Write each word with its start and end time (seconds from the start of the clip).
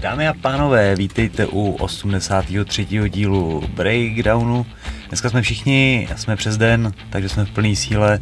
Dámy 0.00 0.28
a 0.28 0.34
pánové, 0.34 0.96
vítejte 0.96 1.46
u 1.46 1.72
83. 1.72 2.86
dílu 3.08 3.64
Breakdownu. 3.74 4.66
Dneska 5.08 5.30
jsme 5.30 5.42
všichni, 5.42 6.08
jsme 6.16 6.36
přes 6.36 6.56
den, 6.56 6.92
takže 7.10 7.28
jsme 7.28 7.44
v 7.44 7.50
plné 7.50 7.76
síle. 7.76 8.18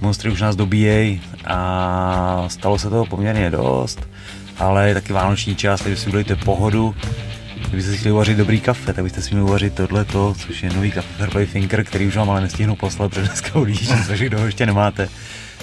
Monstry 0.00 0.30
už 0.30 0.40
nás 0.40 0.56
dobíjejí 0.56 1.20
a 1.44 2.44
stalo 2.48 2.78
se 2.78 2.90
toho 2.90 3.06
poměrně 3.06 3.50
dost, 3.50 4.08
ale 4.58 4.88
je 4.88 4.94
taky 4.94 5.12
vánoční 5.12 5.56
čas, 5.56 5.80
takže 5.80 5.96
si 5.96 6.06
udělejte 6.06 6.36
pohodu. 6.36 6.94
Kdybyste 7.68 7.90
si 7.90 7.98
chtěli 7.98 8.12
uvařit 8.12 8.38
dobrý 8.38 8.60
kafe, 8.60 8.92
tak 8.92 9.04
byste 9.04 9.22
si 9.22 9.30
měli 9.30 9.48
uvařit 9.48 9.74
tohleto, 9.74 10.34
což 10.38 10.62
je 10.62 10.72
nový 10.72 10.90
kafe 10.90 11.08
Fairplay 11.18 11.46
Thinker, 11.46 11.84
který 11.84 12.06
už 12.06 12.16
vám 12.16 12.30
ale 12.30 12.40
nestihnu 12.40 12.76
poslat, 12.76 13.08
protože 13.08 13.26
dneska 13.26 13.54
odjíždím, 13.54 14.04
takže 14.06 14.26
kdo 14.26 14.46
ještě 14.46 14.66
nemáte, 14.66 15.08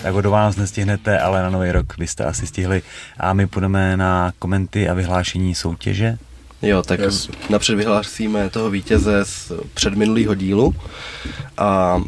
tak 0.06 0.14
ho 0.14 0.22
do 0.22 0.32
vás 0.32 0.56
nestihnete, 0.56 1.20
ale 1.20 1.44
na 1.44 1.50
nový 1.50 1.72
rok 1.72 1.94
byste 1.98 2.26
asi 2.26 2.48
stihli. 2.48 2.82
A 3.18 3.34
my 3.34 3.48
půjdeme 3.48 3.98
na 3.98 4.34
komenty 4.40 4.90
a 4.90 4.94
vyhlášení 4.94 5.56
soutěže. 5.56 6.18
Jo, 6.62 6.84
tak 6.84 7.00
yes. 7.00 7.30
napřed 7.50 7.76
vyhlásíme 7.76 8.50
toho 8.50 8.70
vítěze 8.70 9.26
z 9.26 9.52
předminulého 9.74 10.36
dílu 10.36 10.76
a 11.58 12.02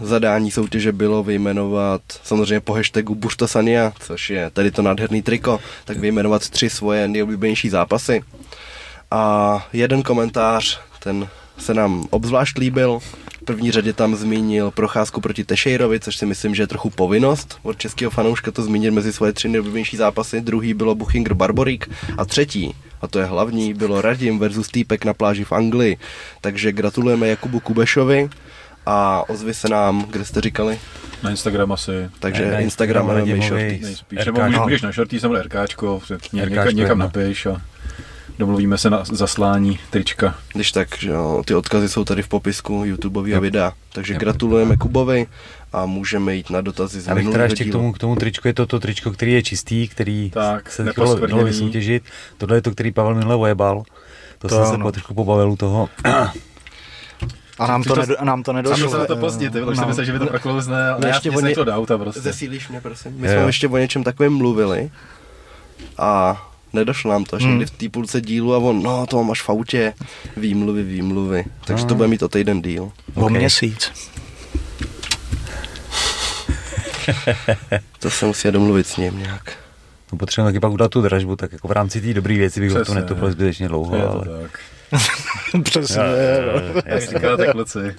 zadání 0.00 0.50
soutěže 0.50 0.92
bylo 0.92 1.22
vyjmenovat 1.22 2.02
samozřejmě 2.22 2.60
po 2.60 2.74
hashtagu 2.74 3.14
Buštosania, 3.14 3.92
což 4.00 4.30
je 4.30 4.50
tady 4.50 4.70
to 4.70 4.82
nádherný 4.82 5.22
triko, 5.22 5.60
tak 5.84 5.96
vyjmenovat 5.96 6.48
tři 6.48 6.70
svoje 6.70 7.08
nejoblíbenější 7.08 7.68
zápasy. 7.68 8.22
A 9.10 9.66
jeden 9.72 10.02
komentář, 10.02 10.80
ten 10.98 11.28
se 11.58 11.74
nám 11.74 12.06
obzvlášť 12.10 12.58
líbil. 12.58 13.00
V 13.42 13.44
první 13.44 13.70
řadě 13.70 13.92
tam 13.92 14.16
zmínil 14.16 14.70
procházku 14.70 15.20
proti 15.20 15.44
Tešejrovi, 15.44 16.00
což 16.00 16.16
si 16.16 16.26
myslím, 16.26 16.54
že 16.54 16.62
je 16.62 16.66
trochu 16.66 16.90
povinnost 16.90 17.58
od 17.62 17.78
českého 17.78 18.10
fanouška 18.10 18.50
to 18.50 18.62
zmínit 18.62 18.90
mezi 18.90 19.12
svoje 19.12 19.32
tři 19.32 19.48
nejoblíbenější 19.48 19.96
zápasy. 19.96 20.40
Druhý 20.40 20.74
bylo 20.74 20.94
Buchinger 20.94 21.34
Barborík 21.34 21.90
a 22.18 22.24
třetí, 22.24 22.74
a 23.00 23.06
to 23.06 23.18
je 23.18 23.24
hlavní, 23.24 23.74
bylo 23.74 24.00
Radim 24.00 24.38
versus 24.38 24.68
Týpek 24.68 25.04
na 25.04 25.14
pláži 25.14 25.44
v 25.44 25.52
Anglii. 25.52 25.96
Takže 26.40 26.72
gratulujeme 26.72 27.28
Jakubu 27.28 27.60
Kubešovi 27.60 28.30
a 28.86 29.28
ozvy 29.28 29.54
se 29.54 29.68
nám, 29.68 30.06
kde 30.10 30.24
jste 30.24 30.40
říkali? 30.40 30.78
Na 31.22 31.30
Instagram 31.30 31.72
asi. 31.72 32.10
Takže 32.18 32.46
ne, 32.46 32.62
Instagram 32.62 33.10
a 33.10 33.14
Shorties. 33.46 34.04
Nebo 34.26 34.50
můžeš 34.62 34.82
na 34.82 34.92
Shorties, 34.92 35.22
nebo 35.22 35.34
RKčko, 35.34 36.00
někam, 36.32 36.68
někam 36.68 36.98
napiš 36.98 37.46
a 37.46 37.62
domluvíme 38.38 38.78
se 38.78 38.90
na 38.90 39.04
zaslání 39.04 39.78
trička. 39.90 40.34
Když 40.54 40.72
tak, 40.72 40.88
že 40.98 41.10
jo, 41.10 41.42
ty 41.46 41.54
odkazy 41.54 41.88
jsou 41.88 42.04
tady 42.04 42.22
v 42.22 42.28
popisku 42.28 42.82
YouTubeový 42.84 43.34
a 43.34 43.40
videa. 43.40 43.72
Takže 43.92 44.14
gratulujeme 44.14 44.76
Kubovi 44.76 45.26
a 45.72 45.86
můžeme 45.86 46.34
jít 46.34 46.50
na 46.50 46.60
dotazy 46.60 47.00
z 47.00 47.08
minulého 47.08 47.32
teda 47.32 47.44
ještě 47.44 47.64
k 47.64 47.72
tomu, 47.72 47.92
k 47.92 47.98
tomu 47.98 48.16
tričku 48.16 48.48
je 48.48 48.54
to 48.54 48.66
to 48.66 48.80
tričko, 48.80 49.10
který 49.10 49.32
je 49.32 49.42
čistý, 49.42 49.88
který 49.88 50.30
tak, 50.30 50.70
se 50.70 50.92
chtělo 50.92 51.44
vysoutěžit. 51.44 52.02
Tohle 52.38 52.56
je 52.56 52.62
to, 52.62 52.70
který 52.70 52.92
Pavel 52.92 53.14
minule 53.14 53.36
ojebal. 53.36 53.82
To, 54.38 54.48
to 54.48 54.66
jsem 54.66 54.84
se 54.84 54.92
trošku 54.92 55.14
pobavil 55.14 55.50
u 55.50 55.56
toho. 55.56 55.88
A 57.58 57.66
nám 57.66 57.82
to, 57.82 57.96
nedo, 57.96 58.16
nám 58.22 58.42
to 58.42 58.52
nedošlo. 58.52 58.90
Se 58.90 59.06
to 59.06 59.16
pozdě, 59.16 59.50
ty, 59.50 59.60
no. 59.60 59.86
myslím, 59.86 60.04
že 60.04 60.12
by 60.12 60.18
to 60.18 60.26
proklouzne, 60.26 60.88
ale 60.88 61.08
ještě 61.08 61.30
já 61.48 61.54
to 61.54 61.64
do 61.64 61.72
auta 61.72 61.98
prostě. 61.98 62.20
Zesílíš 62.20 62.68
mě, 62.68 62.80
prosím. 62.80 63.12
My 63.16 63.28
jsme 63.28 63.36
ještě 63.36 63.68
o 63.68 63.76
něčem 63.76 64.04
takovém 64.04 64.32
mluvili 64.32 64.90
a 65.98 66.42
nedošlo 66.72 67.10
nám 67.12 67.24
to, 67.24 67.36
až 67.36 67.42
hmm. 67.42 67.66
v 67.66 67.70
té 67.70 67.88
půlce 67.88 68.20
dílu 68.20 68.54
a 68.54 68.58
on, 68.58 68.82
no 68.82 69.06
to 69.06 69.24
máš 69.24 69.42
v 69.42 69.50
autě, 69.50 69.94
výmluvy, 70.36 70.82
výmluvy. 70.82 71.44
Takže 71.64 71.86
to 71.86 71.94
bude 71.94 72.08
mít 72.08 72.22
o 72.22 72.28
týden 72.28 72.62
díl. 72.62 72.92
Okay. 73.14 73.24
O 73.24 73.28
měsíc. 73.28 73.92
to 77.98 78.10
se 78.10 78.26
musí 78.26 78.50
domluvit 78.50 78.86
s 78.86 78.96
ním 78.96 79.18
nějak. 79.18 79.52
No 80.12 80.18
potřebujeme 80.18 80.52
taky 80.52 80.60
pak 80.60 80.72
udělat 80.72 80.90
tu 80.90 81.02
dražbu, 81.02 81.36
tak 81.36 81.52
jako 81.52 81.68
v 81.68 81.72
rámci 81.72 82.00
té 82.00 82.14
dobré 82.14 82.34
věci 82.34 82.60
bych 82.60 82.70
Přesně, 82.70 82.84
to 82.84 82.94
netopil 82.94 83.32
zbytečně 83.32 83.68
dlouho, 83.68 83.96
je 83.96 84.02
ale... 84.02 84.26
tak. 84.42 84.60
Přesně. 85.62 86.02
Jak 86.84 87.02
říkáte 87.02 87.46
kluci. 87.52 87.96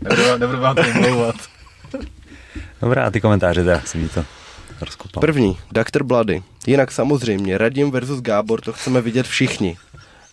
Nebudu, 0.00 0.38
nebudu 0.38 0.60
vám 0.60 0.76
to 0.76 0.82
mlouvat. 1.00 1.36
Dobrá, 2.82 3.06
a 3.06 3.10
ty 3.10 3.20
komentáře 3.20 3.64
teda, 3.64 3.80
si 3.80 3.98
mi 3.98 4.08
to 4.08 4.24
rozkopal. 4.80 5.20
První, 5.20 5.58
Dr. 5.72 6.02
Bloody. 6.02 6.42
Jinak 6.66 6.92
samozřejmě, 6.92 7.58
Radim 7.58 7.90
versus 7.90 8.20
Gábor, 8.20 8.60
to 8.60 8.72
chceme 8.72 9.00
vidět 9.00 9.26
všichni. 9.26 9.76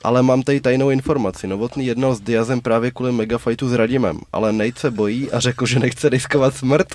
Ale 0.04 0.24
mám 0.24 0.44
tady 0.44 0.62
tajnou 0.62 0.90
informaci. 0.90 1.48
Novotný 1.48 1.86
jednal 1.86 2.16
s 2.16 2.20
Diazem 2.20 2.62
právě 2.62 2.92
kvůli 2.92 3.12
megafightu 3.12 3.70
s 3.70 3.74
Radimem, 3.74 4.20
ale 4.34 4.54
Nate 4.54 4.80
se 4.80 4.92
bojí 4.92 5.32
a 5.32 5.40
řekl, 5.40 5.66
že 5.66 5.80
nechce 5.80 6.10
riskovat 6.10 6.56
smrt. 6.56 6.88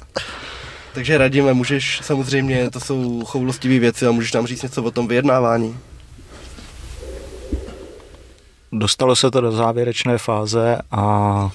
Takže 0.94 1.18
Radime, 1.18 1.54
můžeš 1.54 2.00
samozřejmě, 2.02 2.70
to 2.70 2.80
jsou 2.80 3.24
choulostivé 3.24 3.78
věci 3.78 4.06
a 4.06 4.10
můžeš 4.10 4.32
nám 4.32 4.46
říct 4.46 4.62
něco 4.62 4.82
o 4.82 4.90
tom 4.90 5.08
vyjednávání. 5.08 5.76
Dostalo 8.72 9.16
se 9.16 9.30
to 9.30 9.40
do 9.40 9.52
závěrečné 9.52 10.18
fáze 10.18 10.78
a 10.90 11.50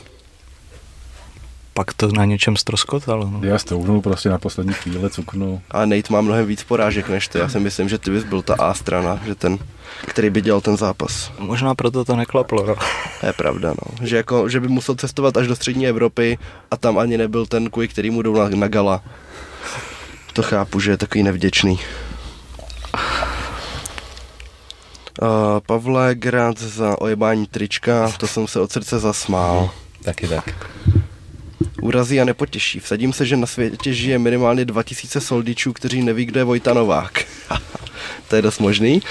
pak 1.73 1.94
to 1.94 2.11
na 2.11 2.25
něčem 2.25 2.57
stroskotalo. 2.57 3.29
No. 3.29 3.39
Já 3.44 3.59
stounul 3.59 4.01
prostě 4.01 4.29
na 4.29 4.38
poslední 4.38 4.73
chvíli, 4.73 5.09
cuknu. 5.09 5.61
A 5.72 5.85
Nate 5.85 6.13
má 6.13 6.22
mnohem 6.22 6.45
víc 6.45 6.63
porážek 6.63 7.09
než 7.09 7.28
ty. 7.28 7.39
Já 7.39 7.50
si 7.50 7.59
myslím, 7.59 7.89
že 7.89 7.97
ty 7.97 8.11
bys 8.11 8.23
byl 8.23 8.41
ta 8.41 8.56
A 8.59 8.73
strana, 8.73 9.19
že 9.25 9.35
ten, 9.35 9.57
který 10.06 10.29
by 10.29 10.41
dělal 10.41 10.62
ten 10.62 10.78
zápas. 10.78 11.31
Možná 11.39 11.75
proto 11.75 12.06
to 12.06 12.16
neklaplo. 12.16 12.66
No. 12.66 12.75
To 13.19 13.25
je 13.25 13.33
pravda, 13.33 13.69
no. 13.69 14.07
Že, 14.07 14.16
jako, 14.16 14.50
že 14.50 14.59
by 14.59 14.67
musel 14.67 14.95
cestovat 14.95 15.38
až 15.38 15.47
do 15.47 15.56
střední 15.56 15.88
Evropy 15.88 16.38
a 16.72 16.78
tam 16.78 16.97
ani 16.97 17.17
nebyl 17.17 17.45
ten 17.45 17.69
kuj, 17.69 17.88
který 17.88 18.09
mu 18.09 18.22
jdou 18.22 18.35
na, 18.35 18.50
na 18.50 18.67
gala. 18.67 19.03
To 20.33 20.44
chápu, 20.44 20.79
že 20.79 20.91
je 20.91 20.97
takový 20.97 21.23
nevděčný. 21.23 21.79
Uh, 25.22 25.28
Pavle, 25.66 26.16
grát 26.16 26.57
za 26.57 27.01
ojebání 27.01 27.47
trička, 27.47 28.12
to 28.17 28.28
jsem 28.28 28.47
se 28.47 28.59
od 28.59 28.72
srdce 28.72 29.00
zasmál. 29.00 29.69
Taky 30.03 30.28
tak. 30.28 30.56
Urazí 31.81 32.22
a 32.22 32.25
nepotěší. 32.25 32.79
Vsadím 32.79 33.13
se, 33.13 33.25
že 33.25 33.38
na 33.38 33.47
světě 33.47 33.94
žije 33.94 34.19
minimálně 34.19 34.66
2000 34.66 35.22
soldičů, 35.22 35.73
kteří 35.73 36.01
neví, 36.01 36.25
kdo 36.25 36.39
je 36.39 36.44
Vojta 36.44 36.73
Novák. 36.73 37.25
to 38.28 38.35
je 38.35 38.41
dost 38.41 38.59
možný. 38.59 39.01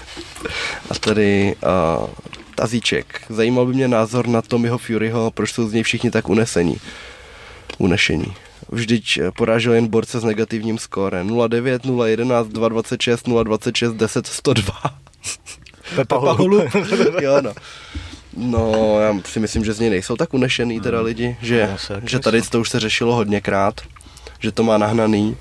a 0.90 0.94
tady 0.94 1.56
uh, 2.00 2.08
Tazíček. 2.54 3.22
Zajímal 3.28 3.66
by 3.66 3.74
mě 3.74 3.88
názor 3.88 4.28
na 4.28 4.42
Tommyho 4.42 4.78
Furyho, 4.78 5.30
proč 5.30 5.52
jsou 5.52 5.68
z 5.68 5.72
něj 5.72 5.82
všichni 5.82 6.10
tak 6.10 6.28
unesení. 6.28 6.76
Unešení. 7.78 8.34
Vždyť 8.68 9.18
porážel 9.36 9.72
jen 9.72 9.86
borce 9.86 10.20
s 10.20 10.24
negativním 10.24 10.78
skórem. 10.78 11.28
0,9, 11.28 11.78
0,11, 11.78 12.48
2,26, 12.48 13.16
0,26, 13.16 13.96
10, 13.96 14.26
102. 14.26 14.74
Pepa 15.96 16.16
Holu. 16.18 16.62
jo, 17.20 17.40
no. 17.40 17.52
No, 18.36 18.96
já 19.00 19.14
si 19.24 19.40
myslím, 19.40 19.64
že 19.64 19.72
z 19.72 19.80
něj 19.80 19.90
nejsou 19.90 20.16
tak 20.16 20.34
unešený 20.34 20.80
teda 20.80 20.98
hmm. 20.98 21.06
lidi, 21.06 21.36
že, 21.42 21.76
no, 21.90 22.00
že 22.08 22.18
tady 22.18 22.42
to 22.42 22.60
už 22.60 22.70
se 22.70 22.80
řešilo 22.80 23.14
hodněkrát, 23.14 23.80
že 24.38 24.52
to 24.52 24.62
má 24.62 24.78
nahnaný. 24.78 25.36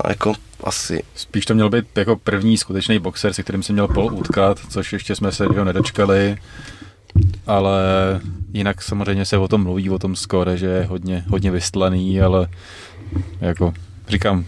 A 0.00 0.08
jako 0.08 0.32
asi... 0.64 1.02
Spíš 1.14 1.46
to 1.46 1.54
měl 1.54 1.70
být 1.70 1.98
jako 1.98 2.16
první 2.16 2.58
skutečný 2.58 2.98
boxer, 2.98 3.32
se 3.32 3.42
kterým 3.42 3.62
se 3.62 3.72
měl 3.72 3.88
pol 3.88 4.14
utkat, 4.14 4.60
což 4.68 4.92
ještě 4.92 5.16
jsme 5.16 5.32
se 5.32 5.44
ho 5.44 5.64
nedočkali. 5.64 6.36
Ale 7.46 7.80
jinak 8.52 8.82
samozřejmě 8.82 9.24
se 9.24 9.38
o 9.38 9.48
tom 9.48 9.62
mluví, 9.62 9.90
o 9.90 9.98
tom 9.98 10.16
skore, 10.16 10.56
že 10.56 10.66
je 10.66 10.84
hodně, 10.84 11.24
hodně 11.28 11.50
vystlaný, 11.50 12.20
ale 12.20 12.48
jako 13.40 13.74
říkám, 14.08 14.44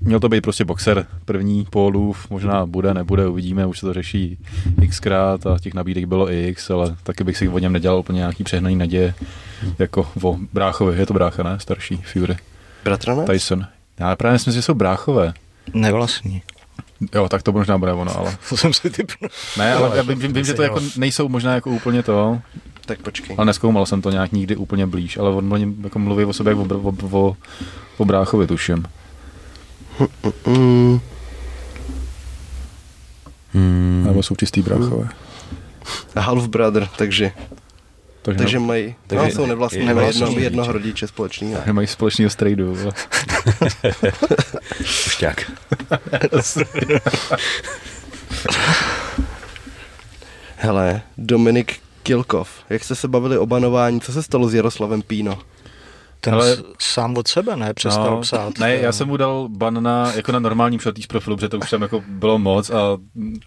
Měl 0.00 0.20
to 0.20 0.28
být 0.28 0.40
prostě 0.40 0.64
boxer 0.64 1.06
první 1.24 1.66
pólův, 1.70 2.30
možná 2.30 2.66
bude, 2.66 2.94
nebude, 2.94 3.26
uvidíme, 3.26 3.66
už 3.66 3.78
se 3.78 3.86
to 3.86 3.92
řeší 3.92 4.38
xkrát 4.88 5.46
a 5.46 5.58
těch 5.58 5.74
nabídek 5.74 6.04
bylo 6.04 6.32
i 6.32 6.48
x, 6.48 6.70
ale 6.70 6.96
taky 7.02 7.24
bych 7.24 7.36
si 7.36 7.48
o 7.48 7.58
něm 7.58 7.72
nedělal 7.72 7.98
úplně 7.98 8.16
nějaký 8.16 8.44
přehnaný 8.44 8.76
naděje, 8.76 9.14
jako 9.78 10.08
o 10.22 10.38
bráchovi, 10.52 10.98
je 10.98 11.06
to 11.06 11.14
brácha, 11.14 11.42
ne? 11.42 11.60
Starší 11.60 11.96
Fury. 11.96 12.36
Bratranec? 12.84 13.26
Tyson. 13.26 13.66
Já 13.98 14.16
právě 14.16 14.32
myslím, 14.32 14.54
že 14.54 14.62
jsou 14.62 14.74
bráchové. 14.74 15.32
Nevlastní. 15.74 16.42
Jo, 17.14 17.28
tak 17.28 17.42
to 17.42 17.52
možná 17.52 17.78
bude 17.78 17.92
ono, 17.92 18.18
ale... 18.18 18.36
To 18.48 18.56
jsem 18.56 18.74
si 18.74 18.90
typnul. 18.90 19.30
Ne, 19.58 19.74
ale 19.74 19.96
já 19.96 20.02
vím, 20.02 20.32
vím 20.32 20.44
že 20.44 20.54
to 20.54 20.62
jako 20.62 20.80
nejsou 20.96 21.28
možná 21.28 21.54
jako 21.54 21.70
úplně 21.70 22.02
to. 22.02 22.40
Tak 22.86 23.02
počkej. 23.02 23.36
Ale 23.38 23.46
neskoumal 23.46 23.86
jsem 23.86 24.02
to 24.02 24.10
nějak 24.10 24.32
nikdy 24.32 24.56
úplně 24.56 24.86
blíž, 24.86 25.16
ale 25.16 25.30
on 25.30 25.74
jako 25.82 25.98
mluví 25.98 26.24
o 26.24 26.32
sobě 26.32 26.50
jako 26.50 26.74
o, 26.74 26.88
o, 26.88 27.18
o, 27.18 27.36
o 27.98 28.04
bráchovi, 28.04 28.46
tuším. 28.46 28.84
Mm. 30.46 31.00
Hmm. 33.54 34.04
Nebo 34.06 34.22
jsou 34.22 34.36
čistý 34.36 34.62
bráchové. 34.62 35.08
Half 36.16 36.48
brother, 36.48 36.88
takže 36.96 37.32
takže, 38.22 38.38
takže 38.38 38.58
mají, 38.58 38.94
takže 39.06 39.24
no, 39.24 39.30
jsou 39.30 39.46
nevlastní, 39.46 39.86
mají 39.86 40.06
jedno, 40.06 40.30
jednoho 40.30 40.72
rodiče 40.72 41.06
společného. 41.06 41.62
Mají 41.72 41.86
společného 41.86 42.30
strejdu. 42.30 42.76
Pušťák. 44.78 45.50
Hele, 50.56 51.02
Dominik 51.18 51.76
Kilkov, 52.02 52.50
jak 52.70 52.84
jste 52.84 52.94
se 52.94 53.08
bavili 53.08 53.38
o 53.38 53.46
banování, 53.46 54.00
co 54.00 54.12
se 54.12 54.22
stalo 54.22 54.48
s 54.48 54.54
Jaroslavem 54.54 55.02
Píno? 55.02 55.38
Ten 56.20 56.34
Ale- 56.34 56.56
sám 56.78 57.16
od 57.16 57.28
sebe 57.28 57.56
ne, 57.56 57.74
přestal 57.74 58.10
no, 58.10 58.20
psát. 58.20 58.58
Ne, 58.58 58.76
já 58.76 58.92
jsem 58.92 59.08
mu 59.08 59.16
dal 59.16 59.48
ban 59.50 59.82
na, 59.82 60.12
jako 60.12 60.32
na 60.32 60.38
normálním 60.38 60.80
shorties 60.80 61.06
profilu, 61.06 61.36
protože 61.36 61.48
to 61.48 61.58
už 61.58 61.70
tam 61.70 61.82
jako 61.82 62.02
bylo 62.08 62.38
moc 62.38 62.70
a 62.70 62.80
Ale 62.80 62.98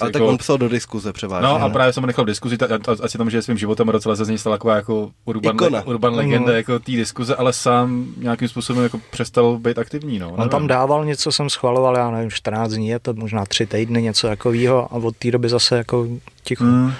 jako, 0.03 0.11
tak 0.11 0.21
on 0.21 0.37
psal 0.37 0.57
do 0.57 0.69
diskuze 0.69 1.13
převážně. 1.13 1.47
No 1.47 1.55
a 1.55 1.67
ne? 1.67 1.73
právě 1.73 1.93
jsem 1.93 2.03
ho 2.03 2.07
nechal 2.07 2.23
v 2.25 2.27
diskuzi, 2.27 2.57
ta- 2.57 2.65
a- 2.65 2.91
a- 2.91 3.03
ať 3.03 3.11
si 3.11 3.17
tam 3.17 3.29
žije 3.29 3.41
svým 3.41 3.57
životem 3.57 3.89
a 3.89 3.91
docela 3.91 4.15
se 4.15 4.25
z 4.25 4.29
něj 4.29 4.37
stala 4.37 4.57
taková 4.57 4.75
jako 4.75 5.11
urban, 5.25 5.55
le, 5.73 5.83
urban 5.83 6.15
legenda 6.15 6.47
Mhm. 6.47 6.55
jako 6.55 6.79
té 6.79 6.91
diskuze, 6.91 7.35
ale 7.35 7.53
sám 7.53 8.05
nějakým 8.17 8.47
způsobem 8.47 8.83
jako 8.83 8.99
přestal 9.11 9.57
být 9.57 9.77
aktivní. 9.79 10.19
No, 10.19 10.31
On 10.31 10.49
tam 10.49 10.67
dával 10.67 11.05
něco, 11.05 11.31
jsem 11.31 11.49
schvaloval, 11.49 11.97
já 11.97 12.11
nevím, 12.11 12.31
14 12.31 12.71
dní, 12.71 12.87
je 12.87 12.99
to 12.99 13.13
možná 13.13 13.45
3 13.45 13.65
týdny, 13.65 14.01
něco 14.01 14.27
takového 14.27 14.85
a 14.93 14.95
od 14.95 15.15
té 15.15 15.31
doby 15.31 15.49
zase 15.49 15.77
jako 15.77 16.07
ticho. 16.43 16.63
Mm. 16.63 16.91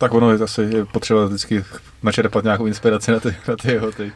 Tak 0.00 0.14
ono 0.14 0.32
je 0.32 0.38
asi 0.38 0.62
je 0.62 0.84
potřeba 0.84 1.24
vždycky 1.24 1.64
načerpat 2.02 2.44
nějakou 2.44 2.66
inspiraci 2.66 3.10
na 3.10 3.20
ty, 3.20 3.36
na 3.48 3.56
ty 3.56 3.72
jeho 3.72 3.92
ty. 3.92 4.12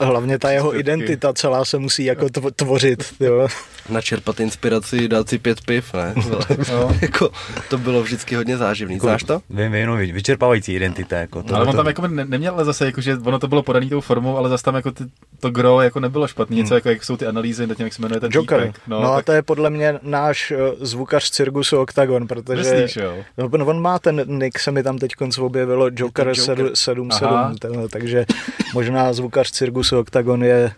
Hlavně 0.00 0.38
ta 0.38 0.50
jeho 0.50 0.78
identita 0.78 1.32
celá 1.32 1.64
se 1.64 1.78
musí 1.78 2.04
jako 2.04 2.26
tvo- 2.26 2.50
tvořit. 2.56 3.14
Jo. 3.20 3.48
Načerpat 3.88 4.40
inspiraci, 4.40 5.08
dát 5.08 5.28
si 5.28 5.38
pět 5.38 5.60
piv, 5.60 5.94
ne? 5.94 6.14
No. 6.72 6.96
jako, 7.02 7.30
to 7.70 7.78
bylo 7.78 8.02
vždycky 8.02 8.34
hodně 8.34 8.56
záživný. 8.56 8.98
Znáš 8.98 9.22
to? 9.22 9.40
Vím, 9.50 9.72
vím, 9.72 9.86
no, 9.86 9.96
vyčerpávající 9.96 10.74
identita. 10.74 11.16
Jako 11.16 11.42
to, 11.42 11.54
ale 11.54 11.64
on 11.64 11.70
to, 11.70 11.76
tam 11.76 11.86
jako 11.86 12.06
ne, 12.06 12.24
neměl 12.24 12.54
ale 12.54 12.64
zase, 12.64 12.86
jako, 12.86 13.00
že 13.00 13.16
ono 13.24 13.38
to 13.38 13.48
bylo 13.48 13.62
podaný 13.62 13.88
tou 13.88 14.00
formou, 14.00 14.36
ale 14.36 14.48
zase 14.48 14.64
tam 14.64 14.74
jako 14.74 14.90
ty, 14.90 15.04
to 15.40 15.50
gro 15.50 15.80
jako 15.80 16.00
nebylo 16.00 16.28
špatný, 16.28 16.56
něco 16.56 16.74
jako 16.74 16.88
jak 16.88 17.04
jsou 17.04 17.16
ty 17.16 17.26
analýzy, 17.26 17.66
nevím, 17.66 17.86
jak 17.86 17.94
se 17.94 18.02
jmenuje 18.02 18.20
ten 18.20 18.30
Joker. 18.32 18.60
týpek. 18.60 18.80
No, 18.86 19.02
no 19.02 19.12
a 19.12 19.16
tak 19.16 19.24
to 19.24 19.32
je 19.32 19.42
podle 19.42 19.70
mě 19.70 19.98
náš 20.02 20.50
uh, 20.50 20.58
zvukař 20.80 21.30
Cirkusu 21.30 21.78
Octagon, 21.78 22.26
protože 22.26 22.56
myslíš, 22.56 22.96
jo? 22.96 23.16
no, 23.38 23.48
no, 23.58 23.66
on 23.66 23.82
má 23.82 23.98
ten 23.98 24.24
nick, 24.26 24.58
se 24.58 24.70
mi 24.70 24.82
tam 24.82 24.98
teď 24.98 25.12
objevilo 25.38 25.90
Joker, 25.96 26.28
Joker. 26.28 26.36
77, 26.36 27.08
Aha. 27.12 27.54
ten, 27.58 27.88
takže 27.88 28.26
možná 28.74 29.12
zvukař 29.12 29.50
Cirkusu 29.50 29.98
Octagon 29.98 30.44
je 30.44 30.72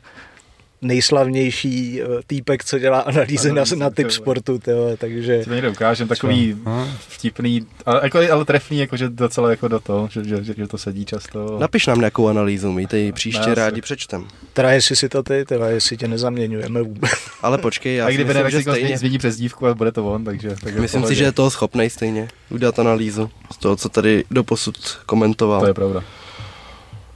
nejslavnější 0.82 2.03
eh, 2.03 2.06
týpek, 2.27 2.65
co 2.65 2.79
dělá 2.79 3.00
analýzy 3.00 3.53
na, 3.53 3.65
na 3.77 3.91
typ 3.91 4.11
sportu, 4.11 4.59
tyjo, 4.59 4.97
takže 4.99 5.38
Si 5.43 5.49
to 5.49 5.55
někde 5.55 5.69
ukážem, 5.69 6.09
takový 6.09 6.56
No. 6.65 6.88
vtipný, 7.09 7.67
ale, 7.87 8.00
jako, 8.03 8.19
ale 8.32 8.44
trefný, 8.44 8.79
jako, 8.79 8.97
že 8.97 9.09
docela 9.09 9.50
jako 9.50 9.69
do 9.69 9.81
toho, 9.81 10.09
že, 10.12 10.25
že, 10.25 10.44
že, 10.44 10.55
že 10.56 10.67
to 10.67 10.79
sedí 10.79 11.05
často. 11.05 11.56
Napiš 11.61 11.87
nám 11.87 11.99
nějakou 11.99 12.29
analýzu, 12.29 12.73
my 12.73 12.87
ji 12.93 13.12
příště 13.12 13.49
Ne, 13.49 13.55
rádi 13.55 13.81
přečtem. 13.81 14.27
teda 14.53 14.71
jestli 14.73 14.97
si 14.97 15.09
to 15.09 15.23
ty, 15.23 15.44
teda 15.44 15.69
jestli 15.69 15.97
tě 15.97 16.09
nezaměňujeme 16.09 16.82
vůbec. 16.82 17.11
Ale 17.43 17.59
počkej, 17.59 17.97
já 17.97 18.06
a 18.06 18.09
si 18.09 18.15
kdyby 18.15 18.29
myslím, 18.29 18.44
ne, 18.44 18.50
že 18.50 18.56
tak 18.56 18.75
si 18.75 18.81
stejně. 18.81 18.99
změní 18.99 19.19
přezdívku 19.19 19.67
a 19.67 19.75
bude 19.75 19.93
to 19.93 20.06
on, 20.12 20.25
takže... 20.25 20.56
takže 20.62 20.81
Myslím 20.81 21.05
si, 21.06 21.15
že 21.15 21.25
je 21.25 21.32
toho 21.32 21.50
schopnej 21.50 21.91
stejně 21.91 22.29
udělat 22.50 22.79
analýzu 22.79 23.31
z 23.53 23.56
toho, 23.56 23.77
co 23.77 23.88
tady 23.88 24.25
doposud 24.31 24.77
komentoval. 25.06 25.61
To 25.61 25.67
je 25.67 25.75
pravda. 25.75 26.03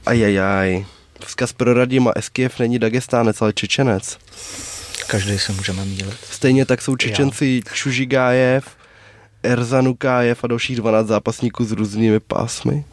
Ajajaj. 0.05 0.85
Vzkaz 1.25 1.53
pro 1.53 1.73
Radima, 1.73 2.11
SKF 2.19 2.59
není 2.59 2.79
Dagestánec, 2.79 3.41
ale 3.41 3.53
Čečenec. 3.53 4.17
Každý 5.07 5.39
se 5.39 5.53
můžeme 5.53 5.85
mílit. 5.85 6.17
Stejně 6.31 6.65
tak 6.65 6.81
jsou 6.81 6.95
Čečenci 6.95 7.61
Čužigájev, 7.73 8.77
Erzanukájev 9.43 10.43
a 10.43 10.47
dalších 10.47 10.77
12 10.77 11.07
zápasníků 11.07 11.65
s 11.65 11.71
různými 11.71 12.19
pásmy. 12.19 12.85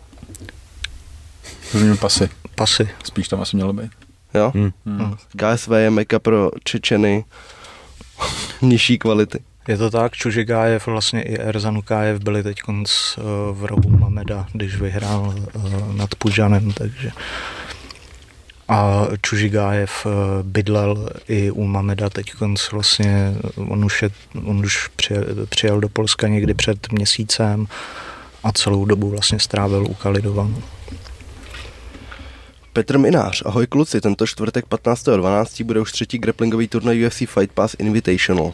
Rozumím 1.74 1.96
pasy. 1.96 2.30
Pasy. 2.54 2.88
Spíš 3.04 3.28
tam 3.28 3.40
asi 3.40 3.56
mělo 3.56 3.72
být. 3.72 3.90
Jo? 4.34 4.52
Hm. 4.54 4.70
Hmm. 4.86 5.16
KSV 5.36 5.70
je 5.76 5.90
meka 5.90 6.18
pro 6.18 6.50
Čečeny 6.64 7.24
nižší 8.62 8.98
kvality. 8.98 9.38
Je 9.68 9.76
to 9.76 9.90
tak, 9.90 10.12
Čužigájev, 10.12 10.86
vlastně 10.86 11.22
i 11.22 11.38
Erzan 11.38 11.78
Ukájev 11.78 12.22
byli 12.22 12.42
teď 12.42 12.58
v 13.52 13.64
rohu 13.64 13.88
Mameda, 13.98 14.46
když 14.52 14.76
vyhrál 14.76 15.34
uh, 15.54 15.94
nad 15.96 16.14
Pužanem, 16.14 16.72
takže 16.72 17.10
a 18.72 19.08
Čužigájev 19.22 20.06
uh, 20.06 20.12
bydlel 20.42 21.08
i 21.28 21.50
u 21.50 21.64
Mameda 21.64 22.10
teď 22.10 22.32
vlastně, 22.72 23.34
on 23.56 23.84
už, 23.84 24.02
je, 24.02 24.10
on 24.44 24.64
už 24.64 24.88
přijel, 24.96 25.24
přijel 25.48 25.80
do 25.80 25.88
Polska 25.88 26.28
někdy 26.28 26.54
před 26.54 26.92
měsícem 26.92 27.66
a 28.44 28.52
celou 28.52 28.84
dobu 28.84 29.10
vlastně 29.10 29.38
strávil 29.38 29.86
u 29.86 29.94
Kalidovanu. 29.94 30.62
Petr 32.72 32.98
Minář, 32.98 33.42
ahoj 33.46 33.66
kluci, 33.66 34.00
tento 34.00 34.26
čtvrtek 34.26 34.66
15.12. 34.66 35.64
bude 35.64 35.80
už 35.80 35.92
třetí 35.92 36.18
grapplingový 36.18 36.68
turnaj 36.68 37.06
UFC 37.06 37.18
Fight 37.18 37.52
Pass 37.54 37.76
Invitational. 37.78 38.52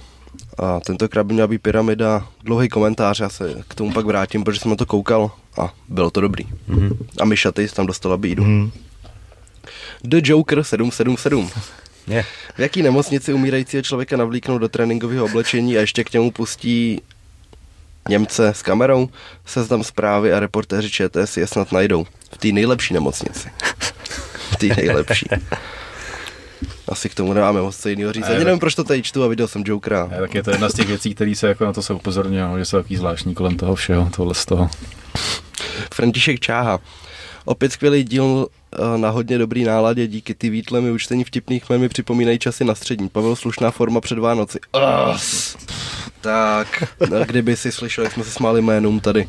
A 0.58 0.80
tentokrát 0.80 1.24
by 1.24 1.34
měla 1.34 1.48
být 1.48 1.62
pyramida, 1.62 2.26
dlouhý 2.44 2.68
komentář, 2.68 3.20
já 3.20 3.28
se 3.28 3.54
k 3.68 3.74
tomu 3.74 3.92
pak 3.92 4.06
vrátím, 4.06 4.44
protože 4.44 4.60
jsem 4.60 4.70
na 4.70 4.76
to 4.76 4.86
koukal 4.86 5.30
a 5.58 5.74
bylo 5.88 6.10
to 6.10 6.20
dobrý. 6.20 6.44
Mhm. 6.68 6.98
A 7.20 7.24
Misha 7.24 7.52
Tis 7.52 7.72
tam 7.72 7.86
dostala 7.86 8.16
bídu. 8.16 8.44
Hmm. 8.44 8.70
The 10.04 10.20
Joker 10.24 10.64
777. 10.64 11.50
Je. 12.06 12.24
V 12.54 12.58
jaký 12.58 12.82
nemocnici 12.82 13.32
umírajícího 13.32 13.82
člověka 13.82 14.16
navlíknou 14.16 14.58
do 14.58 14.68
tréninkového 14.68 15.24
oblečení 15.24 15.78
a 15.78 15.80
ještě 15.80 16.04
k 16.04 16.12
němu 16.12 16.30
pustí 16.30 17.02
Němce 18.08 18.48
s 18.48 18.62
kamerou? 18.62 19.08
Seznam 19.46 19.84
zprávy 19.84 20.32
a 20.32 20.40
reportéři 20.40 20.90
ČT 20.90 21.26
si 21.26 21.40
je 21.40 21.46
snad 21.46 21.72
najdou. 21.72 22.06
V 22.32 22.38
té 22.38 22.48
nejlepší 22.48 22.94
nemocnici. 22.94 23.48
V 24.50 24.56
té 24.56 24.66
nejlepší. 24.66 25.26
Asi 26.88 27.08
k 27.08 27.14
tomu 27.14 27.32
nemáme 27.32 27.62
moc 27.62 27.76
co 27.76 27.88
jiného 27.88 28.12
říct. 28.12 28.24
Ani 28.24 28.44
nevím, 28.44 28.58
proč 28.58 28.74
to 28.74 28.84
tady 28.84 29.02
čtu 29.02 29.24
a 29.24 29.28
viděl 29.28 29.48
jsem 29.48 29.62
Jokera. 29.66 30.08
Ne, 30.10 30.18
tak 30.18 30.34
je 30.34 30.42
to 30.42 30.50
jedna 30.50 30.68
z 30.68 30.74
těch 30.74 30.86
věcí, 30.86 31.14
které 31.14 31.34
se 31.34 31.48
jako 31.48 31.64
na 31.64 31.72
to 31.72 31.82
se 31.82 31.92
upozorňuje, 31.92 32.42
no, 32.42 32.58
že 32.58 32.64
jsou 32.64 32.76
takový 32.76 32.96
zvláštní 32.96 33.34
kolem 33.34 33.56
toho 33.56 33.74
všeho, 33.74 34.10
tohle 34.16 34.34
z 34.34 34.46
toho. 34.46 34.70
František 35.98 36.40
Čáha. 36.40 36.80
Opět 37.44 37.72
skvělý 37.72 38.04
díl 38.04 38.46
eh, 38.72 38.98
na 38.98 39.10
hodně 39.10 39.38
dobrý 39.38 39.64
náladě, 39.64 40.06
díky 40.06 40.34
ty 40.34 40.50
výtle 40.50 40.80
mi 40.80 40.90
učtení 40.90 41.24
vtipných 41.24 41.70
mé 41.70 41.78
mi 41.78 41.88
připomínají 41.88 42.38
časy 42.38 42.64
na 42.64 42.74
střední. 42.74 43.08
Pavel 43.08 43.36
slušná 43.36 43.70
forma 43.70 44.00
před 44.00 44.18
Vánoci. 44.18 44.58
As. 44.72 45.56
Tak, 46.20 46.84
no, 47.10 47.24
kdyby 47.24 47.56
si 47.56 47.72
slyšel, 47.72 48.04
jak 48.04 48.12
jsme 48.12 48.24
se 48.24 48.30
smáli 48.30 48.62
jménům 48.62 49.00
tady 49.00 49.28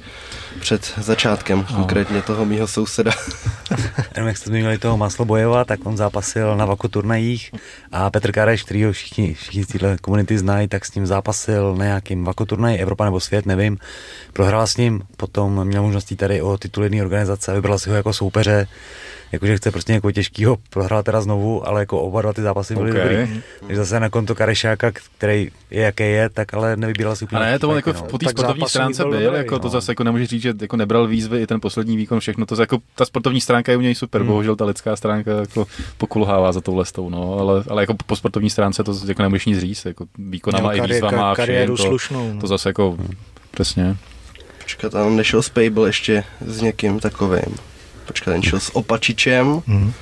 před 0.59 0.93
začátkem, 0.97 1.63
konkrétně 1.63 2.21
toho 2.21 2.45
mýho 2.45 2.67
souseda. 2.67 3.11
Jenom 4.15 4.27
jak 4.27 4.37
jste 4.37 4.49
zmínili 4.49 4.77
toho 4.77 4.97
Maslo 4.97 5.25
Bojeva, 5.25 5.65
tak 5.65 5.79
on 5.83 5.97
zápasil 5.97 6.57
na 6.57 6.65
Vaku 6.65 6.87
turnajích 6.87 7.51
a 7.91 8.09
Petr 8.09 8.31
Kareš, 8.31 8.63
který 8.63 8.83
ho 8.83 8.91
všichni, 8.91 9.33
všichni 9.33 9.63
z 9.63 9.67
téhle 9.67 9.97
komunity 9.97 10.37
znají, 10.37 10.67
tak 10.67 10.85
s 10.85 10.95
ním 10.95 11.07
zápasil 11.07 11.75
na 11.75 11.85
nějakým 11.85 12.23
Vaku 12.23 12.45
turnaji, 12.45 12.77
Evropa 12.77 13.05
nebo 13.05 13.19
svět, 13.19 13.45
nevím. 13.45 13.77
Prohrál 14.33 14.67
s 14.67 14.77
ním, 14.77 15.01
potom 15.17 15.65
měl 15.67 15.83
možnost 15.83 16.13
tady 16.15 16.41
o 16.41 16.57
titul 16.57 16.83
jedné 16.83 17.01
organizace 17.01 17.51
a 17.51 17.55
vybral 17.55 17.79
si 17.79 17.89
ho 17.89 17.95
jako 17.95 18.13
soupeře, 18.13 18.67
jakože 19.31 19.57
chce 19.57 19.71
prostě 19.71 19.93
někoho 19.93 20.11
těžkého, 20.11 20.57
prohrál 20.69 21.03
teda 21.03 21.21
znovu, 21.21 21.67
ale 21.67 21.79
jako 21.81 22.01
oba 22.01 22.21
dva 22.21 22.33
ty 22.33 22.41
zápasy 22.41 22.75
byly 22.75 22.91
OK. 22.91 22.97
dobrý. 22.97 23.41
Takže 23.59 23.75
zase 23.75 23.99
na 23.99 24.09
konto 24.09 24.35
Karešáka, 24.35 24.91
který 25.17 25.49
je 25.71 25.81
jaký 25.81 26.03
je, 26.03 26.29
tak 26.29 26.53
ale 26.53 26.75
nevybíral 26.75 27.15
si 27.15 27.25
úplně. 27.25 27.41
A 27.41 27.45
ne, 27.45 27.59
to 27.59 27.69
on 27.69 27.75
jako 27.75 27.93
no. 27.93 28.01
po 28.01 28.17
té 28.17 28.29
sportovní 28.29 28.63
stránce 28.67 29.03
byl 29.03 29.11
byl, 29.11 29.21
dobrý, 29.23 29.37
jako 29.37 29.59
to 29.59 29.67
no. 29.67 29.69
zase 29.71 29.91
jako 29.91 30.03
nemůžeš 30.03 30.29
říct, 30.29 30.41
že 30.41 30.53
jako 30.61 30.77
nebral 30.77 31.07
výzvy, 31.07 31.41
i 31.41 31.47
ten 31.47 31.61
poslední 31.61 31.97
výkon, 31.97 32.19
všechno 32.19 32.45
to 32.45 32.61
jako 32.61 32.77
ta 32.95 33.05
sportovní 33.05 33.41
stránka 33.41 33.71
je 33.71 33.77
u 33.77 33.81
něj 33.81 33.95
super, 33.95 34.21
Hmm. 34.21 34.27
bohužel 34.27 34.55
ta 34.55 34.65
lidská 34.65 34.95
stránka 34.95 35.31
jako 35.31 35.67
pokulhává 35.97 36.51
za 36.51 36.61
touhle 36.61 36.85
stou, 36.85 37.09
no, 37.09 37.33
ale, 37.39 37.63
ale 37.69 37.81
jako 37.83 37.93
po 38.05 38.15
sportovní 38.15 38.49
stránce 38.49 38.83
to 38.83 38.93
jako 39.07 39.21
nemůžeš 39.21 39.45
nic 39.45 39.59
říct, 39.59 39.85
jako 39.85 40.05
výkonama 40.17 40.71
Měl 40.71 40.83
i 40.83 40.87
kari- 40.87 40.93
výzvama 40.93 41.31
a 41.31 41.33
všem, 41.33 41.67
to, 41.67 41.77
slušnou. 41.77 42.33
no. 42.33 42.41
to 42.41 42.47
zase 42.47 42.69
jako 42.69 42.97
přesně. 43.51 43.95
Počkat, 44.61 44.91
tam 44.91 45.15
nešel 45.15 45.41
s 45.43 45.49
Pable 45.49 45.89
ještě 45.89 46.23
s 46.45 46.61
někým 46.61 46.99
takovým. 46.99 47.55
Počkat, 48.09 48.31
ten 48.33 48.41
šel 48.43 48.59
s 48.59 48.73
Opačičem. 48.75 49.61
Hmm. 49.69 49.93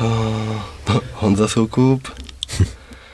Uh, 0.00 0.56
Honza 1.20 1.48
Soukup. 1.48 2.08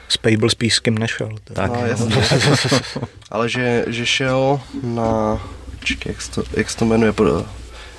Spable 0.08 0.50
spíš 0.54 0.74
s 0.74 0.78
kým 0.80 0.98
nešel. 0.98 1.28
to- 1.44 1.54
Tak. 1.54 1.70
No, 1.74 1.86
jasně. 1.86 2.14
Ale 3.30 3.48
že, 3.48 3.84
že 3.88 4.06
šel 4.06 4.60
na... 4.82 5.40
Čekaj, 5.84 6.12
jak 6.12 6.22
se 6.22 6.30
to, 6.30 6.42
jak 6.56 6.70
se 6.70 6.76
to 6.76 6.84
jmenuje? 6.84 7.12
Pro, 7.12 7.44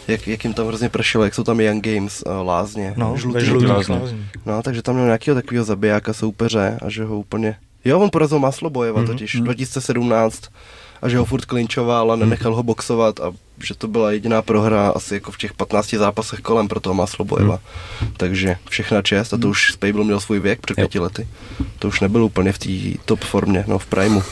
jak, 0.08 0.28
jak 0.28 0.44
jim 0.44 0.54
tam 0.54 0.68
hrozně 0.68 0.90
pršelo, 0.90 1.24
jak 1.24 1.36
jsou 1.36 1.44
tam 1.44 1.60
Young 1.60 1.84
Games, 1.88 2.24
uh, 2.26 2.48
lázně. 2.48 2.94
No, 2.98 3.18
žlutý. 3.18 3.46
žlutých 3.46 3.70
lázně. 3.70 3.96
lázních. 3.96 4.26
No, 4.46 4.64
takže 4.64 4.82
tam 4.82 4.96
měl 4.96 5.06
nějakého 5.06 5.36
takového 5.36 5.66
zabijáka 5.66 6.14
soupeře 6.14 6.80
a 6.86 6.90
že 6.90 7.04
ho 7.04 7.20
úplně... 7.20 7.56
Jo, 7.86 8.00
on 8.00 8.10
porazil 8.10 8.40
Maslo 8.40 8.70
Bojeva 8.70 9.02
Mhm, 9.02 9.08
totiž, 9.08 9.36
2017 9.36 10.44
a 11.02 11.10
že 11.10 11.18
ho 11.18 11.26
furt 11.26 11.46
klinčoval 11.46 12.12
a 12.12 12.16
nenechal 12.16 12.56
ho 12.56 12.64
boxovat 12.64 13.20
a 13.20 13.32
že 13.64 13.76
to 13.76 13.88
byla 13.88 14.12
jediná 14.12 14.42
prohra 14.42 14.90
asi 14.90 15.14
jako 15.14 15.32
v 15.32 15.38
těch 15.38 15.54
15 15.54 15.90
zápasech 15.94 16.40
kolem 16.40 16.68
pro 16.68 16.80
toho 16.80 16.94
Maslo 16.94 17.26
Bojeva. 17.26 17.60
Takže 18.18 18.56
všechna 18.70 19.02
čest 19.02 19.34
a 19.34 19.38
to 19.38 19.50
už 19.50 19.74
Spable 19.74 20.04
měl 20.04 20.20
svůj 20.20 20.40
věk 20.40 20.60
před 20.62 20.76
pěti 20.76 21.00
lety. 21.00 21.28
To 21.80 21.88
už 21.88 22.00
nebyl 22.00 22.24
úplně 22.24 22.52
v 22.52 22.60
té 22.60 22.70
top 23.06 23.20
formě, 23.24 23.64
no 23.68 23.80
v 23.80 23.86
primu. 23.86 24.24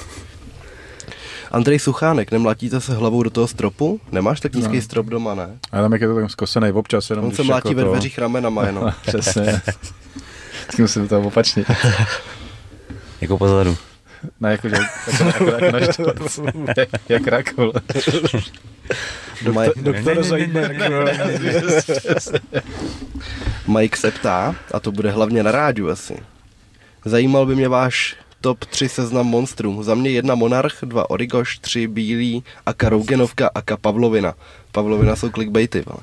Andrej 1.52 1.80
Suchánek, 1.80 2.32
nemlátíte 2.32 2.82
se 2.82 2.94
hlavou 2.96 3.24
do 3.24 3.30
toho 3.30 3.48
stropu? 3.48 4.00
Nemáš 4.12 4.40
tak 4.40 4.54
nízký 4.56 4.76
No. 4.76 4.82
strop 4.82 5.06
doma, 5.06 5.36
ne? 5.36 5.58
A 5.72 5.82
tam 5.82 5.92
jak 5.92 6.02
je 6.02 6.08
to 6.08 6.16
tam 6.16 6.30
zkosený 6.30 6.72
občas, 6.72 7.10
jenom 7.10 7.26
On 7.26 7.32
se 7.32 7.44
mlátí 7.44 7.68
jako 7.70 7.78
ve 7.78 7.84
to- 7.84 7.90
dveřích 7.92 8.18
ramenama 8.18 8.66
jenom. 8.66 8.92
Přesně. 9.08 9.62
Vždycky 10.62 10.82
musím 10.82 11.08
to 11.08 11.22
opačně. 11.22 11.66
Jako 13.22 13.38
pozadu. 13.38 13.78
Ne, 14.40 14.52
jako, 14.52 14.70
že, 14.70 14.76
jako, 14.76 15.24
jako, 15.44 15.66
jako 15.66 15.80
naštvat. 15.80 16.16
jak, 16.78 16.90
jak 17.10 17.28
rakul. 17.28 17.74
Doktor 19.76 20.24
Zajímek, 20.24 20.72
Mike 23.68 23.98
se 23.98 24.12
ptá, 24.12 24.56
a 24.74 24.80
to 24.80 24.92
bude 24.92 25.12
hlavně 25.12 25.44
na 25.44 25.52
rádiu 25.52 25.90
asi. 25.90 26.16
Zajímal 27.06 27.46
by 27.46 27.56
mě 27.56 27.68
váš 27.68 28.16
top 28.42 28.66
3 28.66 28.90
seznam 28.90 29.26
monstrů. 29.28 29.84
Za 29.84 29.96
mě 29.96 30.10
jedna 30.10 30.36
Monarch, 30.36 30.78
dva 30.84 31.10
Origoš, 31.10 31.58
tři 31.60 31.88
Bílý, 31.88 32.44
aka 32.66 32.90
Rougenovka, 32.90 33.50
aka 33.56 33.78
Pavlovina. 33.78 34.34
Pavlovina 34.72 35.16
jsou 35.16 35.30
clickbaity, 35.30 35.84
ale 35.88 35.98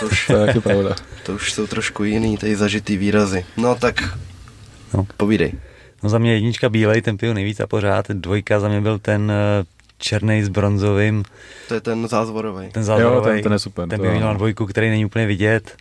to 0.00 0.06
už, 0.06 0.26
To 0.26 0.36
je 0.36 0.46
taky 0.46 0.60
pravda. 0.60 0.94
to 1.26 1.34
už 1.34 1.52
jsou 1.52 1.66
trošku 1.66 2.04
jiný, 2.04 2.36
tady 2.36 2.56
zažitý 2.56 2.96
výrazy. 2.96 3.44
No 3.56 3.74
tak, 3.74 4.18
No. 4.94 5.06
povídej. 5.16 5.52
No 6.02 6.08
za 6.08 6.18
mě 6.18 6.34
jednička 6.34 6.68
bílej, 6.68 7.02
ten 7.02 7.16
piju 7.18 7.32
nejvíc 7.32 7.60
a 7.60 7.66
pořád. 7.66 8.08
Dvojka 8.10 8.60
za 8.60 8.68
mě 8.68 8.80
byl 8.80 8.98
ten 8.98 9.30
eh, 9.32 9.64
černý 9.98 10.42
s 10.42 10.48
bronzovým, 10.48 11.24
To 11.68 11.74
je 11.74 11.80
ten 11.80 12.08
zázvorový. 12.08 12.68
ten 12.72 12.80
Jo, 12.82 12.86
zázorový. 12.86 13.24
ten, 13.32 13.42
ten 13.42 13.52
je 13.52 13.58
super. 13.58 13.88
Ten 13.88 14.04
jo. 14.04 14.10
měl 14.10 14.26
na 14.26 14.32
dvojku, 14.32 14.66
který 14.66 14.90
není 14.90 15.04
úplně 15.04 15.26
vidět. 15.26 15.76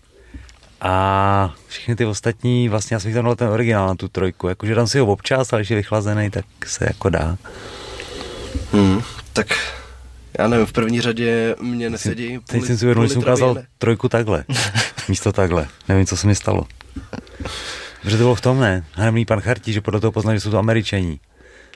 A 0.82 1.54
všechny 1.68 1.96
ty 1.96 2.06
ostatní, 2.06 2.70
vlastně 2.70 2.96
já 2.96 3.00
jsem 3.00 3.13
tam 3.13 3.25
dal 3.25 3.36
ten 3.36 3.48
originál 3.48 3.88
na 3.88 3.96
tu 3.96 4.08
trojku. 4.08 4.48
Jakože 4.48 4.75
tam 4.75 4.88
si 4.88 5.00
ho 5.00 5.06
občas, 5.06 5.54
ale 5.54 5.62
když 5.62 5.70
je 5.70 5.75
vychlazený, 5.75 6.30
tak 6.30 6.46
se 6.68 6.86
jako 6.88 7.10
dá. 7.10 7.38
Hmm, 8.74 9.01
tak 9.34 9.48
já 10.40 10.48
nevím, 10.48 10.66
v 10.66 10.72
první 10.72 11.01
řadě 11.01 11.56
mě 11.62 11.90
nesedí. 11.90 12.40
Teď 12.48 12.63
jsem 12.66 12.78
si 12.78 12.86
uvědomil, 12.86 13.08
že 13.08 13.13
jsem 13.13 13.22
ukázal 13.22 13.54
ne- 13.54 13.66
trojku 13.78 14.10
takhle. 14.10 14.44
Místo 15.10 15.32
takhle. 15.32 15.68
Nevím, 15.90 16.06
co 16.06 16.18
se 16.18 16.28
mi 16.28 16.36
stalo. 16.36 16.63
Protože 18.01 18.17
to 18.17 18.24
bylo 18.24 18.36
v 18.36 18.41
tom, 18.41 18.60
ne? 18.60 18.84
Harmný 18.93 19.25
pan 19.25 19.41
Chartí, 19.41 19.74
že 19.74 19.81
podle 19.81 20.00
toho 20.00 20.12
poznal, 20.12 20.36
že 20.36 20.39
jsou 20.41 20.51
to 20.51 20.58
američani. 20.58 21.20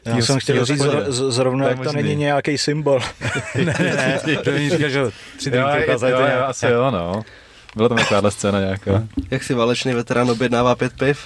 Já 0.06 0.18
jsem 0.22 0.40
chtěl 0.40 0.66
říct, 0.66 0.82
z- 1.08 1.32
zrovna 1.34 1.64
To 1.66 1.70
jak 1.70 1.78
to 1.78 1.84
možný. 1.84 2.04
není 2.04 2.16
nějaký 2.16 2.58
symbol. 2.58 3.00
ne, 3.56 3.76
ne, 3.80 4.20
ne. 4.28 4.36
To 4.38 4.52
mi 4.52 4.70
říkal, 4.70 4.90
že 4.90 5.02
tři 5.38 5.50
Jo, 5.50 5.64
drinky 5.68 5.84
ukázali. 5.84 6.12
jo, 6.12 6.18
to 6.18 6.24
jo, 6.24 6.28
nějak- 6.30 6.50
asi 6.50 6.66
jo, 6.66 6.92
no. 6.92 7.22
Byla 7.76 7.90
tam 7.90 7.98
takováhle 7.98 8.32
scéna 8.32 8.60
nějaká. 8.60 9.04
Jak 9.32 9.44
si 9.44 9.54
válečný 9.54 9.94
veterán 9.94 10.30
objednává 10.32 10.76
pět 10.76 10.94
piv? 10.94 11.20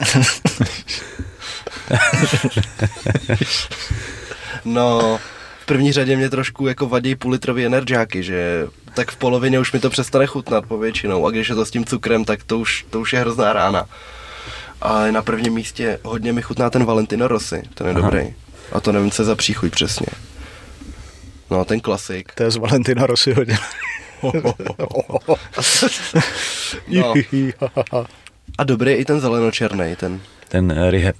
no, 4.64 5.18
v 5.62 5.66
první 5.66 5.92
řadě 5.92 6.16
mě 6.16 6.30
trošku 6.30 6.66
jako 6.66 6.86
vadí 6.88 7.14
půlitrový 7.14 7.66
energiáky, 7.66 8.22
že 8.22 8.66
tak 8.94 9.10
v 9.10 9.16
polovině 9.16 9.58
už 9.58 9.72
mi 9.72 9.80
to 9.80 9.90
přestane 9.90 10.26
chutnat 10.26 10.66
povětšinou 10.66 11.26
a 11.26 11.30
když 11.30 11.48
je 11.48 11.54
to 11.54 11.66
s 11.66 11.70
tím 11.70 11.84
cukrem, 11.84 12.24
tak 12.24 12.44
to 12.44 12.58
už, 12.58 12.86
to 12.90 13.00
už 13.00 13.12
je 13.12 13.18
hrozná 13.20 13.52
rána. 13.52 13.86
Ale 14.84 15.12
na 15.12 15.22
prvním 15.22 15.54
místě 15.54 15.98
hodně 16.02 16.32
mi 16.32 16.42
chutná 16.42 16.70
ten 16.70 16.84
Valentino 16.84 17.28
Rossi, 17.28 17.62
ten 17.74 17.86
je 17.86 17.92
Aha. 17.92 18.02
dobrý. 18.10 18.34
A 18.72 18.80
to 18.80 18.92
nevím, 18.92 19.10
co 19.10 19.22
je 19.22 19.26
za 19.26 19.36
příchuť 19.36 19.70
přesně. 19.72 20.06
No, 21.50 21.64
ten 21.64 21.80
klasik. 21.80 22.32
To 22.34 22.42
je 22.42 22.50
z 22.50 22.56
Valentina 22.56 23.06
Rossi 23.06 23.32
hodně. 23.32 23.58
No. 26.88 27.14
A 28.58 28.64
dobrý 28.64 28.90
je 28.90 28.96
i 28.96 29.04
ten 29.04 29.20
zelenočerný, 29.20 29.96
ten 29.96 30.20
Ten 30.48 30.72
uh, 30.72 30.90
rehab. 30.90 31.16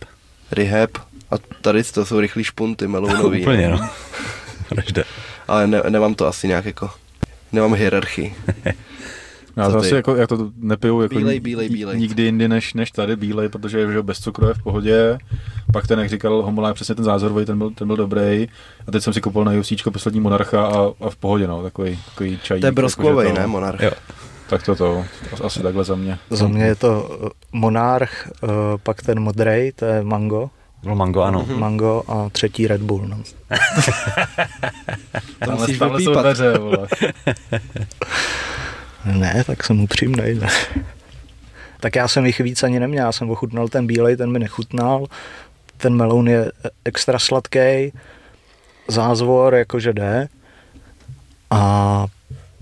rehab. 0.51 0.91
A 1.31 1.35
tady 1.61 1.85
to 1.85 2.07
jsou 2.07 2.21
rychlý 2.21 2.45
špunty 2.45 2.87
melounový. 2.89 3.41
Úplně, 3.43 3.69
no. 3.69 3.89
Ale 5.49 5.67
ne, 5.67 5.83
nemám 5.89 6.15
to 6.15 6.27
asi 6.27 6.49
nějak 6.49 6.65
jako, 6.65 6.91
nemám 7.53 7.75
hierarchii. 7.75 8.35
Já 9.57 9.67
Co 9.67 9.73
to 9.73 9.81
ty? 9.81 9.87
asi 9.87 9.95
jako, 9.95 10.17
jak 10.17 10.29
to 10.29 10.51
nepiju 10.57 11.01
jako 11.03 11.15
Bílej, 11.15 11.41
bílej, 11.41 11.69
bílej. 11.69 11.99
nikdy 11.99 12.23
jindy 12.23 12.49
než, 12.49 12.75
než 12.75 12.91
tady 12.91 13.17
bílej, 13.17 13.49
protože 13.49 13.79
je 13.79 14.03
bez 14.03 14.19
cukru 14.21 14.49
je 14.49 14.55
v 14.55 14.63
pohodě. 14.63 15.19
Pak 15.73 15.87
ten, 15.87 15.99
jak 15.99 16.09
říkal 16.09 16.43
Homolák, 16.43 16.75
přesně 16.75 16.95
ten 16.95 17.05
zázorový, 17.05 17.45
ten 17.45 17.59
byl, 17.59 17.71
ten 17.71 17.87
byl 17.87 17.97
dobrý. 17.97 18.49
A 18.87 18.91
teď 18.93 19.03
jsem 19.03 19.13
si 19.13 19.21
koupil 19.21 19.45
na 19.45 19.53
Jusíčko 19.53 19.91
poslední 19.91 20.21
monarcha 20.21 20.67
a, 20.67 20.93
a 21.01 21.11
v 21.11 21.17
pohodě, 21.17 21.47
no, 21.47 21.63
takový, 21.63 21.99
takový 22.11 22.39
čajík. 22.43 22.61
To 22.61 22.67
je 22.67 22.73
broskvovej, 22.73 23.27
jakože 23.27 23.41
ne, 23.41 23.47
Monarch? 23.47 23.81
Jo. 23.83 23.91
Tak 24.49 24.63
to 24.63 24.75
to, 24.77 25.05
asi 25.45 25.61
takhle 25.63 25.85
za 25.85 25.95
mě. 25.95 26.19
Za 26.31 26.49
mě 26.49 26.65
je 26.65 26.75
to 26.75 27.19
eh, 27.27 27.29
Monarch, 27.53 28.31
eh, 28.45 28.47
pak 28.83 29.03
ten 29.03 29.21
modrej, 29.21 29.73
to 29.73 29.85
je 29.85 30.03
Mango, 30.03 30.51
Bylo 30.83 30.97
mango, 30.97 31.23
ano. 31.23 31.47
Mango 31.57 32.03
a 32.09 32.29
třetí 32.33 32.67
Red 32.67 32.83
Bull. 32.83 33.07
No. 33.09 33.17
To 35.45 35.51
musíš 35.51 35.79
tamhle 35.79 36.01
jsou 36.01 36.11
vypípat. 36.11 36.23
dveře, 36.23 36.59
vole. 36.59 36.89
Ne, 39.05 39.45
tak 39.47 39.65
jsem 39.65 39.81
upřímnej. 39.81 40.35
Ne. 40.35 40.49
tak 41.81 41.97
já 41.97 42.09
jsem 42.09 42.27
jich 42.27 42.41
víc 42.41 42.63
ani 42.63 42.81
neměl, 42.81 43.07
já 43.07 43.13
jsem 43.13 43.31
ochutnal 43.31 43.69
ten 43.69 43.87
bílej, 43.87 44.17
ten 44.17 44.33
mi 44.33 44.39
nechutnal. 44.39 45.07
Ten 45.77 45.97
meloun 45.97 46.29
je 46.29 46.53
extra 46.85 47.19
sladký, 47.19 47.93
zázvor 48.89 49.55
jakože 49.55 49.93
jde. 49.93 50.29
A 51.51 52.07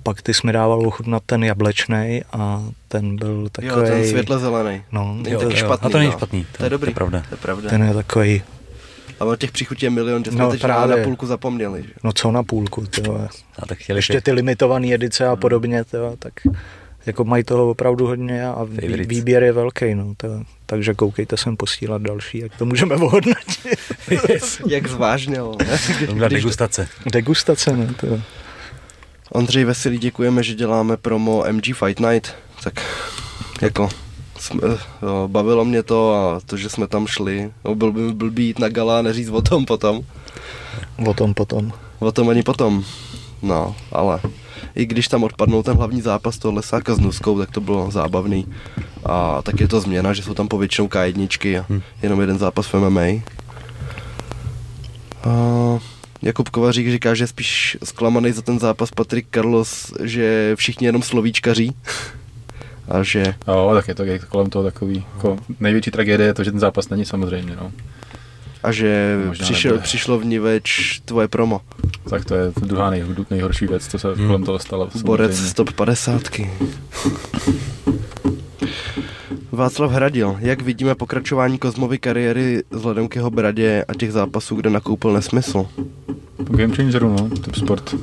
pak 0.02 0.22
ty 0.22 0.34
jsi 0.34 0.46
mi 0.46 0.52
dával 0.52 0.86
ochutnat 0.86 1.22
ten 1.26 1.44
jablečný 1.44 2.22
a 2.32 2.62
ten 2.88 3.16
byl 3.16 3.48
takový... 3.52 3.72
Jo, 3.72 3.82
ten 3.82 4.08
světle 4.08 4.38
zelený. 4.38 4.82
No, 4.92 5.16
Jo, 5.28 5.40
tak 5.40 5.50
jo. 5.50 5.56
špatný. 5.56 5.86
A 5.86 5.90
to 5.90 5.98
není 5.98 6.10
no. 6.10 6.16
špatný, 6.16 6.46
To 6.56 6.64
je 6.64 6.70
dobrý. 6.70 6.86
To 6.86 6.90
je 6.90 6.94
pravda. 6.94 7.22
To 7.28 7.34
je 7.34 7.38
pravda. 7.38 7.70
ten 7.70 7.82
je 7.82 7.94
takový, 7.94 8.42
A 9.22 9.24
o 9.24 9.36
těch 9.36 9.52
příchutí 9.52 9.86
je 9.86 9.90
milion, 9.90 10.24
že 10.24 10.30
jsme 10.30 10.40
No, 10.40 10.50
teď 10.50 10.60
právě. 10.60 10.96
na 10.96 11.04
půlku 11.04 11.26
zapomněli. 11.26 11.82
Že? 11.82 11.88
no 12.04 12.12
co 12.12 12.30
na 12.32 12.42
půlku, 12.42 12.86
ty 12.86 13.00
vole. 13.00 13.28
A 13.58 13.66
tak 13.66 13.78
chtěli 13.78 13.98
Ještě 13.98 14.20
ty 14.20 14.32
limitované 14.32 14.94
edice 14.94 15.26
a 15.26 15.36
podobně, 15.36 15.84
ty 15.84 15.96
vole, 15.96 16.16
tak 16.18 16.32
jako 17.06 17.24
mají 17.24 17.44
toho 17.44 17.70
opravdu 17.70 18.06
hodně 18.06 18.46
a 18.46 18.64
vý, 18.64 18.76
Favorites. 18.76 19.06
výběr 19.08 19.42
je 19.42 19.52
velký, 19.52 19.94
no, 19.94 20.14
to, 20.16 20.28
takže 20.66 20.94
koukejte 20.94 21.36
sem 21.36 21.56
posílat 21.56 22.02
další, 22.02 22.38
jak 22.38 22.56
to 22.56 22.66
můžeme 22.66 22.94
ohodnotit. 22.94 23.78
Jak 24.68 24.86
zvážněl. 24.88 25.54
ne? 25.58 25.78
To 26.06 26.14
byla 26.14 26.28
degustace. 26.28 26.88
Degustace, 27.12 27.76
no, 27.76 27.86
to 28.00 28.20
Ondřej 29.32 29.64
Veselý, 29.64 29.98
děkujeme, 29.98 30.42
že 30.42 30.54
děláme 30.54 30.96
promo 30.96 31.44
MG 31.52 31.64
Fight 31.74 32.00
Night. 32.00 32.34
Tak 32.64 32.74
jako 33.62 33.88
jsme, 34.42 34.60
jo, 35.02 35.28
bavilo 35.32 35.64
mě 35.64 35.82
to 35.82 36.14
a 36.14 36.40
to, 36.46 36.56
že 36.56 36.68
jsme 36.68 36.86
tam 36.86 37.06
šli. 37.06 37.52
No, 37.64 37.74
byl 37.74 37.92
by 37.92 38.12
blbý 38.12 38.46
jít 38.46 38.58
na 38.58 38.68
gala 38.68 38.98
a 38.98 39.02
neříct 39.02 39.30
o 39.32 39.42
tom 39.42 39.64
potom. 39.64 40.00
o 41.06 41.14
tom 41.14 41.34
potom. 41.34 41.72
O 41.98 42.12
tom 42.12 42.28
ani 42.28 42.42
potom. 42.42 42.84
No, 43.42 43.76
ale 43.92 44.20
i 44.74 44.86
když 44.86 45.08
tam 45.08 45.24
odpadnou 45.24 45.62
ten 45.62 45.76
hlavní 45.76 46.00
zápas 46.00 46.38
toho 46.38 46.54
Lesáka 46.54 46.94
s 46.94 46.98
Nuskou, 46.98 47.38
tak 47.38 47.50
to 47.50 47.60
bylo 47.60 47.90
zábavný. 47.90 48.46
A 49.06 49.42
tak 49.42 49.60
je 49.60 49.68
to 49.68 49.80
změna, 49.80 50.12
že 50.12 50.22
jsou 50.22 50.34
tam 50.34 50.48
povětšinou 50.48 50.88
K1 50.88 51.60
a 51.60 51.66
Hm. 51.68 51.80
jenom 52.02 52.20
jeden 52.20 52.38
zápas 52.38 52.66
v 52.66 52.74
MMA. 52.74 53.22
A 55.24 55.32
Jakub 56.22 56.48
Kovařík 56.48 56.90
říká, 56.90 57.14
že 57.14 57.24
je 57.24 57.28
spíš 57.28 57.76
zklamaný 57.84 58.32
za 58.32 58.42
ten 58.42 58.58
zápas 58.58 58.90
Patrik 58.90 59.26
Carlos, 59.34 59.92
že 60.02 60.52
všichni 60.56 60.86
jenom 60.86 61.02
slovíčkaří. 61.02 61.74
A 62.92 63.02
že 63.02 63.34
Jo, 63.48 63.70
tak 63.74 63.88
je 63.88 63.94
to, 63.94 64.02
je 64.04 64.18
to 64.18 64.26
kolem 64.26 64.50
toho 64.50 64.64
takový, 64.64 65.04
jako 65.14 65.38
největší 65.60 65.90
tragédie 65.90 66.26
je 66.26 66.34
to, 66.34 66.44
že 66.44 66.50
ten 66.50 66.60
zápas 66.60 66.88
není 66.88 67.04
samozřejmě, 67.04 67.56
no. 67.56 67.72
a 68.62 68.72
že 68.72 69.16
Možná 69.26 69.44
přišel, 69.44 69.70
nebude. 69.70 69.84
přišlo 69.84 70.18
v 70.18 70.24
Niveč 70.24 71.00
tvoje 71.04 71.28
promo. 71.28 71.60
Tak 72.10 72.24
to 72.24 72.34
je 72.34 72.52
druhá 72.60 72.90
nej, 72.90 73.04
nejhorší 73.30 73.66
věc, 73.66 73.88
co 73.88 73.98
se 73.98 74.08
Hmm. 74.14 74.26
kolem 74.26 74.44
toho 74.44 74.58
stalo. 74.58 74.88
Borec 75.04 75.30
samozřejmě. 75.30 75.50
z 75.50 75.54
top 75.54 75.72
50. 75.72 76.22
Václav 79.52 79.90
Hradil, 79.92 80.36
jak 80.38 80.62
vidíme 80.62 80.94
pokračování 80.94 81.58
Kozmovy 81.58 81.98
kariéry 81.98 82.62
vzhledem 82.70 83.08
k 83.08 83.16
jeho 83.16 83.30
bradě 83.30 83.84
a 83.88 83.94
těch 83.94 84.12
zápasů, 84.12 84.56
kde 84.56 84.70
nakoupil 84.70 85.12
nesmysl? 85.12 85.66
Game 86.38 86.74
Changeru, 86.76 87.08
no, 87.08 87.28
typ 87.28 87.54
sport. 87.54 87.94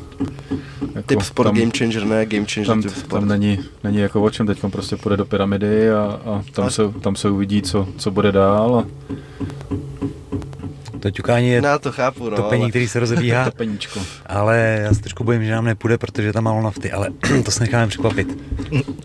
Jako, 0.96 1.08
Typ 1.08 1.22
sport 1.22 1.48
tam, 1.48 1.56
game 1.56 1.72
changer, 1.77 2.06
ne 2.06 2.25
game 2.25 2.46
changer 2.53 2.68
tam, 2.68 2.82
typ 2.82 2.91
sport. 2.91 3.20
tam 3.20 3.27
není, 3.29 3.60
není 3.84 3.98
jako 3.98 4.22
o 4.22 4.29
čem, 4.29 4.48
teď 4.48 4.60
prostě 4.70 4.96
půjde 4.96 5.18
do 5.18 5.25
pyramidy 5.25 5.91
a, 5.91 6.22
a 6.25 6.44
tam, 6.53 6.63
Ale- 6.63 6.72
se, 6.72 6.82
tam 7.01 7.15
se 7.15 7.29
uvidí, 7.29 7.62
co, 7.62 7.88
co 7.98 8.12
bude 8.12 8.32
dál 8.32 8.75
a 8.75 8.86
To 11.00 11.12
ťukání 11.12 11.50
je 11.50 11.62
Já 11.63 11.79
to 11.79 11.91
chápu, 11.91 12.29
no, 12.29 12.36
topení, 12.36 12.62
ale 12.63 12.70
který 12.70 12.88
se 12.88 13.00
to 13.46 13.51
peníčko. 13.58 14.00
ale 14.25 14.79
já 14.84 14.94
se 14.94 15.01
trošku 15.01 15.24
bojím, 15.24 15.46
že 15.46 15.51
nám 15.51 15.65
nepůjde, 15.65 15.98
protože 15.98 16.27
je 16.27 16.34
tam 16.34 16.44
málo 16.44 16.62
nafty, 16.62 16.91
ale 16.91 17.10
to 17.46 17.51
se 17.51 17.60
necháme 17.63 17.88
překvapit. 17.88 18.38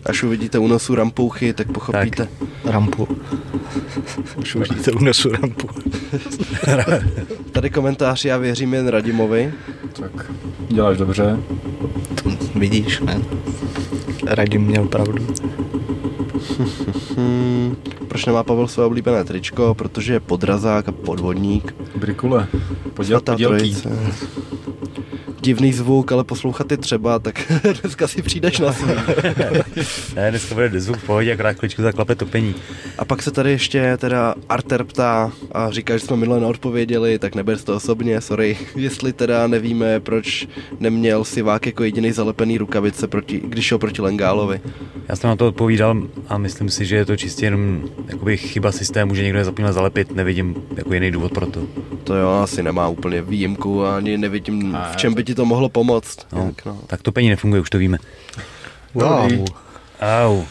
až 0.05 0.23
uvidíte 0.23 0.59
unosu 0.59 0.95
rampouchy, 0.95 1.53
tak 1.53 1.71
pochopíte. 1.71 2.27
Rampu. 2.65 3.07
Už 4.35 4.55
uvidíte 4.55 4.91
unesu 4.91 5.31
rampu. 5.31 5.67
Tady 7.51 7.69
komentář, 7.69 8.25
já 8.25 8.37
věřím 8.37 8.73
jen 8.73 8.87
Radimovi. 8.87 9.53
Tak 9.99 10.31
děláš 10.69 10.97
dobře. 10.97 11.37
To 12.23 12.29
vidíš, 12.59 12.99
ne? 12.99 13.21
Radim 14.27 14.61
měl 14.61 14.85
pravdu. 14.87 15.27
Hmm, 17.15 17.75
proč 18.07 18.25
nemá 18.25 18.43
Pavel 18.43 18.67
své 18.67 18.85
oblíbené 18.85 19.23
tričko? 19.23 19.73
Protože 19.73 20.13
je 20.13 20.19
podrazák 20.19 20.89
a 20.89 20.91
podvodník. 20.91 21.75
Brikule. 21.95 22.47
Poděl, 22.93 23.21
trojice. 23.21 23.89
Divný 25.45 25.73
zvuk, 25.73 26.11
ale 26.11 26.23
poslouchat 26.23 26.71
je 26.71 26.77
třeba, 26.77 27.19
tak 27.19 27.51
dneska 27.81 28.07
si 28.07 28.21
přijdeš 28.21 28.59
na 28.59 28.73
svůj. 28.73 28.95
ne, 30.15 30.29
dneska 30.31 30.55
bude 30.55 30.81
zvuk 30.81 30.97
v 30.97 31.03
pohodě, 31.03 31.33
akorát 31.33 31.53
kličku 31.53 31.81
zaklape 31.81 32.15
topení. 32.15 32.55
A 32.97 33.05
pak 33.05 33.21
se 33.21 33.31
tady 33.31 33.51
ještě 33.51 33.97
teda 33.97 34.35
Arter 34.49 34.83
ptá 34.83 35.31
a 35.51 35.71
říká, 35.71 35.97
že 35.97 35.99
jsme 35.99 36.17
minule 36.17 36.39
neodpověděli, 36.39 37.19
tak 37.19 37.35
neber 37.35 37.57
to 37.57 37.75
osobně, 37.75 38.21
sorry. 38.21 38.57
Jestli 38.75 39.13
teda 39.13 39.47
nevíme, 39.47 39.99
proč 39.99 40.47
neměl 40.79 41.23
Sivák 41.23 41.65
jako 41.65 41.83
jediný 41.83 42.11
zalepený 42.11 42.57
rukavice, 42.57 43.07
proti, 43.07 43.41
když 43.45 43.65
šel 43.65 43.77
proti 43.77 44.01
Lengálovi. 44.01 44.61
Já 45.09 45.15
jsem 45.15 45.29
na 45.29 45.35
to 45.35 45.47
odpovídal 45.47 46.01
a 46.27 46.37
myslím 46.37 46.69
si, 46.69 46.85
že 46.85 46.95
je 46.95 47.05
to 47.05 47.17
čistě 47.17 47.45
jenom 47.45 47.81
jakoby 48.07 48.37
chyba 48.37 48.71
systému, 48.71 49.15
že 49.15 49.23
někdo 49.23 49.39
nezapomněl 49.39 49.73
zalepit, 49.73 50.15
nevidím 50.15 50.55
jako 50.75 50.93
jiný 50.93 51.11
důvod 51.11 51.31
pro 51.33 51.45
to. 51.45 51.61
To 52.03 52.15
jo, 52.15 52.29
asi 52.29 52.63
nemá 52.63 52.87
úplně 52.87 53.21
výjimku 53.21 53.85
a 53.85 53.97
ani 53.97 54.17
nevidím, 54.17 54.77
v 54.91 54.95
čem 54.95 55.13
by 55.13 55.23
ti 55.23 55.34
to 55.35 55.45
mohlo 55.45 55.69
pomoct. 55.69 56.27
No, 56.33 56.51
tak, 56.55 56.65
no. 56.65 56.79
tak 56.87 57.01
topení 57.01 57.29
nefunguje, 57.29 57.61
už 57.61 57.69
to 57.69 57.77
víme. 57.77 57.97
Wow. 58.93 59.45
Au. 60.01 60.43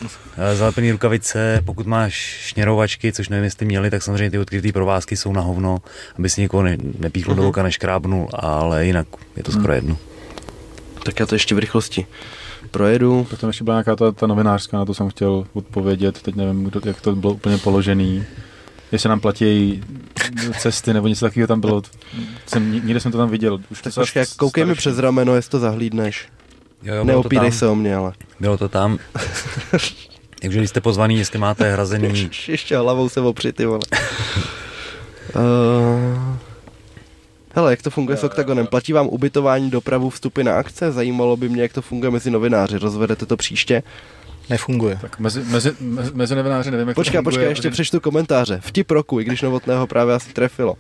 Zalepený 0.55 0.93
rukavice, 0.93 1.63
pokud 1.65 1.87
máš 1.87 2.15
šněrovačky, 2.41 3.13
což 3.13 3.29
nevím, 3.29 3.45
jestli 3.45 3.67
měli, 3.67 3.91
tak 3.91 4.03
samozřejmě 4.03 4.31
ty 4.31 4.39
odkrytý 4.39 4.73
provázky 4.73 5.17
jsou 5.17 5.33
na 5.33 5.41
hovno, 5.41 5.79
aby 6.19 6.31
si 6.31 6.41
někoho 6.41 6.63
ne, 6.63 6.77
nepíchl 6.99 7.33
uh-huh. 7.33 7.37
do 7.37 7.49
oka, 7.49 7.63
neškrábnul, 7.63 8.29
ale 8.33 8.87
jinak 8.87 9.07
je 9.37 9.43
to 9.43 9.53
skoro 9.53 9.73
jedno. 9.73 9.97
Tak 11.05 11.21
já 11.21 11.27
to 11.27 11.35
ještě 11.35 11.55
v 11.55 11.59
rychlosti 11.59 12.07
projedu. 12.71 13.27
Potom 13.31 13.49
ještě 13.49 13.65
byla 13.65 13.77
nějaká 13.77 13.97
ta, 13.97 14.13
ta 14.13 14.27
novinářská, 14.27 14.77
na 14.77 14.85
to 14.85 14.95
jsem 14.95 15.09
chtěl 15.09 15.47
odpovědět, 15.53 16.23
teď 16.23 16.35
nevím, 16.35 16.71
jak 16.85 17.01
to 17.01 17.17
bylo 17.17 17.33
úplně 17.33 17.59
položený. 17.59 18.25
Jestli 18.93 19.09
nám 19.09 19.21
platí 19.21 19.83
cesty 20.59 20.93
nebo 20.95 21.09
něco 21.09 21.27
takového 21.27 21.47
tam 21.47 21.61
bylo. 21.61 21.83
Jsem, 22.47 22.73
nikde 22.73 23.01
jsem 23.01 23.13
to 23.13 23.19
tam 23.19 23.31
viděl. 23.31 23.61
Už 23.71 23.83
tak 23.83 23.95
počkej, 23.95 24.25
koukej 24.37 24.65
mi 24.65 24.75
přes 24.75 24.99
rameno, 24.99 25.35
jestli 25.35 25.51
to 25.51 25.59
zahlídneš. 25.59 26.29
Jo, 26.83 26.95
jo, 26.95 27.05
Neopírej 27.05 27.53
se 27.53 27.67
o 27.69 27.75
mě, 27.75 27.97
ale. 27.97 28.13
Bylo 28.41 28.59
to 28.59 28.69
tam. 28.69 28.99
Takže 30.41 30.59
když 30.59 30.71
jste 30.71 30.81
pozvaný, 30.81 31.19
jestli 31.19 31.39
máte 31.39 31.73
hrazený... 31.73 32.31
Ještě 32.49 32.77
hlavou 32.77 33.09
se 33.09 33.21
opři, 33.21 33.53
ty 33.53 33.67
vole. 33.67 33.81
uh... 35.35 36.35
Hele, 37.57 37.71
jak 37.73 37.83
to 37.83 37.91
funguje 37.91 38.17
s 38.17 38.25
Octagonem? 38.25 38.67
Platí 38.67 38.93
vám 38.93 39.07
ubytování, 39.07 39.71
dopravu, 39.71 40.11
vstupy 40.11 40.43
na 40.43 40.59
akce? 40.59 40.93
Zajímalo 40.93 41.37
by 41.37 41.49
mě, 41.49 41.63
jak 41.63 41.73
to 41.73 41.83
funguje 41.83 42.11
mezi 42.11 42.31
novináři. 42.31 42.79
Rozvedete 42.79 43.27
to 43.27 43.37
příště? 43.37 43.83
Nefunguje. 44.51 44.99
Tak 45.01 45.19
mezi, 45.19 45.43
mezi, 45.45 45.73
mezi 46.15 46.35
novináři 46.35 46.71
nevím, 46.71 46.89
jak 46.89 46.95
počkej, 46.95 47.13
to 47.13 47.17
funguje. 47.17 47.33
Počkej, 47.33 47.49
ještě 47.49 47.71
přečtu 47.71 48.01
komentáře. 48.01 48.61
Vtip 48.63 48.91
roku, 48.91 49.21
i 49.21 49.25
když 49.25 49.43
Novotného 49.43 49.87
právě 49.87 50.15
asi 50.15 50.33
trefilo. 50.33 50.77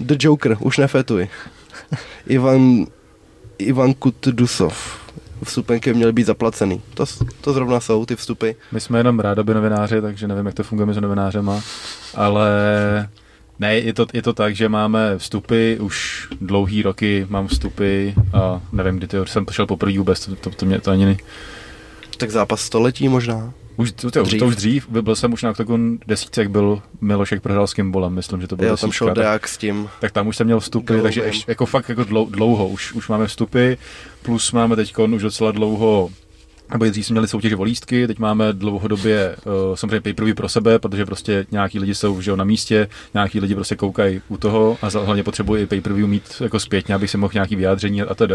The 0.00 0.14
Joker, 0.18 0.56
už 0.60 0.78
nefetuj. 0.78 1.28
Ivan, 2.26 2.86
Ivan 3.58 3.94
Kutdusov. 3.94 5.06
Vstupenky 5.44 5.94
měly 5.94 6.12
být 6.12 6.26
zaplacený. 6.26 6.82
To, 6.94 7.04
to 7.40 7.52
zrovna 7.52 7.80
jsou 7.80 8.06
ty 8.06 8.16
vstupy. 8.16 8.50
My 8.72 8.80
jsme 8.80 8.98
jenom 8.98 9.20
rádoby 9.20 9.54
novináři, 9.54 10.00
takže 10.00 10.28
nevím, 10.28 10.46
jak 10.46 10.54
to 10.54 10.62
funguje 10.62 10.86
mezi 10.86 11.00
novinářema, 11.00 11.60
ale 12.14 12.48
ne, 13.58 13.74
je 13.78 13.92
to, 13.92 14.06
je 14.12 14.22
to 14.22 14.32
tak, 14.32 14.56
že 14.56 14.68
máme 14.68 15.18
vstupy, 15.18 15.76
už 15.80 16.28
dlouhý 16.40 16.82
roky 16.82 17.26
mám 17.30 17.48
vstupy 17.48 18.10
a 18.32 18.60
nevím, 18.72 18.96
kdy 18.96 19.06
to, 19.06 19.26
jsem 19.26 19.46
šel 19.50 19.66
poprvé 19.66 19.98
vůbec, 19.98 20.26
to, 20.26 20.36
to, 20.36 20.50
to 20.50 20.66
mě 20.66 20.80
to 20.80 20.90
ani 20.90 21.04
ne... 21.04 21.16
Tak 22.16 22.30
zápas 22.30 22.60
století 22.60 23.08
možná? 23.08 23.52
Už, 23.76 23.92
to, 23.92 24.10
to, 24.10 24.22
dřív. 24.22 24.38
to 24.38 24.46
už 24.46 24.56
dřív, 24.56 24.88
byl 24.88 25.16
jsem 25.16 25.32
už 25.32 25.42
na 25.42 25.50
Octagon 25.50 25.98
desítce, 26.06 26.40
jak 26.40 26.50
byl 26.50 26.82
Milošek 27.00 27.42
prohrál 27.42 27.66
s 27.66 27.74
Kimbolem, 27.74 28.14
myslím, 28.14 28.40
že 28.40 28.48
to 28.48 28.56
bylo 28.56 28.68
Jo, 28.68 28.76
tam 28.76 28.92
šel 28.92 29.14
Deák 29.14 29.48
s 29.48 29.58
tím. 29.58 29.88
Tak 30.00 30.12
tam 30.12 30.26
už 30.26 30.36
jsem 30.36 30.46
měl 30.46 30.60
vstupy, 30.60 30.86
Golovým. 30.86 31.02
takže 31.02 31.20
ještě, 31.20 31.50
jako 31.50 31.66
fakt 31.66 31.88
jako 31.88 32.04
dlouho, 32.24 32.68
už, 32.68 32.92
už 32.92 33.08
máme 33.08 33.26
vstupy, 33.26 33.72
plus 34.22 34.52
máme 34.52 34.76
teď 34.76 34.98
už 34.98 35.22
docela 35.22 35.52
dlouho 35.52 36.10
nebo 36.72 36.84
dřív 36.84 37.06
jsme 37.06 37.14
měli 37.14 37.28
soutěže 37.28 37.56
o 37.56 37.62
lístky, 37.62 38.06
teď 38.06 38.18
máme 38.18 38.52
dlouhodobě 38.52 39.36
uh, 39.44 39.52
samozřejmě 39.74 40.00
pay 40.00 40.34
pro 40.34 40.48
sebe, 40.48 40.78
protože 40.78 41.06
prostě 41.06 41.46
nějaký 41.50 41.78
lidi 41.78 41.94
jsou 41.94 42.20
že 42.20 42.30
jo, 42.30 42.36
na 42.36 42.44
místě, 42.44 42.88
nějaký 43.14 43.40
lidi 43.40 43.54
prostě 43.54 43.76
koukají 43.76 44.22
u 44.28 44.36
toho 44.36 44.78
a 44.82 44.88
hlavně 45.04 45.22
potřebují 45.22 45.62
i 45.62 45.66
pay 45.66 45.82
mít 45.94 46.22
jako 46.40 46.60
zpětně, 46.60 46.94
abych 46.94 47.10
si 47.10 47.16
mohl 47.16 47.32
nějaký 47.34 47.56
vyjádření 47.56 48.02
a 48.02 48.14
tedy. 48.14 48.34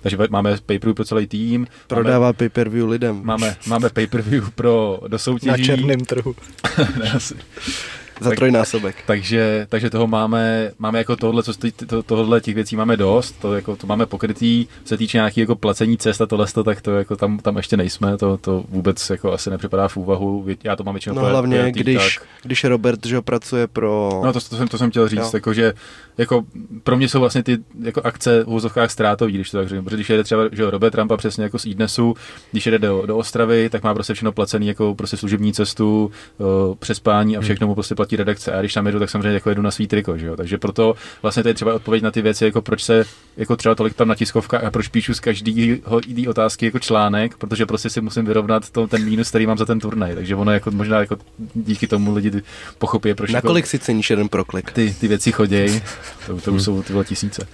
Takže 0.00 0.16
máme 0.30 0.56
pay 0.66 0.78
pro 0.78 1.04
celý 1.04 1.26
tým. 1.26 1.66
Prodává 1.86 2.26
máme, 2.26 2.32
pay-per-view 2.32 2.88
lidem. 2.88 3.20
Máme, 3.22 3.56
máme 3.66 3.88
pay-per-view 3.88 4.50
pro 4.50 5.00
do 5.08 5.18
soutěží. 5.18 5.48
Na 5.48 5.56
černém 5.56 6.00
trhu. 6.00 6.34
Za 8.20 8.30
trojnásobek. 8.30 8.96
Tak, 8.96 9.04
takže, 9.06 9.66
takže 9.68 9.90
toho 9.90 10.06
máme, 10.06 10.70
máme 10.78 10.98
jako 10.98 11.16
tohle, 11.16 11.42
co 11.42 11.52
to, 11.86 12.02
tohle 12.02 12.40
těch 12.40 12.54
věcí 12.54 12.76
máme 12.76 12.96
dost, 12.96 13.32
to, 13.40 13.54
jako, 13.54 13.76
to 13.76 13.86
máme 13.86 14.06
pokrytý, 14.06 14.66
se 14.84 14.96
týče 14.96 15.18
nějaký 15.18 15.40
jako 15.40 15.56
placení 15.56 15.98
cest 15.98 16.20
a 16.20 16.26
tohle, 16.26 16.46
tak 16.64 16.82
to 16.82 16.96
jako 16.96 17.16
tam, 17.16 17.38
tam 17.38 17.56
ještě 17.56 17.76
nejsme, 17.76 18.16
to, 18.16 18.36
to 18.36 18.64
vůbec 18.68 19.10
jako 19.10 19.32
asi 19.32 19.50
nepřipadá 19.50 19.88
v 19.88 19.96
úvahu, 19.96 20.46
já 20.64 20.76
to 20.76 20.84
mám 20.84 20.94
většinou 20.94 21.14
No 21.14 21.24
hlavně, 21.24 21.64
tý, 21.64 21.80
když, 21.80 22.16
tak. 22.16 22.26
když 22.42 22.64
Robert, 22.64 23.06
že 23.06 23.20
pracuje 23.20 23.66
pro... 23.66 24.20
No 24.24 24.32
to, 24.32 24.40
to, 24.40 24.56
jsem, 24.56 24.68
to 24.68 24.78
jsem 24.78 24.90
chtěl 24.90 25.08
říct, 25.08 25.34
jako, 25.34 25.54
že 25.54 25.74
jako 26.18 26.44
pro 26.82 26.96
mě 26.96 27.08
jsou 27.08 27.20
vlastně 27.20 27.42
ty 27.42 27.58
jako 27.82 28.00
akce 28.04 28.44
v 28.44 28.48
úzovkách 28.48 28.90
ztrátový, 28.90 29.32
když 29.32 29.50
to 29.50 29.58
tak 29.58 29.68
řeknu, 29.68 29.84
protože 29.84 29.96
když 29.96 30.10
jede 30.10 30.24
třeba 30.24 30.42
že 30.52 30.70
Robert 30.70 30.90
Trumpa 30.90 31.16
přesně 31.16 31.44
jako 31.44 31.58
z 31.58 31.66
Idnesu, 31.66 32.14
když 32.50 32.66
jede 32.66 32.78
do, 32.78 33.06
do 33.06 33.16
Ostravy, 33.16 33.70
tak 33.70 33.82
má 33.82 33.94
prostě 33.94 34.14
všechno 34.14 34.32
placený 34.32 34.66
jako 34.66 34.94
prostě 34.94 35.16
služební 35.16 35.52
cestu, 35.52 36.10
uh, 36.38 36.74
přespání 36.74 37.36
a 37.36 37.40
všechno 37.40 37.66
mu 37.66 37.74
prostě 37.74 37.94
platí 38.08 38.16
redakce. 38.16 38.52
A 38.52 38.60
když 38.60 38.74
tam 38.74 38.86
jedu, 38.86 38.98
tak 38.98 39.10
samozřejmě 39.10 39.34
jako 39.34 39.48
jedu 39.48 39.62
na 39.62 39.70
svý 39.70 39.86
triko, 39.86 40.18
že 40.18 40.26
jo? 40.26 40.36
Takže 40.36 40.58
proto 40.58 40.94
vlastně 41.22 41.42
je 41.46 41.54
třeba 41.54 41.74
odpověď 41.74 42.02
na 42.02 42.10
ty 42.10 42.22
věci, 42.22 42.44
jako 42.44 42.62
proč 42.62 42.82
se 42.82 43.04
jako 43.36 43.56
třeba 43.56 43.74
tolik 43.74 43.94
tam 43.94 44.08
na 44.08 44.14
tiskovkách 44.14 44.64
a 44.64 44.70
proč 44.70 44.88
píšu 44.88 45.14
z 45.14 45.20
každého 45.20 46.00
jiný 46.06 46.28
otázky 46.28 46.64
jako 46.64 46.78
článek, 46.78 47.36
protože 47.36 47.66
prostě 47.66 47.90
si 47.90 48.00
musím 48.00 48.24
vyrovnat 48.24 48.70
to, 48.70 48.86
ten 48.86 49.04
mínus, 49.04 49.28
který 49.28 49.46
mám 49.46 49.58
za 49.58 49.64
ten 49.64 49.80
turnaj. 49.80 50.14
Takže 50.14 50.36
ono 50.36 50.52
jako 50.52 50.70
možná 50.70 51.00
jako 51.00 51.16
díky 51.54 51.86
tomu 51.86 52.14
lidi 52.14 52.42
pochopí, 52.78 53.14
proč. 53.14 53.30
Na 53.30 53.36
jako, 53.36 53.46
kolik 53.46 53.66
si 53.66 53.78
ceníš 53.78 54.10
jeden 54.10 54.28
proklik? 54.28 54.72
Ty, 54.72 54.94
ty 55.00 55.08
věci 55.08 55.32
chodějí, 55.32 55.82
to, 56.26 56.40
to 56.40 56.52
už 56.52 56.62
jsou 56.62 56.82
ty 56.82 56.92
tisíce. 57.04 57.46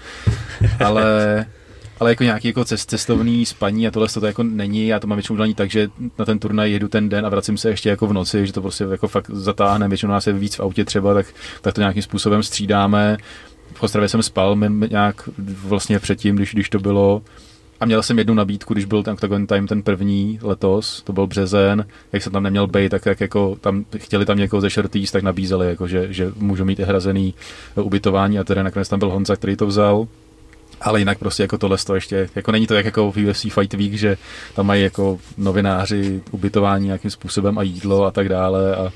Ale 0.85 1.47
ale 2.01 2.11
jako 2.11 2.23
nějaký 2.23 2.49
jako 2.49 2.65
cest, 2.65 2.91
cestovný 2.91 3.47
spaní 3.47 3.87
a 3.87 3.91
tohle 3.91 4.09
to 4.09 4.27
jako 4.27 4.43
není, 4.43 4.87
já 4.87 5.01
to 5.01 5.07
mám 5.07 5.17
většinou 5.17 5.35
udělaný 5.35 5.55
tak, 5.55 5.71
že 5.71 5.89
na 6.19 6.25
ten 6.25 6.39
turnaj 6.39 6.73
jedu 6.73 6.89
ten 6.89 7.09
den 7.09 7.27
a 7.27 7.29
vracím 7.29 7.59
se 7.59 7.69
ještě 7.69 7.89
jako 7.89 8.07
v 8.07 8.13
noci, 8.13 8.47
že 8.47 8.53
to 8.53 8.63
prostě 8.63 8.85
jako 8.85 9.09
fakt 9.09 9.31
zatáhne, 9.31 9.89
většinou 9.89 10.13
nás 10.13 10.27
je 10.27 10.33
víc 10.33 10.55
v 10.55 10.61
autě 10.61 10.85
třeba, 10.85 11.15
tak, 11.15 11.27
tak 11.61 11.75
to 11.75 11.81
nějakým 11.81 12.03
způsobem 12.03 12.43
střídáme. 12.43 13.17
V 13.75 13.83
Ostravě 13.83 14.09
jsem 14.09 14.23
spal 14.23 14.57
nějak 14.91 15.29
vlastně 15.39 15.99
předtím, 15.99 16.37
když, 16.37 16.55
když 16.55 16.71
to 16.71 16.79
bylo, 16.79 17.23
a 17.81 17.87
měl 17.87 18.03
jsem 18.03 18.19
jednu 18.19 18.35
nabídku, 18.35 18.75
když 18.75 18.85
byl 18.85 19.03
ten 19.03 19.15
Octagon 19.15 19.47
Time 19.47 19.67
ten 19.67 19.83
první 19.83 20.39
letos, 20.43 21.03
to 21.03 21.13
byl 21.13 21.27
březen, 21.27 21.87
jak 22.13 22.23
jsem 22.23 22.33
tam 22.33 22.43
neměl 22.43 22.67
být, 22.67 22.89
tak 22.89 23.07
jak 23.07 23.21
jako 23.21 23.57
tam 23.61 23.85
chtěli 23.97 24.27
tam 24.27 24.39
někoho 24.39 24.61
ze 24.61 24.71
Shirties, 24.71 25.11
tak 25.11 25.23
nabízeli, 25.23 25.67
jako, 25.69 25.89
že, 25.89 26.13
že 26.13 26.33
můžu 26.37 26.65
mít 26.65 26.79
i 26.79 26.83
hrazený 26.83 27.35
ubytování 27.75 28.39
a 28.39 28.45
tedy 28.45 28.63
nakonec 28.63 28.89
tam 28.89 28.99
byl 28.99 29.11
Honza, 29.11 29.37
který 29.37 29.57
to 29.57 29.67
vzal 29.67 30.09
ale 30.81 30.99
jinak 30.99 31.19
prostě 31.19 31.43
jako 31.43 31.59
tohle 31.59 31.79
to 31.87 31.95
ještě, 31.95 32.29
jako 32.35 32.53
není 32.53 32.67
to 32.67 32.75
jak 32.75 32.85
jako 32.85 33.13
v 33.13 33.17
UFC 33.17 33.43
Fight 33.43 33.75
Week, 33.75 33.93
že 33.93 34.17
tam 34.55 34.67
mají 34.67 34.83
jako 34.83 35.19
novináři 35.37 36.21
ubytování 36.31 36.87
nějakým 36.87 37.11
způsobem 37.11 37.59
a 37.59 37.63
jídlo 37.63 38.05
a 38.05 38.11
tak 38.11 38.29
dále 38.29 38.77
a 38.77 38.93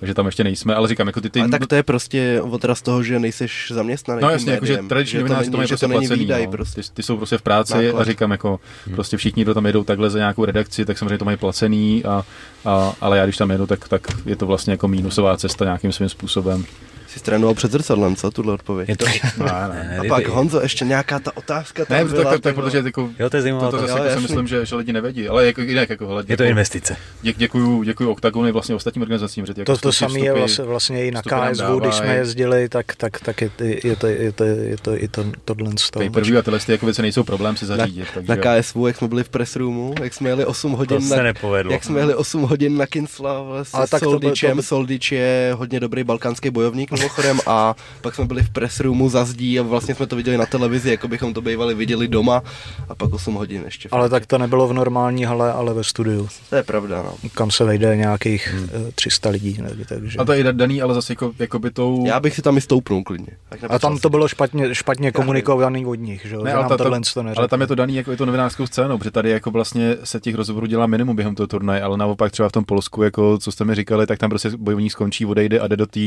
takže 0.00 0.14
tam 0.14 0.26
ještě 0.26 0.44
nejsme, 0.44 0.74
ale 0.74 0.88
říkám, 0.88 1.06
jako 1.06 1.20
ty... 1.20 1.30
ty... 1.30 1.40
Ale 1.40 1.48
tak 1.48 1.66
to 1.66 1.74
je 1.74 1.82
prostě 1.82 2.40
odraz 2.42 2.82
toho, 2.82 3.02
že 3.02 3.18
nejseš 3.18 3.72
zaměstnaný. 3.74 4.22
No 4.22 4.30
jasně, 4.30 4.52
jakože 4.52 4.78
tradiční 4.88 5.18
novináři 5.18 5.50
to 5.50 5.56
mají 5.56 5.68
prostě 5.68 5.88
placený, 5.88 6.20
výdaj, 6.20 6.46
no. 6.46 6.52
prostě. 6.52 6.82
Ty, 6.82 6.88
ty, 6.94 7.02
jsou 7.02 7.16
prostě 7.16 7.38
v 7.38 7.42
práci 7.42 7.84
Náklad. 7.84 8.00
a 8.00 8.04
říkám, 8.04 8.30
jako 8.30 8.60
hmm. 8.86 8.94
prostě 8.94 9.16
všichni, 9.16 9.42
kdo 9.42 9.54
tam 9.54 9.66
jedou 9.66 9.84
takhle 9.84 10.10
za 10.10 10.18
nějakou 10.18 10.44
redakci, 10.44 10.84
tak 10.84 10.98
samozřejmě 10.98 11.18
to 11.18 11.24
mají 11.24 11.36
placený, 11.36 12.04
a, 12.04 12.24
a, 12.64 12.92
ale 13.00 13.18
já 13.18 13.24
když 13.24 13.36
tam 13.36 13.50
jedu, 13.50 13.66
tak, 13.66 13.88
tak 13.88 14.02
je 14.26 14.36
to 14.36 14.46
vlastně 14.46 14.72
jako 14.72 14.88
mínusová 14.88 15.36
cesta 15.36 15.64
nějakým 15.64 15.92
svým 15.92 16.08
způsobem 16.08 16.64
jsi 17.10 17.20
trénoval 17.20 17.54
před 17.54 17.72
zrcadlem, 17.72 18.16
co, 18.16 18.30
tuhle 18.30 18.52
odpověď? 18.52 18.88
Je 18.88 18.96
to, 18.96 19.06
no, 19.38 19.46
ne, 19.46 19.98
a 19.98 20.04
pak 20.08 20.28
Honzo, 20.28 20.60
ještě 20.60 20.84
nějaká 20.84 21.18
ta 21.18 21.36
otázka 21.36 21.84
tam 21.84 21.96
ne, 21.96 22.04
byla, 22.04 22.24
tak, 22.24 22.32
tak, 22.32 22.40
tak, 22.42 22.54
protože 22.54 22.78
jako, 22.78 23.10
jo, 23.18 23.30
to 23.30 23.36
je 23.36 23.42
zajímavé. 23.42 23.70
To, 23.70 23.78
to 23.78 23.86
zase 23.86 23.98
jako 23.98 24.14
si 24.14 24.20
myslím, 24.20 24.46
že, 24.46 24.66
že 24.66 24.76
lidi 24.76 24.92
nevědí, 24.92 25.28
ale 25.28 25.46
jako 25.46 25.60
jinak, 25.60 25.90
jako, 25.90 26.06
hele, 26.06 26.24
je 26.28 26.36
to 26.36 26.44
investice. 26.44 26.96
Dě, 27.22 27.32
děkuju, 27.36 27.82
děkuju 27.82 28.10
Octagonu 28.10 28.52
vlastně 28.52 28.74
ostatním 28.74 29.02
organizacím, 29.02 29.46
že 29.46 29.52
jako 29.56 29.72
to, 29.72 29.78
to 29.78 29.92
samé 29.92 30.20
je 30.20 30.32
vlastně, 30.32 30.64
vlastně 30.64 31.06
i 31.06 31.10
na 31.10 31.22
KSV, 31.22 31.64
když 31.80 31.94
jsme 31.94 32.16
jezdili, 32.16 32.68
tak, 32.68 32.96
tak, 32.96 33.20
tak 33.20 33.40
je, 33.40 33.50
je, 33.84 33.96
to, 33.96 34.06
je, 34.06 34.32
to, 34.32 34.44
je 34.44 34.76
to 34.82 35.02
i 35.02 35.08
to, 35.08 35.24
tohle 35.44 35.70
z 35.78 35.90
toho. 35.90 36.02
Pay-per-view 36.02 36.38
a 36.38 36.42
tyhle 36.42 36.58
ty 36.58 36.72
jako 36.72 36.86
věci 36.86 37.02
nejsou 37.02 37.22
problém 37.22 37.56
si 37.56 37.66
zařídit. 37.66 38.00
Na, 38.00 38.06
takže... 38.14 38.36
na 38.36 38.36
KSV, 38.36 38.76
jak 38.86 38.96
jsme 38.96 39.08
byli 39.08 39.24
v 39.24 39.28
press 39.28 39.56
roomu, 39.56 39.94
jak 40.02 40.14
jsme 40.14 40.28
jeli 40.28 40.44
8 40.44 40.72
hodin 40.72 41.08
to 41.08 41.16
na, 41.16 41.22
jak 41.70 41.84
jsme 41.84 42.00
jeli 42.00 42.14
8 42.14 42.42
hodin 42.42 42.76
na 42.76 42.86
Kinsla 42.86 43.44
s 43.62 43.98
Soldičem, 43.98 44.62
Soldič 44.62 45.12
je 45.12 45.52
hodně 45.56 45.80
dobrý 45.80 46.04
balkánský 46.04 46.50
bojovník, 46.50 46.90
mimochodem 47.00 47.40
a 47.46 47.74
pak 48.00 48.14
jsme 48.14 48.24
byli 48.24 48.42
v 48.42 48.50
press 48.50 48.80
roomu 48.80 49.08
za 49.08 49.24
zdí 49.24 49.60
a 49.60 49.62
vlastně 49.62 49.94
jsme 49.94 50.06
to 50.06 50.16
viděli 50.16 50.36
na 50.36 50.46
televizi, 50.46 50.90
jako 50.90 51.08
bychom 51.08 51.34
to 51.34 51.40
bývali 51.40 51.74
viděli 51.74 52.08
doma 52.08 52.42
a 52.88 52.94
pak 52.94 53.12
8 53.12 53.34
hodin 53.34 53.62
ještě. 53.64 53.88
Ale 53.92 54.08
tak 54.08 54.26
to 54.26 54.38
nebylo 54.38 54.68
v 54.68 54.72
normální 54.72 55.24
hale, 55.24 55.52
ale 55.52 55.74
ve 55.74 55.84
studiu. 55.84 56.28
To 56.50 56.56
je 56.56 56.62
pravda, 56.62 57.02
no. 57.02 57.30
Kam 57.34 57.50
se 57.50 57.64
vejde 57.64 57.96
nějakých 57.96 58.48
hmm. 58.54 58.68
300 58.94 59.30
lidí. 59.30 59.58
Ne, 59.62 59.70
takže. 59.88 60.18
A 60.18 60.24
to 60.24 60.32
je 60.32 60.52
daný, 60.52 60.82
ale 60.82 60.94
zase 60.94 61.12
jako, 61.12 61.32
jako 61.38 61.58
by 61.58 61.70
tou... 61.70 62.06
Já 62.06 62.20
bych 62.20 62.34
si 62.34 62.42
tam 62.42 62.56
i 62.56 62.60
stoupnul 62.60 63.02
klidně. 63.02 63.32
A 63.68 63.78
tam 63.78 63.98
to 63.98 64.10
bylo 64.10 64.28
špatně, 64.28 64.74
špatně 64.74 65.12
komunikovaný 65.12 65.86
od 65.86 65.94
nich, 65.94 66.26
že, 66.26 66.36
ne, 66.36 66.50
že 66.50 66.52
ale, 66.52 66.62
nám 66.62 66.68
ta, 66.68 66.76
tohle 66.76 67.00
to 67.14 67.24
ale 67.36 67.48
tam 67.48 67.60
je 67.60 67.66
to 67.66 67.74
daný 67.74 67.94
jako 67.94 68.10
je 68.10 68.16
to 68.16 68.26
novinářskou 68.26 68.66
scénou, 68.66 68.98
protože 68.98 69.10
tady 69.10 69.30
jako 69.30 69.50
vlastně 69.50 69.96
se 70.04 70.20
těch 70.20 70.34
rozhovorů 70.34 70.66
dělá 70.66 70.86
minimum 70.86 71.16
během 71.16 71.34
toho 71.34 71.46
turnaje, 71.46 71.82
ale 71.82 71.96
naopak 71.96 72.32
třeba 72.32 72.48
v 72.48 72.52
tom 72.52 72.64
Polsku, 72.64 73.02
jako 73.02 73.38
co 73.38 73.52
jste 73.52 73.64
mi 73.64 73.74
říkali, 73.74 74.06
tak 74.06 74.18
tam 74.18 74.30
prostě 74.30 74.50
bojovník 74.56 74.92
skončí, 74.92 75.26
odejde 75.26 75.60
a 75.60 75.68
jde 75.68 75.76
do 75.76 75.86
té 75.86 76.00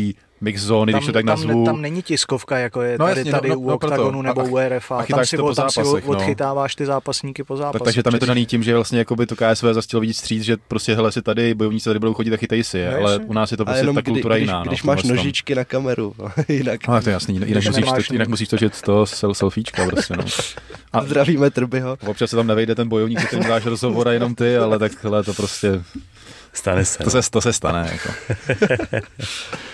mix 0.44 0.62
zóny, 0.62 0.92
tam, 0.92 1.00
když 1.00 1.06
to 1.08 1.14
tak 1.14 1.26
tam, 1.26 1.36
nazvu. 1.36 1.66
tam 1.66 1.82
není 1.82 2.02
tiskovka, 2.02 2.58
jako 2.58 2.82
je 2.82 2.98
No 3.00 3.06
tady, 3.06 3.20
jasně, 3.20 3.32
tady 3.32 3.50
no, 3.50 3.56
u 3.60 3.68
no, 3.70 3.76
OKTAGONu 3.76 4.12
proto. 4.12 4.22
nebo 4.22 4.42
A- 4.42 4.44
u 4.44 4.58
RFA. 4.70 4.98
a 4.98 5.06
tam 5.06 5.26
si, 5.26 5.38
to 5.38 5.44
po 5.44 5.54
tam 5.56 5.70
si 5.70 5.76
zápasech, 5.84 6.06
no. 6.06 6.12
odchytáváš 6.12 6.76
ty 6.76 6.86
zápasníky 6.86 7.44
po 7.44 7.58
zápase. 7.58 7.74
Tak, 7.80 7.84
takže 7.84 8.04
tam 8.04 8.14
je 8.14 8.20
to 8.20 8.26
daný 8.26 8.46
tím, 8.46 8.64
že 8.64 8.76
vlastně 8.76 9.00
jakoby 9.00 9.26
to 9.26 9.36
KSV 9.36 9.64
zase 9.64 9.82
chtělo 9.88 10.02
vidět 10.02 10.14
stříc, 10.14 10.44
že 10.44 10.58
prostě 10.68 10.96
hele 10.96 11.12
si 11.12 11.22
tady, 11.22 11.54
bojovníci 11.54 11.90
tady 11.90 12.00
budou 12.00 12.14
chodit 12.14 12.34
a 12.34 12.38
chytají 12.38 12.64
si 12.64 12.78
je, 12.78 12.92
No, 12.92 12.98
ale 12.98 13.12
jasně. 13.12 13.26
u 13.28 13.34
nás 13.34 13.52
je 13.52 13.58
to 13.58 13.66
prostě 13.66 13.86
ta 13.94 14.02
kultura 14.02 14.36
když, 14.36 14.48
jiná. 14.48 14.60
no, 14.60 14.66
když 14.66 14.84
máš 14.84 15.04
nožičky 15.04 15.56
na 15.56 15.64
kameru, 15.66 16.16
jinak 16.48 16.80
Ale 16.90 17.02
to 17.02 17.10
je 17.10 17.14
jasný, 17.14 17.36
jinak, 18.12 18.28
musíš, 18.28 18.48
to, 18.48 18.56
točit 18.58 18.82
to 18.82 19.06
sel, 19.06 19.34
selfiečka 19.34 19.86
prostě, 19.90 20.14
no. 20.18 20.24
A 20.94 21.04
zdravíme 21.04 21.50
Trbyho. 21.50 21.98
občas 22.08 22.30
se 22.30 22.36
tam 22.36 22.48
nevejde 22.48 22.76
ten 22.76 22.90
bojovník, 22.90 23.20
se 23.20 23.28
kterým 23.28 23.48
dáš 23.48 23.66
rozhovor 23.66 24.08
a 24.08 24.12
jenom 24.12 24.36
ty, 24.36 24.58
ale 24.58 24.80
takhle 24.80 25.24
to 25.24 25.34
prostě, 25.34 25.84
Stane 26.54 26.86
se. 26.86 27.04
to 27.04 27.10
se, 27.10 27.32
to 27.32 27.42
se 27.42 27.54
stane, 27.54 27.90
jako. 27.92 28.10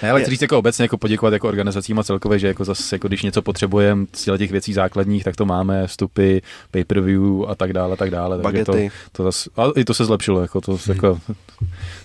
Ne, 0.03 0.11
ale 0.11 0.21
chci 0.21 0.31
říct 0.31 0.41
jako 0.41 0.57
obecně 0.57 0.83
jako 0.83 0.97
poděkovat 0.97 1.33
jako 1.33 1.47
organizacím 1.47 1.99
a 1.99 2.03
celkově, 2.03 2.39
že 2.39 2.47
jako 2.47 2.65
zase, 2.65 2.95
jako 2.95 3.07
když 3.07 3.23
něco 3.23 3.41
potřebujeme 3.41 4.05
z 4.13 4.37
těch 4.37 4.51
věcí 4.51 4.73
základních, 4.73 5.23
tak 5.23 5.35
to 5.35 5.45
máme, 5.45 5.87
vstupy, 5.87 6.37
pay-per-view 6.71 7.45
a 7.47 7.55
tak 7.55 7.73
dále, 7.73 7.93
a 7.93 7.95
tak 7.95 8.11
dále. 8.11 8.39
Takže 8.41 8.65
to, 8.65 8.71
Bagety. 8.71 8.91
to 9.11 9.23
zase, 9.23 9.49
a 9.55 9.63
i 9.75 9.85
to 9.85 9.93
se 9.93 10.05
zlepšilo, 10.05 10.41
jako 10.41 10.61
to, 10.61 10.77
jako, 10.87 11.19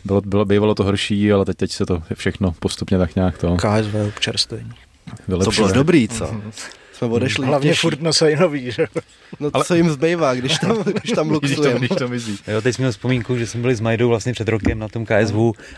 bylo, 0.04 0.20
bylo, 0.20 0.44
bývalo 0.44 0.74
to 0.74 0.84
horší, 0.84 1.32
ale 1.32 1.44
teď, 1.44 1.56
teď 1.56 1.72
se 1.72 1.86
to 1.86 2.02
všechno 2.14 2.54
postupně 2.58 2.98
tak 2.98 3.16
nějak 3.16 3.38
to 3.38 3.56
KSV 3.56 3.94
občerstvení. 4.08 4.70
To 5.26 5.50
bylo 5.50 5.72
dobrý, 5.72 6.08
co? 6.08 6.40
Jsme 6.98 7.08
odešli 7.08 7.46
Hlavně 7.46 7.70
těžší. 7.70 7.80
furt 7.80 8.00
nosejí 8.00 8.36
nový, 8.36 8.70
že? 8.70 8.86
No 9.40 9.50
ale... 9.52 9.64
co 9.64 9.74
jim 9.74 9.90
zbývá, 9.90 10.34
když 10.34 10.58
tam, 10.58 10.76
když 11.00 11.12
tam 11.12 11.28
Když 11.28 11.40
to, 11.40 11.46
luxujeme. 11.46 11.78
když 11.78 11.98
to 11.98 12.08
mizí. 12.08 12.38
Jo, 12.48 12.62
teď 12.62 12.74
jsem 12.76 12.82
měl 12.82 12.92
vzpomínku, 12.92 13.36
že 13.36 13.46
jsme 13.46 13.60
byli 13.60 13.74
s 13.74 13.80
Majdou 13.80 14.08
vlastně 14.08 14.32
před 14.32 14.48
rokem 14.48 14.78
na 14.78 14.88
tom 14.88 15.06
KSV 15.06 15.34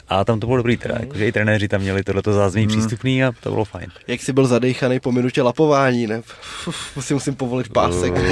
a 0.09 0.25
tam 0.25 0.41
to 0.41 0.47
bylo 0.47 0.57
dobrý 0.57 0.77
teda, 0.77 0.95
jakože 1.01 1.27
i 1.27 1.33
trenéři 1.33 1.69
tam 1.69 1.81
měli 1.81 2.05
tohleto 2.05 2.33
zázemí 2.33 2.67
přístupný 2.67 3.25
a 3.25 3.33
to 3.41 3.51
bylo 3.51 3.65
fajn. 3.65 3.87
Jak 4.07 4.23
jsi 4.23 4.33
byl 4.33 4.47
zadejchaný 4.47 5.01
po 5.01 5.13
minutě 5.13 5.43
lapování, 5.43 6.07
ne? 6.07 6.23
Uf, 6.67 6.97
musím, 6.97 7.17
musím 7.17 7.35
povolit 7.35 7.69
pásek. 7.69 8.13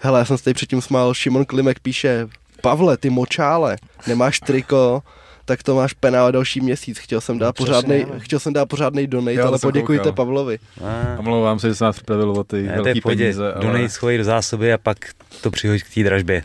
Hele, 0.00 0.18
já 0.18 0.24
jsem 0.24 0.38
se 0.38 0.44
tady 0.44 0.54
předtím 0.54 0.82
smál, 0.82 1.14
Šimon 1.14 1.44
Klimek 1.44 1.80
píše, 1.80 2.28
Pavle, 2.60 2.96
ty 2.96 3.10
močále, 3.10 3.76
nemáš 4.06 4.40
triko, 4.40 5.02
tak 5.44 5.62
to 5.62 5.74
máš 5.74 5.92
penál 5.92 6.32
další 6.32 6.60
měsíc. 6.60 6.98
Chtěl 6.98 7.20
jsem 7.20 7.38
dát 7.38 7.52
přesně, 7.52 7.66
pořádnej, 7.66 8.06
ale- 8.10 8.20
chtěl 8.20 8.38
jsem 8.38 8.52
dát 8.52 8.66
pořádnej 8.66 9.06
donate, 9.06 9.34
Jo, 9.34 9.42
to 9.42 9.48
ale 9.48 9.58
poděkujte 9.58 10.02
koukal. 10.02 10.12
Pavlovi. 10.12 10.58
A, 10.84 11.18
Omlouvám 11.18 11.58
se, 11.58 11.68
že 11.68 11.74
jsem 11.74 11.84
nás 11.84 11.96
připravil 11.96 12.30
o 12.30 12.44
ty 12.44 12.62
ne, 12.62 12.82
velký 12.82 13.00
peníze. 13.00 13.52
ale- 13.54 13.62
donej 13.64 13.88
schovej 13.88 14.18
do 14.18 14.24
zásoby 14.24 14.72
a 14.72 14.78
pak 14.78 14.98
to 15.40 15.50
přihoď 15.50 15.82
k 15.82 15.94
té 15.94 16.02
dražbě. 16.02 16.42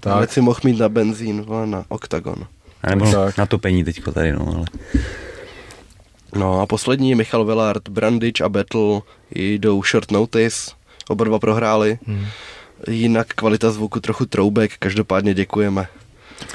Tak. 0.00 0.20
Tak, 0.20 0.32
si 0.32 0.40
mohl 0.40 0.60
mít 0.64 0.78
na 0.78 0.88
benzín, 0.88 1.42
vole, 1.42 1.66
na 1.66 1.84
Octagon. 1.88 2.46
A 2.82 2.90
nebo 2.90 3.12
Tak. 3.12 3.36
na 3.38 3.46
topení 3.46 3.84
teďko 3.84 4.12
tady, 4.12 4.32
no, 4.32 4.52
ale 4.56 4.64
No 6.36 6.60
a 6.60 6.66
poslední, 6.66 7.14
Michal 7.14 7.44
Villard, 7.44 7.88
Brandič 7.88 8.40
a 8.40 8.48
Battle 8.48 9.00
jdou 9.34 9.82
short 9.82 10.10
notice, 10.10 10.70
oba 11.08 11.24
dva 11.24 11.38
prohráli. 11.38 11.98
Hmm. 12.06 12.26
Jinak 12.90 13.26
kvalita 13.34 13.70
zvuku 13.70 14.00
trochu 14.00 14.26
troubek, 14.26 14.72
každopádně 14.78 15.34
děkujeme. 15.34 15.86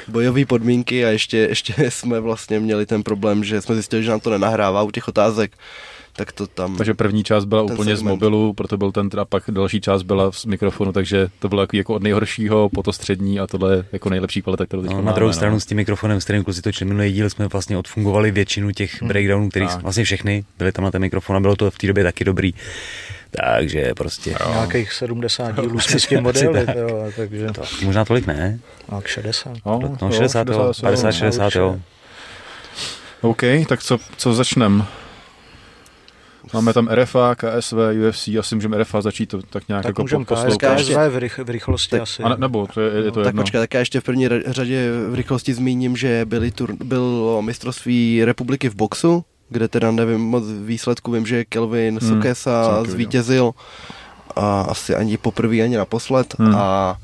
Bojové 0.08 0.44
podmínky 0.44 1.04
a 1.04 1.08
ještě, 1.08 1.36
ještě 1.36 1.74
jsme 1.88 2.20
vlastně 2.20 2.60
měli 2.60 2.86
ten 2.86 3.02
problém, 3.02 3.44
že 3.44 3.60
jsme 3.60 3.74
zjistili, 3.74 4.02
že 4.02 4.10
nám 4.10 4.20
to 4.20 4.30
nenahrává 4.30 4.82
u 4.82 4.90
těch 4.90 5.08
otázek, 5.08 5.52
tak 6.16 6.32
to 6.32 6.46
tam... 6.46 6.76
takže 6.76 6.94
první 6.94 7.24
část 7.24 7.44
byla 7.44 7.62
úplně 7.62 7.96
z 7.96 7.98
segment. 7.98 8.14
mobilu, 8.14 8.52
proto 8.52 8.76
byl 8.76 8.92
ten, 8.92 9.08
a 9.18 9.24
pak 9.24 9.42
další 9.48 9.80
část 9.80 10.02
byla 10.02 10.32
z 10.32 10.44
mikrofonu, 10.44 10.92
takže 10.92 11.28
to 11.38 11.48
bylo 11.48 11.60
jako, 11.62 11.76
jako 11.76 11.94
od 11.94 12.02
nejhoršího 12.02 12.68
po 12.68 12.82
to 12.82 12.92
střední 12.92 13.40
a 13.40 13.46
tohle 13.46 13.76
je 13.76 13.84
jako 13.92 14.10
nejlepší 14.10 14.42
kvalita, 14.42 14.66
kterou 14.66 14.82
teď 14.82 14.90
no, 14.90 14.96
na 14.96 15.02
máme. 15.02 15.14
druhou 15.14 15.28
no. 15.28 15.34
stranu 15.34 15.60
s 15.60 15.66
tím 15.66 15.76
mikrofonem, 15.76 16.20
s 16.20 16.24
kterým 16.24 16.44
kluci 16.44 16.62
točili 16.62 16.88
minulý 16.88 17.12
díl, 17.12 17.30
jsme 17.30 17.48
vlastně 17.48 17.78
odfungovali 17.78 18.30
většinu 18.30 18.70
těch 18.70 19.02
breakdownů, 19.02 19.48
který 19.48 19.66
Tak. 19.66 19.82
vlastně 19.82 20.04
všechny 20.04 20.44
byly 20.58 20.72
tam 20.72 20.84
na 20.84 20.90
ten 20.90 21.02
mikrofon 21.02 21.36
a 21.36 21.40
bylo 21.40 21.56
to 21.56 21.70
v 21.70 21.78
té 21.78 21.86
době 21.86 22.04
taky 22.04 22.24
dobrý. 22.24 22.54
Takže 23.30 23.92
prostě... 23.96 24.34
Nějakých 24.50 24.92
70 24.92 25.60
dílů 25.60 25.80
jsme 25.80 26.00
s 26.00 26.06
tím 26.08 26.22
modeli, 26.22 26.66
tak. 26.66 26.76
jo, 26.76 27.06
takže 27.16 27.46
To, 27.46 27.62
možná 27.84 28.04
tolik 28.04 28.26
ne? 28.26 28.58
tak 28.90 29.06
60. 29.06 29.52
No, 29.66 29.96
No 30.02 30.12
60, 30.12 30.48
jo, 30.48 30.72
50, 30.80 31.12
60, 31.12 31.54
jo. 31.54 31.78
OK, 33.20 33.42
tak 33.68 33.82
co, 33.82 33.98
co 34.16 34.34
začneme? 34.34 34.84
Máme 36.52 36.72
tam 36.72 36.88
RFA, 36.88 37.34
KSV, 37.34 37.76
UFC, 38.08 38.28
asi 38.38 38.54
můžeme 38.54 38.78
RFA 38.78 39.00
začít 39.00 39.26
to 39.26 39.42
tak 39.42 39.68
nějak 39.68 39.82
Tak 39.82 39.90
jako 39.90 40.02
můžeme 40.02 40.24
poslouchat. 40.24 40.76
KSV 40.76 40.92
v, 41.08 41.16
rych, 41.18 41.38
v 41.38 41.50
rychlosti 41.50 41.90
Tak- 41.90 42.00
asi. 42.02 42.22
A 42.22 42.28
ne, 42.28 42.36
nebo 42.38 42.66
to 42.66 42.80
je, 42.80 43.04
je 43.04 43.10
to 43.10 43.20
tak 43.20 43.26
jedno. 43.26 43.42
počkej, 43.42 43.60
tak 43.60 43.74
já 43.74 43.80
ještě 43.80 44.00
v 44.00 44.04
první 44.04 44.28
řadě 44.46 44.90
v 45.08 45.14
rychlosti 45.14 45.54
zmíním, 45.54 45.96
že 45.96 46.24
byly 46.24 46.50
tur- 46.50 46.84
bylo 46.84 47.42
mistrovství 47.42 48.24
republiky 48.24 48.68
v 48.68 48.74
boxu, 48.74 49.24
kde 49.50 49.68
teda 49.68 49.90
nevím 49.90 50.20
moc 50.20 50.44
výsledku, 50.64 51.12
vím, 51.12 51.26
že 51.26 51.44
Kelvin 51.44 51.98
Hmm, 52.02 52.10
viděl. 52.80 52.92
zvítězil 52.94 53.52
a 54.36 54.60
asi 54.62 54.94
ani 54.94 55.16
poprvé, 55.16 55.60
ani 55.62 55.76
naposled 55.76 56.34
Hmm. 56.38 56.54
a 56.54 56.96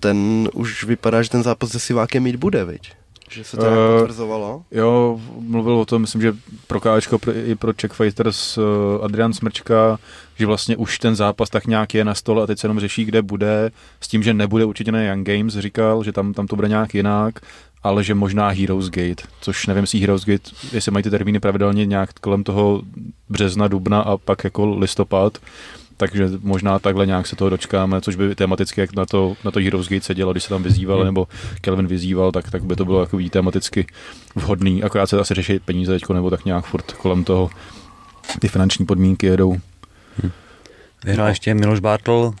ten 0.00 0.48
už 0.54 0.84
vypadá, 0.84 1.22
že 1.22 1.30
ten 1.30 1.42
zápas 1.42 1.70
se 1.70 1.78
Sivákem 1.80 2.22
mít 2.22 2.36
bude, 2.36 2.64
viď? 2.64 2.92
Že 3.32 3.44
se 3.44 3.56
to 3.56 3.62
nějak 3.62 3.78
potvrzovalo. 3.98 4.62
Jo, 4.70 5.20
mluvil 5.38 5.74
o 5.74 5.84
tom, 5.84 6.02
myslím, 6.02 6.22
že 6.22 6.34
pro 6.66 6.80
Káčko 6.80 7.18
pro, 7.18 7.32
i 7.36 7.54
pro 7.54 7.72
Czech 7.72 7.92
Fighters 7.92 8.58
uh, 8.58 8.64
Adrian 9.02 9.32
Smrčka, 9.32 9.98
že 10.38 10.46
vlastně 10.46 10.76
už 10.76 10.98
ten 10.98 11.16
zápas 11.16 11.50
tak 11.50 11.66
nějak 11.66 11.94
je 11.94 12.04
na 12.04 12.14
stole 12.14 12.42
a 12.42 12.46
teď 12.46 12.58
se 12.58 12.64
jenom 12.64 12.80
řeší, 12.80 13.04
kde 13.04 13.22
bude, 13.22 13.70
s 14.00 14.08
tím, 14.08 14.22
že 14.22 14.34
nebude 14.34 14.64
určitě 14.64 14.92
na 14.92 15.02
Young 15.02 15.28
Games, 15.28 15.54
říkal, 15.54 16.04
že 16.04 16.12
tam, 16.12 16.34
tam 16.34 16.46
to 16.46 16.56
bude 16.56 16.68
nějak 16.68 16.94
jinak, 16.94 17.40
ale 17.82 18.04
že 18.04 18.14
možná 18.14 18.48
Heroes 18.48 18.90
Gate, 18.90 19.22
což 19.40 19.66
nevím, 19.66 19.82
jestli 19.82 19.98
Heroes 19.98 20.24
Gate, 20.24 20.50
jestli 20.72 20.92
mají 20.92 21.02
ty 21.02 21.10
termíny 21.10 21.40
pravidelně 21.40 21.86
nějak 21.86 22.12
kolem 22.12 22.44
toho 22.44 22.82
března, 23.28 23.68
dubna 23.68 24.00
a 24.00 24.16
pak 24.16 24.44
jako 24.44 24.76
listopad, 24.76 25.38
takže 26.02 26.28
možná 26.40 26.78
takhle 26.78 27.06
nějak 27.06 27.26
se 27.26 27.36
toho 27.36 27.50
dočkáme, 27.50 28.00
což 28.00 28.16
by 28.16 28.34
tematicky, 28.34 28.80
jak 28.80 28.96
na 28.96 29.06
to, 29.06 29.36
na 29.44 29.50
to 29.50 29.60
Heroes 29.60 29.88
Gate 29.88 30.04
se 30.04 30.14
dělo, 30.14 30.32
když 30.32 30.42
se 30.42 30.48
tam 30.48 30.62
vyzýval, 30.62 30.96
Hmm. 30.96 31.06
nebo 31.06 31.28
Kelvin 31.60 31.86
vyzýval, 31.86 32.32
tak, 32.32 32.50
tak 32.50 32.64
by 32.64 32.76
to 32.76 32.84
bylo 32.84 33.00
jako 33.00 33.18
tematicky 33.30 33.86
vhodný, 34.34 34.82
akorát 34.82 35.06
se 35.06 35.20
asi 35.20 35.34
řeší 35.34 35.58
peníze 35.58 35.92
teďko, 35.92 36.12
nebo 36.12 36.30
tak 36.30 36.44
nějak 36.44 36.64
furt 36.66 36.92
kolem 36.92 37.24
toho 37.24 37.50
ty 38.40 38.48
finanční 38.48 38.86
podmínky 38.86 39.26
jedou. 39.26 39.56
Vyhrál 41.04 41.28
ještě 41.28 41.54
Miloš 41.54 41.80
Bartl, 41.80 42.32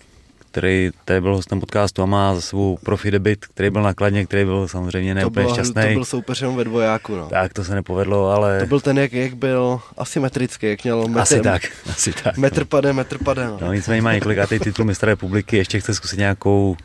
který 0.52 0.90
tady 1.04 1.20
byl 1.20 1.34
hostem 1.34 1.60
podcastu 1.60 2.02
a 2.02 2.06
má 2.06 2.34
za 2.34 2.40
sebou 2.40 2.78
profi 2.84 3.10
debit, 3.10 3.46
který 3.46 3.70
byl 3.70 3.82
nakladně, 3.82 4.26
který 4.26 4.44
byl 4.44 4.68
samozřejmě 4.68 5.14
neúplně 5.14 5.44
bylo, 5.44 5.56
to 5.56 5.62
šťastný. 5.64 5.94
byl 5.94 6.04
soupeř 6.04 6.40
jenom 6.40 6.56
ve 6.56 6.64
dvojáku, 6.64 7.16
no. 7.16 7.26
Tak 7.28 7.52
to 7.52 7.64
se 7.64 7.74
nepovedlo, 7.74 8.30
ale 8.30 8.60
To 8.60 8.66
byl 8.66 8.80
ten, 8.80 8.98
jak, 8.98 9.12
jak 9.12 9.34
byl 9.34 9.80
asymetrický, 9.98 10.66
jak 10.66 10.84
měl 10.84 11.08
metr, 11.08 11.20
asi 11.20 11.40
tak, 11.40 11.62
asi 11.90 12.12
tak. 12.24 12.36
metr 12.38 12.64
pade, 12.64 12.92
metr 12.92 13.18
pade, 13.24 13.44
no. 13.46 13.58
No 13.60 13.72
nicméně 13.72 14.02
má 14.02 14.12
několikátý 14.12 14.58
titul 14.58 14.84
mistra 14.84 15.06
republiky, 15.12 15.56
ještě 15.56 15.80
chce 15.80 15.94
zkusit 15.94 16.18
nějakou, 16.18 16.76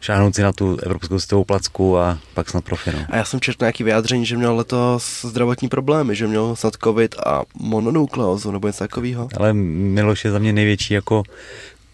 šáhnout 0.00 0.34
si 0.34 0.42
na 0.42 0.52
tu 0.52 0.76
evropskou 0.82 1.18
světovou 1.18 1.44
placku 1.44 1.98
a 1.98 2.18
pak 2.34 2.50
snad 2.50 2.64
profi, 2.64 2.90
no. 2.92 2.98
A 3.10 3.16
já 3.16 3.24
jsem 3.24 3.40
četl 3.40 3.64
nějaký 3.64 3.84
vyjádření, 3.84 4.26
že 4.26 4.36
měl 4.36 4.56
letos 4.56 5.24
zdravotní 5.24 5.68
problémy, 5.68 6.14
že 6.16 6.26
měl 6.26 6.56
snad 6.56 6.74
covid 6.84 7.14
a 7.26 7.42
mononukleózu 7.54 8.50
nebo 8.50 8.66
něco 8.66 8.78
takového. 8.84 9.28
Ale 9.36 9.52
Miloš 9.52 10.24
je 10.24 10.30
za 10.30 10.38
mě 10.38 10.52
největší 10.52 10.94
jako, 10.94 11.22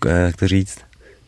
eh, 0.06 0.10
jak 0.26 0.36
to 0.36 0.48
říct, 0.48 0.78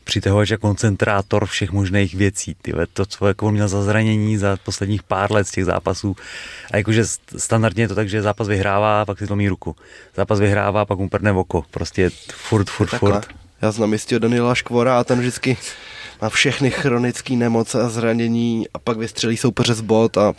přitahovač 0.08 0.50
a 0.52 0.56
koncentrátor 0.56 1.46
všech 1.46 1.70
možných 1.70 2.14
věcí. 2.14 2.56
Tyhle, 2.62 2.86
to, 2.86 3.06
co 3.06 3.26
jako 3.26 3.46
on 3.46 3.54
měl 3.54 3.68
za 3.68 3.82
zranění 3.82 4.36
za 4.38 4.56
posledních 4.64 5.02
pár 5.02 5.32
let 5.32 5.48
z 5.48 5.50
těch 5.50 5.64
zápasů. 5.64 6.16
A 6.72 6.76
jakože 6.76 7.02
st- 7.02 7.36
standardně 7.36 7.82
je 7.82 7.88
to 7.88 7.94
tak, 7.94 8.08
že 8.08 8.22
zápas 8.22 8.48
vyhrává, 8.48 9.04
pak 9.04 9.18
si 9.18 9.26
tlomí 9.26 9.48
ruku. 9.48 9.76
Zápas 10.16 10.40
vyhrává, 10.40 10.84
pak 10.84 10.98
mu 10.98 11.08
prdne 11.08 11.32
v 11.32 11.38
oko. 11.38 11.64
Prostě 11.70 12.10
furt, 12.32 12.70
furt, 12.70 12.90
Takhle. 12.90 13.12
furt. 13.12 13.26
Já 13.62 13.70
znám 13.70 13.92
jistě 13.92 14.18
Daniela 14.18 14.54
Škvora 14.54 14.98
a 15.00 15.04
ten 15.04 15.18
vždycky 15.18 15.56
má 16.22 16.28
všechny 16.28 16.70
chronické 16.70 17.34
nemoce 17.36 17.82
a 17.82 17.88
zranění 17.88 18.66
a 18.74 18.78
pak 18.78 18.96
vystřelí 18.98 19.36
soupeře 19.36 19.74
z 19.74 19.80
bod 19.80 20.16
a 20.16 20.32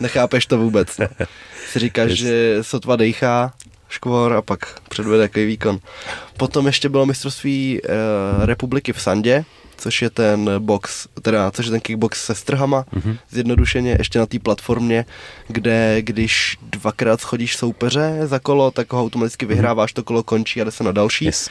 nechápeš 0.00 0.46
to 0.46 0.58
vůbec. 0.58 0.98
No. 0.98 1.06
Si 1.72 1.78
říkáš, 1.78 2.10
že 2.10 2.58
sotva 2.62 2.96
dejchá 2.96 3.52
Škvor 3.92 4.32
a 4.32 4.42
pak 4.42 4.80
předvede 4.88 5.28
takový 5.28 5.46
výkon. 5.46 5.78
Potom 6.36 6.66
ještě 6.66 6.88
bylo 6.88 7.06
mistrovství 7.06 7.80
e, 7.80 7.88
republiky 8.46 8.92
v 8.92 9.02
Sandě, 9.02 9.44
což 9.76 10.02
je 10.02 10.10
ten 10.10 10.50
box, 10.58 11.08
teda 11.22 11.50
což 11.50 11.66
je 11.66 11.70
ten 11.70 11.80
kickbox 11.80 12.24
se 12.24 12.34
strhama, 12.34 12.82
mm-hmm. 12.82 13.16
zjednodušeně 13.30 13.96
ještě 13.98 14.18
na 14.18 14.26
té 14.26 14.38
platformě, 14.38 15.04
kde 15.48 16.02
když 16.02 16.58
dvakrát 16.62 17.20
schodíš 17.20 17.56
soupeře 17.56 18.20
za 18.24 18.38
kolo, 18.38 18.70
tak 18.70 18.92
ho 18.92 19.00
automaticky 19.00 19.46
vyhráváš, 19.46 19.92
to 19.92 20.02
kolo 20.02 20.22
končí 20.22 20.60
a 20.60 20.64
jde 20.64 20.70
se 20.70 20.84
na 20.84 20.92
další. 20.92 21.24
Yes. 21.24 21.48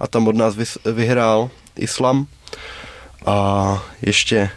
A 0.00 0.06
tam 0.06 0.28
od 0.28 0.36
nás 0.36 0.54
vyhrál 0.84 1.50
Islam 1.76 2.26
a 3.26 3.82
ještě 4.02 4.50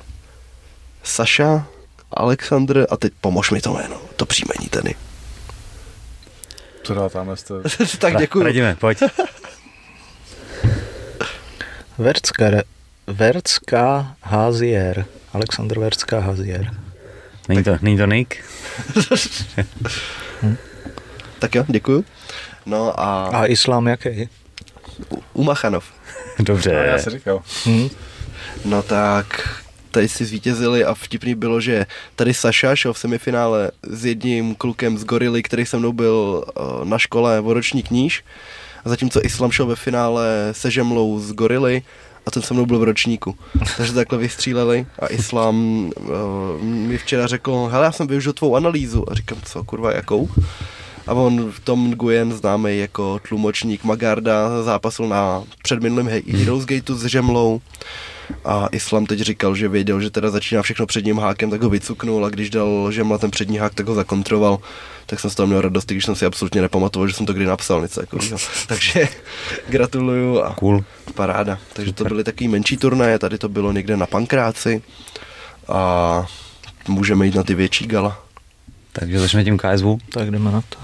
Saša, 1.04 1.68
Alexandr 2.12 2.86
a 2.90 2.98
teď 2.98 3.14
pomož 3.22 3.52
mi 3.52 3.62
to 3.62 3.74
jméno, 3.74 4.02
to 4.16 4.26
příjmení 4.26 4.70
tedy. 4.70 5.07
Dá 6.94 7.10
tamhle 7.10 7.38
jste? 7.38 7.54
tak 8.00 8.18
děkuji. 8.18 8.44
Radíme, 8.44 8.76
pojď. 8.80 8.98
Vercka, 11.98 12.46
Vercka 13.08 14.16
Hazier. 14.22 15.06
Aleksandr 15.34 15.80
Vercka 15.80 16.20
Hazier. 16.20 16.72
Není 17.50 17.64
to, 17.64 17.78
není 17.82 17.98
to 17.98 18.06
Nick? 18.06 18.36
Tak 21.40 21.56
jo, 21.56 21.66
děkuju. 21.68 22.06
No 22.66 23.00
a, 23.00 23.28
A 23.28 23.46
islám 23.46 23.88
jaký? 23.88 24.30
U- 25.10 25.24
Umachanov. 25.34 25.86
Dobře. 26.40 26.72
No, 26.74 26.78
já 26.80 26.98
si 27.00 27.10
říkal. 27.10 27.42
Hm? 27.66 27.90
No 28.66 28.82
tak 28.84 29.50
tady 29.92 30.10
si 30.10 30.26
zvítězili 30.26 30.86
a 30.86 30.94
vtipný 30.94 31.36
bylo, 31.36 31.62
že 31.62 31.86
tady 32.16 32.34
Saša 32.34 32.76
šel 32.76 32.94
v 32.94 33.00
semifinále 33.00 33.72
s 33.84 34.06
jedním 34.06 34.56
klukem 34.56 34.98
z 34.98 35.04
Gorily, 35.04 35.44
který 35.44 35.66
se 35.66 35.78
mnou 35.78 35.94
byl 35.94 36.44
uh, 36.46 36.86
na 36.86 36.98
škole 36.98 37.42
o 37.42 37.54
ročník 37.54 37.92
níž. 37.92 38.24
A 38.86 38.90
zatímco 38.90 39.26
Islam 39.26 39.52
šel 39.52 39.66
ve 39.66 39.76
finále 39.76 40.50
se 40.52 40.72
Žemlou 40.72 41.20
z 41.20 41.34
Gorily 41.34 41.82
a 42.26 42.32
ten 42.32 42.44
se 42.44 42.54
mnou 42.54 42.66
byl 42.66 42.80
v 42.80 42.84
ročníku. 42.84 43.36
Takže 43.78 43.94
takhle 43.94 44.18
vystříleli 44.18 44.86
a 45.00 45.08
Islam 45.08 45.56
uh, 45.96 46.64
mi 46.64 46.98
včera 46.98 47.28
řekl, 47.28 47.70
hele, 47.72 47.86
já 47.86 47.92
jsem 47.92 48.08
využil 48.08 48.34
tvou 48.34 48.56
analýzu. 48.56 49.12
A 49.12 49.16
říkám, 49.16 49.38
co 49.46 49.64
kurva, 49.64 49.92
jakou? 49.92 50.30
A 51.08 51.14
on 51.14 51.52
v 51.52 51.60
tom 51.60 51.92
Nguyen 51.92 52.34
známý 52.34 52.80
jako 52.80 53.20
tlumočník 53.30 53.84
Magarda 53.84 54.64
zápasil 54.64 55.08
na 55.08 55.44
předminulém 55.64 56.08
Heroes 56.08 56.66
Gateu 56.66 56.96
s 56.96 57.06
Žemlou 57.06 57.62
a 58.46 58.68
Islam 58.72 59.06
teď 59.06 59.20
říkal, 59.20 59.56
že 59.56 59.68
věděl, 59.68 60.02
že 60.02 60.10
teda 60.10 60.30
začíná 60.30 60.62
všechno 60.62 60.86
předním 60.86 61.18
hákem, 61.18 61.50
tak 61.50 61.62
ho 61.64 61.70
vycuknul 61.70 62.26
a 62.26 62.30
když 62.30 62.50
dal 62.50 62.92
Žemla 62.92 63.18
ten 63.18 63.32
přední 63.32 63.58
hák, 63.58 63.74
tak 63.74 63.88
ho 63.88 63.96
zakontroval. 63.96 64.60
Tak 65.06 65.20
jsem 65.20 65.30
z 65.30 65.36
toho 65.36 65.48
měl 65.48 65.62
radost, 65.62 65.86
když 65.86 66.06
jsem 66.06 66.16
si 66.16 66.26
absolutně 66.26 66.62
nepamatoval, 66.62 67.08
že 67.08 67.14
jsem 67.14 67.26
to 67.26 67.34
kdy 67.34 67.46
napsal, 67.46 67.82
něco 67.82 68.00
takového. 68.00 68.38
Takže 68.68 69.08
gratuluju 69.70 70.42
a 70.42 70.54
Cool. 70.56 70.84
paráda. 71.16 71.58
Takže 71.74 71.94
to 71.94 72.04
byly 72.06 72.24
takový 72.24 72.48
menší 72.48 72.78
turnaje, 72.78 73.20
tady 73.20 73.38
to 73.38 73.50
bylo 73.50 73.72
někde 73.72 73.98
na 73.98 74.06
Pankráci 74.06 74.82
a 75.68 76.26
můžeme 76.88 77.26
jít 77.26 77.36
na 77.36 77.44
ty 77.44 77.54
větší 77.56 77.88
gala. 77.88 78.24
Takže 78.92 79.20
začneme 79.20 79.44
tím 79.44 79.58
KSV. 79.58 79.86
Tak 80.12 80.32
jdeme 80.32 80.52
na 80.52 80.62
to. 80.62 80.78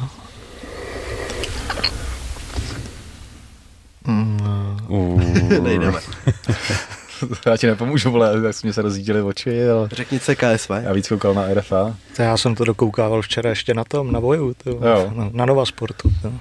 Mm, 4.07 4.39
Uh, 4.87 5.21
Nejdeme. 5.63 5.99
já 7.45 7.57
ti 7.57 7.67
nepomůžu, 7.67 8.11
vole, 8.11 8.41
tak 8.41 8.53
jsme 8.55 8.73
se 8.73 8.81
rozjížděli 8.81 9.21
oči, 9.21 9.69
ale 9.69 9.87
Řekni 9.91 10.19
se 10.19 10.35
KSV. 10.35 10.69
já 10.83 10.93
víc 10.93 11.07
koukal 11.07 11.33
na 11.33 11.53
RFA. 11.53 11.95
to 12.15 12.21
já 12.21 12.37
jsem 12.37 12.55
to 12.55 12.65
dokoukával 12.65 13.21
včera 13.21 13.49
ještě 13.49 13.73
na 13.73 13.83
tom, 13.83 14.11
na 14.11 14.21
boju, 14.21 14.53
to, 14.63 14.69
Jo. 14.69 15.11
na, 15.15 15.29
na 15.33 15.45
Nova 15.45 15.65
Sportu. 15.65 16.11
To. 16.21 16.33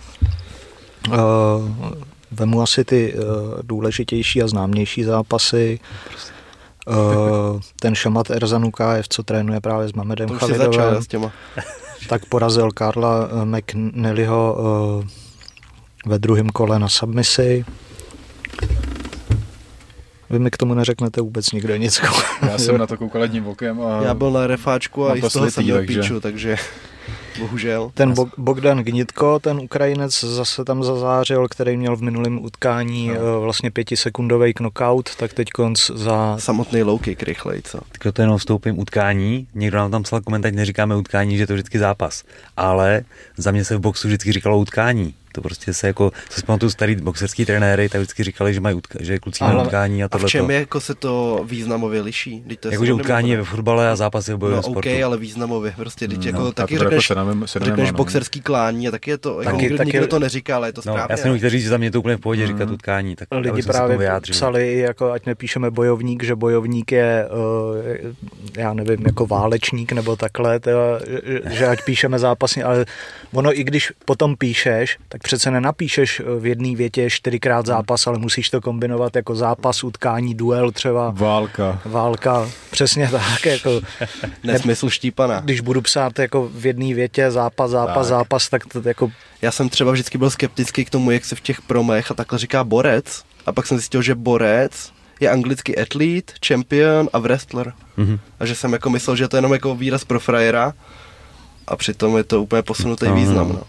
Uh, 1.09 1.69
vemu 2.31 2.63
asi 2.63 2.85
ty 2.85 3.15
uh, 3.15 3.23
důležitější 3.63 4.43
a 4.43 4.49
známější 4.49 5.05
zápasy. 5.05 5.81
Uh, 6.87 7.61
ten 7.81 7.95
Šamat 7.95 8.31
Erzanukájev, 8.31 9.09
co 9.09 9.23
trénuje 9.23 9.61
právě 9.61 9.89
s 9.89 9.93
Mamedem 9.93 10.29
To 10.29 11.03
s 11.03 11.07
těma. 11.07 11.33
tak 12.09 12.27
porazil 12.27 12.71
Karla 12.71 13.29
McNallyho 13.45 14.57
uh, 14.99 15.05
ve 16.07 16.19
druhém 16.19 16.49
kole 16.49 16.79
na 16.79 16.89
submisi. 16.89 17.65
Vy 20.33 20.39
mi 20.39 20.51
k 20.51 20.57
tomu 20.57 20.75
neřeknete 20.75 21.21
vůbec 21.21 21.53
nikdo 21.53 21.77
nic. 21.77 22.01
Já 22.43 22.59
jsem 22.59 22.79
na 22.79 22.87
to 22.87 22.97
koukal 22.97 23.23
jedním 23.23 23.47
okem 23.47 23.81
a 23.81 24.03
Já 24.03 24.15
byl 24.15 24.31
na 24.31 24.47
refáčku 24.47 25.09
a 25.09 25.15
i 25.15 25.21
to 25.21 25.31
z 25.31 25.33
toho 25.33 25.51
jsem 25.51 25.65
měl 25.65 25.77
takže- 25.77 26.01
píču, 26.01 26.21
takže 26.21 26.57
bohužel. 27.39 27.91
Ten 27.95 28.13
Bog- 28.13 28.31
Bogdan 28.39 28.79
Gnitko, 28.79 29.39
ten 29.39 29.59
Ukrajinec, 29.59 30.25
zase 30.25 30.65
tam 30.65 30.85
zazářil, 30.85 31.49
který 31.49 31.77
měl 31.77 31.97
v 31.97 32.03
minulém 32.03 32.45
utkání 32.45 33.09
no. 33.09 33.41
vlastně 33.41 33.71
pětisekundový 33.71 34.55
knockout, 34.55 35.17
tak 35.17 35.33
teď 35.33 35.51
konc 35.51 35.91
za... 35.95 36.37
Samotný 36.39 36.83
low 36.83 37.01
kick 37.01 37.23
rychlej, 37.23 37.61
co? 37.65 37.79
Tak 37.99 38.15
to 38.15 38.23
jenom 38.23 38.39
vstoupím 38.39 38.79
utkání. 38.79 39.47
Někdo 39.55 39.79
nám 39.79 39.91
tam 39.91 40.03
psal 40.03 40.21
komentář, 40.21 40.53
neříkáme 40.53 40.97
utkání, 40.97 41.37
že 41.37 41.43
je 41.43 41.47
to 41.47 41.53
vždycky 41.53 41.79
zápas. 41.79 42.25
Ale 42.57 43.03
za 43.37 43.51
mě 43.51 43.65
se 43.65 43.77
v 43.77 43.81
boxu 43.81 44.09
vždycky 44.09 44.33
říkalo 44.33 44.59
utkání. 44.59 45.15
To 45.33 45.41
prostě 45.41 45.75
se 45.75 45.87
jako, 45.87 46.11
co 46.29 46.41
si 46.41 46.47
pamatuju 46.47 46.71
starý 46.71 46.97
boxerský 46.97 47.45
trenéry, 47.47 47.89
tak 47.89 48.01
vždycky 48.01 48.25
říkali, 48.25 48.55
že 48.55 48.61
mají 48.61 48.77
utka, 48.77 48.99
že 49.03 49.19
kluci 49.19 49.45
mají 49.45 49.57
utkání 49.59 50.03
a 50.03 50.07
A 50.07 50.09
v 50.09 50.11
tohle. 50.11 50.29
čem 50.29 50.51
je, 50.51 50.59
jako 50.59 50.81
se 50.81 50.95
to 50.95 51.45
významově 51.49 52.01
liší? 52.01 52.43
Vždyť 52.45 52.61
to 52.61 52.69
je 52.69 52.73
Jakože 52.73 52.89
samozřejmě 52.89 53.03
utkání 53.03 53.31
je 53.31 53.37
ve 53.37 53.45
fotbale 53.45 53.91
a 53.91 53.97
zápas 53.97 54.29
je 54.29 54.35
v 54.35 54.39
bojovém 54.39 54.57
No 54.57 54.63
sportu. 54.63 54.89
OK, 54.91 55.03
ale 55.05 55.17
významově, 55.17 55.73
prostě, 55.77 56.09
teď 56.09 56.19
Mm, 56.19 56.27
jako 56.27 56.39
no, 56.41 56.53
taky 56.53 56.75
to 56.79 56.85
řekneš, 56.85 57.11
jako 57.11 57.21
synonym- 57.21 57.47
synonym, 57.47 57.71
řekneš 57.75 57.91
no. 57.93 57.97
boxerský 57.97 58.41
klání 58.41 58.89
a 58.89 58.91
taky 58.91 59.11
je 59.11 59.19
to, 59.19 59.31
jako 59.41 59.45
Taky- 59.53 59.63
nikdo, 59.63 59.77
taky- 59.79 59.89
nikdo 59.93 60.07
to 60.07 60.19
neříká, 60.19 60.57
ale 60.57 60.69
je 60.69 60.73
to 60.73 60.83
No, 60.87 60.93
správně. 60.93 61.07
já 61.13 61.17
jsem 61.17 61.37
chtěl 61.39 61.51
říct, 61.51 61.63
že 61.63 61.69
za 61.69 61.77
mě 61.77 61.91
to 61.91 61.99
úplně 61.99 62.17
v 62.17 62.21
pohodě 62.21 62.47
říkat 62.47 62.65
Mhm. 62.65 62.75
utkání. 62.75 63.17
Tak 63.17 63.29
Lidi 63.33 63.63
právě 63.63 64.21
psali, 64.31 64.79
jako 64.79 65.13
ať 65.13 65.27
nepíšeme 65.27 65.71
bojovník, 65.71 66.23
že 66.25 66.35
bojovník 66.37 66.93
je, 66.93 67.27
uh, 67.31 68.13
já 68.57 68.75
nevím, 68.75 69.07
jako 69.07 69.27
válečník 69.27 69.93
nebo 69.93 70.17
takhle, 70.17 70.61
že- 71.45 71.55
že 71.57 71.67
ať 71.67 71.85
píšeme 71.85 72.19
zápasně, 72.19 72.65
ale 72.65 72.85
ono 73.33 73.59
i 73.59 73.65
když 73.65 73.93
potom 74.05 74.37
píšeš, 74.37 74.99
tak 75.09 75.23
přece 75.23 75.51
nenapíšeš 75.51 76.23
v 76.39 76.47
jedné 76.47 76.77
větě 76.77 77.11
čtyřikrát 77.11 77.67
zápas, 77.67 78.07
ale 78.07 78.19
musíš 78.19 78.51
to 78.51 78.61
kombinovat 78.61 79.17
jako 79.17 79.35
zápas, 79.35 79.85
utkání, 79.85 80.35
duel 80.35 80.71
třeba, 80.71 81.11
válka. 81.11 81.81
válka, 81.85 82.49
přesně 82.71 83.09
tak, 83.09 83.47
jako 83.47 83.81
Nesmysl 84.45 84.91
štípaná. 84.91 85.41
když 85.41 85.61
budu 85.61 85.83
psát 85.83 86.19
jako 86.19 86.49
v 86.55 86.67
jedné 86.67 86.95
větě 86.95 87.31
zápas, 87.31 87.71
zápas, 87.71 87.95
Tak. 87.95 88.19
zápas, 88.19 88.49
tak 88.49 88.67
to 88.67 88.83
jako 88.89 89.11
Já 89.43 89.51
jsem 89.51 89.69
třeba 89.69 89.93
vždycky 89.93 90.19
byl 90.19 90.31
skeptický 90.31 90.85
k 90.85 90.91
tomu, 90.91 91.11
jak 91.11 91.25
se 91.25 91.35
v 91.37 91.41
těch 91.41 91.63
promech 91.63 92.11
a 92.11 92.15
takhle 92.15 92.39
říká 92.39 92.65
borec. 92.65 93.23
A 93.47 93.53
pak 93.53 93.67
jsem 93.67 93.79
zjistil, 93.79 94.03
že 94.03 94.15
borec 94.15 94.93
je 95.21 95.31
anglicky 95.31 95.77
athlete, 95.77 96.33
champion 96.47 97.09
a 97.13 97.19
wrestler. 97.19 97.73
Mhm. 97.97 98.19
A 98.41 98.47
že 98.47 98.55
jsem 98.55 98.73
jako 98.73 98.91
myslel, 98.91 99.17
že 99.17 99.29
to 99.29 99.37
je 99.37 99.39
jenom 99.39 99.53
jako 99.53 99.75
výraz 99.75 100.05
pro 100.05 100.21
frajera 100.21 100.73
a 101.67 101.77
přitom 101.77 102.17
je 102.17 102.25
to 102.25 102.43
úplně 102.43 102.63
posunutý 102.63 103.07
No, 103.09 103.15
význam. 103.15 103.49
no. 103.49 103.55
No. 103.55 103.63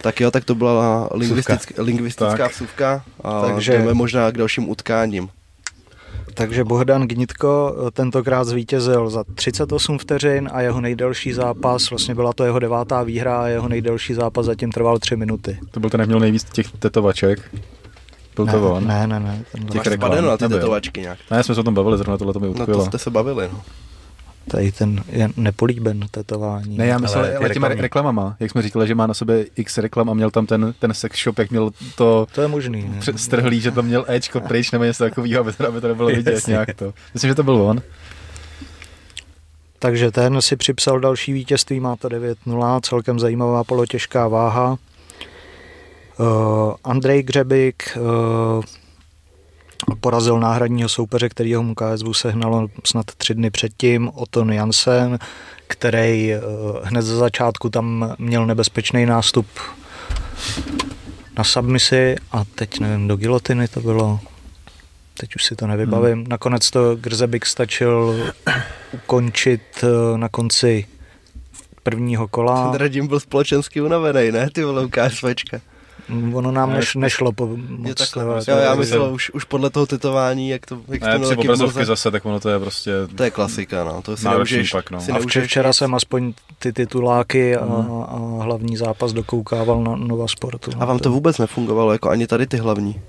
Tak 0.00 0.20
jo, 0.20 0.30
tak 0.30 0.44
to 0.44 0.54
byla 0.54 1.08
lingvistická, 1.14 1.74
lingvistická 1.82 2.36
Tak. 2.36 2.52
vsuvka 2.52 3.04
a 3.24 3.40
Takže- 3.42 3.72
jdeme 3.72 3.94
možná 3.94 4.30
k 4.30 4.38
dalším 4.38 4.68
utkáním. 4.70 5.28
Takže 6.34 6.64
Bohdan 6.64 7.02
Gnitko 7.08 7.76
eh, 7.86 7.90
tentokrát 7.90 8.44
zvítězil 8.44 9.10
za 9.10 9.24
38 9.34 9.98
vteřin 9.98 10.48
a 10.52 10.60
jeho 10.60 10.80
nejdelší 10.80 11.32
zápas, 11.32 11.90
vlastně 11.90 12.14
byla 12.14 12.32
to 12.32 12.44
jeho 12.44 12.58
devátá 12.58 13.02
výhra 13.02 13.40
a 13.42 13.46
jeho 13.46 13.68
nejdelší 13.68 14.14
zápas 14.14 14.46
zatím 14.46 14.72
trval 14.72 14.98
3 14.98 15.16
minuty. 15.16 15.58
To 15.70 15.80
byl 15.80 15.90
ten, 15.90 16.00
jak 16.00 16.08
měl 16.08 16.20
nejvíc 16.20 16.44
těch 16.44 16.72
tetovaček. 16.72 17.50
Byl 18.36 18.44
ne, 18.44 18.52
to 18.52 18.72
on? 18.74 18.86
Ne, 18.86 19.06
ne, 19.06 19.20
ne. 19.20 19.44
Těch 19.66 19.74
Máš 19.74 19.86
reklam 19.86 20.10
spadeno 20.10 20.28
na 20.28 20.36
ty 20.36 20.48
tetovačky 20.48 21.00
nějak. 21.00 21.18
Ne, 21.30 21.42
jsme 21.42 21.54
se 21.54 21.60
o 21.60 21.64
tom 21.64 21.74
bavili, 21.74 21.96
zrovna 21.98 22.18
tohle 22.18 22.32
to 22.32 22.40
mi 22.40 22.54
No 22.58 22.66
to 22.66 22.84
jste 22.84 22.98
se 22.98 23.10
bavili, 23.10 23.48
no. 23.52 23.62
Tady 24.48 24.72
ten 24.72 25.04
je 25.08 25.28
nepolíben 25.36 26.04
tetování. 26.10 26.78
Ne, 26.78 26.86
já 26.86 26.98
myslel, 26.98 27.24
Ale 27.24 27.36
ale, 27.36 27.50
těma 27.50 27.68
reklamy. 27.68 27.82
reklamama, 27.82 28.36
jak 28.40 28.50
jsme 28.50 28.62
říkali, 28.62 28.86
že 28.86 28.94
má 28.94 29.06
na 29.06 29.14
sobě 29.14 29.46
x 29.56 29.78
reklam 29.78 30.10
a 30.10 30.14
měl 30.14 30.30
tam 30.30 30.46
ten, 30.46 30.74
ten 30.78 30.94
sex 30.94 31.22
shop, 31.22 31.38
jak 31.38 31.50
měl 31.50 31.70
to 31.96 32.26
To 32.32 32.42
je 32.42 32.48
možný. 32.48 32.94
Strhlý, 33.16 33.60
že 33.60 33.70
tam 33.70 33.86
měl 33.86 34.04
Ečko 34.08 34.40
pryč 34.40 34.70
nebo 34.70 34.84
něco 34.84 35.04
takového, 35.04 35.40
aby 35.40 35.52
to, 35.52 35.68
aby 35.68 35.80
to 35.80 35.88
nebylo 35.88 36.08
vidět 36.08 36.34
Jasně. 36.34 36.50
nějak 36.50 36.74
to. 36.74 36.94
Myslím, 37.14 37.28
že 37.30 37.34
to 37.34 37.42
byl 37.42 37.62
on. 37.62 37.82
Takže 39.78 40.10
ten 40.10 40.42
si 40.42 40.56
připsal 40.56 41.00
další 41.00 41.32
vítězství, 41.32 41.80
má 41.80 41.96
to 41.96 42.08
9-0, 42.08 42.80
celkem 42.80 43.18
zajímavá 43.18 43.64
polotěžká 43.64 44.28
váha. 44.28 44.78
Uh, 46.18 46.26
Andrej 46.84 47.22
Gřebik 47.22 47.98
uh, 48.00 48.64
porazil 50.00 50.40
náhradního 50.40 50.88
soupeře, 50.88 51.28
který 51.28 51.54
ho 51.54 51.62
mu 51.62 51.74
KSV 51.74 52.06
sehnalo 52.12 52.68
snad 52.84 53.06
tři 53.06 53.34
dny 53.34 53.50
předtím, 53.50 54.10
Oton 54.14 54.52
Jansen, 54.52 55.18
který 55.66 56.32
uh, 56.34 56.40
hned 56.82 57.02
ze 57.02 57.16
začátku 57.16 57.70
tam 57.70 58.14
měl 58.18 58.46
nebezpečný 58.46 59.06
nástup 59.06 59.46
na 61.38 61.44
submisi 61.44 62.16
a 62.32 62.44
teď 62.54 62.80
nevím, 62.80 63.08
do 63.08 63.16
gilotiny 63.16 63.68
to 63.68 63.80
bylo, 63.80 64.20
teď 65.16 65.34
už 65.36 65.44
si 65.44 65.56
to 65.56 65.66
nevybavím. 65.66 66.18
Hmm. 66.18 66.26
Nakonec 66.28 66.70
to 66.70 66.96
Grzebik 66.96 67.46
stačil 67.46 68.16
ukončit 68.92 69.62
eh, 69.82 70.18
na 70.18 70.28
konci 70.28 70.86
prvního 71.82 72.28
kola. 72.28 72.70
Ten 72.70 72.80
Radim 72.80 73.06
byl 73.06 73.20
společensky 73.20 73.80
unavený, 73.80 74.32
ne? 74.32 74.50
Ty 74.50 74.64
vole, 74.64 74.84
u 74.84 74.88
KSVčka. 74.88 75.60
Ono 76.34 76.52
nám 76.52 76.72
neš, 76.72 76.94
nešlo 76.94 77.32
po, 77.32 77.48
moc. 77.68 77.94
takhle, 77.98 78.24
jo, 78.24 78.40
jo, 78.48 78.56
já 78.56 78.72
to- 78.72 78.78
myslel 78.80 79.14
už, 79.14 79.30
už 79.30 79.44
podle 79.44 79.70
toho 79.70 79.86
tetování, 79.86 80.48
jak 80.48 80.66
to, 80.66 80.80
jak 80.88 81.00
to 81.00 81.06
Ne, 81.06 81.18
mělo 81.18 81.30
při 81.36 81.38
obrazovky 81.48 81.84
zase, 81.84 82.10
tak 82.10 82.26
ono 82.26 82.40
to 82.40 82.48
je 82.48 82.58
prostě... 82.58 82.92
To 83.14 83.22
je 83.22 83.30
klasika, 83.30 83.84
no. 83.84 84.02
To 84.02 84.16
si 84.16 84.24
neužiješ, 84.24 84.70
pak, 84.72 84.90
no. 84.90 85.00
si 85.00 85.12
a 85.12 85.18
včera 85.18 85.68
nic. 85.68 85.76
jsem 85.76 85.94
aspoň 85.94 86.32
ty 86.58 86.72
tituláky 86.72 87.56
a, 87.56 87.64
Mhm. 87.64 87.90
a 88.40 88.42
hlavní 88.44 88.76
zápas 88.76 89.12
dokoukával 89.12 89.82
na 89.82 89.96
Nova 89.96 90.28
Sportu. 90.28 90.70
A 90.80 90.84
vám 90.84 90.98
to 90.98 91.10
vůbec 91.10 91.38
nefungovalo, 91.38 91.92
jako 91.92 92.10
ani 92.10 92.26
tady 92.26 92.46
ty 92.46 92.56
hlavní. 92.56 93.00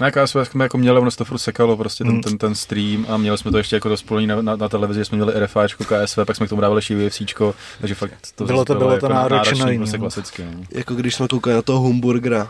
No, 0.00 0.06
jako 0.06 0.26
jsme, 0.26 0.44
jsme 0.44 0.64
jako 0.64 0.78
měli, 0.78 1.00
ono 1.00 1.10
se 1.10 1.16
to 1.16 1.24
furt 1.24 1.38
sekalo, 1.38 1.76
prostě 1.76 2.04
ten, 2.04 2.12
Mm. 2.14 2.20
ten, 2.20 2.38
ten 2.38 2.54
stream 2.54 3.06
a 3.08 3.16
měli 3.16 3.38
jsme 3.38 3.50
to 3.50 3.58
ještě 3.58 3.76
jako 3.76 3.88
dospolení 3.88 4.26
na, 4.26 4.42
na, 4.42 4.56
na, 4.56 4.68
televizi, 4.68 5.00
že 5.00 5.04
jsme 5.04 5.16
měli 5.16 5.32
RFAčko, 5.40 5.84
KSV, 5.84 6.18
pak 6.26 6.36
jsme 6.36 6.46
k 6.46 6.48
tomu 6.48 6.60
dávali 6.60 6.78
ještě 6.78 6.96
UFCčko, 7.06 7.54
takže 7.80 7.94
fakt 7.94 8.12
to 8.34 8.44
Bylo 8.44 8.64
to- 8.64 8.74
bylo 8.74 8.88
to 8.90 8.94
jako 8.94 9.08
náročný, 9.08 9.58
náročný, 9.58 9.78
no. 9.78 9.82
prostě 9.82 9.98
klasicky. 9.98 10.42
No. 10.54 10.60
Jako 10.70 10.94
když 10.94 11.14
jsme 11.14 11.28
koukali 11.28 11.56
na 11.56 11.62
toho 11.62 11.80
Humburgera, 11.80 12.48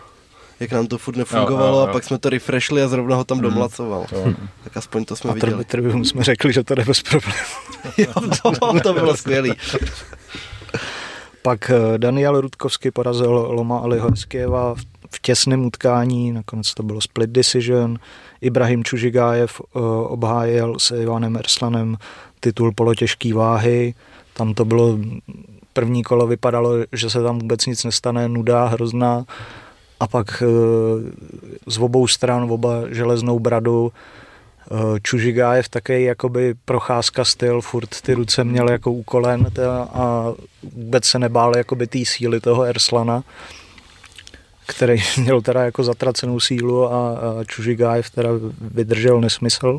jak 0.61 0.73
nám 0.73 0.87
to 0.87 0.99
furt 0.99 1.17
nefungovalo 1.17 1.67
Jo, 1.69 1.75
jo, 1.75 1.81
jo. 1.81 1.89
a 1.89 1.93
pak 1.93 2.05
jsme 2.05 2.19
to 2.19 2.29
refreshli 2.31 2.83
a 2.83 2.89
zrovna 2.89 3.17
ho 3.17 3.25
tam 3.25 3.39
Mm. 3.39 3.43
domlacoval. 3.43 4.07
To, 4.11 4.25
Tak 4.65 4.77
aspoň 4.77 5.05
to 5.05 5.17
jsme 5.17 5.31
a 5.31 5.35
viděli. 5.35 5.65
trbi, 5.65 6.05
jsme 6.05 6.25
řekli, 6.25 6.53
že 6.53 6.65
to 6.65 6.75
jde 6.75 6.85
bez 6.85 7.03
problémů. 7.03 7.35
jo, 7.99 8.13
to, 8.43 8.81
to 8.81 8.93
bylo 8.95 9.17
skvělý. 9.17 9.53
Pak 11.43 11.71
eh, 11.71 11.99
Daniel 11.99 12.41
Rudkovský 12.41 12.91
porazil 12.91 13.31
Loma 13.31 13.79
Aliho 13.79 14.09
v- 14.75 14.85
v 15.11 15.23
těsném 15.23 15.67
utkání, 15.67 16.33
nakonec 16.33 16.75
to 16.75 16.83
bylo 16.83 17.01
split 17.01 17.31
decision. 17.31 17.99
Ibrahim 18.41 18.85
Čužigájev 18.85 19.61
eh, 19.61 19.79
obhájil 20.09 20.79
s 20.79 20.91
Ivanem 20.91 21.37
Erslanem 21.37 21.97
titul 22.41 22.73
polotěžký 22.73 23.33
váhy. 23.33 23.95
Tam 24.33 24.55
to 24.55 24.65
bylo, 24.65 24.99
první 25.73 26.03
kolo 26.03 26.27
vypadalo, 26.27 26.71
že 26.93 27.11
se 27.11 27.23
tam 27.23 27.39
vůbec 27.39 27.67
nic 27.67 27.85
nestane, 27.85 28.29
nuda 28.29 28.67
hrozná. 28.67 29.25
A 30.01 30.07
pak 30.07 30.43
eh, 30.43 30.47
z 31.67 31.79
obou 31.79 32.07
stran 32.07 32.51
oba 32.51 32.83
železnou 32.91 33.39
bradu 33.39 33.93
Eh, 34.71 35.01
Čužigájev 35.03 35.69
také 35.69 36.01
jakoby 36.01 36.55
procházka 36.65 37.25
styl, 37.25 37.61
furt 37.61 38.01
ty 38.01 38.15
ruce 38.15 38.45
měl 38.45 38.71
jako 38.71 38.93
u 38.93 39.05
a 39.93 40.33
vůbec 40.63 41.05
se 41.05 41.19
nebál 41.19 41.57
jakoby 41.57 41.87
té 41.87 41.99
síly 42.05 42.41
toho 42.41 42.63
Erslana, 42.63 43.23
který 44.69 45.03
měl 45.17 45.41
teda 45.41 45.65
jako 45.65 45.85
zatracenou 45.85 46.41
sílu 46.41 46.93
a, 46.93 47.19
a 47.19 47.45
Čužigájev 47.47 48.11
teda 48.11 48.29
vydržel 48.61 49.21
nesmysl. 49.21 49.79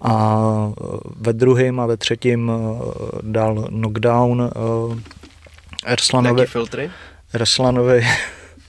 A 0.00 0.36
eh, 0.80 0.84
ve 1.20 1.32
druhém 1.32 1.80
a 1.80 1.86
ve 1.86 1.96
třetím 1.96 2.50
eh, 2.50 2.82
dal 3.22 3.62
knockdown 3.62 4.42
eh, 4.42 5.00
Erslanovi, 5.86 6.40
Jaký 6.40 6.52
filtry? 6.52 6.90
Erslanovi, 7.32 8.06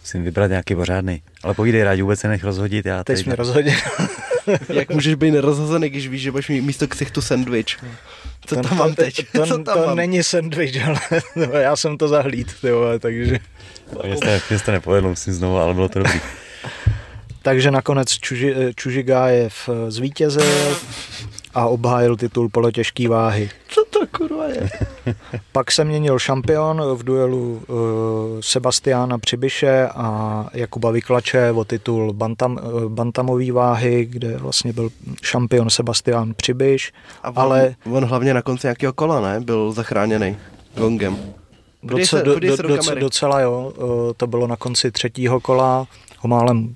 Musím 0.01 0.23
vybrat 0.23 0.47
nějaký 0.47 0.75
pořádný. 0.75 1.21
Ale 1.43 1.53
povídej, 1.53 1.83
rádi 1.83 2.01
vůbec 2.01 2.19
se 2.19 2.27
nech 2.27 2.43
rozhodit. 2.43 2.85
Já 2.85 2.97
teď 2.97 3.05
tady- 3.05 3.23
jsme 3.23 3.35
rozhodně. 3.35 3.77
Jak 4.69 4.89
můžeš 4.89 5.15
být 5.15 5.31
nerozhozený, 5.31 5.89
když 5.89 6.07
víš, 6.07 6.21
že 6.21 6.31
budeš 6.31 6.49
mít 6.49 6.61
místo 6.61 6.87
ksichtu 6.87 7.21
sandwich? 7.21 7.65
Co 8.45 8.55
To- 8.55 8.61
tam 8.61 8.77
mám 8.77 8.89
to- 8.95 9.01
teď? 9.01 9.15
To, 9.31 9.45
Co 9.45 9.57
to, 9.57 9.63
tam 9.63 9.79
to 9.79 9.85
mám? 9.87 9.95
není 9.95 10.23
sandwich, 10.23 10.85
ale 10.87 10.99
já 11.61 11.75
jsem 11.75 11.97
to 11.97 12.07
zahlíd, 12.07 12.53
ty 12.61 12.71
vole, 12.71 12.99
takže... 12.99 13.39
Mně 14.05 14.17
se, 14.17 14.41
mně 14.49 14.59
se 14.59 14.65
to 14.65 14.71
nepovedlo, 14.71 15.09
musím 15.09 15.33
znovu, 15.33 15.57
ale 15.57 15.73
bylo 15.73 15.89
to 15.89 15.99
dobrý. 15.99 16.19
Takže 17.41 17.71
nakonec 17.71 18.09
Čuži, 18.19 18.55
Čužigájev 18.75 19.69
eh, 19.69 19.91
zvítězil 19.91 20.75
a 21.57 21.67
obhájil 21.67 22.15
titul 22.17 22.49
polotěžký 22.49 23.07
váhy. 23.07 23.49
Co 23.67 23.83
to 23.89 23.99
kurva 24.17 24.45
je? 24.47 24.69
Pak 25.51 25.71
se 25.71 25.83
měnil 25.83 26.19
šampion 26.19 26.81
v 26.95 27.03
duelu 27.03 27.51
uh, 27.67 27.77
Sebastiána 28.39 29.17
Přibyše 29.17 29.87
a 29.95 30.45
Jakuba 30.53 30.91
Vyklače 30.91 31.51
o 31.51 31.63
titul 31.65 32.13
bantam, 32.13 32.59
uh, 32.63 32.83
bantamový 32.83 33.51
váhy, 33.51 34.05
kde 34.05 34.37
vlastně 34.37 34.73
byl 34.73 34.89
šampion 35.21 35.69
Sebastián 35.69 36.33
Přibyš. 36.33 36.93
A 37.23 37.29
on, 37.29 37.33
Ale- 37.37 37.75
on 37.91 38.05
hlavně 38.05 38.33
na 38.33 38.41
konci 38.41 38.67
nějakého 38.67 38.93
kola, 38.93 39.21
ne? 39.21 39.39
Byl 39.39 39.71
zachráněný 39.71 40.37
gongem. 40.75 41.17
Doce, 41.83 42.05
se- 42.05 42.23
do, 42.23 42.39
do, 42.39 42.57
do 42.57 42.95
docela 42.99 43.39
jo, 43.39 43.73
uh, 43.77 43.87
to 44.17 44.27
bylo 44.27 44.47
na 44.47 44.55
konci 44.55 44.91
třetího 44.91 45.39
kola, 45.39 45.87
ho 46.19 46.27
málem 46.27 46.75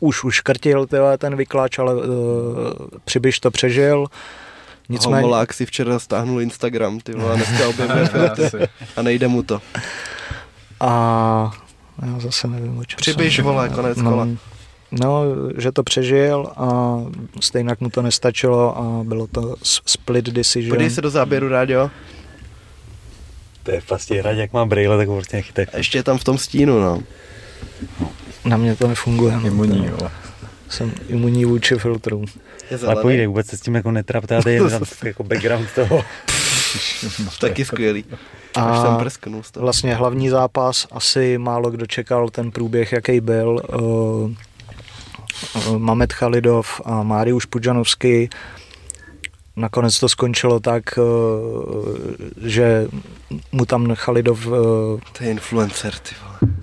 už 0.00 0.24
uškrtil 0.24 0.86
tyhle, 0.86 1.18
ten 1.18 1.36
vyklač, 1.36 1.78
ale 1.78 1.94
uh, 1.94 2.02
Přibyš 3.04 3.40
to 3.40 3.50
přežil. 3.50 4.06
Nicméně, 4.88 5.16
Hovolák 5.16 5.52
si 5.52 5.66
včera 5.66 5.98
stáhnul 5.98 6.40
Instagram, 6.40 7.00
ty 7.00 7.12
vole, 7.12 7.32
a 7.32 7.36
dneska 7.36 7.68
objevuje 7.68 8.68
a 8.96 9.02
nejde 9.02 9.28
mu 9.28 9.42
to. 9.42 9.60
a 10.80 11.50
já 12.06 12.18
zase 12.20 12.48
nevím, 12.48 12.78
o 12.78 12.84
čem 12.84 12.96
Přibyš, 12.96 13.36
jsem. 13.36 13.44
vole, 13.44 13.68
konec 13.68 13.98
no, 13.98 14.10
kola. 14.10 14.28
No, 14.90 15.22
že 15.58 15.72
to 15.72 15.82
přežil 15.82 16.52
a 16.56 16.98
stejně 17.40 17.76
mu 17.80 17.90
to 17.90 18.02
nestačilo 18.02 18.78
a 18.78 19.04
bylo 19.04 19.26
to 19.26 19.56
split 19.62 20.24
decision. 20.24 20.70
Podívej 20.70 20.90
se 20.90 21.00
do 21.00 21.10
záběru, 21.10 21.48
Ráďo. 21.48 21.90
To 23.62 23.70
je 23.70 23.82
vlastně 23.88 24.20
hrať, 24.20 24.36
jak 24.36 24.52
mám 24.52 24.68
brejle, 24.68 24.96
tak 24.96 25.08
prostě 25.08 25.36
nechytej. 25.36 25.66
A 25.72 25.76
ještě 25.76 25.98
je 25.98 26.02
tam 26.02 26.18
v 26.18 26.24
tom 26.24 26.38
stínu, 26.38 26.80
no. 26.80 27.02
Na 28.48 28.56
mě 28.56 28.76
to 28.76 28.88
nefunguje. 28.88 29.36
no. 29.36 29.46
Imunní, 29.46 29.86
jo. 29.86 30.10
Jsem 30.68 30.92
imunní 31.08 31.44
vůči 31.44 31.74
filtrům. 31.74 32.24
Je 32.70 32.78
Ale 32.86 33.02
povídej, 33.02 33.26
vůbec 33.26 33.46
se 33.46 33.56
s 33.56 33.60
tím 33.60 33.74
jako 33.74 33.90
netrapte, 33.90 34.34
já 34.34 34.42
tady 34.42 34.54
jen 34.54 34.70
tam 34.70 34.82
jako 35.04 35.24
background 35.24 35.68
toho. 35.74 36.04
Taky 37.40 37.64
skvělý. 37.64 38.04
Až 38.54 38.64
A 38.64 38.82
jsem 38.82 38.96
prsknul 38.96 39.42
z 39.42 39.50
toho. 39.50 39.62
vlastně 39.64 39.94
hlavní 39.94 40.28
zápas, 40.28 40.86
asi 40.90 41.38
málo 41.38 41.70
kdo 41.70 41.86
čekal 41.86 42.28
ten 42.28 42.50
průběh, 42.50 42.92
jaký 42.92 43.20
byl. 43.20 43.60
Uh, 43.74 44.30
uh, 45.68 45.78
Mamet 45.78 46.12
Khalidov 46.12 46.80
a 46.84 47.02
Máriuš 47.02 47.44
Pudžanovský. 47.44 48.30
Nakonec 49.56 49.98
to 50.00 50.08
skončilo 50.08 50.60
tak, 50.60 50.98
uh, 50.98 51.84
že 52.46 52.86
mu 53.52 53.66
tam 53.66 53.94
Khalidov 53.94 54.46
To 55.12 55.24
je 55.24 55.30
influencer, 55.30 55.94
ty 55.94 56.14
vole. 56.24 56.57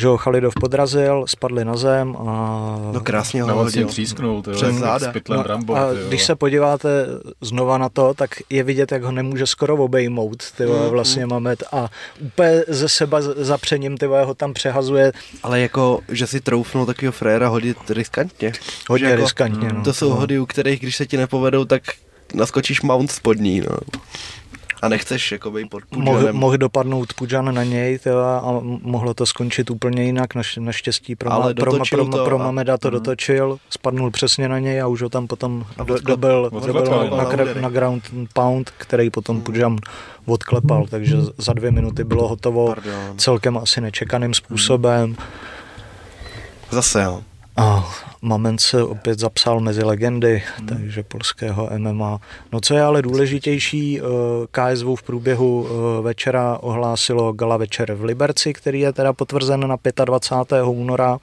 Že 0.00 0.06
ho 0.06 0.18
Khalidov 0.18 0.54
podrazil, 0.60 1.24
spadli 1.28 1.64
na 1.64 1.76
zem 1.76 2.16
a... 2.16 2.22
No 2.92 3.00
krásně 3.02 3.42
ho 3.42 3.48
Na 3.48 3.54
hodil. 3.54 3.88
třísknul, 3.88 4.42
ty 4.42 4.50
Přes 4.50 4.74
záda. 4.76 5.10
s 5.10 5.12
pytlem 5.12 5.40
Rambo, 5.40 5.74
No, 5.74 5.80
a 5.80 5.88
ty 5.90 5.94
vole. 5.96 6.08
když 6.08 6.24
se 6.24 6.34
podíváte 6.36 6.88
znova 7.40 7.78
na 7.78 7.88
to, 7.88 8.14
tak 8.14 8.30
je 8.50 8.62
vidět, 8.62 8.92
jak 8.92 9.02
ho 9.02 9.12
nemůže 9.12 9.46
skoro 9.46 9.76
obejmout, 9.76 10.50
ty 10.56 10.66
Mm, 10.66 10.72
vlastně 10.90 11.26
Mamet 11.26 11.62
a 11.72 11.88
úplně 12.20 12.62
ze 12.68 12.88
seba 12.88 13.18
zapřením, 13.36 13.96
ty 13.96 14.06
ho 14.06 14.34
tam 14.34 14.52
přehazuje 14.54 15.12
Ale 15.42 15.60
jako, 15.60 16.00
že 16.08 16.26
si 16.26 16.40
troufnul 16.40 16.86
takového 16.86 17.12
fréra 17.12 17.48
hodit 17.48 17.76
riskantně. 17.90 18.52
hodně 18.88 19.06
Že 19.06 19.10
jako, 19.10 19.22
riskantně. 19.22 19.68
No. 19.72 19.82
To 19.84 19.92
jsou 19.92 20.10
hody, 20.10 20.38
u 20.38 20.46
kterých, 20.46 20.80
když 20.80 20.96
se 20.96 21.06
ti 21.06 21.16
nepovedou, 21.16 21.64
tak 21.64 21.82
naskočíš 22.34 22.82
mount 22.82 23.10
spodní, 23.12 23.60
no. 23.60 23.76
A 24.82 24.88
nechceš 24.88 25.32
jako 25.32 25.50
být 25.50 25.70
pod 25.70 25.82
Mohl, 25.96 26.16
pudžanem. 26.18 26.36
mohl 26.36 26.56
dopadnout 26.56 27.12
Pudžan 27.12 27.54
na 27.54 27.64
něj 27.64 27.98
tyva, 27.98 28.38
a 28.38 28.60
mohlo 28.82 29.14
to 29.14 29.26
skončit 29.26 29.70
úplně 29.70 30.04
jinak. 30.04 30.34
Naš, 30.34 30.56
naštěstí 30.56 31.16
pro, 31.16 31.32
Ale 31.32 31.54
pro, 31.54 31.72
pro, 31.72 31.82
pro, 31.90 32.04
to 32.04 32.24
pro 32.24 32.40
a- 32.40 32.44
Mameda 32.44 32.78
to 32.78 32.88
Mhm. 32.88 32.92
dotočil, 32.94 33.58
spadnul 33.70 34.10
přesně 34.10 34.48
na 34.48 34.58
něj 34.58 34.80
a 34.82 34.86
už 34.86 35.02
ho 35.02 35.08
tam 35.08 35.26
potom 35.26 35.64
A 35.78 35.84
do, 35.84 35.98
dobil, 36.00 36.50
dobil 36.66 36.84
no. 36.84 37.16
na, 37.16 37.24
Na 37.54 37.60
na 37.60 37.68
ground 37.68 38.04
pound, 38.32 38.70
který 38.76 39.10
potom 39.10 39.40
Pudžan 39.40 39.76
odklepal, 40.26 40.86
takže 40.90 41.16
za 41.38 41.52
dvě 41.52 41.70
minuty 41.70 42.04
bylo 42.04 42.28
hotovo 42.28 42.66
Pardon. 42.66 43.18
celkem 43.18 43.56
asi 43.58 43.80
nečekaným 43.80 44.34
způsobem. 44.34 45.16
Zase 46.70 47.02
jo. 47.02 47.22
A 47.56 47.90
Moment 48.22 48.60
se 48.60 48.82
opět 48.84 49.18
zapsal 49.18 49.60
mezi 49.60 49.84
legendy, 49.84 50.42
Hmm. 50.56 50.66
takže 50.68 51.02
polského 51.02 51.68
MMA. 51.78 52.18
No 52.52 52.60
co 52.60 52.74
je 52.74 52.82
ale 52.82 53.02
důležitější, 53.02 54.00
eh, 54.00 54.02
KSV 54.50 54.86
v 54.96 55.02
průběhu 55.02 55.66
eh, 55.68 56.02
večera 56.02 56.58
ohlásilo 56.60 57.32
gala 57.32 57.56
večer 57.56 57.92
v 57.94 58.04
Liberci, 58.04 58.52
který 58.52 58.80
je 58.80 58.92
teda 58.92 59.12
potvrzen 59.12 59.68
na 59.68 59.76
25. 60.04 60.62
února. 60.70 61.18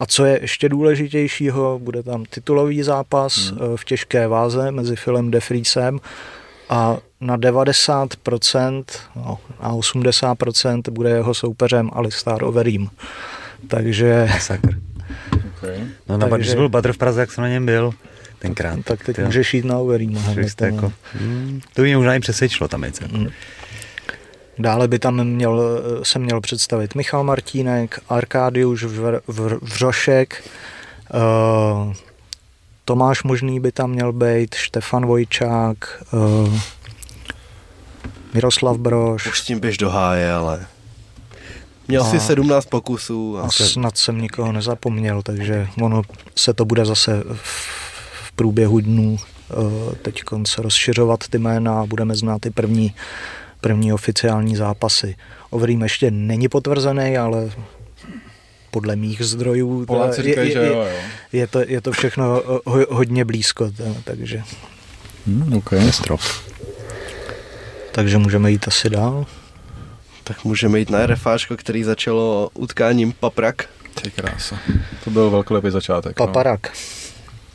A 0.00 0.06
co 0.06 0.24
je 0.24 0.38
ještě 0.42 0.68
důležitějšího, 0.68 1.78
bude 1.78 2.02
tam 2.02 2.24
titulový 2.24 2.82
zápas 2.82 3.36
Hmm. 3.50 3.58
eh, 3.60 3.76
v 3.76 3.84
těžké 3.84 4.28
váze 4.28 4.70
mezi 4.70 4.96
Filem 4.96 5.30
De 5.30 5.40
Vriesem 5.48 6.00
a 6.68 6.96
na 7.20 7.36
90%, 7.36 8.84
no, 9.16 9.38
na 9.62 9.72
80% 9.72 10.90
bude 10.90 11.10
jeho 11.10 11.34
soupeřem 11.34 11.90
Alistar 11.92 12.44
Overeem. 12.44 12.88
Takže 13.68 14.28
Masakr. 14.30 14.74
Okay. 15.62 15.86
No, 16.08 16.18
na, 16.18 16.28
Takže- 16.28 16.44
když 16.44 16.54
byl 16.54 16.68
Badr 16.68 16.92
v 16.92 16.98
Praze, 16.98 17.20
jak 17.20 17.32
jsem 17.32 17.42
na 17.42 17.48
něm 17.48 17.66
byl, 17.66 17.92
tenkrát. 18.38 18.78
tak 18.84 19.04
teď 19.04 19.16
ty 19.16 19.22
jo. 19.22 19.26
můžeš 19.26 19.54
jít 19.54 19.64
na 19.64 19.78
no. 20.60 20.66
jako, 20.66 20.92
hmm, 21.12 21.60
to 21.74 21.82
by 21.82 21.88
mě 21.88 21.96
možná 21.96 22.14
i 22.14 22.20
přesvědčilo 22.20 22.68
tam 22.68 22.84
jít. 22.84 23.12
Mm. 23.12 23.28
Dále 24.58 24.88
by 24.88 24.98
tam 24.98 25.24
měl, 25.24 25.60
se 26.02 26.18
měl 26.18 26.40
představit 26.40 26.94
Michal 26.94 27.24
Martínek, 27.24 28.00
Arkádiuš 28.08 28.84
Vr, 28.84 29.20
Vr, 29.28 29.58
Vřošek, 29.62 30.44
uh, 31.14 31.92
Tomáš 32.84 33.22
Možný 33.22 33.60
by 33.60 33.72
tam 33.72 33.90
měl 33.90 34.12
být, 34.12 34.54
Štefan 34.54 35.06
Vojčák, 35.06 36.04
uh, 36.12 36.60
Miroslav 38.34 38.76
Brož. 38.76 39.26
Už 39.26 39.40
s 39.40 39.44
tím 39.44 39.60
běž 39.60 39.78
do 39.78 39.90
háje, 39.90 40.32
ale... 40.32 40.66
Měl 41.88 42.02
A- 42.02 42.10
si 42.10 42.20
17 42.20 42.66
pokusů. 42.66 43.38
A 43.38 43.42
A 43.42 43.50
snad 43.50 43.98
jsem 43.98 44.20
nikoho 44.20 44.52
nezapomněl, 44.52 45.22
takže 45.22 45.68
ono 45.82 46.02
se 46.36 46.54
to 46.54 46.64
bude 46.64 46.84
zase 46.84 47.22
v, 47.32 47.66
v 48.26 48.32
průběhu 48.32 48.80
dnů 48.80 49.18
teď 50.02 50.22
se 50.46 50.62
rozšiřovat 50.62 51.28
ty 51.28 51.38
jména 51.38 51.80
a 51.80 51.86
budeme 51.86 52.14
znát 52.14 52.40
ty 52.40 52.50
první, 52.50 52.94
první 53.60 53.92
oficiální 53.92 54.56
zápasy. 54.56 55.16
Overeem 55.50 55.82
ještě 55.82 56.10
není 56.10 56.48
potvrzený, 56.48 57.16
ale 57.18 57.50
podle 58.70 58.96
mých 58.96 59.22
zdrojů 59.22 59.86
říkají, 60.10 60.52
že 60.52 60.58
jo, 60.58 60.72
jo. 60.74 60.86
je, 61.32 61.46
to, 61.46 61.60
je 61.66 61.80
to 61.80 61.92
všechno 61.92 62.42
eh, 62.42 62.60
ho, 62.64 62.86
hodně 62.90 63.24
blízko, 63.24 63.70
takže, 64.04 64.42
Hmm, 65.26 65.52
OK. 65.52 65.70
Strop. 65.90 66.20
takže 67.92 68.18
můžeme 68.18 68.50
jít 68.50 68.68
asi 68.68 68.90
dál. 68.90 69.26
Tak 70.28 70.44
můžeme 70.44 70.78
jít 70.78 70.90
na 70.90 71.06
RFáčko, 71.06 71.56
který 71.56 71.84
začalo 71.84 72.50
utkáním 72.54 73.12
Paprak. 73.12 73.64
Ty 74.02 74.10
krása. 74.10 74.56
To 75.04 75.10
byl 75.10 75.30
velkolepý 75.30 75.70
začátek. 75.70 76.18
No. 76.20 76.26
Paparak. 76.26 76.72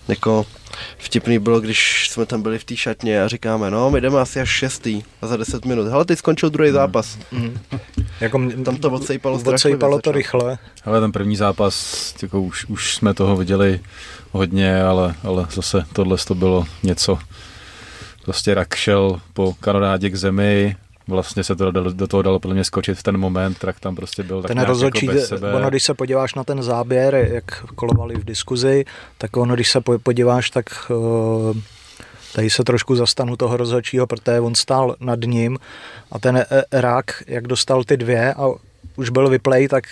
Jako 0.08 0.46
vtipný 0.98 1.40
bylo, 1.40 1.60
když 1.62 2.10
jsme 2.10 2.26
tam 2.26 2.42
byli 2.42 2.60
v 2.60 2.64
té 2.64 2.76
šatně 2.78 3.24
a 3.24 3.28
říkáme, 3.28 3.72
no, 3.72 3.92
my 3.92 4.02
jdeme 4.02 4.20
asi 4.20 4.40
až 4.42 4.50
šestý 4.50 5.04
a 5.22 5.28
za 5.28 5.38
10 5.38 5.66
minut. 5.66 5.88
Hele, 5.88 6.06
teď 6.06 6.20
skončil 6.20 6.50
druhý 6.50 6.72
zápas. 6.72 7.18
Mm. 7.32 7.60
Jako, 8.20 8.38
m- 8.38 8.64
Tam 8.64 8.76
to 8.78 8.92
odsejpalo 8.92 9.42
odsejpalo 9.46 10.02
to 10.02 10.12
rychle. 10.12 10.58
Ale 10.86 11.02
ten 11.02 11.12
první 11.12 11.36
zápas, 11.36 12.14
jako 12.22 12.42
už, 12.42 12.66
už 12.66 12.96
jsme 12.96 13.14
toho 13.14 13.36
viděli 13.38 13.80
hodně, 14.32 14.84
ale, 14.84 15.16
ale 15.24 15.48
zase 15.52 15.84
tohle 15.94 16.18
to 16.28 16.36
bylo 16.36 16.66
něco. 16.84 17.20
Prostě 18.26 18.54
rak 18.54 18.76
šel 18.76 19.22
po 19.34 19.54
kanonádě 19.60 20.10
k 20.10 20.16
zemi, 20.16 20.76
vlastně 21.08 21.44
se 21.44 21.56
to 21.56 21.72
do, 21.72 21.94
do 21.94 22.08
toho 22.08 22.24
dalo 22.24 22.40
mě 22.54 22.64
skočit 22.64 22.98
v 22.98 23.04
ten 23.04 23.18
moment, 23.18 23.64
rak 23.64 23.80
tam 23.80 23.96
prostě 23.96 24.24
byl 24.24 24.42
tak 24.42 24.48
ten 24.48 24.62
rozhodčí, 24.62 25.06
jako 25.06 25.18
bez 25.18 25.28
sebe. 25.28 25.54
ono 25.54 25.70
když 25.70 25.84
se 25.84 25.94
podíváš 25.94 26.36
na 26.36 26.44
ten 26.44 26.64
záběr, 26.64 27.16
jak 27.16 27.66
kolovali 27.76 28.16
v 28.16 28.26
diskuzi, 28.26 28.86
tak 29.18 29.38
ono 29.38 29.56
když 29.56 29.72
se 29.72 29.82
po- 29.82 30.00
podíváš, 30.00 30.50
tak 30.50 30.66
eh, 30.92 31.60
tady 32.34 32.50
se 32.50 32.64
trošku 32.64 32.96
zastanu 32.96 33.36
toho 33.36 33.58
rozhodčího, 33.58 34.08
protože 34.08 34.40
on 34.40 34.56
stál 34.56 34.96
nad 35.00 35.20
ním 35.26 35.58
a 36.12 36.20
ten 36.20 36.38
eh, 36.38 36.64
rak, 36.72 37.24
jak 37.28 37.48
dostal 37.48 37.84
ty 37.84 37.98
dvě 37.98 38.34
a 38.34 38.48
už 38.96 39.10
byl 39.10 39.30
vyplej, 39.30 39.68
tak 39.68 39.84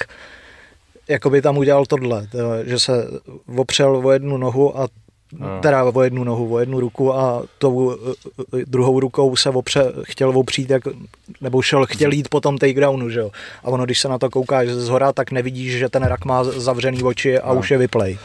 jako 1.08 1.30
by 1.30 1.42
tam 1.42 1.58
udělal 1.58 1.86
tohle, 1.86 2.28
to, 2.28 2.38
že 2.66 2.80
se 2.80 3.08
opřel 3.56 4.02
o 4.08 4.12
jednu 4.12 4.38
nohu 4.38 4.80
a. 4.80 4.88
teda 5.62 5.84
o 5.84 6.02
jednu 6.02 6.24
nohu, 6.24 6.54
o 6.54 6.60
jednu 6.60 6.80
ruku 6.80 7.14
a 7.14 7.44
tou 7.58 7.92
eh, 7.92 8.14
eh, 8.60 8.64
druhou 8.68 9.00
rukou 9.00 9.36
se 9.36 9.50
opře, 9.50 9.86
chtěl 10.04 10.30
opřít, 10.40 10.70
jak, 10.70 10.84
nebo 11.42 11.62
šel, 11.62 11.86
chtěl 11.86 12.12
jít 12.12 12.30
po 12.30 12.42
tom 12.42 12.58
takedownu, 12.58 13.10
že 13.10 13.20
jo. 13.20 13.32
A 13.64 13.68
ono, 13.68 13.86
když 13.86 14.00
se 14.00 14.08
na 14.10 14.18
to 14.18 14.30
koukáš 14.30 14.68
z 14.68 14.88
hora, 14.90 15.14
tak 15.14 15.32
nevidíš, 15.32 15.78
že 15.78 15.90
ten 15.90 16.04
rak 16.04 16.26
má 16.26 16.44
zavřený 16.44 17.04
oči 17.04 17.40
a 17.40 17.54
No. 17.54 17.60
už 17.60 17.72
je 17.72 17.78
vyplej. 17.78 18.18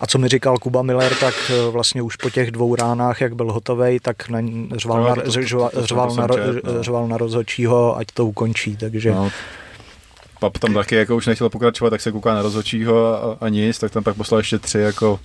A 0.00 0.06
co 0.06 0.18
mi 0.18 0.28
říkal 0.28 0.58
Kuba 0.58 0.82
Miller, 0.82 1.14
tak 1.14 1.34
vlastně 1.70 2.02
už 2.02 2.16
po 2.16 2.30
těch 2.30 2.50
dvou 2.50 2.74
ránách, 2.74 3.20
jak 3.20 3.34
byl 3.36 3.52
hotovej, 3.52 4.00
tak 4.00 4.28
na, 4.28 4.38
řval, 4.76 5.02
No, 5.02 5.08
na, 5.08 5.14
to- 5.14 5.22
to- 5.22 5.30
řval, 5.30 5.70
řval, 5.76 6.14
na, 6.14 6.26
no. 6.26 6.82
řval 6.82 7.08
na 7.08 7.16
rozhodčího, 7.16 7.96
ať 7.96 8.06
to 8.14 8.26
ukončí, 8.26 8.76
takže 8.76 9.10
No, 9.10 9.30
Pap 10.40 10.58
tam 10.58 10.74
taky 10.74 10.94
jako 10.94 11.16
už 11.16 11.26
nechtěl 11.26 11.48
pokračovat, 11.48 11.90
tak 11.90 12.00
se 12.00 12.12
kouká 12.12 12.34
na 12.34 12.42
rozhodčího 12.42 13.24
a, 13.24 13.36
a 13.40 13.48
nic, 13.48 13.78
tak 13.78 13.92
tam 13.92 14.04
pak 14.04 14.16
poslal 14.16 14.40
ještě 14.40 14.58
tři 14.58 14.78
jako 14.78 15.20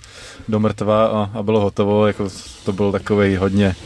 do 0.48 0.60
mrtva 0.60 1.06
a, 1.06 1.30
a 1.38 1.42
bylo 1.42 1.60
hotovo, 1.60 2.06
jako 2.06 2.28
to 2.64 2.72
byl 2.72 2.92
takový 2.92 3.36
hodně 3.36 3.76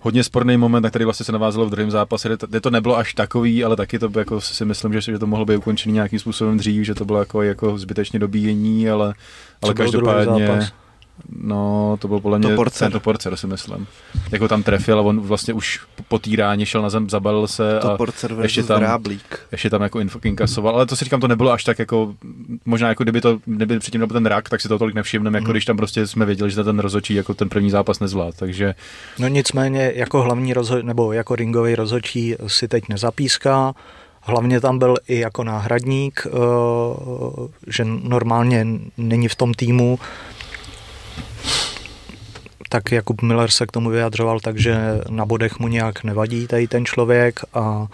hodně 0.00 0.24
sporný 0.24 0.56
moment, 0.56 0.82
na 0.82 0.88
který 0.88 1.04
vlastně 1.04 1.24
se 1.24 1.32
navázalo 1.32 1.66
v 1.66 1.70
druhém 1.70 1.90
zápase, 1.90 2.28
kde 2.28 2.36
to, 2.36 2.46
kde 2.46 2.60
to 2.60 2.70
nebylo 2.70 2.96
až 2.96 3.14
takový, 3.14 3.64
ale 3.64 3.76
taky 3.76 3.98
to 3.98 4.10
jako 4.18 4.40
si 4.40 4.64
myslím, 4.64 4.92
že, 4.92 5.00
že 5.00 5.18
to 5.18 5.26
mohlo 5.26 5.44
být 5.44 5.56
ukončený 5.56 5.94
nějakým 5.94 6.18
způsobem 6.18 6.56
dřív, 6.56 6.84
že 6.84 6.94
to 6.94 7.04
bylo 7.04 7.18
jako, 7.18 7.42
jako 7.42 7.78
zbytečně 7.78 8.18
dobíjení, 8.18 8.90
ale, 8.90 9.14
ale 9.62 9.74
každopádně... 9.74 10.70
No, 11.42 11.96
to 12.00 12.08
byl 12.08 12.20
podle 12.20 12.38
mě 12.38 12.48
To 12.48 12.56
Porcer. 12.56 12.92
to 12.92 13.00
Porcer, 13.00 13.36
si 13.36 13.46
myslím. 13.46 13.86
Jako 14.32 14.48
tam 14.48 14.62
trefil 14.62 14.98
a 14.98 15.02
on 15.02 15.20
vlastně 15.20 15.54
už 15.54 15.80
po 16.08 16.18
týrání 16.18 16.66
šel 16.66 16.82
na 16.82 16.90
zem, 16.90 17.10
zabalil 17.10 17.46
se 17.46 17.78
To 17.82 17.92
a 17.92 17.96
Porcer 17.96 18.34
ještě 18.42 18.62
tam- 18.62 18.78
Vráblík. 18.80 19.38
ještě 19.52 19.70
tam 19.70 19.82
jako 19.82 20.00
inkasoval, 20.24 20.74
ale 20.74 20.86
to 20.86 20.96
si 20.96 21.04
říkám, 21.04 21.20
to 21.20 21.28
nebylo 21.28 21.52
až 21.52 21.64
tak 21.64 21.78
jako, 21.78 22.14
možná 22.64 22.88
jako 22.88 23.02
kdyby 23.02 23.20
to, 23.20 23.38
kdyby 23.44 23.78
předtím 23.78 24.00
nebyl 24.00 24.14
ten 24.14 24.26
rak, 24.26 24.48
tak 24.48 24.60
si 24.60 24.68
to 24.68 24.78
tolik 24.78 24.94
nevšimneme, 24.94 25.38
jako 25.38 25.44
Mhm. 25.44 25.52
když 25.52 25.64
tam 25.64 25.76
prostě 25.76 26.06
jsme 26.06 26.26
věděli, 26.26 26.50
že 26.50 26.64
ten 26.64 26.78
rozhodčí 26.78 27.14
jako 27.14 27.34
ten 27.34 27.48
první 27.48 27.70
zápas 27.70 28.00
nezvlád, 28.00 28.34
takže 28.36 28.74
No 29.18 29.28
nicméně 29.28 29.92
jako 29.94 30.22
hlavní 30.22 30.54
rozho- 30.54 30.82
nebo 30.82 31.12
jako 31.12 31.34
ringový 31.36 31.74
rozhodčí 31.74 32.34
si 32.46 32.68
teď 32.68 32.88
nezapíská. 32.88 33.74
Hlavně 34.22 34.60
tam 34.60 34.78
byl 34.78 34.96
i 35.08 35.18
jako 35.18 35.44
náhradník, 35.44 36.26
eh, 36.26 36.30
že 37.66 37.84
normálně 37.84 38.66
není 38.98 39.28
v 39.28 39.34
tom 39.34 39.54
týmu. 39.54 39.98
Tak 42.72 42.92
Jakub 42.92 43.22
Miller 43.22 43.50
se 43.50 43.66
k 43.66 43.72
tomu 43.72 43.90
vyjadřoval, 43.90 44.40
takže 44.40 44.78
na 45.10 45.26
bodech 45.26 45.58
mu 45.58 45.68
nějak 45.68 46.04
nevadí 46.04 46.46
tady 46.46 46.68
ten 46.68 46.84
člověk, 46.86 47.40
a, 47.54 47.86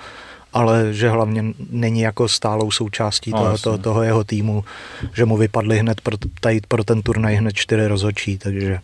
ale 0.52 0.92
že 0.92 1.10
hlavně 1.10 1.44
není 1.70 2.00
jako 2.00 2.28
stálou 2.28 2.70
součástí 2.70 3.30
No, 3.30 3.58
toho, 3.58 3.78
toho 3.78 4.02
jeho 4.02 4.24
týmu, 4.24 4.64
že 5.14 5.24
mu 5.24 5.36
vypadly 5.36 5.78
hned 5.78 6.00
pro, 6.00 6.16
tady 6.40 6.60
pro 6.68 6.84
ten 6.84 7.02
turnaj 7.02 7.34
hned 7.34 7.52
čtyři 7.56 7.86
rozhodčí, 7.86 8.38
takže 8.38 8.78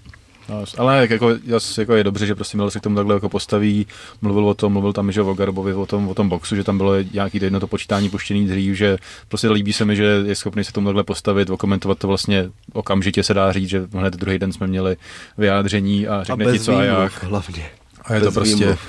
No, 0.48 0.64
ale 0.78 1.00
jak 1.00 1.10
jako, 1.10 1.30
jako 1.78 1.94
je 1.94 2.04
dobře, 2.04 2.26
že 2.26 2.34
prostě 2.34 2.56
Miller 2.56 2.70
se 2.70 2.80
k 2.80 2.82
tomu 2.82 2.96
takhle 2.96 3.14
jako 3.14 3.28
postaví, 3.28 3.86
mluvil 4.22 4.48
o 4.48 4.54
tom, 4.54 4.72
mluvil 4.72 4.92
tam 4.92 5.12
že 5.12 5.22
o 5.22 5.34
Garbovi, 5.34 5.74
o 5.74 5.86
tom, 5.86 6.08
o 6.08 6.14
tom 6.14 6.28
boxu, 6.28 6.56
že 6.56 6.64
tam 6.64 6.76
bylo 6.78 6.94
nějaký 7.12 7.38
jedno 7.42 7.60
to 7.60 7.66
počítání 7.66 8.08
puštěný 8.10 8.46
dřív, 8.46 8.76
že 8.76 8.98
prostě 9.28 9.50
líbí 9.50 9.72
se 9.72 9.84
mi, 9.84 9.96
že 9.96 10.04
je 10.26 10.34
schopný 10.34 10.64
se 10.64 10.72
tomu 10.72 10.86
takhle 10.86 11.04
postavit, 11.04 11.50
okomentovat 11.50 11.98
to 11.98 12.08
vlastně 12.08 12.50
okamžitě 12.72 13.22
se 13.22 13.34
dá 13.34 13.52
říct, 13.52 13.68
že 13.68 13.88
hned 13.92 14.14
druhý 14.14 14.38
den 14.38 14.52
jsme 14.52 14.66
měli 14.66 14.96
vyjádření 15.38 16.08
a 16.08 16.16
A 16.16 16.24
řekne 16.24 16.44
ti 16.44 16.50
bez 16.52 16.64
co 16.64 16.76
a 16.76 16.82
výmluv 16.82 17.02
jak. 17.02 17.22
hlavně. 17.22 17.70
A 18.04 18.14
je 18.14 18.20
to 18.20 18.26
bez 18.26 18.34
prostě, 18.34 18.54
výmluv. 18.56 18.80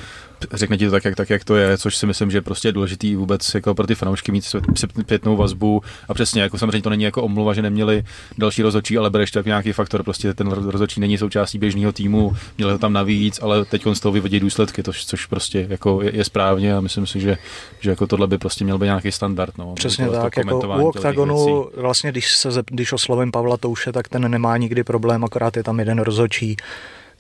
Řekne 0.54 0.78
ti 0.78 0.86
to 0.86 0.92
tak 0.92 1.06
jak, 1.06 1.16
tak, 1.16 1.30
jak 1.30 1.44
to 1.44 1.56
je, 1.56 1.78
což 1.78 1.96
si 1.96 2.06
myslím, 2.06 2.32
že 2.32 2.42
prostě 2.42 2.68
je 2.68 2.72
důležitý 2.72 3.16
vůbec 3.16 3.54
jako 3.54 3.76
pro 3.76 3.88
ty 3.88 3.96
fanoušky 3.96 4.32
mít 4.32 4.44
zpět- 4.44 5.02
zpětnou 5.02 5.36
vazbu 5.36 5.82
a 6.08 6.14
přesně, 6.14 6.42
jako 6.42 6.58
samozřejmě 6.58 6.82
to 6.82 6.90
není 6.90 7.04
jako 7.04 7.24
omluva, 7.24 7.54
že 7.54 7.62
neměli 7.62 8.04
další 8.38 8.62
rozhodčí, 8.62 8.98
ale 8.98 9.10
bereš 9.10 9.32
to 9.32 9.40
jako 9.40 9.50
nějaký 9.50 9.72
faktor, 9.72 10.04
prostě 10.04 10.34
ten 10.34 10.48
rozhodčí 10.48 11.00
není 11.00 11.18
součástí 11.18 11.58
běžného 11.58 11.92
týmu, 11.92 12.36
měli 12.58 12.72
ho 12.72 12.78
tam 12.78 12.94
navíc, 12.94 13.40
ale 13.42 13.66
teď 13.66 13.84
z 13.94 14.00
toho 14.00 14.12
vyvodí 14.12 14.40
důsledky, 14.40 14.84
to, 14.84 14.92
což 14.94 15.26
prostě 15.26 15.68
jako 15.70 16.02
je, 16.02 16.16
je, 16.16 16.24
správně 16.24 16.76
a 16.76 16.82
myslím 16.82 17.08
si, 17.08 17.20
že, 17.20 17.38
že 17.80 17.90
jako 17.90 18.08
tohle 18.08 18.28
by 18.28 18.38
prostě 18.38 18.64
měl 18.64 18.78
být 18.78 18.86
nějaký 18.86 19.12
standard. 19.12 19.58
No, 19.58 19.74
Přesně 19.74 20.10
tak, 20.10 20.38
jako 20.38 20.60
u. 20.60 20.88
OKTAGONu, 20.88 21.70
vlastně 21.78 22.12
když, 22.12 22.36
se, 22.36 22.50
když 22.66 22.94
oslovím 22.94 23.32
Pavla 23.32 23.58
Touše, 23.58 23.92
tak 23.92 24.08
ten 24.08 24.32
nemá 24.32 24.58
nikdy 24.58 24.84
problém, 24.84 25.24
akorát 25.24 25.58
je 25.58 25.64
tam 25.64 25.80
jeden 25.80 26.00
rozhodčí, 26.00 26.58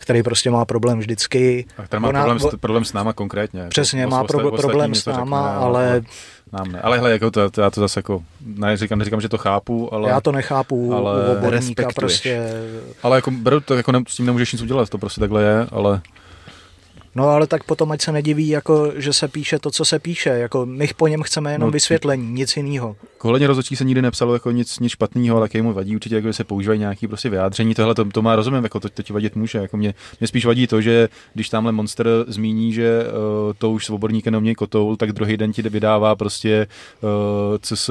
který 0.03 0.23
prostě 0.23 0.51
má 0.51 0.65
problém 0.65 0.99
vždycky. 0.99 1.65
A 1.77 1.87
ten 1.87 2.01
má 2.01 2.09
Ona- 2.09 2.23
problém, 2.23 2.39
s, 2.39 2.57
problém 2.59 2.85
s 2.85 2.93
náma 2.93 3.13
konkrétně. 3.13 3.59
Jako 3.59 3.69
Přesně, 3.69 4.07
má 4.07 4.23
pro, 4.23 4.37
ostatní 4.37 4.57
problém 4.57 4.95
s 4.95 5.05
náma, 5.05 5.47
řekne, 5.47 5.65
ale 5.65 6.01
Nám 6.53 6.71
ne. 6.71 6.81
Ale 6.81 6.97
hele, 6.97 7.11
jako 7.11 7.31
to, 7.31 7.49
to, 7.49 7.61
já 7.61 7.69
to 7.69 7.81
zase 7.81 7.99
jako, 7.99 8.23
neříkám, 8.45 8.99
neříkám, 8.99 9.21
že 9.21 9.29
to 9.29 9.37
chápu, 9.37 9.93
ale... 9.93 10.09
já 10.09 10.21
to 10.21 10.31
nechápu 10.31 10.93
ale 10.93 11.27
u 11.27 11.31
odborníka 11.31 11.87
prostě. 11.95 12.49
Ale 13.03 13.17
jako 13.17 13.31
beru 13.31 13.59
to, 13.59 13.75
jako 13.75 13.91
ne, 13.91 13.99
s 14.07 14.15
tím 14.15 14.25
nemůžeš 14.25 14.51
nic 14.53 14.61
udělat, 14.61 14.89
to 14.89 14.97
prostě 14.97 15.19
takhle 15.21 15.43
je, 15.43 15.67
ale 15.71 16.01
No 17.15 17.29
ale 17.29 17.47
tak 17.47 17.63
potom 17.63 17.91
ať 17.91 18.01
se 18.01 18.11
nediví, 18.11 18.47
jako, 18.47 18.91
že 18.95 19.13
se 19.13 19.27
píše 19.27 19.59
to, 19.59 19.71
co 19.71 19.85
se 19.85 19.99
píše. 19.99 20.29
Jako 20.29 20.65
my 20.65 20.87
po 20.97 21.07
něm 21.07 21.23
chceme 21.23 21.51
jenom 21.51 21.67
No, 21.67 21.71
vysvětlení, 21.71 22.31
nic 22.31 22.57
jiného. 22.57 22.95
Ohledně 23.25 23.47
rozhodčí 23.47 23.75
se 23.75 23.83
nikdy 23.85 24.01
nepsalo 24.01 24.33
jako 24.33 24.51
nic, 24.51 24.79
nic 24.79 24.91
špatného, 24.91 25.37
ale 25.37 25.43
taky 25.45 25.61
mu 25.61 25.73
vadí 25.73 25.95
určitě, 25.95 26.15
jako, 26.15 26.27
že 26.27 26.33
se 26.33 26.43
používají 26.43 26.79
nějaký 26.79 27.07
prostě 27.07 27.29
vyjádření. 27.29 27.73
Tohle 27.73 27.95
to, 27.95 28.05
to 28.05 28.21
má 28.21 28.35
rozumím, 28.35 28.63
jako 28.63 28.79
to, 28.79 28.89
to 28.89 29.03
ti 29.03 29.13
vadit 29.13 29.35
může. 29.35 29.57
Jako 29.57 29.77
mě, 29.77 29.93
mě, 30.19 30.27
spíš 30.27 30.45
vadí 30.45 30.67
to, 30.67 30.81
že 30.81 31.09
když 31.33 31.49
tamhle 31.49 31.71
Monster 31.71 32.07
zmíní, 32.27 32.73
že 32.73 33.03
uh, 33.03 33.53
to 33.57 33.71
už 33.71 33.85
svoborník 33.85 34.25
jenom 34.25 34.43
mě 34.43 34.55
kotoul, 34.55 34.95
tak 34.95 35.11
druhý 35.11 35.37
den 35.37 35.51
ti 35.53 35.61
vydává 35.61 36.15
prostě 36.15 36.67
uh, 37.01 37.09
CS 37.61 37.89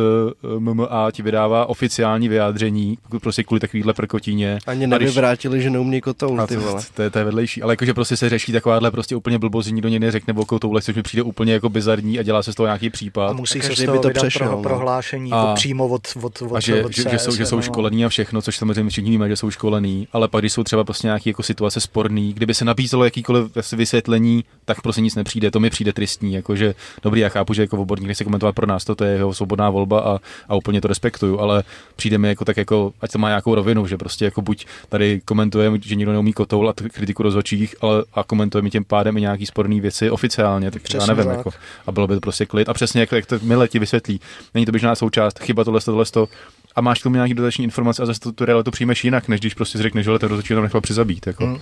MMA 0.58 1.10
ti 1.12 1.22
vydává 1.22 1.66
oficiální 1.66 2.28
vyjádření, 2.28 2.98
prostě 3.20 3.44
kvůli 3.44 3.60
takovýhle 3.60 3.94
prkotíně. 3.94 4.58
Ani 4.66 4.86
když- 4.86 5.00
nevyvrátili, 5.00 5.62
že 5.62 5.70
neumí 5.70 6.00
kotoul, 6.00 6.46
ty 6.46 6.54
to, 6.54 6.60
vole. 6.60 6.82
to, 6.94 7.02
je, 7.02 7.10
to 7.10 7.18
je 7.18 7.24
vedlejší, 7.24 7.62
ale 7.62 7.72
jakože 7.72 7.94
prostě 7.94 8.16
se 8.16 8.28
řeší 8.28 8.52
takováhle 8.52 8.90
prostě 8.90 9.16
úplně 9.16 9.38
blbost, 9.38 9.66
nikdo 9.66 9.88
někde 9.88 10.10
řekne 10.10 10.34
o 10.34 10.44
kotoule, 10.44 10.82
což 10.82 10.96
mi 10.96 11.02
přijde 11.02 11.22
úplně 11.22 11.52
jako 11.52 11.68
bizarní 11.68 12.18
a 12.18 12.22
dělá 12.22 12.42
se 12.42 12.52
z 12.52 12.54
toho 12.54 12.66
nějaký 12.66 12.90
případ. 12.90 13.30
A 13.30 13.32
musí 13.32 13.60
A 13.60 13.62
se 13.62 13.74
z 13.74 13.84
toho 13.84 13.98
by 13.98 14.02
to 14.02 14.10
přešel, 14.20 14.46
pro, 14.48 14.56
no. 14.56 14.62
prohlášení, 14.62 15.21
A- 15.30 15.36
jako 15.36 15.54
přímo 15.54 15.88
od, 15.88 16.08
od, 16.22 16.42
od 16.42 16.56
A 16.56 16.60
že, 16.60 16.84
od 16.84 16.94
že, 16.94 17.02
že, 17.10 17.18
jsou, 17.18 17.36
že 17.36 17.44
CS, 17.44 17.48
jsou 17.48 17.60
školení 17.60 18.04
a 18.04 18.08
všechno, 18.08 18.42
což 18.42 18.56
samozřejmě 18.56 18.90
všichni 18.90 19.10
víme, 19.10 19.28
že 19.28 19.36
jsou 19.36 19.50
školení, 19.50 20.08
ale 20.12 20.28
pak, 20.28 20.40
když 20.42 20.52
jsou 20.52 20.64
třeba 20.64 20.84
prostě 20.84 21.06
nějaké 21.06 21.30
jako 21.30 21.42
situace 21.42 21.80
sporný, 21.80 22.32
kdyby 22.32 22.54
se 22.54 22.64
nabízelo 22.64 23.04
jakýkoliv 23.04 23.56
vysvětlení, 23.72 24.44
tak 24.64 24.80
prostě 24.80 25.00
nic 25.00 25.14
nepřijde, 25.14 25.50
to 25.50 25.60
mi 25.60 25.70
přijde 25.70 25.92
tristní, 25.92 26.34
jakože 26.34 26.74
dobrý, 27.02 27.20
já 27.20 27.28
chápu, 27.28 27.54
že 27.54 27.62
jako 27.62 27.76
odborník 27.80 28.08
nechce 28.08 28.24
komentovat 28.24 28.54
pro 28.54 28.66
nás, 28.66 28.84
to, 28.84 28.94
to 28.94 29.04
je 29.04 29.12
jeho 29.12 29.34
svobodná 29.34 29.70
volba 29.70 30.00
a, 30.00 30.18
a 30.48 30.54
úplně 30.54 30.80
to 30.80 30.88
respektuju, 30.88 31.38
ale 31.38 31.64
přijde 31.96 32.18
mi 32.18 32.28
jako 32.28 32.44
tak 32.44 32.56
jako, 32.56 32.92
ať 33.00 33.12
to 33.12 33.18
má 33.18 33.28
nějakou 33.28 33.54
rovinu, 33.54 33.86
že 33.86 33.96
prostě 33.96 34.24
jako 34.24 34.42
buď 34.42 34.66
tady 34.88 35.20
komentujeme, 35.24 35.78
že 35.82 35.94
někdo 35.94 36.12
neumí 36.12 36.32
kotoul 36.32 36.68
a 36.68 36.72
kritiku 36.72 37.22
rozhodčích, 37.22 37.74
ale 37.80 38.04
a 38.14 38.24
komentujeme 38.24 38.70
tím 38.70 38.84
pádem 38.84 39.16
i 39.16 39.20
nějaký 39.20 39.46
sporné 39.46 39.80
věci 39.80 40.10
oficiálně, 40.10 40.70
tak 40.70 40.82
Přesně 40.82 41.10
já 41.10 41.14
nevím, 41.14 41.30
tak. 41.30 41.36
jako, 41.38 41.50
a 41.86 41.92
bylo 41.92 42.06
by 42.06 42.14
to 42.14 42.20
prostě 42.20 42.46
klid. 42.46 42.68
A 42.68 42.74
přesně 42.74 43.00
jak, 43.00 43.12
jak 43.12 43.26
to 43.26 43.38
Mile 43.42 43.68
ti 43.68 43.78
vysvětlí, 43.78 44.20
není 44.54 44.66
to 44.66 44.72
běžná 44.72 44.94
součást, 44.94 45.11
chyba 45.40 45.64
tohle, 45.64 45.80
tohle, 45.80 46.04
to, 46.04 46.28
a 46.76 46.80
máš 46.80 47.00
k 47.00 47.02
tomu 47.02 47.14
nějaký 47.14 47.34
dodatečný 47.34 47.64
informace 47.64 48.02
a 48.02 48.06
zase 48.06 48.20
tu, 48.20 48.32
tu 48.32 48.44
realitu 48.44 48.70
přijmeš 48.70 49.04
jinak, 49.04 49.28
než 49.28 49.40
když 49.40 49.54
prostě 49.54 49.78
řekneš, 49.78 50.04
že 50.04 50.18
ten 50.18 50.28
rozhodčí 50.28 50.54
tam 50.54 50.62
nechal 50.62 50.80
přizabít. 50.80 51.26
Jako. 51.26 51.46
Hmm. 51.46 51.58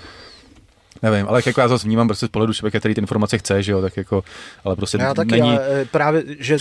Nevím, 1.03 1.29
ale 1.29 1.43
jako 1.47 1.61
já 1.61 1.69
zase 1.69 1.87
vnímám 1.87 2.09
prostě 2.09 2.27
z 2.27 2.29
pohledu 2.29 2.53
člověka, 2.53 2.79
který 2.79 2.95
ty 2.95 3.01
informace 3.01 3.39
chce, 3.39 3.63
že 3.63 3.73
jo, 3.73 3.83
tak 3.83 3.97
jako, 3.97 4.25
ale 4.65 4.77
prostě 4.77 4.99
Já 5.01 5.15
taky, 5.15 5.31
není, 5.31 5.59
eh, 5.61 5.85
právě, 5.91 6.23
že 6.39 6.59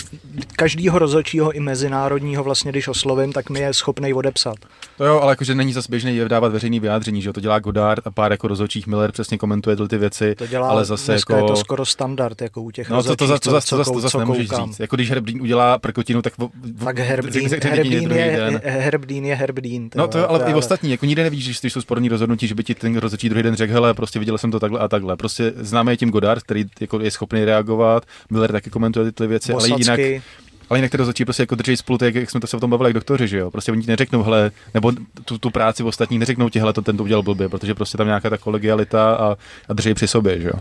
každýho 0.55 0.99
rozhodčího 0.99 1.51
i 1.51 1.59
mezinárodního 1.59 2.43
vlastně, 2.43 2.71
když 2.71 2.87
oslovím, 2.87 3.33
tak 3.33 3.49
mi 3.49 3.59
je 3.59 3.73
schopnej 3.73 4.13
odepsat. 4.13 4.55
to 4.97 5.05
jo, 5.05 5.19
ale 5.19 5.31
jakože 5.31 5.55
není 5.55 5.73
zase 5.73 5.87
běžný 5.89 6.19
dávat 6.27 6.51
veřejný 6.51 6.79
vyjádření, 6.79 7.21
že 7.21 7.29
jo, 7.29 7.33
to 7.33 7.39
dělá 7.39 7.59
Godard 7.59 8.07
a 8.07 8.11
pár 8.11 8.31
jako 8.31 8.47
rozhodčích 8.47 8.87
Miller 8.87 9.11
přesně 9.11 9.37
komentuje 9.37 9.75
tyhle 9.75 9.87
ty 9.89 9.97
věci, 9.97 10.35
To 10.35 10.47
dělá, 10.47 10.69
ale 10.69 10.85
zase 10.85 11.13
jako... 11.13 11.35
je 11.35 11.43
to 11.43 11.55
skoro 11.55 11.85
standard, 11.85 12.41
jako 12.41 12.61
u 12.61 12.71
těch 12.71 12.89
No 12.89 13.03
to, 13.03 13.15
to, 13.15 13.27
zase, 13.27 13.39
to, 13.39 13.49
co- 13.61 13.69
to, 13.69 13.77
zase, 13.77 13.91
to 13.91 13.99
zase 13.99 14.17
nemůžeš 14.17 14.47
koukám. 14.47 14.69
říct. 14.69 14.79
Jako 14.79 14.95
když 14.95 15.09
Herbdín 15.09 15.41
udělá 15.41 15.77
prkotinu, 15.77 16.21
tak... 16.21 16.33
v- 16.37 16.49
v- 16.63 16.83
Tak 16.85 16.99
Herbdín, 16.99 17.49
Herbdín, 17.63 18.11
je. 18.11 18.61
Herbdín 18.65 19.25
je 19.25 19.35
Herbdín. 19.35 19.89
No 19.95 20.07
to 20.07 20.29
ale 20.29 20.51
i 20.51 20.53
ostatní, 20.53 20.91
jako 20.91 21.05
nikdy 21.05 21.23
nevíš, 21.23 21.43
že 21.45 21.53
když 21.61 21.73
jsou 21.73 21.81
sporní 21.81 22.09
rozhodnutí, 22.09 22.47
že 22.47 22.55
by 22.55 22.63
ti 22.63 22.75
ten 22.75 22.97
rozhodčí 22.97 23.29
druhý 23.29 23.43
den 23.43 23.55
řekl, 23.55 23.73
hele, 23.73 23.93
prostě 23.93 24.19
viděl 24.29 24.37
jsem 24.37 24.51
to 24.51 24.59
takhle 24.59 24.79
a 24.79 24.87
takhle. 24.87 25.17
Prostě 25.17 25.53
známe 25.55 25.91
je 25.91 25.97
tím 25.97 26.09
Godard, 26.09 26.43
který 26.43 26.65
jako 26.79 26.99
je 26.99 27.11
schopný 27.11 27.45
reagovat, 27.45 28.05
Miller 28.29 28.51
taky 28.51 28.69
komentuje 28.69 29.11
ty 29.11 29.27
věci, 29.27 29.53
ale 29.53 29.67
jinak, 29.67 29.79
Bosacky, 29.79 30.21
ale 30.69 30.79
jinak 30.79 30.91
ty 30.91 30.97
rozhodčí 30.97 31.25
prostě 31.25 31.43
jako 31.43 31.55
drží 31.55 31.77
spolu, 31.77 31.97
tak 31.97 32.15
jak 32.15 32.29
jsme 32.29 32.39
to 32.39 32.47
se 32.47 32.57
o 32.57 32.59
tom 32.59 32.69
bavili, 32.69 32.87
jak 32.87 32.93
doktoři, 32.93 33.27
že 33.27 33.37
jo. 33.37 33.51
Prostě 33.51 33.71
oni 33.71 33.81
ti 33.81 33.87
neřeknou, 33.87 34.23
hele, 34.23 34.51
nebo 34.73 34.91
tu, 35.25 35.37
tu 35.37 35.49
práci 35.49 35.83
v 35.83 35.87
ostatních 35.87 36.19
neřeknou 36.19 36.49
ti, 36.49 36.59
hele, 36.59 36.73
to 36.73 36.81
ten 36.81 36.97
to 36.97 37.03
udělal 37.03 37.23
blbě, 37.23 37.49
protože 37.49 37.75
prostě 37.75 37.97
tam 37.97 38.07
nějaká 38.07 38.29
ta 38.29 38.37
kolegialita 38.37 39.15
a, 39.15 39.37
a 39.69 39.73
drží 39.73 39.93
při 39.93 40.07
sobě, 40.07 40.41
že 40.41 40.47
jo. 40.47 40.59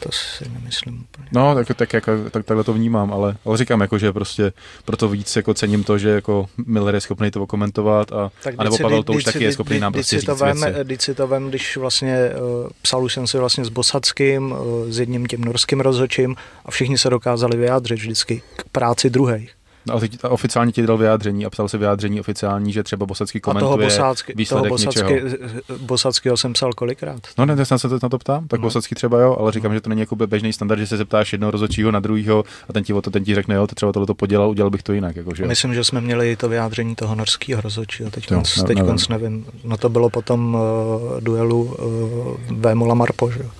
To 0.00 0.12
si 0.12 0.48
nemyslím 0.48 1.04
úplně. 1.10 1.28
No, 1.32 1.54
tak, 1.54 1.76
tak, 1.76 1.92
jako, 1.92 2.12
tak, 2.30 2.44
takhle 2.44 2.64
to 2.64 2.72
vnímám, 2.72 3.12
ale, 3.12 3.36
ale 3.44 3.58
říkám, 3.58 3.80
jako, 3.80 3.98
že 3.98 4.12
prostě 4.12 4.52
proto 4.84 5.08
víc 5.08 5.36
jako 5.36 5.54
cením 5.54 5.84
to, 5.84 5.98
že 5.98 6.08
jako 6.08 6.46
Miller 6.66 6.94
je 6.94 7.00
schopný 7.00 7.30
to 7.30 7.46
komentovat 7.46 8.12
a, 8.12 8.30
a 8.58 8.64
nebo 8.64 8.76
si- 8.76 8.82
Pavel 8.82 9.02
to 9.02 9.12
už 9.12 9.24
si- 9.24 9.32
taky 9.32 9.44
je 9.44 9.52
schopný 9.52 9.80
nám 9.80 9.92
prostě 9.92 10.20
říct 10.20 10.28
vem, 10.40 10.60
věci. 10.60 10.84
vždyť 10.84 11.02
si 11.02 11.14
to 11.14 11.26
vem, 11.28 11.48
když 11.48 11.76
vlastně 11.76 12.16
uh, 12.62 12.68
psal 12.82 13.04
už 13.04 13.14
jsem 13.14 13.26
si 13.26 13.38
vlastně 13.38 13.64
s 13.64 13.68
Bosackým, 13.68 14.52
uh, 14.52 14.58
s 14.88 14.98
jedním 14.98 15.26
tím 15.26 15.44
norským 15.44 15.80
rozhodčím 15.80 16.36
a 16.64 16.70
všichni 16.70 16.98
se 16.98 17.10
dokázali 17.10 17.56
vyjádřit 17.56 17.98
vždycky 17.98 18.42
k 18.56 18.64
práci 18.72 19.10
druhých. 19.10 19.50
No, 19.90 19.96
a 19.96 20.00
teď 20.00 20.18
oficiálně 20.28 20.72
ti 20.72 20.86
dal 20.86 20.98
vyjádření 20.98 21.46
a 21.46 21.50
psal 21.50 21.68
se 21.68 21.78
vyjádření 21.78 22.20
oficiální, 22.20 22.72
že 22.72 22.82
třeba 22.82 23.06
Bosacký 23.06 23.38
A 23.38 23.40
toho, 23.40 23.60
komentuje 23.60 23.86
Bosácky, 23.86 24.32
toho 24.32 24.38
výsledek 24.38 24.68
Bosacky, 24.70 25.14
něčeho. 25.14 25.78
Bosackého 25.78 26.36
jsem 26.36 26.52
psal 26.52 26.72
kolikrát. 26.72 27.20
No 27.38 27.46
ne, 27.46 27.56
já 27.70 27.78
se 27.78 27.88
na 28.02 28.08
to 28.08 28.18
ptám, 28.18 28.48
tak 28.48 28.60
No. 28.60 28.62
no. 28.62 28.66
Bosacký 28.66 28.94
třeba 28.94 29.20
jo, 29.20 29.36
ale 29.40 29.52
říkám, 29.52 29.74
že 29.74 29.80
to 29.80 29.88
není 29.88 30.00
jako 30.00 30.16
běžný 30.16 30.52
standard, 30.52 30.78
že 30.78 30.86
se 30.86 30.96
zeptáš 30.96 31.32
jednoho 31.32 31.50
rozhodčího 31.50 31.90
na 31.90 32.00
druhého 32.00 32.44
a 32.68 32.72
ten 32.72 32.84
ti, 32.84 32.92
o 32.92 33.02
to, 33.02 33.10
ten 33.10 33.24
ti 33.24 33.34
řekne, 33.34 33.54
jo, 33.54 33.66
to 33.66 33.74
třeba 33.74 33.92
tohle 33.92 34.06
to 34.06 34.14
podělal, 34.14 34.50
udělal 34.50 34.70
bych 34.70 34.82
to 34.82 34.92
jinak. 34.92 35.16
Jako, 35.16 35.34
že 35.34 35.42
jo. 35.42 35.48
Myslím, 35.48 35.74
že 35.74 35.84
jsme 35.84 36.00
měli 36.00 36.36
to 36.36 36.48
vyjádření 36.48 36.94
toho 36.94 37.14
norského 37.14 37.60
rozhodčího, 37.62 38.10
teď, 38.10 38.30
Jo, 38.30 38.36
konc, 38.36 38.56
ne- 38.56 38.64
teď 38.64 38.76
nevím. 38.76 38.90
konc 38.90 39.08
nevím. 39.08 39.46
No 39.64 39.76
to 39.76 39.88
bylo 39.88 40.10
potom 40.10 40.54
uh, 40.54 41.20
duelu 41.20 41.62
uh, 41.62 42.58
Vémola 42.58 42.94
Marpo, 42.94 43.30
že? 43.30 43.40
jo. 43.42 43.50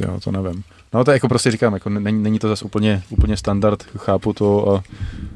Jo, 0.00 0.20
to 0.24 0.32
nevím. 0.32 0.62
No 0.96 1.04
to 1.04 1.10
je 1.10 1.14
jako 1.14 1.28
prostě 1.28 1.50
říkám, 1.50 1.74
jako 1.74 1.90
není, 1.90 2.22
není 2.22 2.38
to 2.38 2.48
zase 2.48 2.64
úplně, 2.64 3.02
úplně 3.10 3.36
standard, 3.36 3.82
chápu 3.96 4.32
to 4.32 4.68
a, 4.68 4.82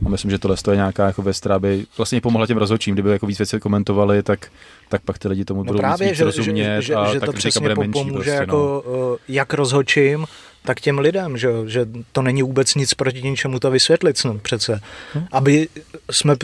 a 0.06 0.08
myslím, 0.08 0.30
že 0.30 0.38
tohle 0.38 0.56
je 0.70 0.76
nějaká 0.76 1.06
jako 1.06 1.22
věc, 1.22 1.40
která 1.40 1.58
by 1.58 1.86
vlastně 1.96 2.20
pomohla 2.20 2.46
těm 2.46 2.56
rozhodčím, 2.56 2.94
kdyby 2.94 3.10
jako 3.10 3.26
víc 3.26 3.38
věcí 3.38 3.60
komentovali, 3.60 4.22
tak, 4.22 4.46
tak 4.88 5.02
pak 5.02 5.18
ty 5.18 5.28
lidi 5.28 5.44
tomu 5.44 5.60
No 5.60 5.64
budou 5.64 5.78
právě, 5.78 6.06
víc, 6.06 6.10
víc 6.10 6.18
že, 6.18 6.24
rozumět 6.24 6.82
že, 6.82 6.82
že, 6.82 6.94
a 6.94 7.12
že 7.12 7.20
tak 7.20 7.26
to 7.26 7.32
přesně 7.32 7.60
bude 7.60 7.74
menší 7.74 7.92
pomůže 7.92 8.14
prostě, 8.14 8.30
no. 8.30 8.40
jako 8.40 8.80
uh, 8.80 9.16
jak 9.28 9.54
rozhodčím, 9.54 10.26
tak 10.64 10.80
těm 10.80 10.98
lidem, 10.98 11.36
že, 11.36 11.48
že 11.66 11.86
to 12.12 12.22
není 12.22 12.42
vůbec 12.42 12.74
nic 12.74 12.94
proti 12.94 13.22
ničemu 13.22 13.58
to 13.58 13.70
vysvětlit 13.70 14.18
snad 14.18 14.42
přece. 14.42 14.80
Hm. 15.14 15.24
Aby 15.32 15.68
jsme 16.10 16.36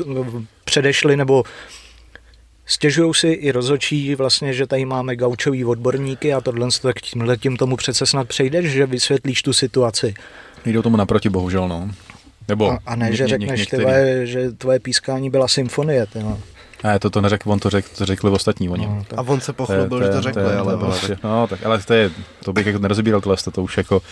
předešli 0.64 1.16
nebo 1.16 1.44
Stěžují 2.66 3.14
si 3.14 3.28
i 3.28 3.50
rozhodčí 3.52 4.14
vlastně, 4.14 4.52
že 4.52 4.66
tady 4.66 4.84
máme 4.84 5.16
gaučový 5.16 5.64
odborníky 5.64 6.34
a 6.34 6.40
tohle, 6.40 6.68
tak 6.82 7.00
tímhle 7.00 7.36
tím 7.36 7.56
tomu 7.56 7.76
přece 7.76 8.06
snad 8.06 8.28
přejdeš, 8.28 8.66
že 8.70 8.86
vysvětlíš 8.86 9.42
tu 9.42 9.52
situaci. 9.52 10.14
Jdou 10.66 10.82
tomu 10.82 10.96
naproti, 10.96 11.28
bohužel, 11.28 11.68
no. 11.68 11.90
Nebo 12.48 12.70
A, 12.70 12.78
a 12.86 12.96
ne, 12.96 13.10
ně- 13.10 13.16
že 13.16 13.22
ně- 13.24 13.28
řekneš, 13.28 13.50
ty 13.50 13.60
některý. 13.60 13.84
vole, 13.84 14.26
že 14.26 14.50
tvoje 14.52 14.80
pískání 14.80 15.30
byla 15.30 15.48
symfonie. 15.48 16.06
Ty, 16.06 16.18
no. 16.18 16.38
Ne, 16.84 16.98
to, 16.98 17.10
to 17.10 17.20
neřekl, 17.20 17.52
on 17.52 17.58
to 17.58 17.70
řekl, 17.70 17.88
to 17.98 18.06
řekli 18.06 18.30
ostatní 18.30 18.68
oni. 18.68 18.86
No, 18.86 19.04
tak. 19.08 19.18
A 19.18 19.22
on 19.22 19.40
se 19.40 19.52
pochlubil, 19.52 20.02
že 20.02 20.08
to 20.08 20.22
řekli, 20.22 20.42
je- 20.42 20.56
ale 20.56 20.72
to, 20.72 20.78
bylo 20.78 20.90
prostě, 20.90 21.18
no, 21.24 21.46
tak, 21.46 21.66
ale 21.66 21.82
to 21.82 21.94
je, 21.94 22.10
to 22.44 22.52
bych 22.52 22.66
jako 22.66 22.78
nerozebíral 22.78 23.20
tohle, 23.20 23.36
to 23.52 23.62
už 23.62 23.76
jako, 23.76 24.02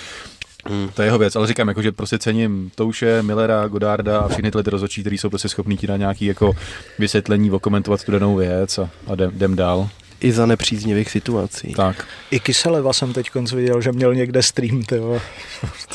Hmm. 0.69 0.89
to 0.95 1.03
je 1.03 1.07
jeho 1.07 1.19
věc, 1.19 1.37
ale 1.37 1.47
říkám, 1.47 1.69
jako, 1.69 1.83
že 1.83 1.93
prostě 1.93 2.19
cením 2.19 2.71
Touše, 2.75 3.23
Millera, 3.23 3.69
Godarda 3.69 4.19
a 4.19 4.29
všechny 4.29 4.51
tyhle 4.51 4.63
ty 4.63 4.71
rozhodčí, 4.71 5.01
kteří 5.01 5.19
jsou 5.19 5.29
prostě 5.29 5.49
schopní 5.49 5.77
ti 5.77 5.87
dát 5.87 5.97
nějaký 5.97 6.25
jako 6.27 6.53
vysvětlení, 6.99 7.51
okomentovat 7.51 8.05
tu 8.05 8.13
danou 8.13 8.37
věc 8.37 8.79
a, 8.79 8.91
a 9.07 9.15
jdem, 9.15 9.31
jdem 9.35 9.57
dál. 9.57 9.89
I 10.25 10.33
za 10.33 10.47
nepříznivých 10.47 11.11
situací. 11.11 11.73
Tak. 11.73 12.07
I 12.31 12.41
Kyseleva 12.41 12.93
jsem 12.93 13.13
teď 13.13 13.31
viděl, 13.55 13.81
že 13.81 13.93
měl 13.93 14.15
někde 14.15 14.43
stream, 14.43 14.83
ty 14.83 14.99
vole. 14.99 15.21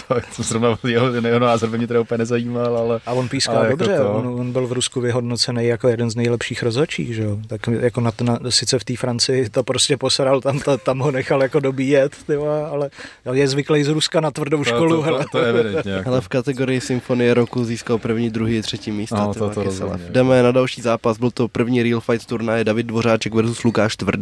To, 0.08 0.16
to 0.36 0.44
zrovna 0.44 0.78
jeho, 0.88 1.08
jeho 1.14 1.40
názor 1.40 1.70
by 1.70 1.78
mě 1.78 1.88
teda 1.88 2.02
úplně 2.02 2.18
nezajímal, 2.18 2.78
ale 2.78 3.00
A 3.06 3.14
on 3.14 3.30
píská 3.30 3.52
Ale 3.54 3.66
jako 3.66 3.78
dobře, 3.78 3.98
to- 3.98 4.14
on, 4.14 4.28
on, 4.28 4.52
byl 4.52 4.68
v 4.68 4.72
Rusku 4.72 5.02
vyhodnocený 5.02 5.66
jako 5.66 5.88
jeden 5.88 6.10
z 6.12 6.16
nejlepších 6.16 6.64
rozhodčích, 6.64 7.16
že 7.16 7.24
jo. 7.24 7.38
Tak 7.48 7.62
jako 7.80 8.02
na, 8.02 8.12
na, 8.22 8.40
sice 8.50 8.80
v 8.80 8.84
té 8.84 8.96
Francii 8.96 9.50
to 9.50 9.64
prostě 9.64 9.98
posral, 9.98 10.42
tam, 10.42 10.60
ta, 10.60 10.78
tam 10.78 11.00
ho 11.00 11.12
nechal 11.12 11.42
jako 11.44 11.60
dobíjet, 11.60 12.16
ty 12.28 12.36
vole, 12.36 12.66
ale 12.66 12.90
je 13.34 13.48
zvyklý 13.48 13.84
z 13.84 13.88
Ruska 13.88 14.20
na 14.20 14.32
tvrdou 14.32 14.64
školu, 14.64 14.90
to, 14.90 14.96
to, 14.96 15.02
hele. 15.02 15.20
to, 15.20 15.26
to, 15.32 15.38
je 15.40 15.50
evidentně. 15.50 15.92
Jako. 15.92 16.10
Ale 16.10 16.22
v 16.22 16.28
kategorii 16.28 16.82
Symfonie 16.82 17.34
roku 17.34 17.64
získal 17.66 17.98
první, 17.98 18.30
druhý, 18.30 18.62
třetí 18.62 18.92
místo. 18.92 19.16
No, 19.16 19.34
to- 19.34 19.50
to. 19.50 19.64
Jdeme 20.10 20.44
na 20.44 20.52
další 20.52 20.82
zápas, 20.82 21.18
byl 21.18 21.32
to 21.32 21.48
první 21.48 21.84
Real 21.84 22.00
Fight 22.00 22.26
turnaje 22.26 22.64
David 22.64 22.86
Dvořáček 22.86 23.34
versus 23.34 23.64
Lukáš 23.64 23.96
Tvrdý. 23.96 24.19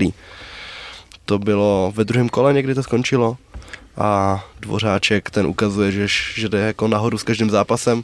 To 1.26 1.40
bylo 1.40 1.94
ve 1.96 2.04
druhém 2.06 2.30
kole, 2.30 2.54
někdy 2.54 2.76
to 2.76 2.84
skončilo. 2.84 3.38
A 3.98 4.44
Dvořáček 4.60 5.30
ten 5.30 5.48
ukazuje, 5.48 5.92
že, 5.92 6.08
že 6.36 6.50
jde 6.50 6.60
jako 6.60 6.88
nahoru 6.88 7.18
s 7.18 7.24
každým 7.24 7.50
zápasem. 7.50 8.04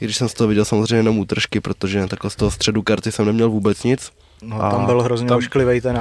I 0.00 0.04
když 0.04 0.16
jsem 0.16 0.28
z 0.28 0.34
toho 0.34 0.48
viděl 0.48 0.64
samozřejmě 0.64 0.96
jenom 0.96 1.18
útržky, 1.18 1.60
protože 1.60 2.06
takhle 2.06 2.30
z 2.30 2.36
toho 2.36 2.50
středu 2.50 2.82
karty 2.82 3.12
jsem 3.12 3.26
neměl 3.26 3.50
vůbec 3.50 3.82
nic. 3.82 4.12
No, 4.42 4.62
A 4.62 4.70
tam 4.70 4.86
byl 4.86 5.02
hrozně 5.02 5.28
tam- 5.28 5.38
ošklivý 5.38 5.80
ten 5.80 6.00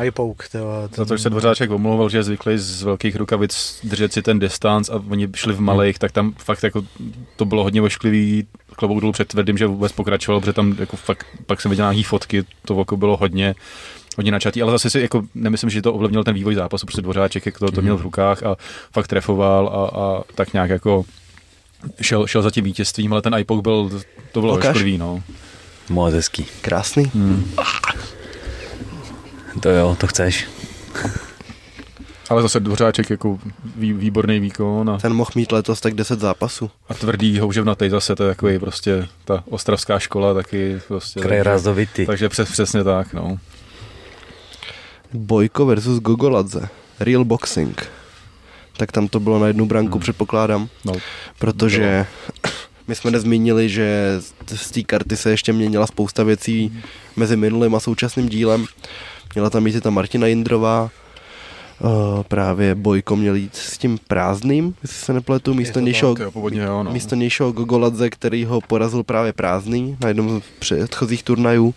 ty 0.51 0.57
vole. 0.57 0.89
Za 0.95 1.05
to, 1.05 1.17
že 1.17 1.23
se 1.23 1.30
Dvořáček 1.30 1.71
omlouval, 1.71 2.09
že 2.09 2.17
je 2.17 2.23
zvyklý 2.23 2.57
z 2.57 2.84
velkých 2.84 3.15
rukavic 3.15 3.80
držet 3.84 4.13
si 4.13 4.21
ten 4.21 4.39
distanc 4.39 4.89
a 4.89 5.01
oni 5.09 5.28
šli 5.36 5.53
v 5.53 5.59
malých, 5.59 5.99
tak 5.99 6.11
tam 6.11 6.34
fakt 6.38 6.63
jako 6.63 6.82
to 7.36 7.45
bylo 7.45 7.63
hodně 7.63 7.82
ošklivý, 7.82 8.47
klobouk 8.76 9.01
dolů 9.01 9.11
před 9.11 9.28
tvrdým, 9.28 9.57
že 9.57 9.67
vůbec 9.67 9.91
pokračoval, 9.91 10.39
protože 10.39 10.53
tam 10.53 10.76
jako 10.80 10.97
fakt, 10.97 11.26
pak 11.45 11.61
jsem 11.61 11.69
viděl 11.71 11.86
nějaký 11.86 12.03
fotky, 12.03 12.43
to 12.65 12.76
oko 12.76 12.97
bylo 12.97 13.17
hodně, 13.17 13.55
hodně 14.18 14.32
načatý, 14.32 14.61
ale 14.61 14.72
zase 14.72 14.89
si 14.89 14.99
jako 15.01 15.24
nemyslím, 15.36 15.70
že 15.70 15.82
to 15.82 15.93
ovlivnilo 15.93 16.24
ten 16.24 16.34
vývoj 16.34 16.55
zápasu, 16.55 16.86
protože 16.86 17.01
Dvořáček 17.01 17.45
jak 17.45 17.59
to, 17.59 17.72
to 17.72 17.82
měl 17.82 17.97
v 17.97 18.01
rukách 18.01 18.43
a 18.43 18.55
fakt 18.93 19.07
trefoval 19.07 19.68
a, 19.68 19.99
a 20.01 20.24
tak 20.36 20.53
nějak 20.53 20.70
jako 20.70 21.05
šel, 22.01 22.28
šel 22.28 22.41
za 22.41 22.51
tím 22.51 22.63
vítězstvím, 22.63 23.13
ale 23.13 23.22
ten 23.22 23.36
iPoke 23.38 23.61
byl, 23.61 24.01
to 24.32 24.41
bylo 24.41 24.53
Ukaž. 24.53 24.70
ošklivý, 24.76 24.97
no. 24.97 25.24
Moc 25.89 26.13
hezký. 26.13 26.45
Krásný. 26.61 27.11
Hmm. 27.16 27.51
To 29.59 29.70
jo, 29.70 29.97
to 29.99 30.07
chceš. 30.07 30.47
Ale 32.30 32.41
zase 32.41 32.59
Dvořáček 32.59 33.09
jako 33.09 33.39
vý, 33.76 33.93
výborný 33.93 34.39
výkon 34.39 34.89
a, 34.89 34.97
Ten 34.97 35.13
mohl 35.13 35.32
mít 35.36 35.51
letos 35.51 35.82
tak 35.82 35.93
10 35.93 36.20
zápasů. 36.20 36.72
a 36.89 36.93
tvrdý 36.93 37.39
houževnatý 37.39 37.89
zase, 37.89 38.16
to 38.16 38.24
je 38.24 38.30
takový 38.30 38.59
prostě 38.59 39.07
ta 39.26 39.43
ostravská 39.49 39.99
škola 39.99 40.34
taky 40.34 40.80
prostě. 40.88 41.20
Kraj 41.20 41.43
takže, 41.43 42.05
takže 42.05 42.30
přes, 42.30 42.51
přesně 42.51 42.84
tak, 42.84 43.13
no. 43.13 43.38
Bojko 45.16 45.66
versus 45.66 45.99
Gogoladze. 45.99 46.70
Real 46.99 47.26
Boxing. 47.26 47.88
Tak 48.78 48.91
tam 48.91 49.07
to 49.07 49.20
bylo 49.20 49.39
na 49.39 49.47
jednu 49.47 49.66
branku, 49.66 49.91
Hmm. 49.91 50.01
předpokládám. 50.01 50.68
no 50.86 50.93
Protože 51.39 52.05
my 52.88 52.95
jsme 52.95 53.11
nezmínili, 53.11 53.70
že 53.70 54.20
z 54.55 54.72
té 54.72 54.82
karty 54.84 55.18
se 55.18 55.30
ještě 55.30 55.53
měnila 55.53 55.88
spousta 55.88 56.24
věcí 56.24 56.84
mezi 57.16 57.36
minulým 57.36 57.76
a 57.76 57.80
současným 57.80 58.30
dílem. 58.30 58.66
Měla 59.36 59.49
tam 59.49 59.68
i 59.68 59.82
ta 59.82 59.89
Martina 59.89 60.28
Jindrová 60.28 60.89
Uh, 61.80 62.24
právě 62.24 62.76
Bojko 62.76 63.16
měl 63.16 63.36
jít 63.36 63.55
s 63.55 63.78
tím 63.78 63.99
prázdným, 64.07 64.76
jestli 64.82 64.97
se 64.97 65.13
nepletu, 65.13 65.53
místo 65.53 65.80
nějšího, 65.80 66.16
no. 66.84 66.91
místo 66.91 67.16
nějšího 67.16 67.51
Gogoladze, 67.51 68.09
který 68.09 68.45
ho 68.45 68.61
porazil 68.61 69.03
právě 69.03 69.34
prázdný 69.34 69.97
na 70.01 70.07
jednom 70.07 70.41
z 70.41 70.43
předchozích 70.59 71.24
turnajů. 71.24 71.74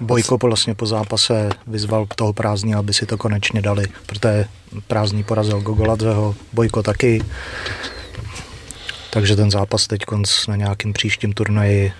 Bojko 0.00 0.38
vlastně 0.42 0.74
po 0.74 0.86
zápase 0.86 1.48
vyzval 1.66 2.06
k 2.06 2.14
toho 2.14 2.32
prázdní, 2.32 2.74
aby 2.74 2.94
si 2.94 3.06
to 3.06 3.18
konečně 3.18 3.62
dali, 3.62 3.86
protože 4.06 4.44
prázdný 4.86 5.24
porazil 5.24 5.60
Gogoladzeho, 5.60 6.34
Bojko 6.52 6.82
taky. 6.82 7.22
Takže 9.10 9.36
ten 9.36 9.50
zápas 9.50 9.86
teď 9.86 10.00
na 10.48 10.56
nějakým 10.56 10.92
příštím 10.92 11.32
turnaji 11.32 11.92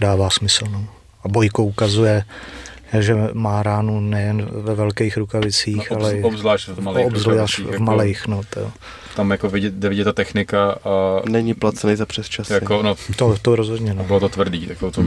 dává 0.00 0.30
smysl. 0.30 0.64
No. 0.70 0.86
A 1.24 1.28
Bojko 1.28 1.64
ukazuje, 1.64 2.24
že 3.00 3.14
má 3.32 3.62
ránu 3.62 4.00
nejen 4.00 4.48
ve 4.50 4.74
velkých 4.74 5.16
rukavicích, 5.16 5.90
No, 5.90 5.96
obz- 5.96 6.00
ale 6.00 6.14
i 6.14 6.22
obzvlášť 6.22 6.68
v 6.68 6.80
malých 6.80 7.06
obzvlášť 7.06 7.58
v 7.58 7.70
jako- 7.72 7.82
malých. 7.82 8.26
No, 8.26 8.40
to, 8.50 8.72
Tam 9.16 9.30
jako 9.30 9.48
vidět, 9.48 9.74
jde 9.74 9.88
vidět 9.88 10.04
ta 10.04 10.12
technika 10.12 10.72
a 10.72 11.22
Není 11.28 11.54
placený 11.54 11.96
za 11.96 12.06
přes 12.06 12.28
časy. 12.28 12.52
jako, 12.52 12.82
no, 12.82 12.94
to, 13.16 13.36
to 13.42 13.56
rozhodně. 13.56 13.94
No. 13.94 14.04
bylo 14.04 14.20
to 14.20 14.28
tvrdý. 14.28 14.66
Jako 14.68 14.90
to, 14.90 15.02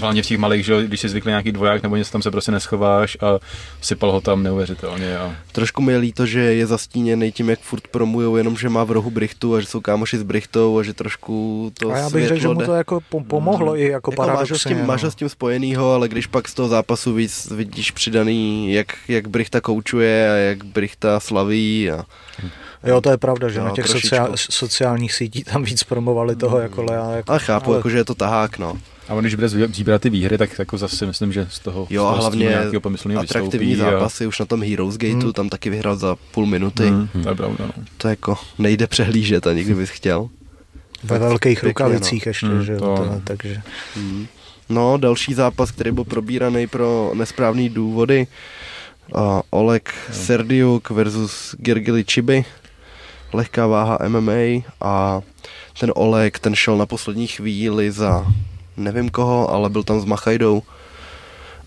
Hlavně 0.00 0.22
v 0.22 0.26
těch 0.26 0.38
malých, 0.38 0.64
že 0.64 0.86
když 0.86 1.00
si 1.00 1.08
zvykli 1.08 1.30
nějaký 1.30 1.52
dvoják 1.52 1.82
nebo 1.82 1.96
něco, 1.96 2.12
tam 2.12 2.22
se 2.22 2.30
prostě 2.30 2.52
neschováš 2.52 3.16
a 3.20 3.38
sypal 3.80 4.12
ho 4.12 4.20
tam 4.20 4.42
neuvěřitelně. 4.42 5.18
A 5.18 5.34
Trošku 5.52 5.82
mi 5.82 5.92
je 5.92 5.98
líto, 5.98 6.26
že 6.26 6.40
je 6.40 6.66
zastíněný 6.66 7.32
tím, 7.32 7.50
jak 7.50 7.60
furt 7.60 7.88
promujou, 7.88 8.36
jenom 8.36 8.56
že 8.56 8.68
má 8.68 8.84
v 8.84 8.90
rohu 8.90 9.10
Brichtu 9.10 9.54
a 9.54 9.60
že 9.60 9.66
jsou 9.66 9.80
kámoši 9.80 10.18
s 10.18 10.22
Brichtou 10.22 10.78
a 10.78 10.82
že 10.82 10.94
trošku 10.94 11.72
to 11.80 11.90
A 11.90 11.98
já 11.98 12.10
bych 12.10 12.28
řekl, 12.28 12.40
že 12.40 12.48
mu 12.48 12.54
to 12.54 12.74
jako 12.74 13.00
pom- 13.10 13.24
pomohlo 13.24 13.76
i 13.76 13.88
jako, 13.88 14.12
jako 14.12 14.32
máš 14.32 14.50
ho, 14.50 14.58
s 14.58 14.64
tím, 14.64 14.86
máš 14.86 15.02
ho 15.02 15.06
no. 15.06 15.10
s 15.10 15.14
tím 15.14 15.28
spojenýho, 15.28 15.92
ale 15.92 16.08
když 16.08 16.26
pak 16.26 16.48
z 16.48 16.54
toho 16.54 16.68
zápasu 16.68 17.14
víc 17.14 17.50
vidíš 17.50 17.90
přidaný, 17.90 18.72
jak, 18.72 18.86
jak 19.08 19.28
Brichta 19.28 19.60
koučuje 19.60 20.30
a 20.30 20.34
jak 20.34 20.64
Brichta 20.64 21.20
slaví 21.20 21.90
a 21.90 22.04
Jo, 22.86 23.00
to 23.00 23.10
je 23.10 23.16
pravda, 23.16 23.48
že 23.48 23.58
Jo, 23.58 23.64
na 23.64 23.70
těch 23.70 23.88
sociál, 23.88 24.32
sociálních 24.34 25.14
sítích 25.14 25.44
tam 25.44 25.62
víc 25.62 25.82
promovali 25.82 26.36
toho 26.36 26.58
jako 26.58 26.82
Lea. 26.82 27.10
Jako, 27.10 27.32
a 27.32 27.38
chápu, 27.38 27.70
ale... 27.70 27.78
jako, 27.78 27.90
že 27.90 27.96
je 27.96 28.04
to 28.04 28.14
tahák, 28.14 28.58
no. 28.58 28.78
A 29.08 29.14
on, 29.14 29.20
když 29.24 29.34
bude 29.34 29.48
vybírat 29.48 30.02
ty 30.02 30.10
výhry, 30.10 30.38
tak 30.38 30.58
jako 30.58 30.78
zase 30.78 31.06
myslím, 31.06 31.32
že 31.32 31.46
z 31.50 31.58
toho, 31.58 31.86
Jo, 31.90 32.02
z 32.02 32.06
a 32.06 32.10
toho 32.10 32.20
hlavně 32.20 32.46
nějakého 32.46 32.80
pomyslného 32.80 33.20
atraktivní 33.20 33.68
vystoupí 33.68 33.90
zápasy 33.90 34.26
už 34.26 34.38
na 34.38 34.46
tom 34.46 34.62
Heroes 34.62 34.96
Gateu, 34.96 35.20
Hmm. 35.20 35.32
tam 35.32 35.48
taky 35.48 35.70
vyhrál 35.70 35.96
za 35.96 36.16
půl 36.30 36.46
minuty. 36.46 36.82
A, 36.84 36.86
hmm, 36.88 37.08
to 37.22 37.28
je 37.28 37.34
pravda, 37.34 37.64
no. 37.76 37.84
To 37.96 38.08
jako 38.08 38.36
nejde 38.58 38.86
přehlížet, 38.86 39.46
ani 39.46 39.64
kdybys 39.64 39.90
chtěl. 39.90 40.28
ve 41.04 41.18
velkých 41.18 41.60
Pěkně, 41.60 41.68
rukavicích 41.68 42.26
ještě, 42.26 42.46
Hmm, 42.46 42.64
že 42.64 42.72
jo, 42.72 42.78
to- 42.80 42.96
to, 42.96 43.20
takže 43.24 43.62
Hmm. 43.96 44.26
No, 44.68 44.96
další 44.98 45.34
zápas, 45.34 45.70
který 45.70 45.92
byl 45.92 46.04
probíraný 46.04 46.66
pro 46.66 47.10
nesprávné 47.14 47.68
důvody. 47.68 48.26
Uh, 49.14 49.40
Oleg 49.50 49.94
Serdiuk 50.12 50.90
versus 50.90 51.54
Gergely 51.58 52.04
Chibi. 52.12 52.44
Lehká 53.32 53.66
váha 53.66 53.98
MMA 54.08 54.62
a 54.80 55.20
ten 55.80 55.92
Oleg, 55.94 56.38
ten 56.38 56.54
šel 56.54 56.76
na 56.76 56.86
poslední 56.86 57.26
chvíli 57.26 57.90
za 57.90 58.26
nevím 58.76 59.10
koho, 59.10 59.50
ale 59.50 59.70
byl 59.70 59.82
tam 59.82 60.00
s 60.00 60.04
Machajdou 60.04 60.62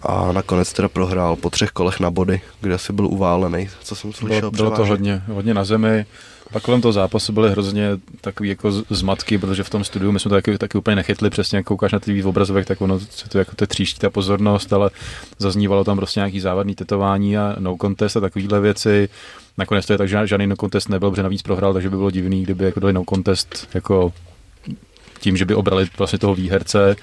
a 0.01 0.31
nakonec 0.31 0.73
teda 0.73 0.89
prohrál 0.89 1.35
po 1.35 1.49
třech 1.49 1.71
kolech 1.71 1.99
na 1.99 2.11
body, 2.11 2.41
kde 2.61 2.73
asi 2.73 2.93
byl 2.93 3.07
uválený, 3.07 3.69
co 3.83 3.95
jsem 3.95 4.13
slyšel 4.13 4.51
Bylo, 4.51 4.51
bylo 4.51 4.71
to 4.71 4.85
hodně, 4.85 5.23
hodně 5.27 5.53
na 5.53 5.63
zemi. 5.63 6.05
Pak 6.51 6.63
kolem 6.63 6.81
toho 6.81 6.91
zápasu 6.91 7.33
byly 7.33 7.51
hrozně 7.51 7.89
takový 8.21 8.49
jako 8.49 8.71
zmatky, 8.71 9.37
protože 9.37 9.63
v 9.63 9.69
tom 9.69 9.83
studiu 9.83 10.11
my 10.11 10.19
jsme 10.19 10.29
to 10.29 10.35
taky, 10.35 10.57
taky 10.57 10.77
úplně 10.77 10.95
nechytli, 10.95 11.29
přesně 11.29 11.55
jak 11.55 11.65
koukáš 11.65 11.91
na 11.91 11.99
ty 11.99 12.23
obrazovek, 12.23 12.65
tak 12.65 12.81
ono 12.81 12.99
se 12.99 13.29
to 13.29 13.37
jako 13.37 13.55
to 13.55 13.67
tříští 13.67 13.99
ta 13.99 14.09
pozornost, 14.09 14.73
ale 14.73 14.89
zaznívalo 15.39 15.83
tam 15.83 15.97
prostě 15.97 16.19
nějaký 16.19 16.39
závadný 16.39 16.75
tetování 16.75 17.37
a 17.37 17.55
no 17.59 17.77
contest 17.81 18.17
a 18.17 18.19
takovéhle 18.19 18.59
věci. 18.59 19.09
Nakonec 19.57 19.85
to 19.85 19.93
je 19.93 19.97
tak, 19.97 20.09
že 20.09 20.27
žádný 20.27 20.47
no 20.47 20.55
contest 20.55 20.89
nebyl, 20.89 21.09
protože 21.09 21.23
navíc 21.23 21.41
prohrál, 21.41 21.73
takže 21.73 21.89
by 21.89 21.97
bylo 21.97 22.11
divný, 22.11 22.43
kdyby 22.43 22.65
jako 22.65 22.79
dali 22.79 22.93
no 22.93 23.03
contest 23.09 23.69
jako 23.73 24.13
tím, 25.19 25.37
že 25.37 25.45
by 25.45 25.55
obrali 25.55 25.87
vlastně 25.97 26.19
toho 26.19 26.35
výherce. 26.35 26.95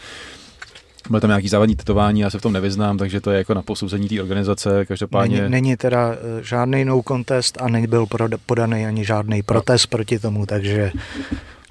Byly 1.11 1.21
tam 1.21 1.31
nějaký 1.31 1.49
závadní 1.49 1.77
tetování, 1.77 2.21
já 2.21 2.31
se 2.31 2.39
v 2.39 2.43
tom 2.43 2.53
nevyznám, 2.53 2.99
takže 2.99 3.21
to 3.21 3.31
je 3.31 3.39
jako 3.39 3.55
na 3.55 3.63
posouzení 3.63 4.09
té 4.09 4.21
organizace. 4.21 4.85
Každopádně 4.87 5.41
není, 5.41 5.51
není 5.51 5.77
teda 5.77 6.13
eh, 6.13 6.43
žádný 6.43 6.85
no 6.85 7.03
contest 7.09 7.59
a 7.61 7.69
nebyl 7.69 8.07
podaný 8.47 8.87
ani 8.87 9.05
žádný 9.05 9.43
protest 9.43 9.87
proti 9.87 10.19
tomu, 10.19 10.47
takže 10.47 10.93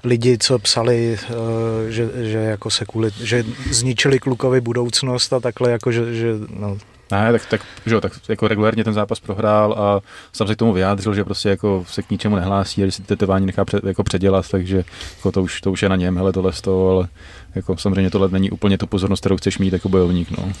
lidi, 0.04 0.38
co 0.38 0.58
psali, 0.58 1.18
eh, 1.22 1.90
že, 1.90 2.30
že 2.30 2.38
jako 2.38 2.70
se 2.70 2.84
kvůli, 2.84 3.10
že 3.22 3.44
zničili 3.70 4.18
klukovi 4.18 4.60
budoucnost 4.60 5.32
a 5.32 5.40
takhle 5.40 5.70
jako, 5.70 5.92
že, 5.92 6.14
že 6.14 6.34
no, 6.58 6.78
Ne, 7.12 7.32
tak, 7.32 7.46
tak, 7.46 7.60
že 7.86 7.94
jo, 7.94 8.00
tak 8.00 8.12
jako 8.28 8.48
regulérně 8.48 8.84
ten 8.84 8.94
zápas 8.94 9.20
prohrál 9.20 9.72
a 9.72 10.00
sám 10.32 10.46
se 10.46 10.54
k 10.54 10.58
tomu 10.58 10.72
vyjádřil, 10.72 11.14
že 11.14 11.24
prostě 11.24 11.48
jako 11.48 11.84
se 11.88 12.02
k 12.02 12.10
ničemu 12.10 12.36
nehlásí 12.36 12.82
a 12.82 12.84
když 12.84 12.94
si 12.94 13.02
tetování 13.02 13.46
nechá 13.46 13.64
před, 13.64 13.84
jako 13.84 14.04
předělat, 14.04 14.48
takže 14.48 14.84
jako 15.16 15.32
to, 15.32 15.42
už, 15.42 15.60
to 15.60 15.72
už 15.72 15.82
je 15.82 15.88
na 15.88 15.96
něm, 15.96 16.16
hele 16.16 16.32
tohle 16.32 16.52
z 16.52 16.60
toho, 16.60 16.90
ale 16.90 17.08
jako 17.54 17.76
samozřejmě 17.76 18.10
tohle 18.10 18.28
není 18.28 18.50
úplně 18.50 18.78
tu 18.78 18.86
pozornost, 18.86 19.20
kterou 19.20 19.36
chceš 19.36 19.58
mít 19.58 19.72
jako 19.72 19.88
bojovník, 19.88 20.30
no. 20.30 20.52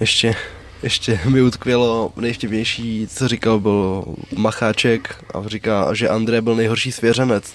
Ještě, 0.00 0.34
ještě 0.82 1.20
mi 1.28 1.42
utkvělo 1.42 2.12
nejštěvnější, 2.16 3.06
co 3.06 3.28
říkal, 3.28 3.60
byl 3.60 4.04
Macháček 4.36 5.24
a 5.34 5.48
říká, 5.48 5.94
že 5.94 6.08
André 6.08 6.42
byl 6.42 6.56
nejhorší 6.56 6.92
svěřenec, 6.92 7.52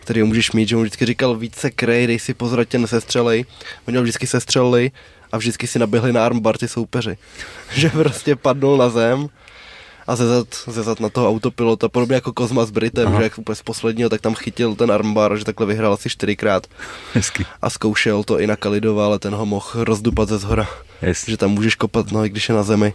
který 0.00 0.22
můžeš 0.22 0.52
mít, 0.52 0.68
že 0.68 0.76
mu 0.76 0.82
vždycky 0.82 1.06
říkal 1.06 1.34
více 1.34 1.70
krej, 1.70 2.06
dej 2.06 2.18
si 2.18 2.34
pozor, 2.34 2.64
tě 2.64 2.78
nesestřelej. 2.78 3.44
Oni 3.88 3.96
ho 3.96 4.02
vždycky 4.02 4.26
sestřelili 4.26 4.90
a 5.32 5.36
vždycky 5.38 5.66
si 5.66 5.78
naběhli 5.78 6.12
na 6.12 6.26
armbar 6.26 6.58
ty 6.58 6.68
soupeři. 6.68 7.18
že 7.72 7.88
prostě 7.90 8.36
padnul 8.36 8.76
na 8.76 8.88
zem 8.88 9.28
a 10.06 10.16
zezad, 10.16 10.46
zezad 10.66 11.00
na 11.00 11.08
toho 11.08 11.28
autopilota, 11.28 11.88
podobně 11.88 12.14
jako 12.14 12.32
Kozma 12.32 12.64
s 12.64 12.70
Britem, 12.70 13.06
Aha. 13.08 13.16
že 13.16 13.22
jak 13.22 13.38
úplně 13.38 13.56
z 13.56 13.62
posledního, 13.62 14.08
tak 14.08 14.20
tam 14.20 14.34
chytil 14.34 14.74
ten 14.74 14.92
armbar, 14.92 15.36
že 15.38 15.44
takhle 15.44 15.66
vyhrál 15.66 15.92
asi 15.92 16.10
čtyřikrát 16.10 16.66
Hezky. 17.14 17.46
a 17.62 17.70
zkoušel 17.70 18.24
to 18.24 18.40
i 18.40 18.46
na 18.46 18.56
Kalidova, 18.56 19.06
ale 19.06 19.18
ten 19.18 19.34
ho 19.34 19.46
mohl 19.46 19.84
rozdupat 19.84 20.28
ze 20.28 20.38
zhora 20.38 20.68
Yes. 21.02 21.24
že 21.28 21.36
tam 21.36 21.50
můžeš 21.50 21.74
kopat 21.74 22.12
nohy, 22.12 22.28
když 22.28 22.48
je 22.48 22.54
na 22.54 22.62
zemi, 22.62 22.94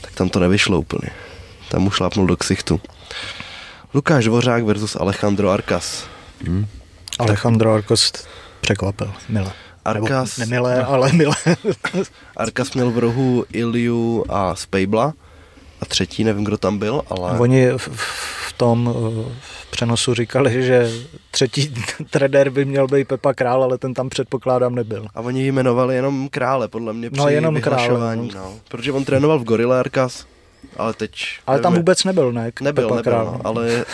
tak 0.00 0.12
tam 0.14 0.28
to 0.28 0.40
nevyšlo 0.40 0.78
úplně. 0.78 1.10
Tam 1.70 1.82
mu 1.82 1.90
šlápnul 1.90 2.26
do 2.26 2.36
ksichtu. 2.36 2.80
Lukáš 3.94 4.24
Dvořák 4.24 4.64
versus 4.64 4.96
Alejandro 4.96 5.50
Arkas. 5.50 6.04
Hmm. 6.46 6.66
Alejandro 7.18 7.72
Arcos 7.74 8.12
překvapil, 8.60 9.12
milé. 9.28 9.52
Arkas, 9.84 10.36
nemilé, 10.38 10.84
ale 10.84 11.12
milé. 11.12 11.34
Arkas 12.36 12.74
měl 12.74 12.90
v 12.90 12.98
rohu 12.98 13.44
Iliu 13.52 14.24
a 14.28 14.54
Spejbla 14.54 15.14
a 15.80 15.84
třetí, 15.84 16.24
nevím, 16.24 16.44
kdo 16.44 16.58
tam 16.58 16.78
byl, 16.78 17.02
ale... 17.10 17.38
Oni 17.38 17.70
v, 17.76 17.88
v 18.48 18.52
tom 18.56 18.94
eh, 18.96 19.32
v 19.40 19.70
přenosu 19.70 20.14
říkali, 20.14 20.62
že 20.62 20.90
třetí 21.30 21.74
trenér 22.10 22.50
by 22.50 22.64
měl 22.64 22.86
být 22.86 23.08
Pepa 23.08 23.34
Král, 23.34 23.62
ale 23.62 23.78
ten 23.78 23.94
tam 23.94 24.08
předpokládám 24.08 24.74
nebyl. 24.74 25.06
A 25.14 25.20
oni 25.20 25.46
jmenovali 25.46 25.94
jenom 25.94 26.28
krále, 26.28 26.68
podle 26.68 26.92
mě, 26.92 27.10
při 27.10 27.20
No, 27.20 27.28
jenom 27.28 27.60
krále, 27.60 28.16
no. 28.16 28.54
Protože 28.68 28.92
on 28.92 29.04
trénoval 29.04 29.38
v 29.38 29.44
Gorilla 29.44 29.80
Arkas, 29.80 30.26
ale 30.76 30.92
teď... 30.94 31.12
Ale 31.46 31.60
tam 31.60 31.72
nevím, 31.72 31.80
vůbec 31.82 32.04
nebyl, 32.04 32.32
ne? 32.32 32.52
Nebyl, 32.60 32.84
Pepa 32.84 32.96
nebyl, 32.96 33.12
Král. 33.12 33.24
no, 33.24 33.40
ale 33.44 33.84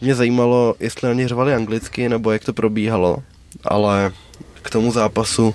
mě 0.00 0.14
zajímalo, 0.14 0.74
jestli 0.80 1.10
oni 1.10 1.28
řvali 1.28 1.54
anglicky, 1.54 2.08
nebo 2.08 2.32
jak 2.32 2.44
to 2.44 2.52
probíhalo, 2.52 3.18
ale 3.64 4.12
k 4.66 4.70
tomu 4.70 4.92
zápasu 4.92 5.54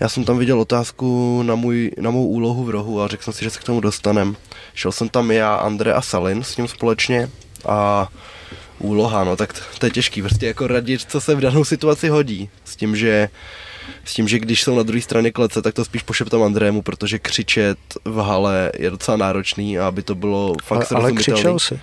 já 0.00 0.08
jsem 0.08 0.24
tam 0.24 0.38
viděl 0.38 0.60
otázku 0.60 1.42
na, 1.42 1.54
můj, 1.54 1.90
na 2.00 2.10
mou 2.10 2.26
úlohu 2.26 2.64
v 2.64 2.70
rohu 2.70 3.02
a 3.02 3.08
řekl 3.08 3.22
jsem 3.22 3.32
si, 3.32 3.44
že 3.44 3.50
se 3.50 3.58
k 3.58 3.64
tomu 3.64 3.80
dostanem. 3.80 4.36
Šel 4.74 4.92
jsem 4.92 5.08
tam 5.08 5.30
já, 5.30 5.54
Andre 5.54 5.92
a 5.92 6.02
Salin 6.02 6.44
s 6.44 6.56
ním 6.56 6.68
společně 6.68 7.30
a 7.66 8.08
úloha, 8.78 9.24
no 9.24 9.36
tak 9.36 9.54
to 9.78 9.86
je 9.86 9.90
těžký, 9.90 10.22
prostě 10.22 10.46
jako 10.46 10.66
radit, 10.66 11.00
co 11.08 11.20
se 11.20 11.34
v 11.34 11.40
danou 11.40 11.64
situaci 11.64 12.08
hodí. 12.08 12.50
S 12.64 12.76
tím, 12.76 12.96
že 12.96 13.28
s 14.04 14.14
tím, 14.14 14.28
že 14.28 14.38
když 14.38 14.62
jsou 14.62 14.76
na 14.76 14.82
druhé 14.82 15.02
straně 15.02 15.30
klece, 15.30 15.62
tak 15.62 15.74
to 15.74 15.84
spíš 15.84 16.02
pošeptám 16.02 16.42
Andrému, 16.42 16.82
protože 16.82 17.18
křičet 17.18 17.78
v 18.04 18.16
hale 18.16 18.72
je 18.78 18.90
docela 18.90 19.16
náročný 19.16 19.78
a 19.78 19.88
aby 19.88 20.02
to 20.02 20.14
bylo 20.14 20.54
fakt 20.62 20.92
ale, 20.92 21.00
ale 21.00 21.12
křičel 21.12 21.58
si. 21.58 21.80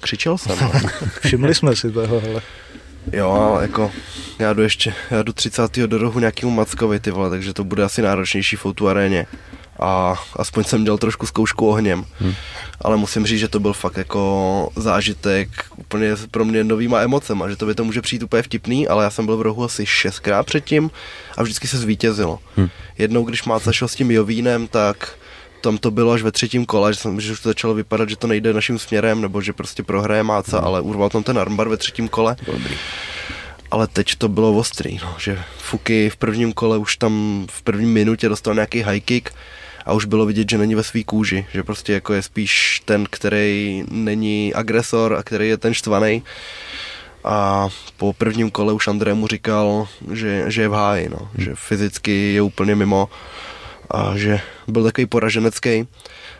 Křičel 0.00 0.38
jsem. 0.38 0.58
no. 0.60 0.72
Všimli 1.20 1.54
jsme 1.54 1.76
si 1.76 1.92
toho, 1.92 2.22
ale 2.30 2.42
jo, 3.12 3.30
ale 3.30 3.62
jako 3.62 3.90
já 4.38 4.52
jdu 4.52 4.62
ještě, 4.62 4.94
já 5.10 5.22
jdu 5.22 5.32
30. 5.32 5.76
do 5.76 5.98
rohu 5.98 6.20
nějakému 6.20 6.52
Mackovi, 6.52 7.00
ty 7.00 7.10
vole, 7.10 7.30
takže 7.30 7.52
to 7.52 7.64
bude 7.64 7.84
asi 7.84 8.02
náročnější 8.02 8.56
v 8.56 8.66
aréně. 8.88 9.26
A 9.80 10.14
aspoň 10.36 10.64
jsem 10.64 10.84
dělal 10.84 10.98
trošku 10.98 11.26
zkoušku 11.26 11.68
ohněm. 11.68 12.04
Hmm. 12.18 12.34
Ale 12.80 12.96
musím 12.96 13.26
říct, 13.26 13.40
že 13.40 13.48
to 13.48 13.60
byl 13.60 13.72
fakt 13.72 13.96
jako 13.96 14.68
zážitek 14.76 15.48
úplně 15.76 16.10
pro 16.30 16.44
mě 16.44 16.64
novýma 16.64 17.00
emocema, 17.00 17.48
že 17.48 17.56
to 17.56 17.66
by 17.66 17.74
to 17.74 17.84
může 17.84 18.02
přijít 18.02 18.22
úplně 18.22 18.42
vtipný, 18.42 18.88
ale 18.88 19.04
já 19.04 19.10
jsem 19.10 19.26
byl 19.26 19.36
v 19.36 19.42
rohu 19.42 19.64
asi 19.64 19.86
šestkrát 19.86 20.46
předtím 20.46 20.90
a 21.36 21.42
vždycky 21.42 21.68
se 21.68 21.78
zvítězilo. 21.78 22.38
Hmm. 22.56 22.68
Jednou, 22.98 23.24
když 23.24 23.44
Máca 23.44 23.72
šel 23.72 23.88
s 23.88 23.94
tím 23.94 24.10
Jovínem, 24.10 24.66
tak 24.66 25.18
tam 25.64 25.78
to 25.78 25.90
bylo 25.90 26.12
až 26.12 26.22
ve 26.22 26.32
třetím 26.32 26.66
kole, 26.66 26.92
že, 26.92 26.98
jsem, 26.98 27.20
že 27.20 27.32
už 27.32 27.40
to 27.40 27.48
začalo 27.48 27.74
vypadat, 27.74 28.08
že 28.08 28.16
to 28.16 28.26
nejde 28.26 28.52
naším 28.52 28.78
směrem, 28.78 29.20
nebo 29.20 29.40
že 29.40 29.52
prostě 29.52 29.82
prohraje 29.82 30.22
Máca, 30.22 30.58
hmm. 30.58 30.66
ale 30.66 30.80
urval 30.80 31.10
tam 31.10 31.22
ten 31.22 31.38
armbar 31.38 31.68
ve 31.68 31.76
třetím 31.76 32.08
kole. 32.08 32.36
Dobrý. 32.46 32.74
Ale 33.70 33.86
teď 33.86 34.14
to 34.14 34.28
bylo 34.28 34.52
ostrý, 34.52 34.98
no, 35.02 35.16
že 35.18 35.38
Fuky 35.58 36.10
v 36.10 36.16
prvním 36.16 36.52
kole 36.52 36.78
už 36.78 36.96
tam 36.96 37.46
v 37.50 37.62
první 37.62 37.86
minutě 37.86 38.28
dostal 38.28 38.54
nějaký 38.54 38.82
high 38.82 39.00
kick 39.00 39.30
a 39.86 39.92
už 39.92 40.04
bylo 40.04 40.26
vidět, 40.26 40.50
že 40.50 40.58
není 40.58 40.74
ve 40.74 40.82
svý 40.82 41.04
kůži, 41.04 41.46
že 41.52 41.62
prostě 41.62 41.92
jako 41.92 42.14
je 42.14 42.22
spíš 42.22 42.82
ten, 42.84 43.06
který 43.10 43.84
není 43.90 44.54
agresor 44.54 45.14
a 45.14 45.22
který 45.22 45.48
je 45.48 45.56
ten 45.56 45.74
štvaný. 45.74 46.22
A 47.24 47.68
po 47.96 48.12
prvním 48.12 48.50
kole 48.50 48.72
už 48.72 48.88
André 48.88 49.14
mu 49.14 49.26
říkal, 49.26 49.88
že, 50.12 50.44
že 50.46 50.62
je 50.62 50.68
v 50.68 50.72
háji, 50.72 51.08
no, 51.08 51.28
že 51.38 51.52
fyzicky 51.54 52.32
je 52.32 52.42
úplně 52.42 52.74
mimo 52.74 53.08
a 53.90 54.16
že 54.16 54.40
byl 54.68 54.84
takový 54.84 55.06
poraženecký. 55.06 55.88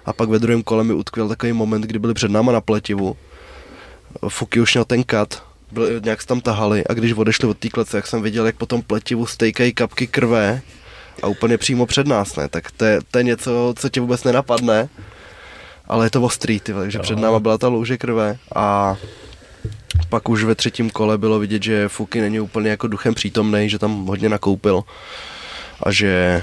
A 0.07 0.13
pak 0.13 0.29
ve 0.29 0.39
druhém 0.39 0.63
kole 0.63 0.85
mi 0.85 0.93
utkvěl 0.93 1.29
takový 1.29 1.53
moment, 1.53 1.81
kdy 1.81 1.99
byli 1.99 2.15
před 2.15 2.31
náma 2.31 2.53
na 2.53 2.61
pletivu. 2.61 3.17
Fuky 4.29 4.61
už 4.61 4.75
měl 4.75 4.85
ten 4.85 5.05
kat, 5.05 5.43
byl, 5.73 6.01
nějak 6.01 6.21
se 6.21 6.27
tam 6.27 6.41
tahali 6.41 6.85
a 6.87 6.93
když 6.93 7.13
odešli 7.13 7.49
od 7.49 7.59
té 7.59 7.69
klece, 7.69 7.97
jak 7.97 8.07
jsem 8.07 8.23
viděl, 8.23 8.47
jak 8.47 8.57
potom 8.57 8.83
pletivu 8.83 9.27
stejkají 9.27 9.73
kapky 9.73 10.07
krve 10.07 10.63
a 11.23 11.27
úplně 11.27 11.59
přímo 11.59 11.87
před 11.87 12.07
nás, 12.07 12.37
ne? 12.37 12.49
Tak 12.49 12.71
to 12.71 12.85
je, 12.85 13.01
to 13.11 13.19
je 13.19 13.25
něco, 13.25 13.75
co 13.79 13.89
tě 13.89 14.01
vůbec 14.01 14.25
nenapadne, 14.25 14.89
ale 15.87 16.07
je 16.07 16.11
to 16.11 16.23
ostrý, 16.23 16.61
ty, 16.61 16.73
takže 16.73 16.99
před 16.99 17.19
náma 17.19 17.41
byla 17.41 17.59
ta 17.59 17.69
louže 17.69 17.99
krve 17.99 18.39
a 18.55 18.97
pak 20.09 20.29
už 20.29 20.45
ve 20.45 20.55
třetím 20.55 20.91
kole 20.91 21.19
bylo 21.19 21.39
vidět, 21.39 21.63
že 21.63 21.89
Fuky 21.89 22.21
není 22.21 22.41
úplně 22.41 22.71
jako 22.71 22.87
duchem 22.87 23.15
přítomný, 23.15 23.71
že 23.71 23.79
tam 23.79 24.07
hodně 24.07 24.29
nakoupil 24.29 24.85
a 25.83 25.93
že 25.93 26.43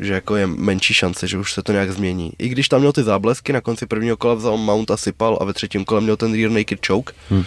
že 0.00 0.14
jako 0.14 0.36
je 0.36 0.46
menší 0.46 0.94
šance, 0.94 1.26
že 1.26 1.38
už 1.38 1.52
se 1.52 1.62
to 1.62 1.72
nějak 1.72 1.92
změní. 1.92 2.32
I 2.38 2.48
když 2.48 2.68
tam 2.68 2.80
měl 2.80 2.92
ty 2.92 3.02
záblesky, 3.02 3.52
na 3.52 3.60
konci 3.60 3.86
prvního 3.86 4.16
kola 4.16 4.34
vzal 4.34 4.56
mount 4.56 4.90
a 4.90 4.96
sypal 4.96 5.38
a 5.40 5.44
ve 5.44 5.52
třetím 5.52 5.84
kole 5.84 6.00
měl 6.00 6.16
ten 6.16 6.34
rear 6.34 6.50
naked 6.50 6.86
choke, 6.86 7.14
hmm. 7.30 7.44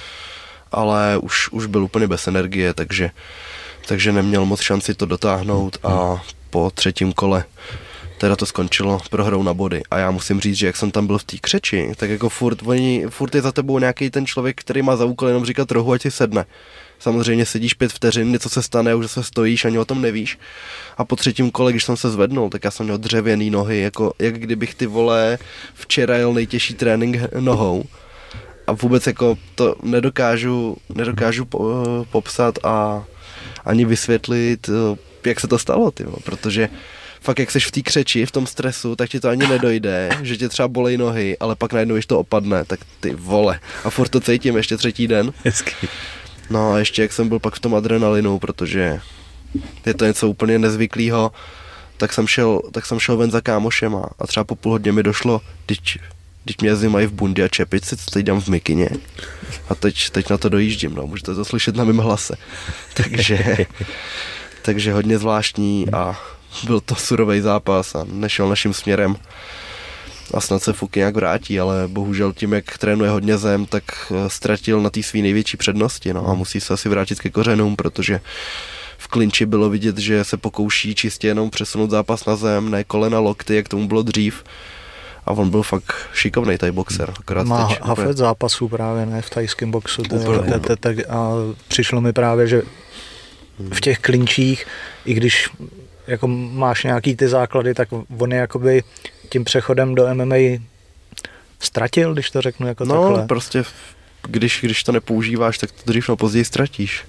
ale 0.72 1.18
už, 1.18 1.50
už 1.50 1.66
byl 1.66 1.84
úplně 1.84 2.08
bez 2.08 2.28
energie, 2.28 2.74
takže, 2.74 3.12
takže 3.88 4.12
neměl 4.12 4.46
moc 4.46 4.62
šanci 4.62 4.94
to 4.94 5.06
dotáhnout 5.06 5.78
a 5.84 6.24
po 6.50 6.72
třetím 6.74 7.14
kole 7.14 7.46
teda 8.18 8.36
to 8.36 8.46
skončilo 8.46 9.00
prohrou 9.10 9.44
na 9.44 9.54
body. 9.54 9.82
A 9.92 9.98
já 9.98 10.12
musím 10.12 10.40
říct, 10.40 10.56
že 10.56 10.68
jak 10.68 10.76
jsem 10.76 10.92
tam 10.92 11.08
byl 11.08 11.18
v 11.18 11.24
té 11.24 11.38
křeči, 11.38 11.92
tak 11.96 12.10
jako 12.10 12.30
furt, 12.30 12.60
oni, 12.66 13.06
furt 13.10 13.36
je 13.36 13.42
za 13.42 13.52
tebou 13.52 13.80
nějaký 13.80 14.10
ten 14.10 14.26
člověk, 14.26 14.62
který 14.62 14.82
má 14.82 14.96
za 14.96 15.06
úkol 15.06 15.28
jenom 15.28 15.46
říkat 15.46 15.72
rohu, 15.72 15.92
ať 15.92 16.02
si 16.02 16.12
sedne. 16.12 16.46
Samozřejmě 17.00 17.46
sedíš 17.46 17.74
pět 17.74 17.94
vteřin, 17.94 18.32
něco 18.32 18.50
se 18.50 18.64
stane, 18.64 18.96
už 18.96 19.12
se 19.12 19.24
stojíš, 19.24 19.66
ani 19.66 19.80
o 19.80 19.86
tom 19.86 20.02
nevíš. 20.02 20.40
A 20.98 21.06
po 21.06 21.16
třetím 21.16 21.52
kole, 21.52 21.72
když 21.72 21.84
jsem 21.84 21.98
se 21.98 22.10
zvednul, 22.10 22.50
tak 22.50 22.64
já 22.64 22.72
jsem 22.72 22.86
měl 22.86 22.98
dřevěný 22.98 23.50
nohy, 23.50 23.80
jako 23.80 24.14
jak 24.20 24.38
kdybych 24.40 24.76
ty 24.76 24.86
vole 24.86 25.38
včera 25.74 26.18
jel 26.18 26.34
nejtěžší 26.34 26.74
trénink 26.74 27.18
nohou. 27.40 27.84
A 28.68 28.72
vůbec 28.72 29.08
jako 29.08 29.38
to 29.56 29.76
nedokážu, 29.84 30.78
nedokážu 30.90 31.46
po, 31.46 31.86
popsat 32.12 32.60
a 32.64 33.06
ani 33.66 33.86
vysvětlit, 33.86 34.70
jak 35.26 35.40
se 35.40 35.48
to 35.48 35.60
stalo, 35.60 35.92
ty, 35.92 36.06
protože 36.24 36.70
fakt 37.22 37.40
jak 37.40 37.52
seš 37.52 37.68
v 37.68 37.72
té 37.72 37.82
křeči, 37.82 38.26
v 38.26 38.32
tom 38.32 38.48
stresu, 38.48 38.96
tak 38.96 39.10
ti 39.10 39.20
to 39.20 39.30
ani 39.30 39.48
nedojde, 39.48 40.10
že 40.22 40.38
tě 40.38 40.50
třeba 40.50 40.68
bolej 40.68 40.98
nohy, 40.98 41.38
ale 41.40 41.56
pak 41.56 41.74
najednou, 41.74 41.96
když 41.96 42.06
to 42.06 42.20
opadne, 42.20 42.66
tak 42.66 42.80
ty 43.00 43.14
vole. 43.14 43.60
A 43.84 43.90
furt 43.90 44.10
to 44.10 44.20
cítím 44.20 44.58
ještě 44.58 44.78
třetí 44.78 45.08
den. 45.08 45.34
Hezky. 45.44 45.88
No 46.50 46.72
a 46.74 46.80
ještě 46.80 47.02
jak 47.02 47.14
jsem 47.14 47.30
byl 47.30 47.40
pak 47.40 47.56
v 47.56 47.60
tom 47.60 47.76
adrenalinu, 47.76 48.40
protože 48.40 49.00
je 49.86 49.94
to 49.94 50.06
něco 50.06 50.30
úplně 50.30 50.60
nezvyklého, 50.60 51.32
tak 51.98 52.14
jsem 52.14 52.28
šel, 52.28 52.62
tak 52.72 52.86
jsem 52.86 53.00
šel 53.00 53.18
ven 53.18 53.32
za 53.32 53.42
kámošema 53.42 54.10
a 54.20 54.28
třeba 54.28 54.44
po 54.44 54.56
půl 54.56 54.72
hodně 54.72 54.92
mi 54.92 55.04
došlo, 55.04 55.42
když, 55.66 56.00
když 56.44 56.58
mě 56.58 56.70
jezdí 56.70 56.88
mají 56.88 57.08
v 57.08 57.14
bundě 57.14 57.44
a 57.44 57.48
čepici, 57.48 57.98
co 57.98 58.12
teď 58.12 58.26
dám 58.26 58.42
v 58.42 58.48
mikině. 58.48 58.90
A 59.70 59.76
teď, 59.76 60.10
teď 60.10 60.30
na 60.30 60.38
to 60.38 60.50
dojíždím, 60.50 60.96
no, 60.96 61.08
můžete 61.08 61.36
to 61.36 61.46
slyšet 61.46 61.76
na 61.76 61.84
mém 61.84 61.98
hlase. 61.98 62.36
Takže, 62.94 63.58
takže 64.62 64.94
hodně 64.94 65.18
zvláštní 65.18 65.86
a 65.94 66.20
byl 66.66 66.80
to 66.80 66.96
surový 66.96 67.42
zápas 67.42 67.96
a 67.96 68.06
nešel 68.12 68.50
naším 68.50 68.74
směrem 68.74 69.16
a 70.34 70.42
snad 70.42 70.64
se 70.64 70.74
Fuky 70.74 71.00
nějak 71.00 71.16
vrátí, 71.16 71.60
ale 71.60 71.88
bohužel 71.88 72.34
tím, 72.34 72.54
jak 72.54 72.78
trénuje 72.78 73.10
hodně 73.10 73.38
zem, 73.38 73.66
tak 73.66 73.84
eh, 74.12 74.30
ztratil 74.30 74.82
na 74.82 74.90
té 74.90 75.04
své 75.04 75.20
největší 75.20 75.58
přednosti 75.58 76.14
no, 76.14 76.30
a 76.30 76.34
musí 76.34 76.62
se 76.62 76.74
asi 76.74 76.90
vrátit 76.90 77.20
ke 77.20 77.30
kořenům, 77.30 77.76
protože 77.76 78.20
v 78.98 79.08
klinči 79.08 79.46
bylo 79.46 79.70
vidět, 79.70 79.98
že 79.98 80.24
se 80.24 80.38
pokouší 80.38 80.96
čistě 80.96 81.28
jenom 81.28 81.50
přesunout 81.50 81.90
zápas 81.90 82.26
na 82.26 82.36
zem, 82.36 82.72
ne 82.72 82.84
kolena 82.84 83.20
lokty, 83.20 83.56
jak 83.56 83.68
tomu 83.68 83.88
bylo 83.88 84.04
dřív. 84.04 84.44
A 85.26 85.32
on 85.32 85.50
byl 85.50 85.64
fakt 85.64 85.94
šikovný 86.14 86.58
tady 86.58 86.72
boxer. 86.72 87.14
Akorát 87.20 87.48
Má 87.48 87.68
teď, 87.68 87.82
hafet 87.82 88.04
úplně... 88.04 88.14
zápasů 88.14 88.68
právě, 88.68 89.06
ne, 89.06 89.22
v 89.22 89.30
tajském 89.30 89.72
boxu. 89.72 90.04
A 91.10 91.32
přišlo 91.68 92.02
mi 92.02 92.14
právě, 92.14 92.48
že 92.48 92.62
v 93.74 93.82
těch 93.82 94.00
klinčích, 94.00 94.66
i 95.06 95.14
když 95.14 95.50
jako 96.08 96.28
máš 96.28 96.84
nějaký 96.84 97.16
ty 97.16 97.28
základy, 97.28 97.74
tak 97.74 97.90
on 98.18 98.32
je 98.32 98.38
jakoby 98.38 98.84
tím 99.30 99.44
přechodem 99.44 99.96
do 99.96 100.14
MMA 100.14 100.36
ztratil, 101.60 102.14
když 102.14 102.32
to 102.32 102.42
řeknu 102.42 102.68
jako 102.68 102.86
no, 102.86 103.04
takhle. 103.04 103.28
prostě 103.28 103.64
když, 104.28 104.60
když 104.62 104.84
to 104.84 104.92
nepoužíváš, 104.92 105.58
tak 105.58 105.72
to 105.72 105.82
dřív 105.86 106.08
nebo 106.08 106.18
později 106.18 106.46
ztratíš. 106.46 107.06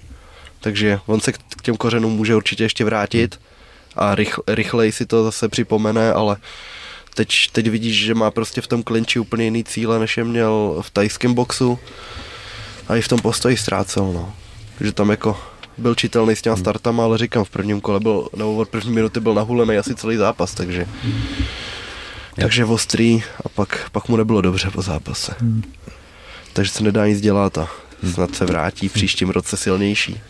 Takže 0.61 1.01
on 1.07 1.21
se 1.21 1.33
k 1.33 1.63
těm 1.63 1.77
kořenům 1.77 2.13
může 2.13 2.37
určitě 2.37 2.63
ještě 2.63 2.85
vrátit 2.85 3.41
a 3.97 4.15
rychl, 4.15 4.43
rychleji 4.49 4.93
si 4.93 5.07
to 5.07 5.25
zase 5.25 5.49
připomene, 5.49 6.13
ale 6.13 6.37
teď, 7.15 7.51
teď 7.53 7.69
vidíš, 7.69 8.05
že 8.05 8.15
má 8.15 8.31
prostě 8.31 8.61
v 8.61 8.67
tom 8.67 8.83
klinči 8.83 9.19
úplně 9.19 9.45
jiný 9.45 9.65
cíle, 9.65 9.99
než 9.99 10.17
je 10.17 10.25
měl 10.25 10.79
v 10.83 10.91
tajském 10.91 11.35
boxu 11.35 11.79
a 12.89 12.97
i 12.97 13.01
v 13.01 13.09
tom 13.09 13.19
postoji 13.19 13.57
ztrácel, 13.57 14.13
no. 14.13 14.35
Že 14.81 14.93
tam 14.93 15.11
jako 15.11 15.41
byl 15.79 15.95
čitelný 15.95 16.37
s 16.37 16.43
těma 16.43 16.55
hmm. 16.55 16.65
startama, 16.65 17.05
ale 17.05 17.19
říkám, 17.19 17.45
v 17.45 17.51
prvním 17.51 17.81
kole 17.81 18.01
byl, 18.01 18.29
nebo 18.37 18.57
od 18.57 18.69
první 18.69 18.93
minuty 18.93 19.21
byl 19.21 19.35
nahulený 19.35 19.77
asi 19.77 19.95
celý 19.95 20.17
zápas, 20.17 20.55
takže 20.55 20.87
takže 22.41 22.65
ostrý 22.65 23.23
a 23.45 23.49
pak, 23.49 23.91
pak 23.93 24.09
mu 24.09 24.17
nebylo 24.17 24.41
dobře 24.41 24.71
po 24.71 24.83
zápase. 24.83 25.35
Hmm. 25.39 25.63
Takže 26.53 26.73
se 26.73 26.85
nedá 26.85 27.07
nic 27.07 27.21
dělat 27.21 27.59
a 27.59 27.69
snad 28.13 28.35
se 28.35 28.47
vrátí 28.47 28.89
v 28.89 28.93
příštím 28.93 29.31
roce 29.31 29.57
silnější. 29.57 30.21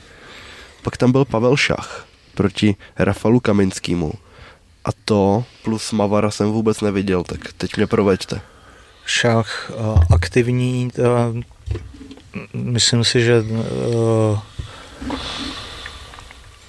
Pak 0.82 0.96
tam 0.96 1.12
byl 1.12 1.24
Pavel 1.24 1.56
Šach 1.56 2.06
proti 2.34 2.76
Rafalu 2.98 3.40
Kaminskému. 3.40 4.12
A 4.84 4.88
to 5.04 5.44
plus 5.64 5.92
Mavara 5.92 6.30
jsem 6.30 6.50
vůbec 6.50 6.80
neviděl, 6.80 7.24
tak 7.24 7.52
teď 7.52 7.76
mě 7.76 7.86
proveďte. 7.86 8.40
Šach 9.06 9.70
uh, 9.74 10.02
aktivní, 10.10 10.90
uh, 10.98 11.40
myslím 12.54 13.04
si, 13.04 13.24
že 13.24 13.44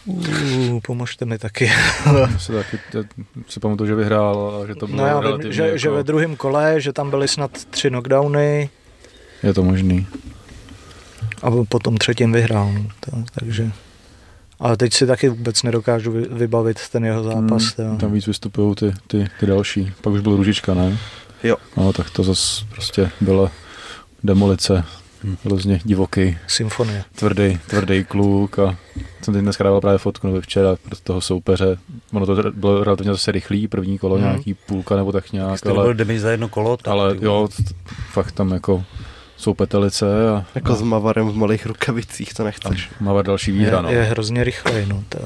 uh, 0.09 0.79
pomožte 0.85 1.25
mi 1.25 1.37
taky. 1.37 1.71
si 2.37 2.51
taky 2.51 2.79
si 3.47 3.59
pamatuju, 3.59 3.87
že 3.87 3.95
vyhrál 3.95 4.61
a 4.63 4.67
že 4.67 4.75
to 4.75 4.87
bylo 4.87 4.97
no 4.97 5.07
já 5.07 5.19
vím, 5.19 5.51
že, 5.51 5.63
jako... 5.63 5.77
že 5.77 5.89
ve 5.89 6.03
druhém 6.03 6.35
kole, 6.35 6.81
že 6.81 6.93
tam 6.93 7.09
byly 7.09 7.27
snad 7.27 7.51
tři 7.65 7.89
knockdowny. 7.89 8.69
Je 9.43 9.53
to 9.53 9.63
možný. 9.63 10.07
A 11.43 11.51
potom 11.69 11.97
třetím 11.97 12.31
vyhrál. 12.31 12.73
To, 12.99 13.11
takže... 13.39 13.71
Ale 14.59 14.77
teď 14.77 14.93
si 14.93 15.07
taky 15.07 15.29
vůbec 15.29 15.63
nedokážu 15.63 16.11
vybavit 16.31 16.89
ten 16.91 17.05
jeho 17.05 17.23
zápas. 17.23 17.77
Hmm, 17.77 17.97
tam 17.97 18.13
víc 18.13 18.27
vystupují 18.27 18.75
ty, 18.75 18.93
ty, 19.07 19.27
ty 19.39 19.45
další. 19.45 19.93
Pak 20.01 20.13
už 20.13 20.21
byl 20.21 20.35
Ružička, 20.35 20.73
ne? 20.73 20.97
Jo. 21.43 21.55
No, 21.77 21.93
tak 21.93 22.09
to 22.09 22.23
zase 22.23 22.65
prostě 22.71 23.11
byla 23.21 23.51
demolice 24.23 24.83
hrozně 25.43 25.79
divoký. 25.83 26.37
Symfonie. 26.47 27.03
Tvrdý, 27.15 27.59
tvrdý 27.67 28.03
kluk 28.03 28.59
a 28.59 28.77
jsem 29.21 29.33
teď 29.33 29.43
dneska 29.43 29.63
dával 29.63 29.81
právě 29.81 29.97
fotku 29.97 30.27
nebo 30.27 30.41
včera 30.41 30.75
pro 30.83 30.95
toho 31.03 31.21
soupeře. 31.21 31.77
Ono 32.13 32.25
to 32.25 32.51
bylo 32.51 32.83
relativně 32.83 33.11
zase 33.11 33.31
rychlý, 33.31 33.67
první 33.67 33.97
kolo 33.97 34.15
mm. 34.15 34.21
nějaký 34.21 34.53
půlka 34.53 34.95
nebo 34.95 35.11
tak 35.11 35.31
nějak. 35.31 35.59
Jste 35.59 35.69
ale, 35.69 35.93
byl 35.93 36.19
za 36.19 36.31
jedno 36.31 36.49
kolo? 36.49 36.77
Tak 36.77 36.87
ale 36.87 37.17
jo, 37.21 37.47
fakt 38.11 38.31
tam 38.31 38.51
jako 38.51 38.83
jsou 39.37 39.53
petelice. 39.53 40.29
A, 40.29 40.45
jako 40.55 40.71
a, 40.71 40.75
s 40.75 40.81
Mavarem 40.81 41.29
v 41.29 41.35
malých 41.35 41.65
rukavicích, 41.65 42.33
to 42.33 42.43
nechceš. 42.43 42.89
Mavar 42.99 43.25
další 43.25 43.51
výhra, 43.51 43.77
je, 43.77 43.83
no. 43.83 43.89
Je 43.89 44.03
hrozně 44.03 44.43
rychlej, 44.43 44.85
no. 44.85 45.03
To. 45.09 45.19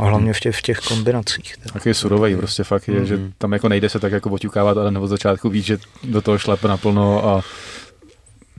A 0.00 0.04
hlavně 0.04 0.32
v 0.32 0.40
těch, 0.40 0.56
v 0.56 0.62
těch 0.62 0.78
kombinacích. 0.78 1.54
Tak 1.72 1.86
je 1.86 1.94
surový, 1.94 2.36
prostě 2.36 2.64
fakt 2.64 2.88
je, 2.88 3.00
mm-hmm. 3.00 3.04
že 3.04 3.18
tam 3.38 3.52
jako 3.52 3.68
nejde 3.68 3.88
se 3.88 4.00
tak 4.00 4.12
jako 4.12 4.30
oťukávat, 4.30 4.76
ale 4.76 4.90
nebo 4.90 5.08
začátku 5.08 5.48
víš, 5.48 5.64
že 5.64 5.78
do 6.04 6.22
toho 6.22 6.38
šlape 6.38 6.68
naplno 6.68 7.28
a 7.28 7.42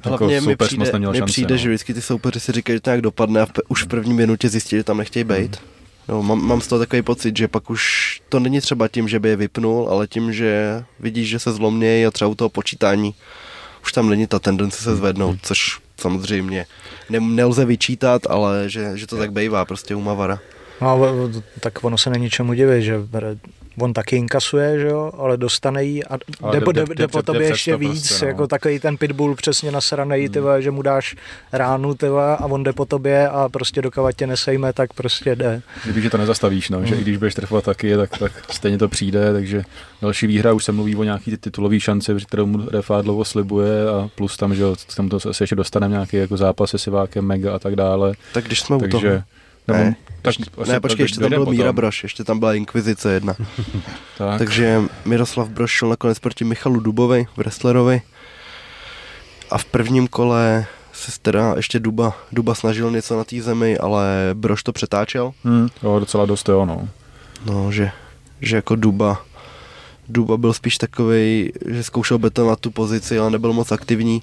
Hlavně 0.06 0.36
jako 0.36 0.48
mi 0.48 0.56
přijde, 0.56 1.00
mi 1.00 1.22
přijde 1.22 1.54
no. 1.54 1.58
že 1.58 1.70
vždycky 1.70 1.94
ty 1.94 2.02
soupeři 2.02 2.40
si 2.40 2.52
říkají, 2.52 2.78
že 2.78 2.82
to 2.82 2.90
nějak 2.90 3.02
dopadne 3.02 3.42
a 3.42 3.46
v, 3.46 3.52
už 3.68 3.84
v 3.84 3.88
první 3.88 4.14
minutě 4.14 4.50
zjistí, 4.50 4.76
že 4.76 4.84
tam 4.84 4.98
nechtějí 4.98 5.24
být. 5.24 5.56
Hmm. 5.56 5.66
No, 6.08 6.24
mám, 6.24 6.48
mám 6.48 6.62
z 6.62 6.68
toho 6.68 6.80
takový 6.80 7.02
pocit, 7.02 7.38
že 7.38 7.48
pak 7.48 7.70
už 7.70 8.22
to 8.30 8.40
není 8.40 8.62
třeba 8.62 8.88
tím, 8.88 9.08
že 9.08 9.20
by 9.20 9.30
je 9.30 9.36
vypnul, 9.36 9.88
ale 9.90 10.08
tím, 10.08 10.34
že 10.34 10.84
vidíš, 11.00 11.30
že 11.30 11.40
se 11.40 11.52
zlomnějí 11.52 12.06
a 12.06 12.12
třeba 12.12 12.30
u 12.30 12.36
toho 12.36 12.50
počítání 12.50 13.16
už 13.84 13.94
tam 13.94 14.10
není 14.10 14.28
ta 14.28 14.40
tendence 14.40 14.84
se 14.84 14.96
zvednout, 14.96 15.30
hmm. 15.30 15.40
což 15.42 15.80
samozřejmě 15.98 16.66
ne, 17.10 17.20
nelze 17.20 17.66
vyčítat, 17.66 18.22
ale 18.30 18.64
že, 18.70 18.92
že 18.98 19.08
to 19.08 19.18
tak 19.18 19.32
bývá 19.32 19.66
prostě 19.66 19.96
u 19.96 20.02
Mavara. 20.02 20.40
No, 20.82 21.00
tak 21.60 21.84
ono 21.84 21.98
se 21.98 22.10
není 22.10 22.30
čemu 22.30 22.54
divit, 22.54 22.84
že 22.84 22.98
on 23.80 23.94
taky 23.94 24.16
inkasuje, 24.16 24.80
že 24.80 24.88
jo, 24.88 25.12
ale 25.18 25.38
dostane 25.38 25.84
jí 25.84 26.06
a 26.06 26.18
jde, 26.52 26.60
jde, 26.60 26.74
jde, 26.74 26.96
jde 26.96 27.08
po 27.08 27.24
tobě 27.24 27.48
ještě 27.48 27.78
víc, 27.78 28.08
prostě, 28.08 28.26
no. 28.26 28.30
jako 28.30 28.48
takový 28.48 28.80
ten 28.80 28.98
pitbull 28.98 29.36
přesně 29.36 29.72
nasranej, 29.72 30.24
hmm. 30.24 30.34
tyva, 30.34 30.62
že 30.62 30.72
mu 30.72 30.82
dáš 30.82 31.16
ránu 31.52 31.94
tyva, 31.94 32.36
a 32.36 32.46
on 32.46 32.64
jde 32.64 32.74
po 32.74 32.86
tobě 32.86 33.30
a 33.30 33.50
prostě 33.50 33.82
dokávat 33.82 34.12
tě 34.12 34.28
nesejme, 34.28 34.74
tak 34.74 34.94
prostě 34.94 35.36
jde. 35.36 35.62
Kdyby, 35.84 36.02
že 36.02 36.10
to 36.10 36.18
nezastavíš, 36.18 36.70
no, 36.70 36.78
hmm. 36.78 36.88
že 36.88 36.96
i 36.96 37.02
když 37.02 37.18
budeš 37.18 37.36
trefovat 37.36 37.64
taky, 37.64 37.98
tak, 37.98 38.18
tak 38.18 38.32
stejně 38.52 38.78
to 38.78 38.88
přijde, 38.88 39.34
takže 39.34 39.64
další 40.02 40.28
výhra 40.28 40.54
už 40.54 40.64
se 40.64 40.72
mluví 40.72 40.96
o 40.96 41.04
nějaký 41.04 41.38
titulový 41.38 41.80
šance, 41.80 42.16
kterou 42.28 42.46
mu 42.46 42.70
Refa 42.70 43.02
dlouho 43.02 43.26
slibuje 43.26 43.90
a 43.90 44.10
plus 44.16 44.38
tam, 44.38 44.56
že 44.56 44.64
tam 44.96 45.10
to 45.10 45.20
se 45.20 45.44
ještě 45.44 45.56
dostaneme 45.56 45.94
nějaký 45.94 46.18
jako 46.18 46.38
zápas 46.38 46.70
se 46.70 46.78
Sivákem, 46.78 47.26
Mega 47.26 47.56
a 47.56 47.60
tak 47.60 47.76
dále. 47.76 48.14
Tak 48.34 48.46
když 48.46 48.62
jsme 48.62 48.80
takže, 48.80 48.98
u 48.98 49.02
toho. 49.02 49.22
Nebo, 49.68 49.80
ne, 49.80 49.96
tak, 50.22 50.40
ještě, 50.40 50.72
ne, 50.72 50.80
počkej, 50.80 51.04
ještě 51.04 51.20
tam 51.20 51.30
byl 51.30 51.46
Míra 51.46 51.74
Broš, 51.74 52.04
ještě 52.04 52.24
tam 52.24 52.40
byla 52.40 52.54
Inkvizice 52.54 53.14
jedna. 53.14 53.36
tak. 54.18 54.38
Takže 54.38 54.82
Miroslav 55.06 55.50
Broš 55.50 55.72
šel 55.72 55.90
nakonec 55.90 56.20
proti 56.20 56.44
Michalu 56.44 56.80
Dubovi, 56.80 57.28
wrestlerovi. 57.38 58.02
A 59.52 59.58
v 59.58 59.66
prvním 59.66 60.08
kole 60.08 60.66
se 60.94 61.12
teda 61.22 61.54
ještě 61.58 61.80
Duba, 61.80 62.14
Duba 62.32 62.56
snažil 62.56 62.92
něco 62.92 63.18
na 63.18 63.24
té 63.24 63.42
zemi, 63.42 63.78
ale 63.78 64.30
Broš 64.34 64.64
to 64.64 64.74
přetáčel. 64.74 65.34
Hmm, 65.44 65.68
jo, 65.84 66.00
docela 66.00 66.26
dost 66.26 66.50
jo, 66.50 66.66
no. 66.66 66.90
No, 67.46 67.72
že, 67.72 67.92
že 68.42 68.56
jako 68.56 68.76
Duba, 68.76 69.22
Duba 70.10 70.38
byl 70.38 70.54
spíš 70.54 70.78
takový, 70.78 71.52
že 71.66 71.84
zkoušel 71.84 72.18
betonovat 72.18 72.60
tu 72.60 72.72
pozici, 72.72 73.20
ale 73.20 73.32
nebyl 73.32 73.54
moc 73.54 73.72
aktivní. 73.72 74.22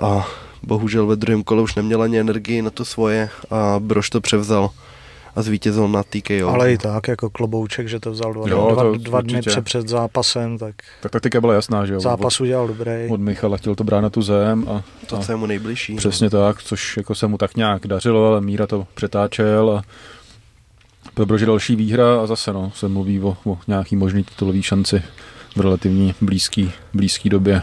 A 0.00 0.26
bohužel 0.66 1.06
ve 1.06 1.16
druhém 1.16 1.42
kole 1.42 1.62
už 1.62 1.74
neměl 1.74 2.02
ani 2.02 2.18
energii 2.18 2.62
na 2.62 2.70
to 2.70 2.84
svoje 2.84 3.28
a 3.50 3.76
Brož 3.78 4.10
to 4.10 4.20
převzal 4.20 4.70
a 5.36 5.42
zvítězil 5.42 5.88
na 5.88 6.02
TKO. 6.02 6.48
Ale 6.48 6.72
i 6.72 6.78
tak, 6.78 7.08
jako 7.08 7.30
klobouček, 7.30 7.88
že 7.88 8.00
to 8.00 8.10
vzal 8.10 8.32
dva, 8.32 8.48
jo, 8.48 8.70
dva, 8.72 8.82
to 8.82 8.94
dva 8.94 9.20
dny 9.20 9.40
před, 9.40 9.64
před 9.64 9.88
zápasem, 9.88 10.58
tak... 10.58 10.74
Tak 11.02 11.12
taktika 11.12 11.40
byla 11.40 11.54
jasná, 11.54 11.86
že 11.86 11.92
jo? 11.92 12.00
Zápas 12.00 12.40
udělal 12.40 12.68
dobrý. 12.68 13.08
Od 13.10 13.20
Michala 13.20 13.56
chtěl 13.56 13.74
to 13.74 13.84
brát 13.84 14.00
na 14.00 14.10
tu 14.10 14.22
zem 14.22 14.68
a... 14.68 14.82
To, 15.06 15.18
co 15.18 15.32
je 15.32 15.36
mu 15.36 15.46
nejbližší. 15.46 15.96
Přesně 15.96 16.24
no. 16.24 16.30
tak, 16.30 16.62
což 16.62 16.96
jako 16.96 17.14
se 17.14 17.26
mu 17.26 17.38
tak 17.38 17.56
nějak 17.56 17.86
dařilo, 17.86 18.26
ale 18.26 18.40
Míra 18.40 18.66
to 18.66 18.86
přetáčel 18.94 19.70
a 19.70 19.82
Probrože 21.14 21.46
další 21.46 21.76
výhra 21.76 22.22
a 22.22 22.26
zase 22.26 22.52
no, 22.52 22.72
se 22.74 22.88
mluví 22.88 23.20
o, 23.20 23.36
o 23.44 23.58
nějaký 23.66 23.96
možný 23.96 24.24
titulový 24.24 24.62
šanci 24.62 25.02
v 25.56 25.60
relativní 25.60 26.14
blízký, 26.20 26.72
blízký 26.94 27.28
době. 27.28 27.62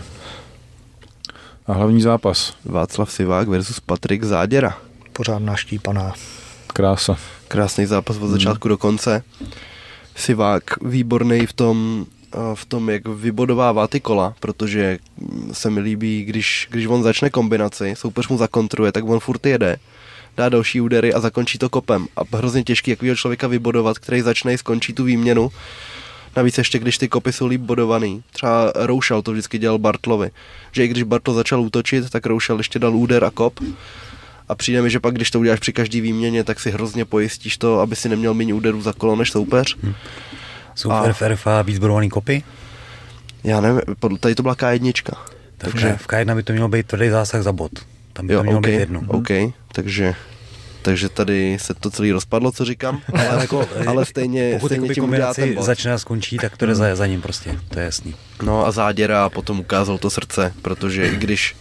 A 1.67 1.73
hlavní 1.73 2.01
zápas. 2.01 2.53
Václav 2.65 3.11
Sivák 3.11 3.47
versus 3.47 3.79
Patrik 3.79 4.23
Záděra. 4.23 4.77
Pořádná 5.13 5.55
štípaná. 5.55 6.13
Krása. 6.67 7.17
Krásný 7.47 7.85
zápas 7.85 8.17
od 8.17 8.27
začátku 8.27 8.67
hmm. 8.67 8.73
do 8.73 8.77
konce. 8.77 9.23
Sivák 10.15 10.63
výborný 10.81 11.45
v 11.45 11.53
tom, 11.53 12.05
v 12.53 12.65
tom, 12.65 12.89
jak 12.89 13.07
vybodovává 13.07 13.87
ty 13.87 13.99
kola, 13.99 14.35
protože 14.39 14.99
se 15.51 15.69
mi 15.69 15.79
líbí, 15.79 16.23
když, 16.23 16.67
když 16.71 16.85
on 16.85 17.03
začne 17.03 17.29
kombinaci, 17.29 17.93
soupeř 17.97 18.27
mu 18.27 18.37
zakontruje, 18.37 18.91
tak 18.91 19.09
on 19.09 19.19
furt 19.19 19.45
jede, 19.45 19.77
dá 20.37 20.49
další 20.49 20.81
údery 20.81 21.13
a 21.13 21.19
zakončí 21.19 21.57
to 21.57 21.69
kopem. 21.69 22.07
A 22.15 22.37
hrozně 22.37 22.63
těžký 22.63 22.91
jakýho 22.91 23.15
člověka 23.15 23.47
vybodovat, 23.47 23.99
který 23.99 24.21
začne 24.21 24.53
i 24.53 24.57
skončí 24.57 24.93
tu 24.93 25.03
výměnu 25.03 25.51
Navíc 26.35 26.57
ještě, 26.57 26.79
když 26.79 26.97
ty 26.97 27.07
kopy 27.07 27.33
jsou 27.33 27.47
líp 27.47 27.61
bodovaný. 27.61 28.23
Třeba 28.31 28.73
Roušal 28.75 29.21
to 29.21 29.31
vždycky 29.31 29.57
dělal 29.57 29.77
Bartlovi. 29.77 30.31
Že 30.71 30.85
i 30.85 30.87
když 30.87 31.03
Bartl 31.03 31.33
začal 31.33 31.61
útočit, 31.61 32.09
tak 32.09 32.25
Roušal 32.25 32.57
ještě 32.57 32.79
dal 32.79 32.95
úder 32.95 33.23
a 33.23 33.31
kop. 33.31 33.59
A 34.49 34.55
přijde 34.55 34.81
mi, 34.81 34.89
že 34.89 34.99
pak, 34.99 35.13
když 35.13 35.31
to 35.31 35.39
uděláš 35.39 35.59
při 35.59 35.73
každý 35.73 36.01
výměně, 36.01 36.43
tak 36.43 36.59
si 36.59 36.71
hrozně 36.71 37.05
pojistíš 37.05 37.57
to, 37.57 37.79
aby 37.79 37.95
si 37.95 38.09
neměl 38.09 38.33
méně 38.33 38.53
úderů 38.53 38.81
za 38.81 38.93
kolo 38.93 39.15
než 39.15 39.31
soupeř. 39.31 39.77
Hmm. 39.83 39.93
Jsou 40.75 40.91
a... 40.91 41.13
v 41.13 41.21
RFA 41.21 41.61
víc 41.61 41.79
bodovaný 41.79 42.09
kopy? 42.09 42.43
Já 43.43 43.61
nevím, 43.61 43.81
tady 44.19 44.35
to 44.35 44.43
byla 44.43 44.55
K1. 44.55 45.13
Takže 45.57 45.97
v 45.97 46.07
K1 46.07 46.35
by 46.35 46.43
to 46.43 46.53
mělo 46.53 46.67
být 46.69 46.87
tvrdý 46.87 47.09
zásah 47.09 47.43
za 47.43 47.51
bod. 47.51 47.71
Tam 48.13 48.27
by 48.27 48.33
jo, 48.33 48.39
to 48.39 48.43
mělo 48.43 48.59
okay, 48.59 48.71
být 48.71 48.79
jedno. 48.79 49.01
OK, 49.07 49.29
takže 49.71 50.15
takže 50.83 51.09
tady 51.09 51.57
se 51.61 51.73
to 51.73 51.91
celý 51.91 52.11
rozpadlo, 52.11 52.51
co 52.51 52.65
říkám, 52.65 53.01
ale, 53.13 53.41
jako, 53.41 53.67
ale 53.87 54.05
stejně, 54.05 54.51
pokud 54.53 54.67
stejně 54.67 54.89
tím 54.89 55.03
udělá 55.03 55.33
ten 55.33 55.55
bod. 55.55 55.63
začne 55.63 55.93
a 55.93 55.97
skončí, 55.97 56.37
tak 56.37 56.57
to 56.57 56.65
jde 56.65 56.75
za, 56.75 56.95
za 56.95 57.05
ním 57.07 57.21
prostě, 57.21 57.59
to 57.69 57.79
je 57.79 57.85
jasný. 57.85 58.15
No 58.43 58.65
a 58.65 58.71
záděra 58.71 59.29
potom 59.29 59.59
ukázal 59.59 59.97
to 59.97 60.09
srdce, 60.09 60.53
protože 60.61 61.07
i 61.07 61.15
když 61.15 61.55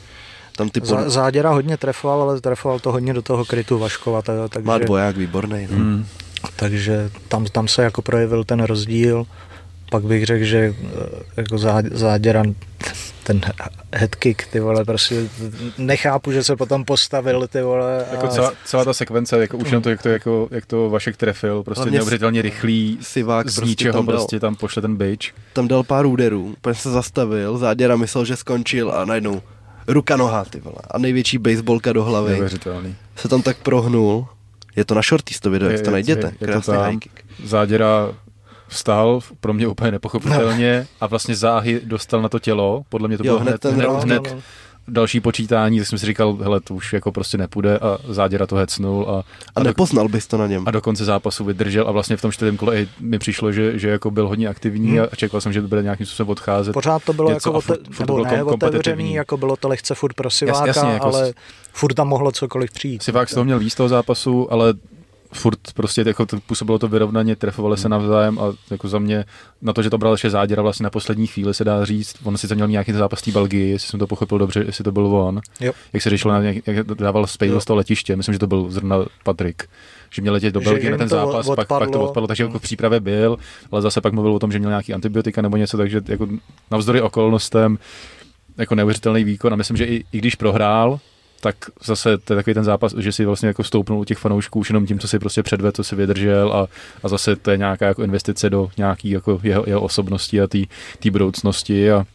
tam 0.57 0.71
ty 0.71 0.81
pod... 0.81 1.09
Záděra 1.09 1.51
hodně 1.51 1.77
trefoval, 1.77 2.23
ale 2.23 2.41
trefoval 2.41 2.79
to 2.79 2.93
hodně 2.93 3.15
do 3.15 3.23
toho 3.23 3.45
krytu 3.45 3.79
Vaškova. 3.79 4.23
Takže... 4.23 4.67
Má 4.67 4.79
dvoják 4.79 5.17
výborný. 5.17 5.69
No. 5.71 5.77
Hmm. 5.77 6.07
Takže 6.57 7.11
tam, 7.29 7.47
tam 7.47 7.69
se 7.69 7.83
jako 7.83 8.03
projevil 8.03 8.45
ten 8.45 8.63
rozdíl. 8.63 9.27
Pak 9.93 10.05
bych 10.05 10.27
řekl, 10.27 10.45
že 10.45 10.59
eh, 10.59 11.07
jako 11.37 11.59
záděra 11.93 12.43
ten 13.23 13.41
headkick, 13.95 14.47
ty 14.47 14.61
vole, 14.61 14.85
prostě 14.85 15.29
nechápu, 15.79 16.33
že 16.33 16.45
se 16.45 16.57
potom 16.57 16.85
postavil, 16.85 17.49
ty 17.49 17.63
vole. 17.63 18.05
A... 18.05 18.13
Jako 18.13 18.29
celá, 18.29 18.53
celá 18.65 18.85
ta 18.85 18.93
sekvence, 18.93 19.39
jako 19.39 19.57
už 19.57 19.67
jenom 19.69 19.83
to, 19.83 19.91
jak 19.91 20.03
to, 20.03 20.09
jako, 20.09 20.49
jak 20.51 20.67
to 20.67 20.91
Vašek 20.91 21.17
trefil, 21.17 21.63
prostě 21.63 21.91
neuvěřitelně 21.91 22.43
rychlý, 22.43 22.99
Sivák 23.01 23.49
z 23.49 23.55
prostě 23.55 23.71
ničeho 23.71 23.93
tam 23.93 24.07
dal, 24.07 24.17
prostě 24.17 24.41
tam 24.41 24.55
pošle 24.55 24.83
ten 24.83 24.97
bič. 24.97 25.35
Tam 25.53 25.69
dal 25.69 25.83
pár 25.83 26.07
úderů, 26.07 26.55
úplně 26.59 26.75
se 26.75 26.91
zastavil, 26.91 27.59
záděra 27.59 27.97
myslel, 27.97 28.25
že 28.25 28.37
skončil 28.37 28.93
a 28.93 29.05
najednou 29.05 29.43
ruka 29.87 30.17
noha, 30.17 30.45
ty 30.45 30.61
vole, 30.61 30.79
a 30.91 30.99
největší 30.99 31.39
baseballka 31.39 31.93
do 31.93 32.05
hlavy. 32.05 32.31
Neuvěřitelný. 32.31 32.97
Se 33.17 33.29
tam 33.29 33.43
tak 33.43 33.57
prohnul, 33.57 34.27
je 34.77 34.85
to 34.85 34.95
na 34.95 35.03
shorties 35.03 35.41
to 35.41 35.51
video, 35.51 35.71
jak 35.71 35.81
to 35.81 35.91
najděte, 35.91 36.27
je, 36.27 36.35
je 36.41 36.47
krásný 36.47 36.75
to 36.75 36.81
tam, 36.81 37.01
Záděra 37.45 38.13
vstal, 38.73 39.21
pro 39.41 39.53
mě 39.53 39.67
úplně 39.67 39.91
nepochopitelně 39.91 40.79
no. 40.81 40.97
a 41.01 41.07
vlastně 41.07 41.37
záhy 41.37 41.81
dostal 41.85 42.23
na 42.23 42.29
to 42.29 42.39
tělo, 42.39 42.83
podle 42.89 43.09
mě 43.09 43.19
to 43.19 43.27
jo, 43.27 43.33
bylo 43.33 43.41
hned, 43.41 43.65
hned, 43.65 43.89
hned, 43.89 44.05
hned 44.05 44.37
další 44.89 45.21
počítání, 45.21 45.79
tak 45.79 45.89
jsem 45.89 45.99
si 45.99 46.07
říkal, 46.07 46.37
hele, 46.43 46.61
to 46.61 46.75
už 46.75 46.93
jako 46.93 47.13
prostě 47.13 47.39
nepůjde 47.39 47.79
a 47.79 47.99
záděra 48.09 48.47
to 48.47 48.57
hecnul. 48.57 49.07
A, 49.09 49.19
a, 49.19 49.25
a 49.57 49.63
nepoznal 49.63 50.09
bys 50.09 50.27
to 50.27 50.39
na 50.39 50.47
něm. 50.47 50.65
A 50.67 50.71
do 50.71 50.81
konce 50.81 51.05
zápasu 51.05 51.45
vydržel 51.45 51.89
a 51.89 51.93
vlastně 51.93 52.17
v 52.17 52.23
tom 52.23 52.33
čtvrtém 52.33 52.57
kole 52.57 52.87
mi 53.01 53.19
přišlo, 53.19 53.53
že, 53.53 53.79
že 53.79 53.89
jako 53.89 54.11
byl 54.11 54.29
hodně 54.29 54.49
aktivní 54.49 54.91
hmm. 54.91 55.07
a 55.13 55.17
čekal 55.17 55.41
jsem, 55.41 55.53
že 55.53 55.63
to 55.63 55.69
bude 55.69 55.83
nějakým 55.83 56.07
způsobem 56.07 56.31
odcházet. 56.31 56.73
Pořád 56.73 57.05
to 57.05 57.13
bylo 57.13 57.31
Něco 57.31 57.49
jako 57.49 57.61
furt, 57.61 57.81
furt 57.91 58.01
nebo 58.01 58.25
ne, 58.25 58.45
otevřený, 58.45 59.15
jako 59.15 59.37
bylo 59.37 59.57
to 59.57 59.69
lehce 59.69 59.95
furt 59.95 60.15
pro 60.15 60.31
Siváka, 60.31 60.67
Jas, 60.67 60.77
jasně, 60.77 60.93
jako 60.93 61.07
ale 61.07 61.33
furt 61.73 61.95
tam 61.95 62.09
mohlo 62.09 62.33
cokoliv 62.33 62.71
přijít. 62.71 63.03
Sivák 63.03 63.29
z 63.29 63.35
toho 63.35 63.45
měl 63.45 63.59
víc 63.59 63.75
toho 63.75 63.89
zápasu, 63.89 64.53
ale 64.53 64.75
furt 65.33 65.59
prostě 65.75 66.05
jako 66.07 66.27
to, 66.27 66.41
působilo 66.41 66.79
to 66.79 66.89
vyrovnaně, 66.89 67.37
trefovali 67.37 67.77
se 67.77 67.89
navzájem 67.89 68.39
a 68.39 68.53
jako 68.71 68.89
za 68.89 68.99
mě 68.99 69.25
na 69.63 69.73
to, 69.73 69.83
že 69.83 69.91
to 69.91 69.99
bral 69.99 70.15
ještě 70.15 70.31
záděra 70.31 70.63
vlastně 70.63 70.85
na 70.85 70.91
poslední 70.91 71.27
chvíli 71.27 71.55
se 71.55 71.65
dá 71.65 71.85
říct, 71.85 72.17
on 72.25 72.37
sice 72.37 72.55
měl 72.55 72.69
nějaký 72.69 72.93
zápas 72.93 73.23
té 73.23 73.31
Belgii, 73.31 73.71
jestli 73.71 73.89
jsem 73.89 74.01
to 74.01 74.07
pochopil 74.07 74.39
dobře, 74.39 74.65
jestli 74.67 74.85
to 74.85 74.93
byl 74.93 75.07
on, 75.07 75.41
jo. 75.61 75.73
jak 75.93 76.03
se 76.03 76.11
řešilo, 76.11 76.35
na 76.35 76.41
nějak, 76.41 76.67
jak 76.67 76.87
dával 76.87 77.27
Spejl 77.27 77.61
z 77.61 77.65
toho 77.65 77.77
letiště, 77.77 78.17
myslím, 78.17 78.33
že 78.33 78.39
to 78.39 78.47
byl 78.47 78.71
zrovna 78.71 78.97
Patrik, 79.25 79.69
že 80.11 80.23
měl 80.23 80.35
letět 80.35 80.55
do 80.55 80.61
Belgie 80.61 80.91
na 80.91 80.99
ten 80.99 81.09
zápas, 81.09 81.47
pak, 81.57 81.69
pak 81.69 81.91
to 81.91 82.01
odpadlo, 82.01 82.27
takže 82.27 82.45
jako 82.45 82.59
v 82.59 82.63
přípravě 82.63 83.01
byl, 83.01 83.37
ale 83.71 83.83
zase 83.83 84.01
pak 84.01 84.13
mluvil 84.13 84.35
o 84.35 84.39
tom, 84.39 84.53
že 84.53 84.59
měl 84.59 84.71
nějaký 84.71 84.95
antibiotika 84.95 85.43
nebo 85.43 85.57
něco, 85.57 85.77
takže 85.77 86.01
jako 86.09 86.29
navzdory 86.71 87.01
okolnostem 87.01 87.79
jako 88.59 88.75
neuvěřitelný 88.75 89.25
výkon 89.25 89.53
a 89.53 89.57
myslím, 89.57 89.77
že 89.77 89.85
i, 89.85 90.05
i 90.13 90.19
když 90.19 90.35
prohrál, 90.35 91.01
tak 91.43 91.57
zase 91.85 92.19
to 92.19 92.33
je 92.33 92.37
takový 92.37 92.55
ten 92.55 92.65
zápas, 92.65 92.95
že 92.99 93.13
si 93.13 93.25
vlastně 93.25 93.49
jako 93.49 93.65
stoupnul 93.65 94.01
u 94.01 94.05
těch 94.05 94.19
fanoušků 94.19 94.59
už 94.59 94.71
jenom 94.71 94.87
tím, 94.87 94.99
co 94.99 95.09
si 95.09 95.19
prostě 95.19 95.43
předvedl, 95.43 95.73
co 95.73 95.85
si 95.85 95.97
vydržel 95.97 96.53
a, 96.53 96.69
a 97.03 97.09
zase 97.09 97.37
to 97.37 97.51
je 97.51 97.57
nějaká 97.57 97.87
jako 97.87 98.03
investice 98.03 98.51
do 98.51 98.71
nějaký 98.77 99.11
jako 99.11 99.41
jeho, 99.43 99.65
jeho 99.67 99.81
osobnosti 99.81 100.41
a 100.41 100.47
té 100.99 101.11
budoucnosti 101.11 101.91
a 101.91 102.07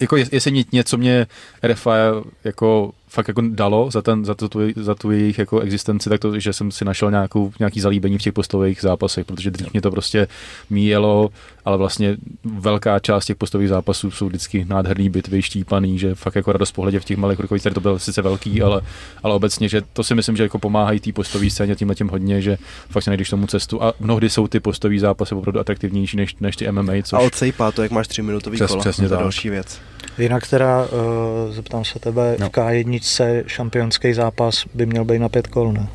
jako 0.00 0.16
jestli 0.16 0.64
něco 0.72 0.96
mě 0.96 1.26
RFA 1.62 1.96
jako 2.44 2.92
fakt 3.14 3.28
jako 3.28 3.42
dalo 3.48 3.90
za, 3.90 4.02
ten, 4.02 4.24
za, 4.24 4.34
to, 4.34 4.48
tu, 4.48 4.60
za 4.76 4.94
tu 4.94 5.10
jejich 5.10 5.38
jako 5.38 5.60
existenci, 5.60 6.10
tak 6.10 6.20
to, 6.20 6.38
že 6.40 6.52
jsem 6.52 6.70
si 6.70 6.84
našel 6.84 7.10
nějakou, 7.10 7.52
nějaký 7.58 7.80
zalíbení 7.80 8.18
v 8.18 8.22
těch 8.22 8.32
postových 8.32 8.80
zápasech, 8.80 9.26
protože 9.26 9.50
dřív 9.50 9.72
mě 9.72 9.80
to 9.80 9.90
prostě 9.90 10.26
míjelo, 10.70 11.30
ale 11.64 11.76
vlastně 11.76 12.16
velká 12.44 12.98
část 12.98 13.24
těch 13.24 13.36
postových 13.36 13.68
zápasů 13.68 14.10
jsou 14.10 14.26
vždycky 14.26 14.64
nádherný 14.68 15.10
bitvy, 15.10 15.42
štípaný, 15.42 15.98
že 15.98 16.14
fakt 16.14 16.34
jako 16.34 16.52
radost 16.52 16.72
pohledě 16.72 17.00
v 17.00 17.04
těch 17.04 17.16
malých 17.16 17.40
rukových, 17.40 17.62
tady 17.62 17.74
to 17.74 17.80
byl 17.80 17.98
sice 17.98 18.22
velký, 18.22 18.62
ale, 18.62 18.80
ale 19.22 19.34
obecně, 19.34 19.68
že 19.68 19.82
to 19.92 20.04
si 20.04 20.14
myslím, 20.14 20.36
že 20.36 20.42
jako 20.42 20.58
pomáhají 20.58 21.00
té 21.00 21.12
postové 21.12 21.50
scéně 21.50 21.74
tímhle 21.76 21.94
tím 21.94 22.08
hodně, 22.08 22.42
že 22.42 22.56
fakt 22.90 23.04
si 23.04 23.10
najdeš 23.10 23.30
tomu 23.30 23.46
cestu 23.46 23.82
a 23.82 23.92
mnohdy 24.00 24.30
jsou 24.30 24.48
ty 24.48 24.60
postové 24.60 24.98
zápasy 24.98 25.34
opravdu 25.34 25.60
atraktivnější 25.60 26.16
než, 26.16 26.36
než 26.40 26.56
ty 26.56 26.72
MMA. 26.72 26.92
Což... 27.02 27.12
A 27.12 27.18
odsejpá 27.18 27.72
to, 27.72 27.82
jak 27.82 27.92
máš 27.92 28.08
tři 28.08 28.22
minutový 28.22 28.56
Přes, 28.56 28.70
kola, 28.70 28.80
přesně 28.80 29.08
to 29.08 29.16
další 29.16 29.50
věc. 29.50 29.80
Jinak 30.18 30.46
teda, 30.46 30.82
uh, 30.82 31.54
zeptám 31.54 31.84
se 31.84 31.98
tebe, 31.98 32.36
no. 32.40 32.48
v 32.48 32.52
K1 32.52 33.44
šampionský 33.46 34.12
zápas 34.12 34.64
by 34.74 34.86
měl 34.86 35.04
být 35.04 35.18
na 35.18 35.28
pět 35.28 35.46
kol, 35.46 35.72
ne? 35.72 35.88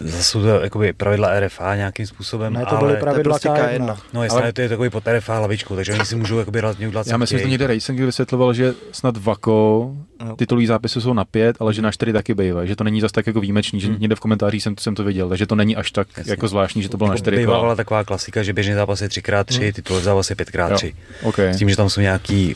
Zase 0.00 0.24
jsou 0.24 0.40
to 0.42 0.46
jakoby 0.48 0.92
pravidla 0.92 1.40
RFA 1.40 1.76
nějakým 1.76 2.06
způsobem, 2.06 2.52
Ne, 2.52 2.60
to 2.60 2.68
ale... 2.78 2.88
byly 2.88 3.00
pravidla 3.00 3.32
prostě 3.32 3.48
K1. 3.48 3.78
K1. 3.78 3.96
No 4.12 4.24
jasně, 4.24 4.40
Ale- 4.40 4.52
to 4.52 4.60
je 4.60 4.68
takový 4.68 4.90
pod 4.90 5.04
RFA 5.06 5.38
hlavičkou, 5.38 5.76
takže 5.76 5.92
oni 5.92 6.04
si 6.04 6.16
můžou 6.16 6.38
jakoby 6.38 6.60
relativně 6.60 6.88
udělat, 6.88 7.06
Já 7.06 7.16
myslím, 7.16 7.38
že 7.38 7.42
to 7.44 7.48
někde 7.48 7.66
Racing 7.66 8.00
vysvětloval, 8.00 8.54
že 8.54 8.74
snad 8.92 9.16
Vako 9.16 9.90
Jo. 10.26 10.36
titulový 10.36 10.66
zápisy 10.66 11.00
jsou 11.00 11.12
na 11.12 11.24
pět, 11.24 11.56
ale 11.60 11.74
že 11.74 11.82
na 11.82 11.92
čtyři 11.92 12.12
taky 12.12 12.34
bývají, 12.34 12.68
že 12.68 12.76
to 12.76 12.84
není 12.84 13.00
zas 13.00 13.12
tak 13.12 13.26
jako 13.26 13.40
výjimečný, 13.40 13.80
že 13.80 13.86
Hmm. 13.88 13.96
někde 14.00 14.14
v 14.16 14.20
komentářích 14.20 14.62
jsem, 14.62 14.74
jsem 14.80 14.94
to 14.94 15.04
viděl, 15.04 15.28
takže 15.28 15.46
to 15.46 15.54
není 15.54 15.76
až 15.76 15.90
tak 15.90 16.08
Jasně. 16.16 16.32
jako 16.32 16.48
zvláštní, 16.48 16.82
že 16.82 16.88
to 16.88 16.96
bylo 16.96 17.08
na 17.08 17.14
Jako 17.14 17.18
čtyři 17.22 17.36
Bývala 17.36 17.60
kola. 17.60 17.74
taková 17.76 18.04
klasika, 18.04 18.42
že 18.42 18.52
běžný 18.52 18.74
zápas 18.74 19.00
je 19.02 19.08
3x3, 19.08 19.60
Hmm. 19.62 19.72
titulový 19.72 20.04
zápas 20.04 20.30
je 20.30 20.36
5x3. 20.36 20.86
Jo, 21.22 21.28
OK. 21.28 21.38
S 21.38 21.56
tím, 21.56 21.70
že 21.70 21.76
tam 21.76 21.90
jsou 21.90 22.00
nějaký, 22.00 22.54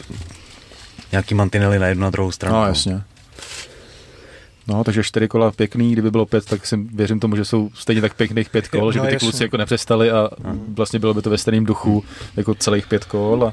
nějaký 1.12 1.34
mantinely 1.34 1.78
na 1.78 1.86
jednu 1.86 2.02
na 2.02 2.10
druhou 2.10 2.32
stranu. 2.32 2.56
No 2.56 2.66
jasně. 2.66 3.02
No, 4.68 4.84
takže 4.84 5.02
čtyři 5.02 5.28
kola 5.28 5.50
pěkný, 5.52 5.92
kdyby 5.92 6.10
bylo 6.10 6.26
pět, 6.26 6.44
tak 6.44 6.66
si 6.66 6.76
věřím 6.76 7.20
tomu, 7.20 7.36
že 7.36 7.44
jsou 7.44 7.70
stejně 7.74 8.00
tak 8.00 8.14
pěkných 8.14 8.50
pět 8.50 8.68
kol, 8.68 8.80
Jo, 8.80 8.92
že 8.92 8.98
by 9.00 9.02
no, 9.02 9.08
ty 9.08 9.14
jasně. 9.14 9.28
kluci 9.28 9.42
jako 9.42 9.56
nepřestali 9.56 10.10
a 10.10 10.30
vlastně 10.74 10.98
bylo 10.98 11.14
by 11.14 11.22
to 11.22 11.30
ve 11.30 11.38
stejném 11.38 11.64
duchu 11.64 12.04
jako 12.36 12.54
celých 12.54 12.86
pět 12.86 13.04
kol 13.04 13.44
a 13.44 13.52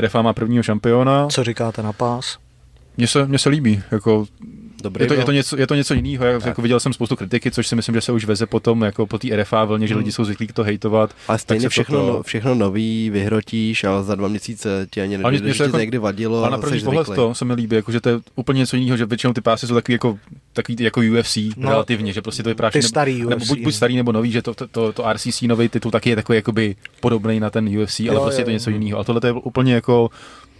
RFA 0.00 0.22
má 0.22 0.32
prvního 0.32 0.62
šampiona. 0.62 1.28
Co 1.28 1.44
říkáte 1.44 1.82
na 1.82 1.92
pás? 1.92 2.38
Mně 2.96 3.06
se, 3.06 3.26
mně 3.26 3.38
se 3.38 3.48
líbí, 3.48 3.82
jako 3.90 4.26
Dobrý 4.82 5.04
je 5.04 5.08
to, 5.08 5.14
je, 5.14 5.24
to 5.24 5.32
něco, 5.32 5.56
je 5.58 5.66
to 5.66 5.74
něco 5.74 5.94
jiného, 5.94 6.24
jak, 6.26 6.46
jako 6.46 6.62
viděl 6.62 6.80
jsem 6.80 6.92
spoustu 6.92 7.16
kritiky, 7.16 7.50
což 7.50 7.66
si 7.66 7.76
myslím, 7.76 7.94
že 7.94 8.00
se 8.00 8.12
už 8.12 8.24
veze 8.24 8.46
potom 8.46 8.82
jako 8.82 9.06
po 9.06 9.18
té 9.18 9.28
RFA 9.36 9.64
vlně, 9.64 9.86
že 9.86 9.94
Hmm. 9.94 9.98
lidi 9.98 10.12
jsou 10.12 10.24
zvyklí 10.24 10.46
to 10.46 10.62
hejtovat. 10.64 11.10
Ale 11.28 11.38
stejně 11.38 11.68
všechno, 11.68 11.98
toto- 12.00 12.12
no, 12.16 12.22
všechno 12.22 12.54
nový 12.54 13.10
vyhrotíš 13.10 13.84
a 13.84 14.02
za 14.02 14.14
dva 14.14 14.28
měsíce 14.28 14.86
ti 14.90 15.00
ani 15.00 15.16
nedojde, 15.18 15.44
mně 15.44 15.54
že 15.54 15.64
jako- 15.64 15.72
to 15.72 15.78
někdy 15.78 15.98
vadilo 15.98 16.38
Ale 16.38 16.50
na 16.50 16.56
a 16.56 16.60
první 16.60 16.80
pohled 16.80 17.06
zvyklý. 17.06 17.16
to 17.16 17.34
se 17.34 17.44
mi 17.44 17.52
líbí, 17.54 17.76
jako, 17.76 17.92
že 17.92 18.00
to 18.00 18.08
je 18.08 18.18
úplně 18.34 18.58
něco 18.58 18.76
jiného, 18.76 18.96
že 18.96 19.06
většinou 19.06 19.32
ty 19.32 19.40
pásy 19.40 19.66
jsou 19.66 19.74
takový 19.74 19.92
jako, 19.94 20.18
takový 20.52 20.76
jako 20.80 21.00
UFC 21.00 21.36
No, 21.56 21.68
relativně, 21.70 22.12
že 22.12 22.22
prostě 22.22 22.42
to 22.42 22.48
vypadá, 22.48 22.70
ty 22.70 22.82
že 22.82 22.88
starý 22.88 23.18
nebo 23.22 23.36
UFC, 23.36 23.48
buď, 23.48 23.58
buď 23.58 23.64
no. 23.66 23.72
starý 23.72 23.96
nebo 23.96 24.12
nový, 24.12 24.30
že 24.30 24.42
to, 24.42 24.54
to, 24.54 24.66
to, 24.66 24.92
to 24.92 25.04
RCC 25.12 25.42
nový 25.42 25.68
titul 25.68 25.90
taky 25.90 26.10
je 26.10 26.16
takový 26.16 26.36
jakoby 26.36 26.76
podobný 27.00 27.40
na 27.40 27.50
ten 27.50 27.78
UFC, 27.78 28.00
ale 28.00 28.14
Jo, 28.14 28.20
prostě 28.22 28.40
je 28.40 28.44
to 28.44 28.50
něco 28.50 28.70
jiného. 28.70 28.98
A 28.98 29.04
tohle 29.04 29.20
to 29.20 29.26
je 29.26 29.32
úplně 29.32 29.74
jako 29.74 30.10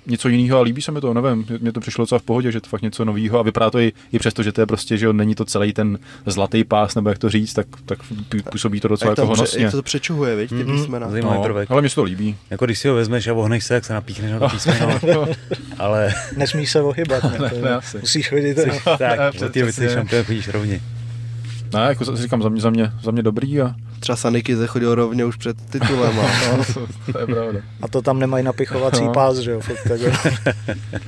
něco 0.06 0.28
jiného 0.28 0.58
a 0.58 0.62
líbí 0.62 0.82
se 0.82 0.92
mi 0.92 1.00
to, 1.00 1.14
nevím, 1.14 1.46
mě 1.60 1.72
to 1.72 1.80
přišlo 1.80 2.02
docela 2.02 2.18
v 2.18 2.22
pohodě, 2.22 2.52
že 2.52 2.60
to 2.60 2.68
fakt 2.68 2.82
něco 2.82 3.04
nového 3.04 3.38
a 3.38 3.42
vypadá 3.42 3.70
to 3.70 3.78
i, 3.78 3.92
i 4.12 4.18
přesto, 4.18 4.42
že 4.42 4.52
to 4.52 4.60
je 4.60 4.66
prostě, 4.66 4.96
že 4.96 5.12
není 5.12 5.34
to 5.34 5.44
celý 5.44 5.72
ten 5.72 5.98
zlatý 6.26 6.64
pás, 6.64 6.94
nebo 6.94 7.08
jak 7.08 7.18
to 7.18 7.30
říct, 7.30 7.52
tak, 7.54 7.66
tak 7.86 7.98
pů- 8.02 8.42
působí 8.50 8.80
to 8.80 8.88
docela 8.88 9.10
Jak, 9.10 9.18
jako 9.18 9.28
honosně. 9.28 9.62
jak 9.64 9.72
to 9.72 9.82
přečuhuje, 9.82 10.36
viď, 10.36 10.48
ty 10.48 10.54
Mhm. 10.54 10.76
písmena. 10.76 11.10
Zajímavý 11.10 11.36
No, 11.36 11.42
prvek. 11.42 11.70
ale 11.70 11.80
mě 11.80 11.88
se 11.90 11.94
to 11.94 12.02
líbí. 12.02 12.36
Jako 12.50 12.64
když 12.64 12.78
si 12.78 12.88
ho 12.88 12.94
vezmeš 12.94 13.26
a 13.28 13.32
ohneš 13.34 13.64
se, 13.64 13.74
jak 13.74 13.84
se 13.84 13.92
napíchneš 13.92 14.32
na 14.32 14.38
to 14.38 14.48
písmeno. 14.48 14.98
ale 15.78 16.14
Nesmíš 16.36 16.70
se 16.70 16.82
ohybat. 16.82 17.22
ne? 17.24 17.38
Ne, 17.40 17.50
To 17.50 17.60
ne, 17.64 17.70
asi. 17.74 17.98
Musíš 17.98 18.28
chodit. 18.28 18.58
tak, 18.98 19.20
od 19.46 19.52
té 19.52 19.62
věci 19.62 19.88
šampion 19.92 20.24
chodíš 20.24 20.48
rovně. 20.48 20.80
Ne, 21.74 21.80
jako 21.80 22.16
říkám, 22.16 22.42
za 22.42 22.48
mě, 22.48 22.60
za 22.60 22.70
mě, 22.70 22.92
za 23.02 23.10
mě 23.10 23.22
dobrý 23.22 23.60
a 23.60 23.74
Třeba 24.00 24.16
Saniky 24.16 24.56
zachodil 24.56 24.94
rovně 24.94 25.24
už 25.24 25.36
před 25.36 25.56
titulem. 25.70 26.20
A... 26.20 26.22
no, 26.56 26.64
to, 27.12 27.18
je 27.18 27.26
pravda. 27.26 27.60
A 27.82 27.88
to 27.88 28.02
tam 28.02 28.18
nemají 28.18 28.44
napichovací 28.44 29.04
No. 29.04 29.12
pás, 29.12 29.36
že 29.38 29.50
jo? 29.50 29.60
Fakt 29.60 29.88
tak, 29.88 30.00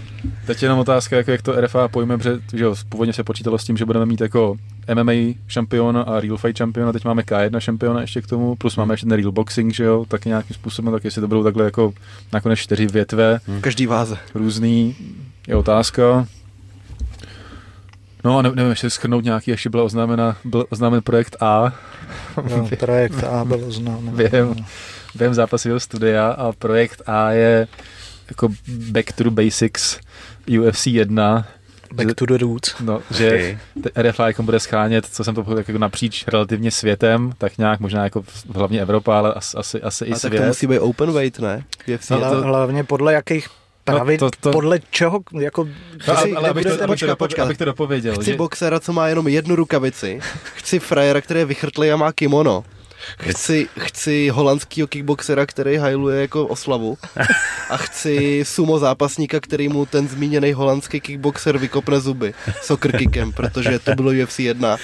Teď 0.47 0.63
jenom 0.63 0.79
otázka, 0.79 1.17
jako 1.17 1.31
jak 1.31 1.43
to 1.43 1.61
RFA 1.61 1.89
pojme, 1.89 2.19
protože 2.19 2.39
že 2.55 2.65
jo, 2.65 2.75
původně 2.89 3.13
se 3.13 3.25
počítalo 3.25 3.59
s 3.59 3.65
tím, 3.65 3.77
že 3.77 3.85
budeme 3.85 4.07
mít 4.07 4.21
jako 4.21 4.57
MMA 4.95 5.13
šampiona 5.49 6.03
a 6.03 6.21
Real 6.21 6.37
Fight 6.37 6.57
šampiona, 6.57 6.93
teď 6.93 7.05
máme 7.05 7.23
K1 7.23 7.59
šampiona 7.59 8.01
ještě 8.01 8.23
k 8.23 8.27
tomu, 8.27 8.57
plus 8.57 8.77
máme 8.77 8.95
ještě 8.95 9.07
ten 9.07 9.17
Real 9.19 9.33
Boxing, 9.33 9.75
že 9.75 9.85
jo, 9.85 10.05
tak 10.09 10.25
nějakým 10.25 10.55
způsobem, 10.55 10.93
tak 10.95 11.05
jestli 11.05 11.21
to 11.21 11.29
budou 11.29 11.45
takhle 11.45 11.65
jako 11.65 11.93
nakonec 12.33 12.59
čtyři 12.59 12.87
větve, 12.87 13.41
V 13.47 13.61
každý 13.61 13.87
váze. 13.87 14.19
různý, 14.35 14.97
je 15.49 15.57
otázka. 15.57 16.27
No 18.25 18.39
a 18.39 18.43
ne, 18.43 18.51
nevím, 18.55 18.71
ještě 18.71 18.91
schrnout 18.91 19.25
nějaký, 19.25 19.51
ještě 19.51 19.71
byla 19.71 19.83
oznámena, 19.85 20.37
byl 20.45 20.67
oznámen 20.71 21.03
projekt 21.03 21.37
A 21.41 21.73
no, 22.51 22.69
projekt 22.79 23.25
A 23.25 23.45
byl 23.45 23.71
znám. 23.73 24.09
během, 24.17 24.55
během 25.15 25.35
zápasového 25.35 25.81
studia 25.81 26.29
a 26.31 26.53
projekt 26.53 27.03
A 27.07 27.31
je 27.31 27.69
jako 28.29 28.49
Back 28.69 29.13
to 29.13 29.25
the 29.25 29.31
Basics 29.31 29.99
UFC 30.61 30.87
1, 30.87 31.47
Back 31.95 32.15
to 32.15 32.27
the 32.27 32.37
roots. 32.39 32.75
No, 32.81 33.01
že 33.11 33.57
Okay. 33.77 34.03
RFA 34.11 34.27
jako 34.27 34.43
bude 34.43 34.61
schánět, 34.61 35.07
co 35.07 35.25
jsem 35.25 35.35
to 35.35 35.43
pochopil, 35.45 35.65
jako 35.69 35.79
napříč 35.79 36.25
relativně 36.29 36.71
světem, 36.71 37.33
tak 37.39 37.59
nějak 37.59 37.81
možná 37.81 38.05
jako 38.05 38.23
v- 38.23 38.55
hlavně 38.55 38.81
Evropa, 38.83 39.19
ale 39.19 39.35
asi, 39.35 39.57
asi, 39.57 39.83
asi 39.83 40.05
i 40.05 40.09
A 40.11 40.13
tak 40.13 40.21
svět. 40.21 40.41
to 40.41 40.47
musí 40.47 40.67
být 40.67 40.79
open 40.79 41.13
weight, 41.13 41.39
ne? 41.39 41.65
UFC 41.95 42.11
No, 42.11 42.21
to... 42.21 42.43
Hlavně 42.43 42.85
podle 42.85 43.13
jakých 43.13 43.49
pravid, 43.97 44.21
to- 44.21 44.31
to- 44.41 44.51
podle 44.51 44.79
čeho, 44.91 45.21
jako... 45.41 45.65
No, 46.09 46.17
si- 46.17 46.33
ale, 46.33 46.37
ale 46.37 46.49
abych, 46.51 46.65
to, 46.67 46.71
abych, 46.73 46.81
to, 46.81 46.87
počkat, 46.87 47.07
dopo- 47.11 47.17
počkat. 47.17 47.43
abych 47.45 47.59
to 47.59 47.65
dopověděl. 47.65 48.15
Chci 48.15 48.25
že, 48.25 48.37
boxera, 48.37 48.81
co 48.81 48.93
má 48.93 49.09
jenom 49.09 49.29
jednu 49.29 49.57
rukavici. 49.57 50.21
Chci 50.55 50.79
frajera, 50.79 51.21
který 51.21 51.41
je 51.41 51.45
vychrtlý 51.47 51.91
a 51.91 51.97
má 51.97 52.13
kimono. 52.13 52.65
Chci, 53.21 53.69
chci 53.79 54.29
holandskýho 54.29 54.87
kickboxera, 54.89 55.47
který 55.47 55.77
hajluje 55.77 56.21
jako 56.21 56.47
oslavu. 56.47 56.99
A 57.71 57.77
chci 57.77 58.43
sumo 58.47 58.79
zápasníka, 58.79 59.41
který 59.41 59.69
mu 59.69 59.87
ten 59.87 60.09
zmíněný 60.09 60.53
holandský 60.53 61.01
kickboxer 61.01 61.59
vykopne 61.59 62.01
zuby 62.01 62.35
soccer 62.63 62.97
kickem, 62.97 63.33
protože 63.33 63.79
to 63.79 63.95
bylo 63.95 64.11
UFC 64.25 64.39
1. 64.39 64.77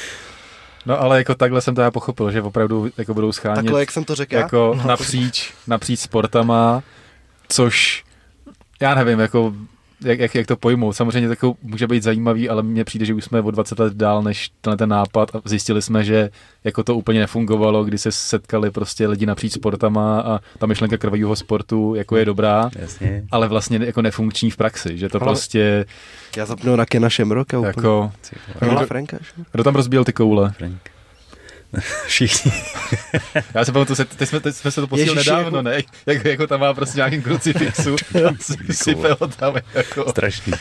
no 0.87 1.01
ale 1.01 1.19
jako 1.19 1.35
takhle 1.35 1.61
jsem 1.61 1.75
to 1.75 1.81
já 1.81 1.91
pochopil, 1.91 2.31
že 2.31 2.43
opravdu 2.43 2.91
jako 2.99 3.15
budou 3.15 3.33
schánět 3.33 3.57
Takhle, 3.65 3.81
jak 3.81 3.91
jsem 3.93 4.05
to 4.05 4.15
řekl 4.15 4.35
já. 4.35 4.41
jako 4.41 4.79
napříč, 4.87 5.53
napříč 5.67 6.01
sportama, 6.01 6.83
což 7.49 8.05
já 8.81 8.95
nevím, 8.95 9.19
jako 9.21 9.55
jak, 10.05 10.19
jak, 10.19 10.35
jak 10.35 10.47
to 10.47 10.57
pojmout. 10.57 10.93
Samozřejmě 10.93 11.29
takovou 11.29 11.57
může 11.63 11.87
být 11.87 12.03
zajímavý, 12.03 12.49
ale 12.49 12.63
mně 12.63 12.85
přijde, 12.85 13.05
že 13.05 13.15
už 13.15 13.25
jsme 13.25 13.41
o 13.41 13.51
20 13.51 13.79
let 13.79 13.93
dál 13.93 14.23
než 14.23 14.51
tenhle 14.61 14.77
ten 14.77 14.89
nápad 14.89 15.37
a 15.37 15.41
zjistili 15.45 15.83
jsme, 15.83 16.05
že 16.05 16.31
jako 16.65 16.83
to 16.83 16.95
úplně 16.95 17.21
nefungovalo, 17.21 17.85
kdy 17.85 17.99
se 17.99 18.13
setkali 18.13 18.71
prostě 18.71 19.07
lidi 19.09 19.27
napříč 19.27 19.53
sportama 19.53 20.21
a 20.21 20.41
ta 20.59 20.67
myšlenka 20.67 20.97
krvavého 20.99 21.37
sportu 21.37 21.95
jako 21.95 22.17
je 22.17 22.25
dobrá, 22.25 22.71
Jasně. 22.79 23.25
ale 23.31 23.49
vlastně 23.49 23.81
jako 23.85 24.03
nefunkční 24.03 24.51
v 24.51 24.57
praxi, 24.57 24.99
že 24.99 25.09
to 25.09 25.19
Ale- 25.23 25.31
prostě 25.31 25.85
Já 26.37 26.47
zapnu 26.47 26.77
na 26.77 26.87
Kena 26.87 27.09
Šemroka 27.09 27.59
úplně. 27.59 27.69
jako, 27.69 27.83
vole, 27.91 28.13
Kena 28.59 28.75
kdo- 28.75 28.87
Franka. 28.87 29.17
kdo 29.53 29.65
tam 29.65 29.75
rozbíjel 29.75 30.05
ty 30.05 30.13
koule? 30.13 30.53
Frank. 30.59 30.91
Všichni. 32.07 32.53
Já 33.55 33.65
si 33.65 33.73
pamatuju, 33.73 33.97
se- 33.97 34.05
teď 34.05 34.29
jsme, 34.29 34.41
teď 34.41 34.55
jsme 34.57 34.71
se 34.71 34.81
to 34.81 34.87
posílali 34.87 35.17
nedávno, 35.19 35.59
jako- 35.59 35.63
ne? 35.63 35.83
Jak, 36.07 36.25
jako 36.25 36.47
tam 36.47 36.61
má 36.61 36.75
prostě 36.75 36.97
nějaký 36.97 37.23
krucifixu, 37.23 37.97
sype 38.71 39.09
ho 39.21 39.29
tam 39.29 39.55
jako... 39.75 40.11
Strašný. 40.11 40.53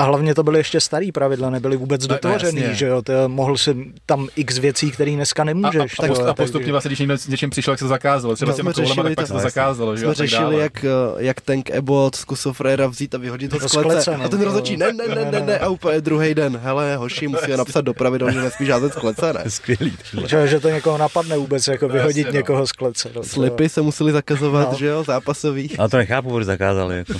A 0.00 0.04
hlavně 0.04 0.34
to 0.34 0.42
byly 0.42 0.58
ještě 0.58 0.80
starý 0.80 1.12
pravidla, 1.12 1.50
nebyly 1.50 1.76
vůbec 1.76 2.02
No, 2.02 2.08
no, 2.08 2.14
dotvořený, 2.14 2.60
jasně. 2.60 2.74
že 2.76 2.86
jo? 2.86 3.02
To 3.02 3.12
mohl 3.28 3.56
si 3.58 3.76
tam 4.06 4.28
x 4.36 4.58
věcí, 4.58 4.90
které 4.90 5.10
dneska 5.10 5.42
A, 5.42 5.44
a, 5.44 5.46
nemůžeš. 5.46 5.92
a, 5.98 6.06
post, 6.06 6.18
jo, 6.20 6.26
a 6.26 6.34
postupně 6.34 6.58
takže- 6.60 6.72
vlastně, 6.72 6.88
když 6.88 6.98
někdo 6.98 7.18
s 7.18 7.26
něčím 7.28 7.50
přišel, 7.50 7.72
jak 7.72 7.78
se 7.78 7.84
to 7.84 7.88
zakázalo. 7.88 8.34
Třeba 8.34 8.48
No, 8.48 8.54
s 8.54 8.56
těma 8.56 8.72
koulema, 8.72 9.02
tak 9.02 9.14
pak 9.14 9.24
to- 9.24 9.26
se 9.26 9.32
to 9.32 9.38
zakázalo, 9.40 9.96
že 9.96 10.04
jo, 10.04 10.10
a 10.10 10.14
řešili, 10.14 10.58
jak, 10.58 10.84
eh, 10.84 10.88
jak 11.16 11.40
Tank 11.40 11.70
Abbott 11.70 12.16
zkusil 12.16 12.52
Frejera 12.52 12.86
vzít 12.86 13.14
a 13.14 13.18
vyhodit 13.18 13.52
ho 13.52 13.68
z 13.68 13.72
klece. 13.76 14.14
A 14.14 14.28
ten 14.28 14.42
rozhodčí, 14.42 14.76
ne, 14.76 14.92
ne, 14.92 15.04
ne, 15.14 15.30
ne, 15.30 15.40
ne, 15.40 15.58
a 15.58 15.68
úplně 15.68 16.00
druhý 16.00 16.34
den. 16.34 16.60
Hele, 16.62 16.96
hoši, 16.96 17.28
musí 17.34 17.50
ho 17.50 17.56
napsat 17.56 17.80
do 17.80 17.94
pravidel, 17.94 18.30
že 18.32 18.40
nesmíš 18.40 18.70
házet 18.70 18.92
z 18.92 18.96
klece, 18.96 19.32
ne? 19.32 19.40
Skvělý. 19.50 19.96
Že, 20.26 20.48
že 20.48 20.60
to 20.60 20.68
někoho 20.68 20.98
napadne 20.98 21.36
vůbec, 21.36 21.68
jako 21.68 21.88
No, 21.88 21.94
vyhodit 21.94 22.16
jasně, 22.26 22.32
no. 22.32 22.36
někoho 22.38 22.66
z 22.66 22.72
klece. 22.72 23.10
Slipy 23.22 23.68
se 23.68 23.82
museli 23.82 24.12
zakazovat, 24.12 24.72
že 24.72 24.86
jo, 24.86 25.04
zápasový. 25.04 25.70
Ale 25.78 25.88
to 25.88 25.96
nechápu, 25.96 26.28
proč 26.30 26.44
zakázali. 26.46 26.96
Jako. 26.96 27.12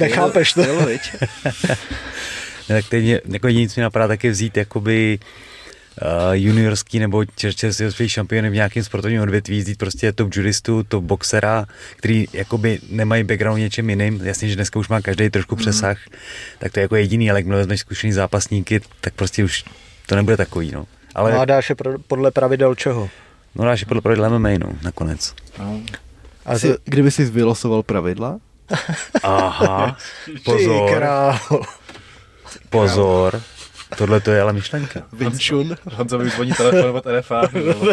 Nechápeš 0.00 0.52
to? 0.52 0.62
Ne, 2.68 2.82
tak 2.82 2.90
teď 2.90 3.02
mě, 3.04 3.20
jako 3.28 3.48
nic 3.48 3.76
mi 3.76 3.82
napadá 3.82 4.08
taky 4.08 4.30
vzít 4.30 4.56
jakoby 4.56 5.18
uh, 6.02 6.32
juniorský 6.32 6.98
nebo 6.98 7.24
čerstvý 7.54 8.08
šampiony 8.08 8.50
v 8.50 8.54
nějakém 8.54 8.84
sportovním 8.84 9.20
odvětví, 9.22 9.58
vzít 9.58 9.78
prostě 9.78 10.12
top 10.12 10.34
judistu, 10.36 10.82
top 10.82 11.04
boxera, 11.04 11.66
který 11.96 12.26
jakoby 12.32 12.78
nemají 12.90 13.24
background 13.24 13.58
něčem 13.58 13.90
jiným. 13.90 14.20
Jasně, 14.24 14.48
že 14.48 14.54
dneska 14.56 14.78
už 14.78 14.88
má 14.88 15.00
každý 15.00 15.30
trošku 15.30 15.56
přesah, 15.56 15.98
tak 16.58 16.72
to 16.72 16.78
je 16.80 16.82
jako 16.82 16.96
jediný, 16.96 17.30
ale 17.30 17.38
jakmile 17.38 17.58
vezmeš 17.58 17.80
zkušený 17.80 18.12
zápasníky, 18.12 18.80
tak 19.00 19.14
prostě 19.14 19.44
už 19.44 19.64
to 20.06 20.16
nebude 20.16 20.36
takový, 20.36 20.70
no. 20.70 20.86
Ale 21.14 21.32
No 21.32 21.40
a 21.40 21.44
dáš 21.44 21.70
je 21.70 21.76
podle 22.06 22.30
pravidel 22.30 22.74
čeho? 22.74 23.10
no 23.54 23.64
dáš 23.64 23.80
je 23.80 23.86
podle 23.86 24.00
pravidla 24.00 24.28
MMA, 24.28 24.48
no, 24.58 24.72
nakonec. 24.82 25.34
A 26.46 26.58
Si, 26.58 26.74
kdyby 26.84 27.10
jsi 27.10 27.24
vylosoval 27.24 27.82
pravidla, 27.82 28.38
Aha, 29.22 29.96
Ty 30.24 30.32
pozor, 30.44 30.90
král. 30.90 31.38
Pozor, 32.70 33.42
tohle 33.98 34.20
to 34.20 34.30
je 34.30 34.40
ale 34.42 34.52
myšlenka. 34.52 35.02
Vinčun, 35.12 35.76
Honza 35.94 36.16
mi 36.16 36.30
zvoní 36.30 36.52
telefon 36.52 36.96
od 36.96 37.06
RFA. 37.06 37.42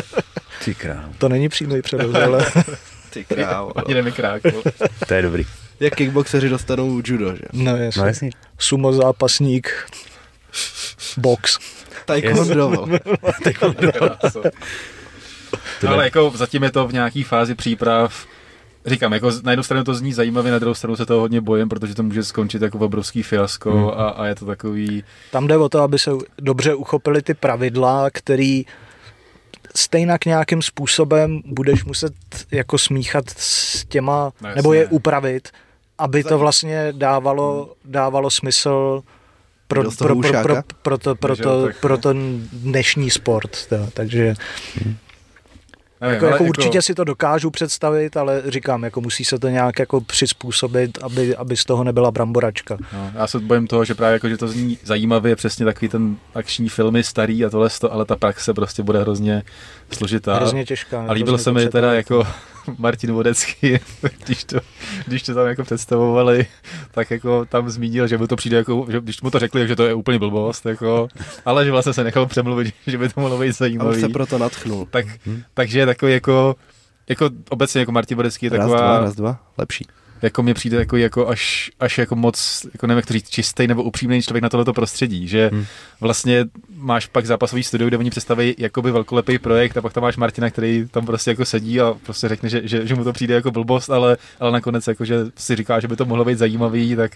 Ty 0.66 0.76
král, 0.76 1.10
To 1.18 1.30
není 1.30 1.50
přímý 1.50 1.82
převoz, 1.82 2.16
ale 2.16 2.46
ty 3.10 3.26
král. 3.26 3.74
ani 3.76 3.94
nemikrákl. 3.94 4.64
to 5.08 5.14
je 5.14 5.22
dobrý. 5.22 5.46
Jak 5.80 5.96
kickboxeři 5.96 6.50
dostanou 6.50 7.02
judo, 7.06 7.36
že? 7.36 7.42
no 7.54 7.78
jasně. 7.78 8.02
No 8.02 8.08
jasně. 8.08 8.30
Sumo 8.60 8.94
zápasník, 8.94 9.74
box. 11.18 11.58
Taekwondo. 12.06 12.70
vole. 12.70 13.00
No, 15.84 15.90
ale 15.94 16.04
jako 16.04 16.32
zatím 16.36 16.64
je 16.64 16.72
to 16.72 16.88
v 16.88 16.94
nějaký 16.94 17.24
fázi 17.24 17.56
příprav. 17.56 18.26
Říkám, 18.86 19.14
jako 19.14 19.32
na 19.44 19.52
jednu 19.52 19.64
stranu 19.64 19.84
to 19.84 19.94
zní 19.94 20.14
zajímavě, 20.14 20.52
na 20.52 20.60
druhou 20.60 20.74
stranu 20.74 20.96
se 20.96 21.06
toho 21.06 21.20
hodně 21.20 21.42
bojím, 21.42 21.70
protože 21.70 21.96
to 21.96 22.04
může 22.04 22.24
skončit 22.24 22.62
jako 22.62 22.78
obrovský 22.78 23.24
fiasko 23.24 23.72
Hmm. 23.72 23.88
a, 23.90 24.10
a 24.10 24.26
je 24.26 24.36
to 24.36 24.46
takový... 24.46 25.04
Tam 25.32 25.48
jde 25.48 25.58
o 25.58 25.70
to, 25.70 25.82
aby 25.82 26.00
se 26.00 26.12
dobře 26.42 26.76
uchopili 26.76 27.22
ty 27.22 27.34
pravidla, 27.34 28.10
který 28.14 28.66
stejnak 29.76 30.26
nějakým 30.26 30.62
způsobem 30.62 31.42
budeš 31.46 31.86
muset 31.86 32.14
jako 32.52 32.78
smíchat 32.78 33.26
s 33.38 33.86
těma, 33.86 34.32
No, 34.42 34.50
nebo 34.56 34.74
je 34.74 34.88
upravit, 34.88 35.50
aby 35.98 36.24
to 36.24 36.40
vlastně 36.40 36.88
dávalo, 36.92 37.74
dávalo 37.86 38.30
smysl 38.30 39.02
pro, 39.68 39.84
pro, 39.84 39.92
pro, 39.92 40.08
pro, 40.08 40.16
Hušáka? 40.16 40.64
pro, 40.82 40.98
to, 40.98 41.16
pro, 41.16 41.36
to, 41.38 41.70
pro 41.82 41.98
ten 41.98 42.48
dnešní 42.54 43.10
sport. 43.10 43.66
To, 43.70 43.88
takže 43.94 44.34
Nevím, 46.02 46.14
jako, 46.14 46.26
ale 46.26 46.34
jako 46.34 46.44
určitě 46.44 46.82
si 46.82 46.96
to 46.96 47.04
dokážu 47.04 47.52
představit, 47.52 48.18
ale 48.18 48.44
říkám, 48.48 48.84
jako 48.84 49.02
musí 49.02 49.26
se 49.26 49.40
to 49.40 49.50
nějak 49.50 49.80
jako 49.80 50.02
přizpůsobit, 50.02 50.98
aby, 51.02 51.36
aby 51.36 51.58
z 51.58 51.66
toho 51.66 51.84
nebyla 51.84 52.12
bramboračka. 52.12 52.78
No, 52.94 53.12
já 53.16 53.28
se 53.28 53.40
bojím 53.40 53.68
toho, 53.68 53.86
že 53.86 53.96
právě 53.96 54.14
jako, 54.14 54.30
že 54.30 54.38
to 54.38 54.48
zní 54.48 54.78
zajímavě, 54.84 55.36
přesně 55.36 55.66
takový 55.66 55.90
ten 55.90 56.16
akční 56.36 56.70
filmy 56.70 57.04
starý 57.04 57.46
a 57.46 57.50
tohle, 57.50 57.70
ale 57.90 58.06
ta 58.06 58.16
praxe 58.16 58.54
prostě 58.54 58.84
bude 58.84 59.00
hrozně 59.02 59.44
složitá. 59.92 60.36
Hrozně 60.36 60.66
těžká. 60.66 61.06
A 61.08 61.12
líbil 61.12 61.38
se 61.38 61.52
mi 61.52 61.70
teda 61.70 61.94
jako 61.94 62.28
Martin 62.78 63.12
Vodecký, 63.12 63.80
když 64.26 64.44
to, 64.44 64.60
když 65.08 65.24
to 65.24 65.34
tam 65.36 65.48
jako 65.48 65.64
představovali, 65.64 66.46
tak 66.92 67.12
jako 67.12 67.46
tam 67.46 67.70
zmínil, 67.70 68.08
že 68.08 68.18
mu 68.18 68.28
to 68.28 68.36
přijde 68.36 68.58
jako, 68.58 68.86
že 68.90 69.00
když 69.00 69.22
mu 69.22 69.32
to 69.32 69.40
řekli, 69.40 69.68
že 69.68 69.76
to 69.76 69.86
je 69.86 69.94
úplně 69.94 70.20
blbost, 70.20 70.66
jako, 70.66 71.08
ale 71.46 71.66
že 71.66 71.72
vlastně 71.72 71.94
se 71.94 72.04
nechal 72.04 72.26
přemluvit, 72.26 72.74
že 72.88 72.98
by 72.98 73.10
to 73.10 73.22
mohlo 73.22 73.38
být 73.40 73.50
A 73.50 73.52
zajímavý. 73.54 74.02
se 74.02 74.10
proto 74.10 74.38
natchnul. 74.38 74.88
Tak, 74.92 75.06
takže 75.54 75.80
je 75.80 75.86
takový 75.86 76.14
jako, 76.14 76.56
jako 77.10 77.30
obecně 77.50 77.80
jako 77.80 77.92
Martin 77.92 78.18
Vodecký 78.18 78.46
je 78.46 78.50
Raz, 78.50 78.60
taková, 78.60 78.78
dva, 78.78 79.00
raz, 79.00 79.16
dva, 79.16 79.40
lepší. 79.58 79.86
Jako 80.22 80.44
mě 80.44 80.54
přijde 80.54 80.78
jako, 80.78 80.98
jako 80.98 81.28
až, 81.28 81.72
až 81.80 81.98
jako 81.98 82.16
moc, 82.16 82.66
jako 82.74 82.88
nevím, 82.88 82.98
jak 82.98 83.06
to 83.06 83.14
říct, 83.14 83.30
čistý 83.30 83.68
nebo 83.68 83.84
upřímný 83.84 84.22
člověk 84.22 84.44
na 84.44 84.50
tohleto 84.50 84.74
prostředí, 84.74 85.28
že 85.28 85.50
Hmm. 85.54 85.66
vlastně 86.02 86.46
máš 86.76 87.06
pak 87.06 87.26
zápasový 87.26 87.64
studio, 87.64 87.88
kde 87.88 87.98
oni 87.98 88.10
představí 88.10 88.56
jakoby 88.58 88.92
velkolepý 88.92 89.38
projekt 89.38 89.78
a 89.78 89.82
pak 89.82 89.94
tam 89.94 90.04
máš 90.04 90.18
Martina, 90.18 90.50
který 90.50 90.88
tam 90.92 91.06
prostě 91.06 91.32
jako 91.32 91.46
sedí 91.46 91.82
a 91.82 91.96
prostě 92.04 92.28
řekne, 92.28 92.50
že, 92.50 92.62
že, 92.64 92.88
že 92.88 92.96
mu 92.96 93.04
to 93.04 93.14
přijde 93.14 93.34
jako 93.34 93.52
blbost, 93.52 93.90
ale, 93.90 94.18
ale 94.40 94.52
nakonec 94.52 94.88
jako, 94.88 95.06
že 95.06 95.16
si 95.36 95.56
říká, 95.56 95.80
že 95.80 95.88
by 95.88 95.96
to 95.96 96.06
mohlo 96.06 96.26
být 96.26 96.38
zajímavý, 96.38 96.96
tak, 96.96 97.12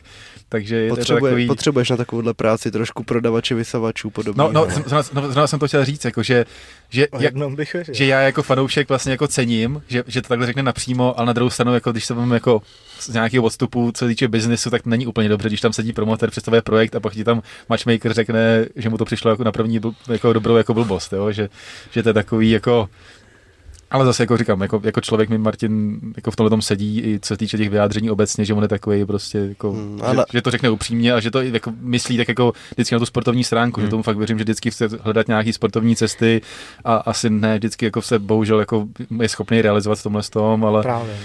takže 0.49 0.75
je 0.75 0.89
to 0.89 0.95
Potřebuje, 0.95 1.31
takový... 1.31 1.47
Potřebuješ 1.47 1.89
na 1.89 1.97
takovouhle 1.97 2.33
práci 2.33 2.71
trošku 2.71 3.03
prodavače, 3.03 3.55
vysavačů, 3.55 4.09
podobně. 4.09 4.37
No, 4.37 4.51
no, 4.51 4.67
zrovna, 4.69 5.03
no, 5.13 5.21
zrovna 5.21 5.47
jsem 5.47 5.59
to 5.59 5.67
chtěl 5.67 5.85
říct, 5.85 6.05
jako, 6.05 6.23
že, 6.23 6.45
že, 6.89 7.07
jak, 7.19 7.33
bych 7.55 7.75
že 7.91 8.05
já 8.05 8.21
jako 8.21 8.43
fanoušek 8.43 8.89
vlastně 8.89 9.11
jako 9.11 9.27
cením, 9.27 9.81
že, 9.87 10.03
že 10.07 10.21
to 10.21 10.27
takhle 10.27 10.47
řekne 10.47 10.63
napřímo, 10.63 11.19
ale 11.19 11.27
na 11.27 11.33
druhou 11.33 11.49
stranu, 11.49 11.73
jako 11.73 11.91
když 11.91 12.05
se 12.05 12.13
vám 12.13 12.31
jako 12.31 12.61
z 12.99 13.09
nějakého 13.09 13.43
odstupu, 13.43 13.91
co 13.91 14.05
se 14.05 14.09
týče 14.09 14.27
biznesu, 14.27 14.69
tak 14.69 14.85
není 14.85 15.07
úplně 15.07 15.29
dobře, 15.29 15.49
když 15.49 15.61
tam 15.61 15.73
sedí 15.73 15.93
promotor, 15.93 16.29
představuje 16.31 16.61
projekt 16.61 16.95
a 16.95 16.99
pak 16.99 17.13
ti 17.13 17.23
tam 17.23 17.41
matchmaker 17.69 18.13
řekne, 18.13 18.65
že 18.75 18.89
mu 18.89 18.97
to 18.97 19.05
přišlo 19.05 19.31
jako 19.31 19.43
na 19.43 19.51
první 19.51 19.79
jako 20.09 20.33
dobrou 20.33 20.55
jako 20.55 20.73
blbost, 20.73 21.13
jo? 21.13 21.31
Že, 21.31 21.49
že 21.91 22.03
to 22.03 22.09
je 22.09 22.13
takový 22.13 22.51
jako 22.51 22.89
ale 23.91 24.05
zase 24.05 24.23
jako 24.23 24.37
říkám, 24.37 24.61
jako, 24.61 24.81
jako 24.83 25.01
člověk 25.01 25.29
mi 25.29 25.37
Martin 25.37 25.99
jako 26.15 26.31
v 26.31 26.35
tomhle 26.35 26.49
tom 26.49 26.61
sedí 26.61 27.01
i 27.01 27.19
co 27.19 27.27
se 27.27 27.37
týče 27.37 27.57
těch 27.57 27.69
vyjádření 27.69 28.09
obecně, 28.11 28.45
že 28.45 28.53
on 28.53 28.63
je 28.63 28.67
takový 28.69 29.05
prostě 29.05 29.37
jako, 29.37 29.71
Hmm, 29.71 29.97
že, 29.97 30.03
ale- 30.05 30.25
že, 30.33 30.41
to 30.41 30.51
řekne 30.51 30.69
upřímně 30.69 31.13
a 31.13 31.19
že 31.19 31.31
to 31.31 31.41
jako 31.41 31.73
myslí 31.79 32.17
tak 32.17 32.27
jako 32.27 32.53
vždycky 32.75 32.95
na 32.95 32.99
tu 32.99 33.05
sportovní 33.05 33.43
stránku, 33.43 33.79
Hmm. 33.79 33.87
že 33.87 33.91
tomu 33.91 34.03
fakt 34.03 34.17
věřím, 34.17 34.37
že 34.37 34.43
vždycky 34.43 34.71
chce 34.71 34.87
hledat 35.01 35.27
nějaký 35.27 35.53
sportovní 35.53 35.95
cesty 35.95 36.41
a 36.85 36.95
asi 36.95 37.29
ne 37.29 37.57
vždycky 37.57 37.85
jako 37.85 38.01
se 38.01 38.19
bohužel 38.19 38.59
jako 38.59 38.87
je 39.21 39.29
schopný 39.29 39.61
realizovat 39.61 39.99
v 39.99 40.03
tomhle 40.03 40.21
tom, 40.23 40.65
ale 40.65 40.81
Právě. 40.81 41.17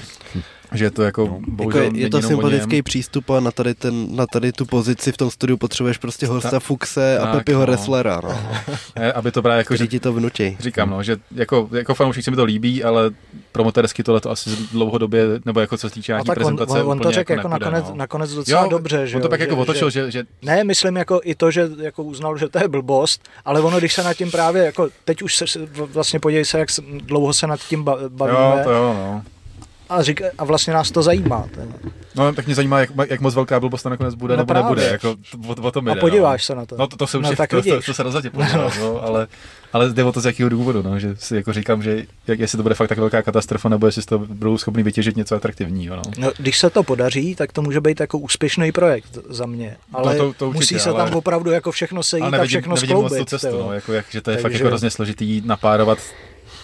Že 0.74 0.84
je 0.84 0.90
to 0.90 1.02
jako 1.02 1.22
Jako 1.22 1.40
bohužel 1.48 1.80
je, 1.82 1.86
je 1.86 1.92
není 1.92 2.10
to 2.10 2.22
sympatický 2.22 2.74
něm. 2.76 2.84
přístup 2.84 3.30
a 3.30 3.40
na 3.40 3.50
tady, 3.50 3.74
ten, 3.74 4.16
na 4.16 4.26
tady 4.26 4.52
tu 4.52 4.66
pozici 4.66 5.12
v 5.12 5.16
tom 5.16 5.30
studiu 5.30 5.56
potřebuješ 5.56 5.98
prostě 5.98 6.26
Horsta 6.26 6.50
Tak. 6.50 6.62
Fuxe 6.62 7.18
a 7.18 7.22
Tak, 7.26 7.34
Pepiho 7.34 7.60
no. 7.60 7.66
Resslera, 7.66 8.20
no, 8.24 8.40
aby 9.14 9.32
to 9.32 9.42
právě 9.42 9.58
jako, 9.58 9.76
že 9.76 9.86
ti 9.86 10.00
to 10.00 10.12
vnutí. 10.12 10.56
Říkám, 10.60 10.90
no, 10.90 11.02
že 11.02 11.16
jako, 11.34 11.68
jako 11.72 11.94
fanoušek 11.94 12.24
se 12.24 12.30
mi 12.30 12.36
to 12.36 12.44
líbí, 12.44 12.84
ale 12.84 13.10
promotersky 13.52 14.02
tohle 14.02 14.20
to 14.20 14.30
asi 14.30 14.50
dlouhodobě, 14.72 15.24
nebo 15.44 15.60
jako 15.60 15.76
co 15.76 15.88
se 15.88 15.94
týče 15.94 16.12
nějaký 16.12 16.26
tak 16.26 16.36
on, 16.36 16.44
prezentace, 16.56 16.82
on, 16.82 16.90
on 16.90 16.98
to 16.98 17.10
řekl 17.12 17.32
jako, 17.32 17.48
nepůjde, 17.48 17.64
nakonec, 17.64 17.88
no. 17.90 17.94
nakonec 17.96 18.34
docela 18.34 18.62
Jo, 18.62 18.68
dobře. 18.70 19.06
Že 19.06 19.16
on 19.16 19.22
to 19.22 19.28
pak 19.28 19.40
jako 19.40 19.56
otočil, 19.56 19.90
že, 19.90 20.04
že, 20.04 20.10
že 20.10 20.24
Ne, 20.42 20.64
myslím 20.64 20.96
jako 20.96 21.20
i 21.24 21.34
to, 21.34 21.50
že 21.50 21.68
jako 21.80 22.02
uznal, 22.02 22.38
že 22.38 22.48
to 22.48 22.58
je 22.58 22.68
blbost, 22.68 23.28
ale 23.44 23.60
ono, 23.60 23.78
když 23.78 23.94
se 23.94 24.02
nad 24.02 24.14
tím 24.14 24.30
právě, 24.30 24.64
jako 24.64 24.88
teď 25.04 25.22
už 25.22 25.36
se 25.36 25.44
vlastně 25.92 26.20
podívej 26.20 26.44
se, 26.44 26.58
jak 26.58 26.68
dlouho 27.04 27.32
se 27.32 27.46
nad 27.46 27.60
tím 27.60 27.84
ba- 27.84 27.98
bavíme 28.08 28.38
jo, 28.38 28.60
to 28.64 28.70
jo, 28.70 28.94
no. 28.98 29.22
A, 29.88 30.02
řík, 30.02 30.22
a 30.38 30.44
vlastně 30.44 30.72
nás 30.74 30.90
to 30.90 31.02
zajímá. 31.02 31.48
To- 31.54 31.60
No, 32.14 32.32
tak 32.32 32.46
mě 32.46 32.54
zajímá, 32.54 32.80
jak, 32.80 32.90
jak 33.10 33.20
moc 33.20 33.34
velká 33.34 33.60
blbost 33.60 33.82
to 33.82 33.88
nakonec 33.88 34.14
bude, 34.14 34.32
No 34.34 34.36
nebo 34.36 34.46
právě. 34.46 34.62
nebude, 34.64 34.86
jako 34.86 35.16
o, 35.48 35.66
o 35.68 35.70
tom 35.70 35.88
A 35.88 35.94
jde, 35.94 36.00
podíváš 36.00 36.42
no. 36.42 36.46
se 36.46 36.54
na 36.54 36.66
to. 36.66 36.76
No 36.78 36.86
to, 36.86 36.96
to 36.96 37.06
se 37.06 37.18
No, 37.18 37.36
tak 37.36 37.50
to, 37.50 37.62
to, 37.62 37.82
to, 37.82 37.94
se 37.94 38.02
rozhodně 38.02 38.30
podívám, 38.30 38.70
no, 38.80 39.02
ale, 39.02 39.26
ale 39.72 39.88
jde 39.92 40.04
o 40.04 40.12
to 40.12 40.20
z 40.20 40.26
jakého 40.26 40.48
důvodu, 40.48 40.82
no, 40.82 40.98
že 40.98 41.16
si 41.16 41.36
jako 41.36 41.52
říkám, 41.52 41.82
že 41.82 42.06
jak, 42.26 42.38
jestli 42.38 42.56
to 42.56 42.62
bude 42.62 42.74
fakt 42.74 42.88
tak 42.88 42.98
velká 42.98 43.22
katastrofa, 43.22 43.68
nebo 43.68 43.86
jestli 43.86 44.02
toho 44.02 44.26
budou 44.26 44.58
schopni 44.58 44.82
vytěžit 44.82 45.16
něco 45.16 45.36
atraktivního, 45.36 45.96
no. 45.96 46.02
No, 46.18 46.30
když 46.38 46.58
se 46.58 46.70
to 46.70 46.82
podaří, 46.82 47.34
tak 47.34 47.52
to 47.52 47.62
může 47.62 47.80
být 47.80 48.00
jako 48.00 48.18
úspěšný 48.18 48.72
projekt 48.72 49.18
za 49.28 49.46
mě. 49.46 49.76
Ale 49.92 50.16
to- 50.16 50.32
to 50.32 50.48
určitě, 50.48 50.58
musí 50.58 50.78
se 50.78 50.90
ale- 50.90 51.04
tam 51.04 51.14
opravdu 51.18 51.50
jako 51.50 51.72
všechno 51.72 52.02
sejít 52.02 52.22
Ale 52.22 52.28
a 52.28 52.40
nevidím, 52.40 52.48
všechno 52.60 52.74
nevidím 52.74 52.96
moc 52.96 53.04
tu 53.04 53.14
skloubit. 53.14 53.28
cestu, 53.28 53.58
no, 53.58 53.72
jako, 53.72 53.92
jak, 53.92 54.06
že 54.10 54.20
to 54.20 54.30
je 54.30 54.36
fakt 54.36 54.42
Takže- 54.42 54.58
jako 54.58 54.68
hrozně 54.68 54.90
složitý 54.90 55.42
napárovat 55.44 55.98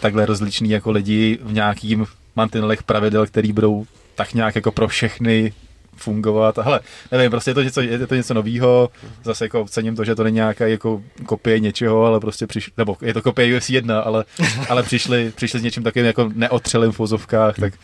takhle 0.00 0.26
rozličný 0.26 0.70
jako 0.70 0.90
lidi 0.90 1.38
v 1.42 1.52
nějakým 1.52 2.06
mantinelech 2.36 2.82
pravidel, 2.82 3.26
který 3.26 3.52
budou 3.52 3.86
tak 4.14 4.34
nějak 4.34 4.54
jako 4.54 4.72
pro 4.72 4.88
všechny 4.88 5.52
fungovat. 5.96 6.58
Hele, 6.58 6.80
nevím, 7.12 7.30
prostě 7.30 7.50
je 7.50 7.54
to 7.54 7.62
něco, 7.62 7.80
je 7.80 8.06
to 8.06 8.14
něco 8.14 8.34
novýho, 8.34 8.90
zase 9.24 9.44
jako 9.44 9.64
cením 9.68 9.96
to, 9.96 10.04
že 10.04 10.14
to 10.14 10.24
není 10.24 10.34
nějaká 10.34 10.66
jako 10.66 11.02
kopie 11.26 11.60
něčeho, 11.60 12.04
ale 12.04 12.20
prostě 12.20 12.46
přišli, 12.46 12.72
nebo 12.78 12.96
je 13.02 13.14
to 13.14 13.22
kopie 13.22 13.56
UFC 13.56 13.70
1, 13.70 14.00
ale, 14.00 14.24
ale 14.68 14.82
přišli, 14.82 15.32
přišli 15.36 15.60
s 15.60 15.62
něčím 15.62 15.82
takovým 15.82 16.06
jako 16.06 16.30
neotřelým 16.34 16.92
v 16.92 16.98
vozovkách, 16.98 17.56
tak 17.56 17.74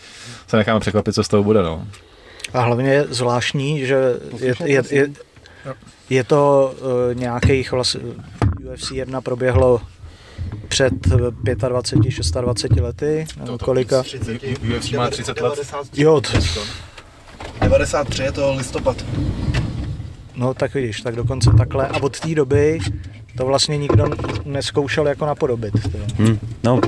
se 0.46 0.56
necháme 0.56 0.80
překvapit, 0.80 1.14
co 1.14 1.24
z 1.24 1.28
toho 1.28 1.42
bude, 1.42 1.62
no. 1.62 1.86
A 2.52 2.60
hlavně 2.60 2.90
je 2.90 3.06
zvláštní, 3.10 3.86
že 3.86 3.96
je, 4.38 4.54
je, 4.64 4.82
je, 4.90 5.08
je 6.10 6.24
to 6.24 6.74
uh, 6.80 7.14
nějakých 7.14 7.72
vlastně 7.72 8.00
UFC 8.72 8.90
1 8.90 9.20
proběhlo 9.20 9.80
před 10.68 10.92
eh, 11.06 11.68
25, 11.68 12.00
26 12.10 12.34
lety, 12.80 13.26
nebo 13.38 13.58
kolika. 13.58 14.02
UFC 14.76 14.92
má 14.92 15.10
30 15.10 15.40
let. 15.40 15.58
Jo, 15.94 16.20
t- 16.20 16.38
93 17.60 18.22
je 18.22 18.32
to 18.32 18.54
listopad. 18.54 19.04
no 20.34 20.54
tak 20.54 20.74
vidíš, 20.74 21.00
tak 21.00 21.16
dokonce 21.16 21.50
takhle. 21.58 21.88
A 21.88 22.02
od 22.02 22.20
té 22.20 22.34
doby 22.34 22.78
to 23.36 23.46
vlastně 23.46 23.78
nikdo 23.78 24.04
neskoušel 24.44 25.06
jako 25.08 25.26
napodobit. 25.26 25.72
to 25.92 25.98
jo. 25.98 26.04
Hm, 26.18 26.38
no. 26.64 26.80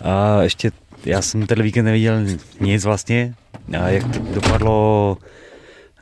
A 0.00 0.42
ještě, 0.42 0.72
já 1.04 1.22
jsem 1.22 1.46
ten 1.46 1.62
víkend 1.62 1.84
neviděl 1.84 2.20
nic 2.60 2.84
vlastně. 2.84 3.34
A 3.80 3.88
jak 3.88 4.16
to 4.16 4.18
dopadlo, 4.34 5.16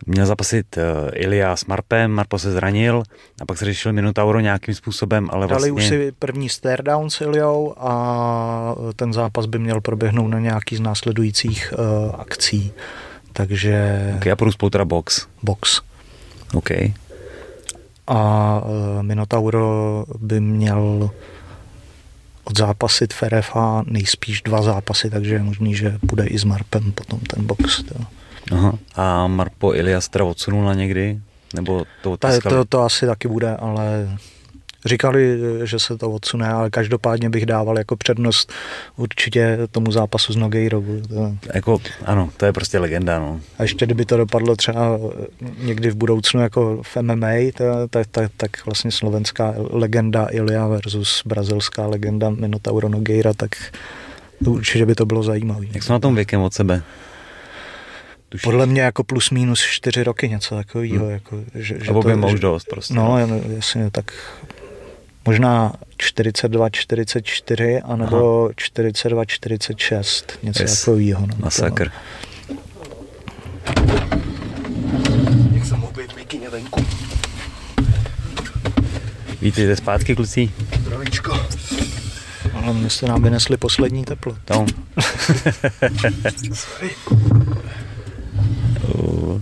měl 0.07 0.27
zapasit 0.27 0.77
uh, 0.77 0.83
Ilia 1.13 1.57
s 1.57 1.65
Marpem, 1.65 2.11
Marpo 2.11 2.39
se 2.39 2.53
zranil 2.53 3.03
a 3.41 3.47
pak 3.47 3.59
se 3.59 3.65
řešil 3.65 3.93
Minotauro 3.93 4.41
nějakým 4.41 4.75
způsobem, 4.75 5.29
ale 5.33 5.47
Dali 5.47 5.71
vlastně... 5.71 5.99
už 5.99 6.05
si 6.05 6.13
první 6.19 6.49
stare 6.49 6.83
down 6.83 7.11
s 7.11 7.21
Iliou 7.21 7.75
a 7.79 8.75
ten 8.97 9.13
zápas 9.13 9.47
by 9.47 9.59
měl 9.59 9.81
proběhnout 9.81 10.29
na 10.29 10.39
nějaký 10.39 10.77
z 10.77 10.81
následujících 10.81 11.75
uh, 11.79 12.15
akcí. 12.21 12.73
Takže 13.33 14.13
Okay, 14.17 14.33
a 14.33 14.37
půjdu 14.37 14.53
spolu 14.53 14.71
teda 14.71 14.85
box. 14.85 15.27
box. 15.43 15.81
OK. 16.55 16.71
A 18.07 18.61
uh, 18.65 19.03
Minotauro 19.03 20.05
by 20.19 20.41
měl 20.41 21.11
odzápasit 22.45 23.15
Ferefa 23.15 23.85
nejspíš 23.87 24.43
dva 24.43 24.63
zápasy, 24.63 25.11
takže 25.11 25.35
je 25.35 25.43
možný, 25.43 25.75
že 25.75 25.99
bude 26.03 26.27
i 26.27 26.39
s 26.39 26.45
Marpem 26.45 26.93
potom 26.93 27.21
ten 27.21 27.47
box. 27.47 27.83
To, 27.83 27.95
Aha. 28.53 28.79
A 28.97 29.27
Marpo 29.27 29.75
Ilias 29.75 30.09
teda 30.09 30.25
odsunul 30.25 30.65
na 30.65 30.75
někdy? 30.75 31.19
Nebo 31.55 31.79
to 31.79 31.85
to, 32.03 32.11
odtiskali? 32.29 32.55
to, 32.57 32.65
to 32.65 32.81
asi 32.83 33.07
taky 33.07 33.29
bude, 33.29 33.57
ale 33.57 34.17
říkali, 34.87 35.39
že 35.65 35.79
se 35.79 35.99
to 35.99 36.11
odsune, 36.11 36.49
ale 36.49 36.71
každopádně 36.71 37.31
bych 37.31 37.47
dával 37.47 37.79
jako 37.79 37.97
přednost 37.97 38.53
určitě 38.97 39.59
tomu 39.71 39.93
zápasu 39.93 40.33
s 40.33 40.37
Nogueirou. 40.37 40.85
To- 41.09 41.37
Jako, 41.55 41.79
ano, 42.05 42.31
to 42.37 42.47
je 42.47 42.53
prostě 42.53 42.79
legenda, 42.79 43.19
no. 43.19 43.41
A 43.59 43.63
ještě 43.63 43.87
kdyby 43.87 44.05
to 44.05 44.17
dopadlo 44.17 44.57
třeba 44.57 44.99
někdy 45.59 45.91
v 45.91 45.95
budoucnu 45.97 46.41
jako 46.41 46.83
v 46.83 46.97
MMA, 47.03 47.53
to- 47.57 47.89
tak, 47.91 48.07
tak, 48.07 48.31
tak 48.37 48.67
vlastně 48.67 48.91
slovenská 48.91 49.55
legenda 49.71 50.27
Ilia 50.31 50.67
versus 50.67 51.23
brazilská 51.27 51.87
legenda 51.87 52.31
Minotauro 52.31 52.89
Nogueira, 52.89 53.33
tak 53.35 53.51
to 54.45 54.51
určitě 54.51 54.87
by 54.87 54.95
to 54.95 55.07
bylo 55.07 55.23
zajímavé. 55.23 55.67
Jak 55.73 55.83
jsou 55.83 55.93
na 55.93 55.99
tom 55.99 56.15
věkem 56.15 56.41
od 56.41 56.55
sebe? 56.55 56.83
Tušíš? 58.33 58.43
Podle 58.43 58.67
mě 58.67 58.83
jako 58.83 59.05
plus 59.05 59.31
minus 59.31 59.61
čtyři 59.61 60.05
roky 60.05 60.29
něco 60.29 60.55
takového. 60.55 61.05
Hmm. 61.05 61.11
Jako, 61.11 61.41
že, 61.55 61.79
že 61.81 61.87
to- 61.93 61.99
už 62.27 62.33
že- 62.33 62.39
dost 62.39 62.65
prostě. 62.71 62.95
No, 62.95 63.19
jen- 63.19 63.43
jasně, 63.57 63.91
tak 63.91 64.13
možná 65.27 65.73
42, 65.99 66.71
44, 66.71 67.81
anebo 67.81 68.51
42, 68.57 69.25
46, 69.25 70.39
něco 70.43 70.63
Yes. 70.63 70.81
takového. 70.81 71.21
No, 71.27 71.35
Masakr. 71.39 71.91
Jak 75.55 75.65
jsem 75.67 75.81
mohl 75.81 75.93
být 75.93 76.17
mikině 76.17 76.49
venku. 76.51 76.85
Vítejte 79.43 79.77
zpátky, 79.77 80.15
kluci. 80.17 80.51
Zdravíčko. 80.81 81.47
Ale 82.55 82.73
my 82.75 82.91
jste 82.91 83.07
nám 83.07 83.23
vynesli 83.23 83.57
poslední 83.57 84.05
teplo. 84.05 84.37
Tom. 84.45 84.67
Uh, 88.89 89.41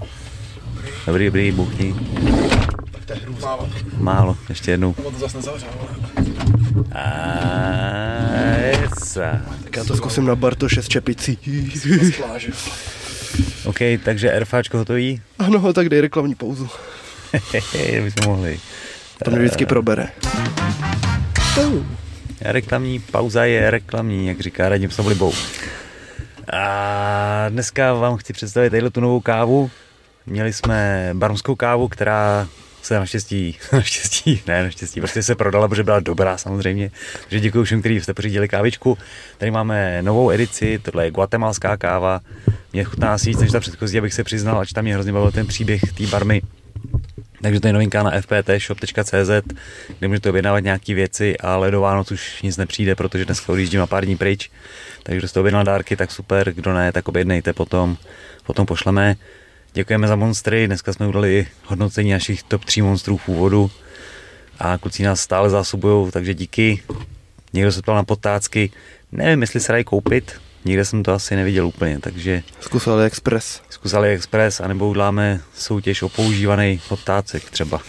Dobrý, 1.06 1.24
dobrý, 1.24 1.52
buchni. 1.52 1.94
Málo, 3.96 4.36
ještě 4.48 4.70
jednou. 4.70 4.92
to 4.94 5.10
zase 5.18 5.36
nezavřel. 5.36 5.68
Ajsa. 8.82 9.40
Tak 9.64 9.76
já 9.76 9.84
to 9.84 9.96
zkusím 9.96 10.26
na 10.26 10.36
Bartoše 10.36 10.82
s 10.82 10.88
čepicí. 10.88 11.38
OK, 13.64 13.78
takže 14.04 14.40
RFáčko 14.40 14.78
hotový? 14.78 15.20
Ano, 15.38 15.72
tak 15.72 15.88
dej 15.88 16.00
reklamní 16.00 16.34
pauzu. 16.34 16.68
Hehehe, 17.52 18.02
bychom 18.02 18.24
mohli. 18.32 18.60
To 19.24 19.30
mě 19.30 19.38
vždycky 19.40 19.66
probere. 19.66 20.08
Reklamní 22.40 22.98
pauza 23.00 23.44
je 23.44 23.70
reklamní, 23.70 24.26
jak 24.26 24.40
říká 24.40 24.68
Radim 24.68 24.90
s 24.90 24.98
oblibou. 24.98 25.32
A 26.52 27.46
dneska 27.48 27.92
vám 27.92 28.16
chci 28.16 28.32
představit 28.32 28.70
tadyhle 28.70 28.90
tu 28.90 29.00
novou 29.00 29.20
kávu. 29.20 29.70
Měli 30.26 30.52
jsme 30.52 31.10
barmskou 31.14 31.54
kávu, 31.54 31.88
která 31.88 32.48
se 32.82 32.94
naštěstí, 32.94 33.58
naštěstí, 33.72 34.42
ne 34.46 34.62
naštěstí, 34.62 35.00
prostě 35.00 35.22
se 35.22 35.34
prodala, 35.34 35.68
protože 35.68 35.84
byla 35.84 36.00
dobrá 36.00 36.38
samozřejmě. 36.38 36.90
Takže 37.20 37.40
děkuji 37.40 37.64
všem, 37.64 37.80
kteří 37.80 38.00
jste 38.00 38.14
pořídili 38.14 38.48
kávičku. 38.48 38.98
Tady 39.38 39.50
máme 39.50 40.02
novou 40.02 40.30
edici, 40.30 40.78
tohle 40.82 41.04
je 41.04 41.10
guatemalská 41.10 41.76
káva. 41.76 42.20
Mě 42.72 42.84
chutná 42.84 43.14
asi 43.14 43.30
víc 43.30 43.38
než 43.38 43.50
ta 43.50 43.60
předchozí, 43.60 43.98
abych 43.98 44.14
se 44.14 44.24
přiznal, 44.24 44.58
ač 44.58 44.72
tam 44.72 44.84
mě 44.84 44.94
hrozně 44.94 45.12
bavil 45.12 45.32
ten 45.32 45.46
příběh 45.46 45.80
té 45.80 46.06
barmy. 46.06 46.42
Takže 47.42 47.60
to 47.60 47.66
je 47.66 47.72
novinka 47.72 48.02
na 48.02 48.20
fptshop.cz, 48.20 49.30
kde 49.98 50.08
můžete 50.08 50.30
objednávat 50.30 50.60
nějaké 50.60 50.94
věci, 50.94 51.38
ale 51.38 51.70
do 51.70 51.80
Vánoc 51.80 52.10
už 52.10 52.42
nic 52.42 52.56
nepřijde, 52.56 52.94
protože 52.94 53.24
dneska 53.24 53.52
odjíždím 53.52 53.80
na 53.80 53.86
pár 53.86 54.04
dní 54.04 54.16
pryč. 54.16 54.50
Takže 55.02 55.18
kdo 55.18 55.28
jste 55.28 55.40
objednal 55.40 55.64
dárky, 55.64 55.96
tak 55.96 56.10
super, 56.10 56.52
kdo 56.52 56.74
ne, 56.74 56.92
tak 56.92 57.08
objednejte 57.08 57.52
potom, 57.52 57.96
potom 58.46 58.66
pošleme. 58.66 59.16
Děkujeme 59.72 60.08
za 60.08 60.16
monstry, 60.16 60.66
dneska 60.66 60.92
jsme 60.92 61.08
udali 61.08 61.46
hodnocení 61.64 62.12
našich 62.12 62.42
top 62.42 62.64
3 62.64 62.82
monstrů 62.82 63.16
v 63.16 63.28
úvodu 63.28 63.70
a 64.58 64.78
kluci 64.78 65.02
nás 65.02 65.20
stále 65.20 65.50
zásobují, 65.50 66.10
takže 66.10 66.34
díky. 66.34 66.82
Někdo 67.52 67.72
se 67.72 67.82
ptal 67.82 67.94
na 67.94 68.04
potácky, 68.04 68.70
nevím, 69.12 69.40
jestli 69.40 69.60
se 69.60 69.72
dají 69.72 69.84
koupit, 69.84 70.40
nikde 70.64 70.84
jsem 70.84 71.02
to 71.02 71.12
asi 71.12 71.36
neviděl 71.36 71.66
úplně, 71.66 71.98
takže 71.98 72.42
Zkus 72.60 72.86
AliExpress. 72.86 73.62
zkus 73.70 73.94
AliExpress, 73.94 74.60
anebo 74.60 74.88
uděláme 74.88 75.40
soutěž 75.54 76.02
o 76.02 76.08
používaný 76.08 76.80
potácek 76.88 77.50
třeba. 77.50 77.80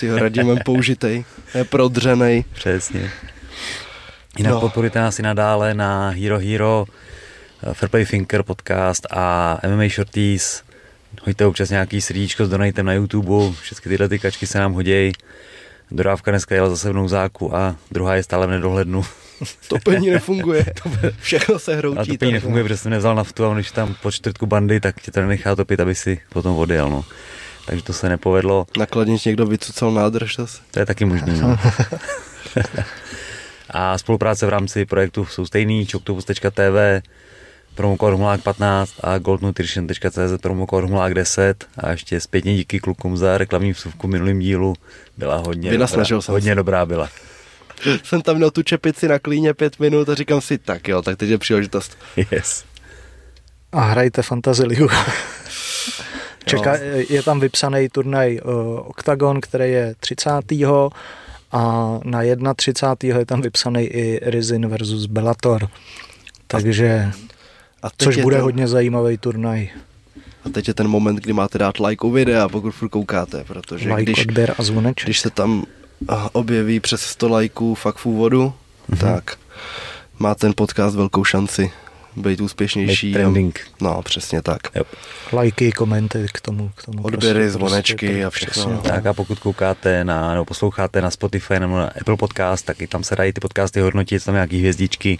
Ty 0.00 0.08
ho 0.08 0.18
radíme 0.18 0.56
použitej, 0.64 1.24
je 1.54 1.64
prodřenej. 1.64 2.44
Přesně. 2.52 3.10
Jinak 4.38 4.52
no. 4.52 4.60
Podporujte 4.60 4.98
nás 4.98 5.18
i 5.18 5.22
nadále 5.22 5.74
na 5.74 6.08
Hero 6.08 6.38
Hero, 6.38 6.84
Fairplay 7.72 8.06
Thinker 8.06 8.42
podcast 8.42 9.06
a 9.10 9.58
MMA 9.68 9.88
Shorties. 9.88 10.62
Hoďte 11.22 11.46
občas 11.46 11.70
nějaký 11.70 12.00
srdíčko 12.00 12.46
s 12.46 12.48
donatem 12.48 12.86
na 12.86 12.92
YouTube, 12.92 13.56
všechny 13.60 13.88
tyhle 13.88 14.08
ty 14.08 14.18
kačky 14.18 14.46
se 14.46 14.58
nám 14.58 14.72
hodějí. 14.72 15.12
Dodávka 15.90 16.30
dneska 16.30 16.54
jela 16.54 16.70
zase 16.70 16.90
v 16.90 16.92
nouzáku 16.92 17.56
a 17.56 17.76
druhá 17.90 18.14
je 18.14 18.22
stále 18.22 18.46
v 18.46 18.50
nedohlednu. 18.50 19.04
Topení 19.68 20.10
nefunguje. 20.10 20.64
Všechno 21.20 21.58
se 21.58 21.76
hroutí. 21.76 21.98
A 21.98 22.02
to 22.02 22.06
tady. 22.06 22.18
pení 22.18 22.32
nefunguje, 22.32 22.64
protože 22.64 22.76
jsem 22.76 22.90
nevzal 22.90 23.14
naftu 23.14 23.46
a 23.46 23.54
když 23.54 23.70
tam 23.70 23.94
po 24.02 24.12
čtvrtku 24.12 24.46
bandy, 24.46 24.80
tak 24.80 25.00
tě 25.00 25.10
to 25.10 25.20
nenechá 25.20 25.56
topit, 25.56 25.80
aby 25.80 25.94
si 25.94 26.20
potom 26.28 26.56
odjel. 26.56 26.90
No. 26.90 27.04
Takže 27.66 27.84
to 27.84 27.92
se 27.92 28.08
nepovedlo. 28.08 28.66
Nakladnič 28.78 29.24
někdo 29.24 29.46
vycucal 29.46 29.92
nádrž 29.92 30.36
zase. 30.36 30.62
To 30.70 30.80
je 30.80 30.86
taky 30.86 31.04
možný. 31.04 31.40
No. 31.40 31.58
a 33.70 33.98
spolupráce 33.98 34.46
v 34.46 34.48
rámci 34.48 34.84
projektu 34.84 35.26
jsou 35.26 35.46
stejný, 35.46 35.86
choctopus.tv, 35.86 37.02
promokód 37.74 38.12
Humlák 38.12 38.42
15 38.42 38.92
a 39.00 39.18
goldnutrition.cz 39.18 40.40
promokód 40.42 40.84
Humlák 40.84 41.14
10 41.14 41.66
a 41.78 41.90
ještě 41.90 42.20
zpětně 42.20 42.54
díky 42.54 42.80
klukům 42.80 43.16
za 43.16 43.38
reklamní 43.38 43.72
vsuvku 43.72 44.06
v 44.06 44.10
minulým 44.10 44.38
dílu. 44.38 44.74
Byla 45.16 45.36
hodně 45.36 45.70
Vynasnažil 45.70 46.16
dobrá. 46.16 46.22
jsem 46.22 46.32
Hodně 46.32 46.54
dobrá 46.54 46.86
byla. 46.86 47.08
Jsem 48.04 48.22
tam 48.22 48.36
měl 48.36 48.50
tu 48.50 48.62
čepici 48.62 49.08
na 49.08 49.18
klíně 49.18 49.54
pět 49.54 49.80
minut 49.80 50.08
a 50.08 50.14
říkám 50.14 50.40
si, 50.40 50.58
tak 50.58 50.88
jo, 50.88 51.02
tak 51.02 51.16
teď 51.16 51.30
je 51.30 51.38
příležitost. 51.38 51.98
Yes. 52.30 52.64
A 53.72 53.80
hrajte 53.80 54.22
Fantasy 54.22 54.64
Ligu. 54.64 54.88
Čeká, 56.44 56.76
je 57.08 57.22
tam 57.22 57.40
vypsaný 57.40 57.88
turnaj 57.88 58.40
uh, 58.44 58.52
Octagon, 58.88 59.40
který 59.40 59.72
je 59.72 59.94
30. 60.00 60.30
a 61.52 62.00
na 62.36 62.54
31. 62.54 63.18
je 63.18 63.26
tam 63.26 63.40
vypsaný 63.40 63.84
i 63.84 64.20
Rizin 64.22 64.68
versus 64.68 65.06
Bellator. 65.06 65.68
Takže, 66.46 67.10
A 67.82 67.88
což 67.98 68.16
bude 68.16 68.36
ten, 68.36 68.42
hodně 68.42 68.68
zajímavý 68.68 69.18
turnaj. 69.18 69.68
A 70.44 70.48
teď 70.48 70.68
je 70.68 70.74
ten 70.74 70.88
moment, 70.88 71.16
kdy 71.16 71.32
máte 71.32 71.58
dát 71.58 71.78
like 71.78 72.06
u 72.06 72.10
videa, 72.10 72.48
pokud 72.48 72.70
furt 72.70 72.88
koukáte, 72.88 73.44
protože 73.44 73.94
Like, 73.94 74.02
když, 74.02 74.26
odběr 74.26 74.54
a 74.58 74.62
zvoneček. 74.62 75.06
když 75.06 75.20
se 75.20 75.30
tam 75.30 75.64
objeví 76.32 76.80
přes 76.80 77.00
100 77.02 77.28
lajků 77.28 77.74
fakt 77.74 77.96
v 77.98 78.06
úvodu, 78.06 78.52
Mhm. 78.88 78.98
tak 79.00 79.36
má 80.18 80.34
ten 80.34 80.52
podcast 80.56 80.96
velkou 80.96 81.24
šanci 81.24 81.70
být 82.16 82.40
úspěšnější. 82.40 83.06
Být 83.06 83.12
trending. 83.12 83.60
No, 83.80 84.02
přesně 84.02 84.42
tak. 84.42 84.58
Jo. 84.74 84.82
Lajky, 85.32 85.72
komenty 85.72 86.26
k 86.34 86.40
tomu. 86.40 86.70
K 86.74 86.84
tomu 86.84 87.02
Odběry, 87.02 87.50
zvonečky 87.50 88.24
a 88.24 88.30
všechno, 88.30 88.52
přesně 88.52 88.72
no. 88.72 88.80
Tak 88.80 89.06
a 89.06 89.12
pokud 89.12 89.38
koukáte 89.38 90.04
na, 90.04 90.32
nebo 90.32 90.44
posloucháte 90.44 91.00
na 91.02 91.10
Spotify 91.10 91.60
nebo 91.60 91.78
na 91.78 91.90
Apple 92.00 92.16
Podcast, 92.16 92.64
tak 92.66 92.80
i 92.82 92.86
tam 92.86 93.04
se 93.04 93.16
dají 93.16 93.32
ty 93.32 93.40
podcasty 93.40 93.80
hodnotit, 93.80 94.24
tam 94.24 94.34
nějaký 94.34 94.58
hvězdičky, 94.58 95.18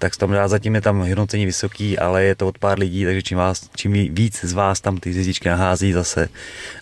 tak 0.00 0.16
tam 0.16 0.32
dá, 0.32 0.48
zatím 0.48 0.74
je 0.74 0.80
tam 0.80 0.98
hodnocení 0.98 1.46
vysoký, 1.46 1.98
ale 1.98 2.24
je 2.24 2.34
to 2.34 2.48
od 2.48 2.58
pár 2.58 2.78
lidí, 2.78 3.04
takže 3.04 3.22
čím, 3.22 3.38
vás, 3.38 3.68
čím 3.76 3.92
víc 3.92 4.40
z 4.44 4.52
vás 4.52 4.80
tam 4.80 4.96
ty 4.96 5.10
hvězdičky 5.10 5.48
nahází, 5.48 5.92
zase 5.92 6.28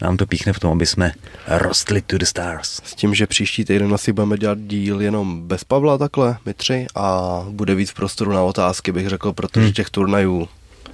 nám 0.03 0.17
to 0.17 0.27
píchne 0.27 0.53
v 0.53 0.61
tom, 0.61 0.73
aby 0.73 0.87
jsme 0.87 1.13
rostli 1.47 2.03
to 2.03 2.19
the 2.19 2.25
stars. 2.25 2.81
S 2.85 2.95
tím, 2.95 3.15
že 3.15 3.27
příští 3.27 3.65
týden 3.65 3.95
asi 3.95 4.13
budeme 4.13 4.39
dělat 4.39 4.59
díl 4.59 5.01
jenom 5.01 5.49
bez 5.49 5.65
Pavla 5.65 5.99
takhle, 5.99 6.37
my 6.47 6.55
tři, 6.55 6.87
a 6.95 7.45
bude 7.51 7.75
víc 7.75 7.93
prostoru 7.93 8.33
na 8.33 8.43
otázky, 8.43 8.93
bych 8.93 9.09
řekl, 9.09 9.33
protože 9.33 9.65
Hmm. 9.65 9.73
těch 9.73 9.91
turnajů 9.91 10.49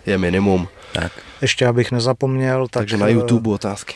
je 0.07 0.19
minimum. 0.19 0.69
Tak, 0.93 1.13
Ještě 1.43 1.67
abych 1.67 1.93
nezapomněl, 1.93 2.69
tak 2.69 2.81
Takže 2.81 2.97
na 2.97 3.07
eh, 3.07 3.13
YouTube 3.13 3.51
otázky. 3.51 3.95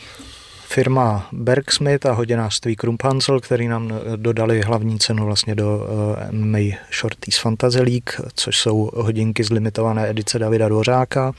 Firma 0.69 1.27
Bergsmith 1.31 2.05
a 2.05 2.11
hodinářství 2.11 2.75
Krumphansel, 2.75 3.39
který 3.39 3.67
nám 3.67 3.91
eh, 3.91 4.17
dodali 4.17 4.61
hlavní 4.61 4.99
cenu 4.99 5.25
vlastně 5.25 5.55
do 5.55 5.87
eh, 6.17 6.31
MMA 6.31 6.77
Shorties 6.99 7.37
Fantasy 7.37 7.81
League, 7.81 8.31
což 8.33 8.57
jsou 8.57 8.91
hodinky 8.95 9.43
z 9.43 9.49
limitované 9.49 10.09
edice 10.09 10.39
Davida 10.39 10.69
Dvořáka, 10.69 11.31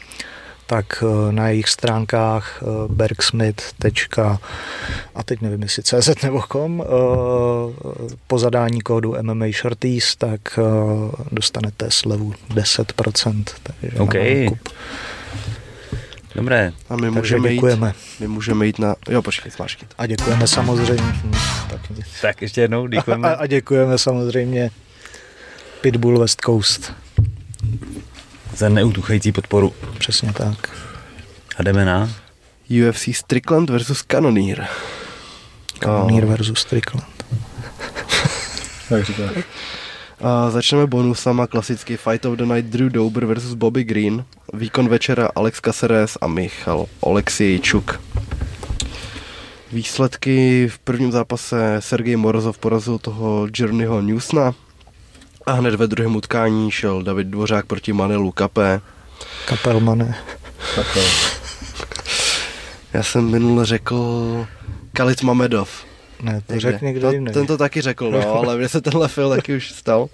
tak 0.67 1.05
eh, 1.07 1.33
na 1.33 1.49
jejich 1.49 1.69
stránkách 1.69 2.63
bergsmith. 2.89 3.63
a 5.15 5.23
teď 5.23 5.41
nevím, 5.41 5.63
jestli 5.63 5.83
CZ 5.83 6.23
nebo 6.23 6.43
kom, 6.43 6.85
po 8.27 8.39
zadání 8.39 8.81
kódu 8.81 9.17
MMA 9.23 9.47
Shorties, 9.61 10.17
tak 10.17 10.59
dostanete 11.33 11.91
slevu 11.91 12.35
10%. 12.55 13.45
Takže 13.63 13.99
na 13.99 14.03
OK. 14.05 14.15
nákup. 14.15 14.69
Dobré. 16.35 16.73
A 16.89 16.97
my 16.97 17.03
Takže 17.03 17.11
můžeme 17.21 17.49
jít, 17.49 17.55
děkujeme. 17.55 17.93
my 18.21 18.29
můžeme 18.29 18.67
jít 18.67 18.79
na, 18.79 18.95
jo 19.09 19.23
počkej, 19.23 19.53
máš. 19.59 19.79
A 19.99 20.07
děkujeme 20.07 20.47
samozřejmě. 20.47 21.13
Tak, 21.71 21.81
Tak 22.23 22.43
ještě 22.43 22.61
jednou 22.61 22.85
a, 22.87 22.89
děkujeme. 22.89 23.37
a 23.37 23.47
děkujeme 23.47 23.99
samozřejmě 23.99 24.71
Pitbull 25.81 26.19
West 26.19 26.41
Coast. 26.45 26.93
za 28.57 28.69
neutuchající 28.69 29.33
podporu. 29.33 29.75
Přesně 29.99 30.33
tak. 30.33 30.71
A 31.57 31.63
jdeme 31.63 31.85
na... 31.85 32.11
UFC 32.89 33.09
Strickland 33.13 33.71
versus 33.71 34.03
Cannoneer. 34.03 34.67
Kanonýr 35.79 36.25
versus 36.27 36.59
Strickland. 36.61 37.05
Tak 38.89 39.05
říká. 39.05 39.23
Začneme 40.49 40.87
bonusama 40.87 41.47
klasicky 41.47 41.97
Fight 41.97 42.25
of 42.27 42.37
the 42.37 42.45
Night 42.45 42.65
Drew 42.67 42.89
Dober 42.89 43.25
versus 43.25 43.55
Bobby 43.55 43.85
Green, 43.85 44.25
výkon 44.53 44.89
večera 44.89 45.29
Alex 45.35 45.61
Caceres 45.61 46.19
a 46.21 46.27
Michal 46.27 46.87
Oleksijčuk. 47.01 48.01
Výsledky 49.73 50.69
v 50.69 50.79
prvním 50.79 51.13
zápase 51.13 51.77
Sergej 51.79 52.17
Morozov 52.17 52.59
porazil 52.59 52.99
toho 52.99 53.49
Journeyho 53.55 54.03
Newsna 54.03 54.55
a 55.47 55.53
hned 55.53 55.75
ve 55.75 55.87
druhém 55.87 56.17
utkání 56.17 56.71
šel 56.71 57.03
David 57.03 57.27
Dvořák 57.27 57.67
proti 57.67 57.93
Manelu 57.93 58.33
Kapé. 58.33 58.81
Kapelmane. 59.47 60.19
Takhle. 60.77 61.03
Já 62.93 63.03
jsem 63.03 63.31
minule 63.31 63.67
řekl 63.67 64.47
Khalid 64.93 65.23
Mamedov. 65.23 65.90
Ne, 66.23 66.41
to 66.47 66.61
řekl 66.61 66.85
někdo 66.85 67.07
no, 67.07 67.13
jiný. 67.13 67.33
Ten 67.33 67.47
to 67.47 67.59
taky 67.59 67.81
řekl, 67.81 68.11
no, 68.11 68.35
ale 68.35 68.57
mně 68.57 68.69
se 68.69 68.81
tenhle 68.81 69.09
film 69.09 69.37
taky 69.37 69.57
už 69.57 69.71
stal 69.71 70.09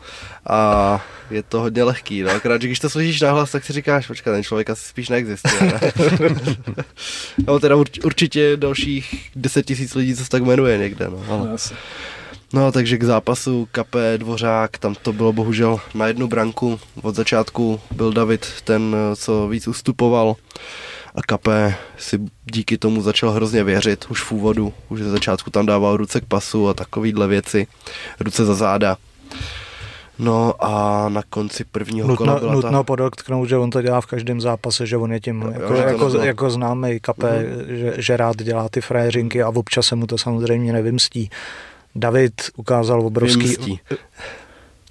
a 0.46 1.04
je 1.30 1.42
to 1.42 1.60
hodně 1.60 1.82
lehký, 1.82 2.22
no, 2.22 2.30
akorát, 2.30 2.62
že 2.62 2.68
když 2.68 2.78
to 2.78 2.90
slyšíš 2.90 3.20
nahlas, 3.20 3.52
tak 3.52 3.64
si 3.64 3.72
říkáš, 3.72 4.06
počkat, 4.06 4.32
ten 4.32 4.42
člověk 4.42 4.70
asi 4.70 4.88
spíš 4.88 5.08
neexistuje. 5.08 5.62
Ne? 5.62 5.80
no, 7.46 7.60
teda 7.60 7.76
urč, 7.76 7.98
určitě 8.04 8.56
dalších 8.56 9.30
10 9.36 9.66
tisíc 9.66 9.94
lidí, 9.94 10.14
co 10.14 10.24
se 10.24 10.30
tak 10.30 10.42
jmenuje 10.42 10.78
někde, 10.78 11.08
no, 11.10 11.24
ale 11.28 11.50
Asi. 11.50 11.74
No, 12.52 12.72
takže 12.72 12.98
k 12.98 13.04
zápasu 13.04 13.68
Kape 13.72 14.18
Dvořák, 14.18 14.78
tam 14.78 14.94
to 14.94 15.12
bylo 15.12 15.32
bohužel 15.32 15.80
na 15.94 16.06
jednu 16.06 16.28
branku. 16.28 16.80
Od 17.02 17.14
začátku 17.14 17.80
byl 17.90 18.12
David 18.12 18.46
ten, 18.64 18.96
co 19.16 19.48
víc 19.48 19.68
ustupoval 19.68 20.36
a 21.16 21.22
Kape 21.22 21.74
si 21.98 22.18
díky 22.44 22.78
tomu 22.78 23.02
začal 23.02 23.30
hrozně 23.30 23.64
věřit 23.64 24.04
už 24.10 24.22
v 24.22 24.32
úvodu, 24.32 24.72
už 24.88 25.00
ze 25.00 25.10
začátku 25.10 25.50
tam 25.50 25.66
dával 25.66 25.96
ruce 25.96 26.20
k 26.20 26.24
pasu 26.24 26.68
a 26.68 26.74
takovýhle 26.74 27.26
věci, 27.26 27.66
ruce 28.20 28.44
za 28.44 28.54
záda. 28.54 28.96
No 30.18 30.54
a 30.64 31.08
na 31.08 31.22
konci 31.30 31.64
prvního 31.64 32.08
nutno, 32.08 32.26
kola 32.26 32.38
byla 32.38 32.52
nutno 32.52 32.70
ta... 32.70 32.82
podotknout, 32.82 33.48
že 33.48 33.56
on 33.56 33.70
to 33.70 33.82
dělá 33.82 34.00
v 34.00 34.06
každém 34.06 34.40
zápase, 34.40 34.86
že 34.86 34.96
on 34.96 35.12
je 35.12 35.20
tím, 35.20 35.42
jako, 35.42 35.68
to 35.68 35.74
jako, 35.74 36.04
nebylo. 36.04 36.24
jako 36.24 36.50
známý 36.50 37.00
kape, 37.00 37.26
mm-hmm. 37.26 37.74
že, 37.76 37.94
že 37.96 38.16
rád 38.16 38.36
dělá 38.36 38.68
ty 38.68 38.80
frajeřinky 38.80 39.42
a 39.42 39.48
občas 39.48 39.86
se 39.86 39.96
mu 39.96 40.06
to 40.06 40.18
samozřejmě 40.18 40.72
nevymstí. 40.72 41.30
David 41.94 42.34
ukázal 42.56 43.06
obrovský... 43.06 43.38
Vymstí. 43.38 43.80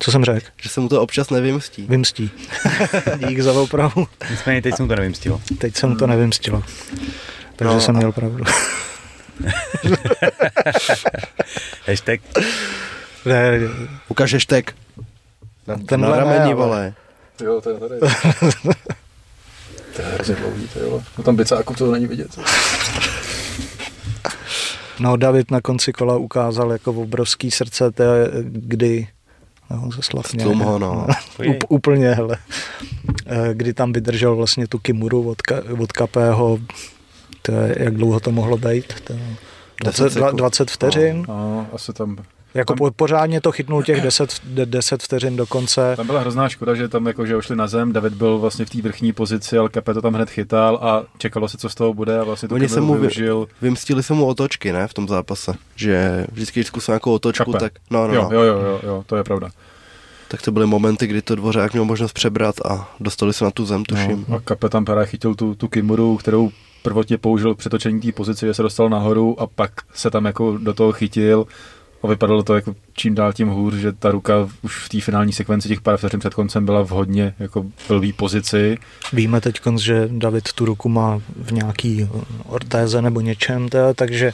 Co 0.05 0.11
jsem 0.11 0.25
řekl? 0.25 0.47
Že 0.61 0.69
se 0.69 0.79
mu 0.79 0.89
to 0.89 1.01
občas 1.01 1.29
nevymstí. 1.29 1.85
Vymstí. 1.89 2.31
Dík 3.27 3.39
za 3.39 3.53
opravu. 3.53 4.07
Nicméně 4.29 4.61
teď 4.61 4.75
jsem 4.75 4.87
to 4.87 4.95
nevymstilo. 4.95 5.41
Teď 5.57 5.75
se 5.75 5.87
mu 5.87 5.95
to 5.95 6.07
nevymstilo. 6.07 6.63
Takže 7.55 7.73
No 7.73 7.81
jsem 7.81 7.95
měl 7.95 8.11
pravdu. 8.11 8.43
Hashtag. 11.87 12.19
Ne, 13.25 13.59
Ukaž 14.07 14.33
hashtag. 14.33 14.71
Na, 15.67 15.77
Tenhle 15.85 16.09
na 16.09 16.15
rameni, 16.17 16.39
ale- 16.39 16.53
vole. 16.55 16.93
Jo, 17.43 17.61
to 17.61 17.69
je 17.69 17.77
tady. 17.79 17.99
to 19.95 20.01
je 20.01 20.07
hrozně 20.13 20.35
dlouhý, 20.35 20.67
to 20.73 20.79
jo. 20.79 21.03
No 21.17 21.23
tam 21.23 21.35
bicáku 21.35 21.73
to 21.73 21.91
není 21.91 22.07
vidět. 22.07 22.39
no, 24.99 25.17
David 25.17 25.51
na 25.51 25.61
konci 25.61 25.93
kola 25.93 26.17
ukázal 26.17 26.71
jako 26.71 26.91
obrovský 26.91 27.51
srdce, 27.51 27.91
té, 27.91 28.03
kdy 28.43 29.07
No, 29.69 29.89
ze 29.91 30.01
Slavně. 30.01 30.39
Stlum 30.39 30.59
ho, 30.59 30.79
no. 30.79 31.07
Úplně, 31.69 32.11
hele. 32.11 32.37
Eh, 33.25 33.53
Kdy 33.53 33.73
tam 33.73 33.93
vydržel 33.93 34.35
vlastně 34.35 34.67
tu 34.67 34.79
Kimuru 34.79 35.29
od, 35.29 35.41
ka, 35.41 35.55
od 35.79 35.91
Kapého, 35.91 36.59
to 37.41 37.51
je, 37.51 37.75
jak 37.79 37.93
dlouho 37.93 38.19
to 38.19 38.31
mohlo 38.31 38.57
být? 38.57 38.93
To, 39.03 39.13
20, 39.83 40.03
10 40.03 40.13
sekund. 40.13 40.35
20 40.35 40.71
vteřin. 40.71 41.25
No, 41.27 41.67
asi 41.73 41.93
tam, 41.93 42.17
Jako 42.55 42.73
tam- 42.73 42.77
po- 42.77 42.91
pořádně 42.91 43.41
to 43.41 43.51
chytnul 43.51 43.83
těch 43.83 44.01
10, 44.03 44.41
10 44.65 45.03
vteřin 45.03 45.35
do 45.35 45.45
konce. 45.45 45.93
tam 45.95 46.05
byla 46.07 46.19
hrozná 46.19 46.49
škoda, 46.49 46.75
že 46.75 46.87
tam 46.87 47.05
jako, 47.07 47.25
že 47.25 47.35
ošli 47.35 47.55
na 47.55 47.67
zem, 47.67 47.93
David 47.93 48.13
byl 48.13 48.37
vlastně 48.39 48.65
v 48.65 48.69
té 48.69 48.81
vrchní 48.81 49.13
pozici, 49.13 49.57
ale 49.57 49.69
Kape 49.69 49.93
to 49.93 50.01
tam 50.01 50.13
hned 50.13 50.29
chytal 50.29 50.75
a 50.81 51.03
čekalo 51.17 51.47
se, 51.47 51.57
co 51.57 51.69
z 51.69 51.75
toho 51.75 51.93
bude 51.93 52.19
a 52.19 52.23
vlastně 52.23 52.49
to 52.49 52.55
Oni 52.55 52.69
se 52.69 52.81
mu 52.81 52.93
vy- 52.93 52.99
využil. 52.99 53.47
Vymstili 53.61 54.03
se 54.03 54.13
mu 54.13 54.25
otočky, 54.25 54.71
ne, 54.73 54.87
v 54.87 54.93
tom 54.93 55.07
zápase. 55.07 55.53
Že 55.75 56.27
vždycky, 56.31 56.59
když 56.59 56.67
zkusil 56.67 56.91
nějakou 56.93 57.13
otočku, 57.13 57.51
Kape. 57.51 57.59
tak, 57.59 57.73
no, 57.91 58.07
no, 58.07 58.13
Jo, 58.13 58.29
no, 58.31 58.37
jo, 58.37 58.41
jo, 58.43 58.59
jo, 58.61 58.79
jo, 58.83 59.03
to 59.07 59.15
je 59.15 59.23
pravda. 59.23 59.49
tak 60.27 60.41
to 60.41 60.51
byly 60.51 60.65
momenty, 60.67 61.07
kdy 61.07 61.21
to 61.21 61.35
dvořák 61.35 61.73
měl 61.73 61.85
možnost 61.85 62.13
přebrat 62.13 62.55
a 62.65 62.89
dostali 62.99 63.33
se 63.33 63.43
na 63.45 63.51
tu 63.51 63.65
zem, 63.65 63.85
tuším. 63.85 64.25
No, 64.27 64.35
a 64.35 64.39
Kape 64.39 64.69
tam 64.69 64.85
právě 64.85 65.05
chytil 65.05 65.35
tu, 65.35 65.55
tu 65.55 65.67
Kimuru, 65.67 66.17
kterou 66.17 66.49
prvotně 66.83 67.17
použil 67.17 67.55
k 67.55 67.57
přetočení 67.57 68.01
té 68.01 68.11
pozice, 68.11 68.45
že 68.45 68.53
se 68.53 68.61
dostal 68.61 68.89
nahoru 68.89 69.41
a 69.41 69.47
pak 69.47 69.71
se 69.93 70.09
tam 70.11 70.25
jako 70.25 70.57
do 70.57 70.73
toho 70.73 70.91
chytil 70.91 71.45
a 72.05 72.09
vypadalo 72.09 72.43
to 72.43 72.55
jako 72.55 72.75
čím 72.93 73.15
dál 73.15 73.33
tím 73.33 73.47
hůř, 73.47 73.73
že 73.73 73.91
ta 73.91 74.11
ruka 74.11 74.49
už 74.61 74.85
v 74.85 74.89
té 74.89 75.01
finální 75.01 75.33
sekvenci 75.33 75.67
těch 75.67 75.81
pár 75.81 75.97
vteřin 75.97 76.19
před 76.19 76.33
koncem 76.33 76.65
byla 76.65 76.81
v 76.85 76.89
hodně 76.89 77.33
jako 77.39 77.65
blbý 77.87 78.13
pozici. 78.13 78.77
Víme 79.13 79.41
teď, 79.41 79.59
že 79.77 80.09
David 80.11 80.53
tu 80.53 80.65
ruku 80.65 80.89
má 80.89 81.21
v 81.41 81.51
nějaký 81.51 82.09
ortéze 82.45 83.01
nebo 83.01 83.21
něčem, 83.21 83.69
to, 83.69 83.93
takže 83.93 84.33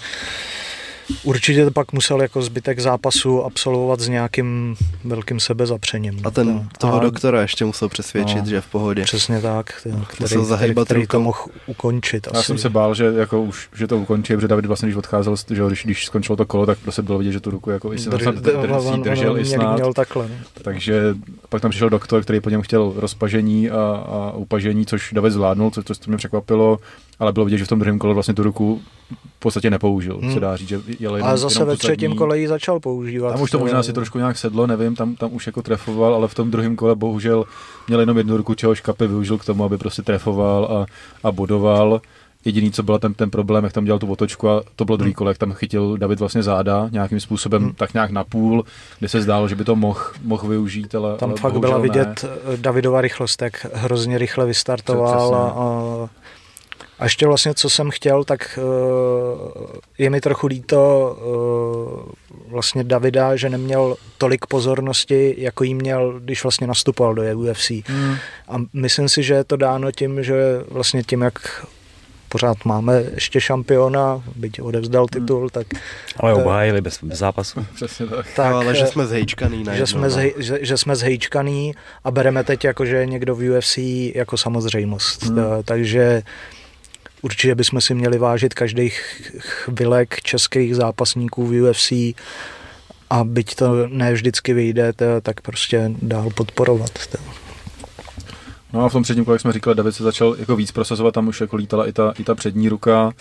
určitě 1.24 1.72
pak 1.72 1.94
musel 1.94 2.22
jako 2.22 2.42
zbytek 2.42 2.80
zápasu 2.80 3.44
absolvovat 3.44 4.00
s 4.00 4.08
nějakým 4.08 4.76
velkým 5.04 5.40
sebezapřením. 5.40 6.20
A 6.24 6.32
ten 6.32 6.60
To- 6.60 6.78
toho 6.78 7.00
a 7.00 7.04
doktora 7.04 7.42
ještě 7.42 7.66
musel 7.66 7.90
přesvědčit, 7.90 8.38
No. 8.40 8.46
že 8.46 8.56
je 8.56 8.62
v 8.62 8.68
pohodě. 8.68 9.04
Přesně 9.04 9.42
tak, 9.42 9.82
ty, 9.84 9.90
který, 9.90 10.24
Musel 10.24 10.46
zahejbat 10.46 10.86
který, 10.88 10.98
který 10.98 11.08
to 11.08 11.20
mohl 11.20 11.38
ukončit. 11.66 12.28
Já 12.34 12.40
asi. 12.40 12.48
jsem 12.48 12.58
se 12.58 12.70
bál, 12.70 12.96
že, 12.96 13.06
jako 13.18 13.42
už, 13.42 13.70
že 13.76 13.88
to 13.88 13.98
ukončí, 13.98 14.34
protože 14.36 14.48
David 14.48 14.66
vlastně, 14.66 14.88
když 14.88 14.96
odcházel, 14.96 15.36
že 15.54 15.64
když, 15.68 15.84
když 15.86 16.06
skončilo 16.06 16.36
to 16.36 16.46
kolo, 16.46 16.66
tak 16.66 16.78
prostě 16.80 17.02
bylo 17.02 17.18
vidět, 17.18 17.32
že 17.32 17.40
tu 17.40 17.52
ruku 17.52 17.70
jako 17.70 17.94
i 17.94 17.98
snad 18.00 18.22
dr- 18.22 18.88
on- 18.94 19.02
držel 19.04 19.32
on 19.32 19.40
i 19.40 19.44
měl- 19.44 19.54
snad. 19.60 19.76
Měl 19.76 19.94
takhle, 19.94 20.28
no. 20.30 20.36
Takže 20.62 21.02
pak 21.50 21.62
tam 21.62 21.72
přišel 21.72 21.90
doktor, 21.90 22.22
který 22.24 22.40
po 22.40 22.50
něm 22.50 22.62
chtěl 22.62 22.94
rozpažení 22.96 23.70
a, 23.70 23.76
a 24.08 24.32
upažení, 24.36 24.86
což 24.86 25.10
David 25.14 25.34
zvládnul, 25.34 25.72
což, 25.72 25.86
což 25.86 25.98
to 25.98 26.12
mě 26.12 26.18
překvapilo, 26.18 26.80
ale 27.22 27.34
bylo 27.34 27.46
vidět, 27.46 27.58
že 27.58 27.66
v 27.66 27.68
tom 27.68 27.80
druhém 27.80 28.00
kole 28.00 28.14
vlastně 28.14 28.34
tu 28.34 28.44
ruku 28.44 28.82
v 29.38 29.40
podstatě 29.40 29.70
nepoužil, 29.70 30.18
Hmm. 30.22 30.34
se 30.34 30.40
dá 30.40 30.56
říct, 30.58 30.68
že 30.70 30.82
jel 31.00 31.16
jenom, 31.16 31.30
Ale 31.30 31.38
zase 31.38 31.56
jenom 31.56 31.68
ve 31.70 31.78
třetím 31.78 32.16
kole 32.16 32.40
ji 32.40 32.48
začal 32.48 32.80
používat. 32.80 33.32
Tam 33.32 33.42
už 33.42 33.52
to 33.52 33.60
možná 33.60 33.84
si 33.84 33.94
trošku 33.94 34.18
nějak 34.18 34.38
sedlo, 34.38 34.68
nevím, 34.68 34.96
tam, 34.96 35.16
tam 35.16 35.30
už 35.34 35.48
jako 35.48 35.62
trefoval, 35.62 36.16
ale 36.16 36.28
v 36.28 36.34
tom 36.36 36.52
druhém 36.52 36.76
kole 36.76 36.96
bohužel 36.96 37.46
měl 37.88 38.00
jenom 38.00 38.18
jednu 38.18 38.38
ruku, 38.38 38.54
čehož 38.54 38.82
Kape 38.82 39.08
využil 39.08 39.38
k 39.38 39.46
tomu, 39.46 39.64
aby 39.64 39.78
prostě 39.78 40.02
trefoval 40.02 40.66
a, 40.66 40.86
a 41.28 41.32
bodoval. 41.32 42.02
Jediný, 42.46 42.72
co 42.72 42.84
byl 42.84 43.00
ten, 43.00 43.14
ten 43.14 43.30
problém, 43.30 43.64
jak 43.64 43.74
tam 43.74 43.86
dělal 43.86 44.00
tu 44.00 44.12
otočku 44.12 44.50
a 44.50 44.62
to 44.76 44.86
bylo 44.86 44.98
druhý 44.98 45.14
kole, 45.14 45.32
jak 45.32 45.38
tam 45.38 45.54
chytil 45.54 45.98
David 45.98 46.20
vlastně 46.20 46.44
záda 46.44 46.90
nějakým 46.92 47.20
způsobem 47.20 47.62
Hmm. 47.64 47.74
tak 47.74 47.94
nějak 47.94 48.12
na 48.12 48.24
půl, 48.24 48.66
kde 49.00 49.10
se 49.10 49.22
zdálo, 49.22 49.48
že 49.48 49.56
by 49.56 49.64
to 49.64 49.76
mohl 49.76 50.00
mohl 50.24 50.48
využít, 50.48 50.96
ale 50.96 51.18
Tam 51.18 51.30
ale 51.30 51.38
fakt 51.40 51.60
byla 51.60 51.78
ne. 51.78 51.84
vidět 51.84 52.26
eh, 52.54 52.58
Davidova 52.58 53.02
rychlost, 53.02 53.42
jak 53.42 53.66
hrozně 53.74 54.18
rychle 54.18 54.46
vystartoval 54.46 55.18
Přesně. 55.30 55.36
a, 55.38 56.10
a, 57.02 57.06
ještě 57.06 57.28
vlastně, 57.28 57.54
co 57.54 57.70
jsem 57.70 57.90
chtěl, 57.90 58.24
tak 58.24 58.60
eh, 58.60 59.82
je 59.98 60.10
mi 60.10 60.22
trochu 60.22 60.48
líto 60.48 61.16
eh, 61.18 62.32
vlastně 62.48 62.84
Davida, 62.84 63.36
že 63.36 63.50
neměl 63.50 63.96
tolik 64.18 64.46
pozornosti, 64.46 65.36
jako 65.38 65.64
jí 65.64 65.76
měl, 65.76 66.20
když 66.20 66.44
vlastně 66.44 66.68
nastupoval 66.68 67.16
do 67.16 67.24
UFC. 67.38 67.72
Hmm. 67.86 68.16
A 68.50 68.56
myslím 68.74 69.10
si, 69.10 69.24
že 69.24 69.34
je 69.34 69.44
to 69.44 69.56
dáno 69.56 69.92
tím, 69.92 70.24
že 70.24 70.36
vlastně 70.70 71.04
tím, 71.04 71.22
jak 71.22 71.66
pořád 72.30 72.66
máme 72.66 73.04
ještě 73.14 73.42
šampiona, 73.42 74.24
byť 74.36 74.62
odevzdal 74.62 75.08
titul, 75.08 75.50
tak, 75.50 75.68
Ale 76.18 76.34
obhájili 76.34 76.82
bez, 76.82 77.04
bez 77.04 77.20
zápasu. 77.20 77.66
Přesně 77.76 78.08
tak. 78.08 78.26
tak 78.36 78.52
no, 78.52 78.58
ale 78.58 78.76
že 78.76 78.84
eh, 78.84 78.88
jsme 78.88 79.06
zhejčkaný 79.06 79.64
na 79.64 79.76
že 79.76 79.88
jsme, 79.88 80.10
zhej, 80.10 80.34
že, 80.38 80.60
že 80.62 80.78
jsme 80.78 80.96
zhejčkaný 80.96 81.74
a 82.04 82.12
bereme 82.12 82.44
teď 82.44 82.64
jako, 82.64 82.86
že 82.86 82.96
je 82.96 83.06
někdo 83.06 83.36
v 83.36 83.58
UFC 83.58 83.78
jako 84.16 84.38
samozřejmost. 84.38 85.24
Hmm. 85.24 85.38
Hmm. 85.38 85.64
Takže 85.64 86.24
určitě 87.22 87.56
bychom 87.56 87.82
si 87.82 87.96
měli 87.96 88.18
vážit 88.18 88.54
každých 88.54 89.02
chvilek 89.40 90.22
českých 90.22 90.76
zápasníků 90.76 91.46
v 91.46 91.62
UFC 91.62 91.92
a 93.10 93.24
byť 93.24 93.56
to 93.56 93.88
ne 93.88 94.14
vždycky 94.14 94.54
vyjde, 94.54 94.94
tak 95.22 95.42
prostě 95.42 95.92
dál 96.02 96.30
podporovat. 96.36 97.08
To. 97.12 97.18
No 98.74 98.86
a 98.86 98.90
v 98.90 98.92
tom 98.92 99.04
předním 99.04 99.26
kole, 99.26 99.36
jak 99.36 99.42
jsme 99.42 99.54
říkali, 99.54 99.76
David 99.76 99.96
se 99.96 100.04
začal 100.04 100.36
jako 100.40 100.56
víc 100.56 100.72
prosazovat, 100.72 101.14
tam 101.14 101.28
už 101.28 101.42
jako 101.42 101.56
lítala 101.56 101.88
i 101.88 101.94
ta, 101.94 102.14
i 102.20 102.24
ta 102.24 102.36
přední 102.36 102.70
ruka, 102.70 103.12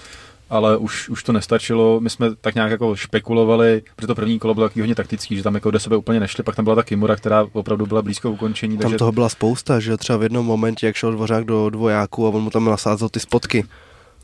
ale 0.51 0.77
už, 0.77 1.09
už 1.09 1.23
to 1.23 1.33
nestačilo. 1.33 2.01
My 2.01 2.11
jsme 2.11 2.35
tak 2.35 2.55
nějak 2.55 2.71
jako 2.71 2.97
špekulovali, 2.97 3.83
protože 3.97 4.07
to 4.07 4.15
první 4.15 4.39
kolo 4.39 4.55
bylo 4.55 4.69
taky 4.69 4.81
hodně 4.81 4.95
taktický, 4.95 5.37
že 5.37 5.43
tam 5.43 5.55
jako 5.55 5.71
do 5.71 5.81
sebe 5.81 5.97
úplně 5.97 6.21
nešli, 6.21 6.45
pak 6.45 6.57
tam 6.57 6.65
byla 6.65 6.77
ta 6.77 6.83
Kimura, 6.83 7.17
která 7.17 7.47
opravdu 7.53 7.87
byla 7.87 8.03
blízko 8.03 8.31
ukončení, 8.31 8.77
Tam 8.77 8.83
takže 8.83 8.97
toho 8.97 9.13
byla 9.13 9.29
spousta, 9.29 9.81
že 9.81 9.97
třeba 9.97 10.17
v 10.17 10.23
jednom 10.23 10.47
momentě, 10.47 10.87
jak 10.87 10.97
šel 10.97 11.13
dvořák 11.13 11.45
do 11.45 11.71
dvojáku 11.71 12.27
a 12.27 12.31
on 12.31 12.43
mu 12.43 12.51
tam 12.51 12.65
nasázel 12.65 13.09
ty 13.09 13.21
spotky. 13.21 13.65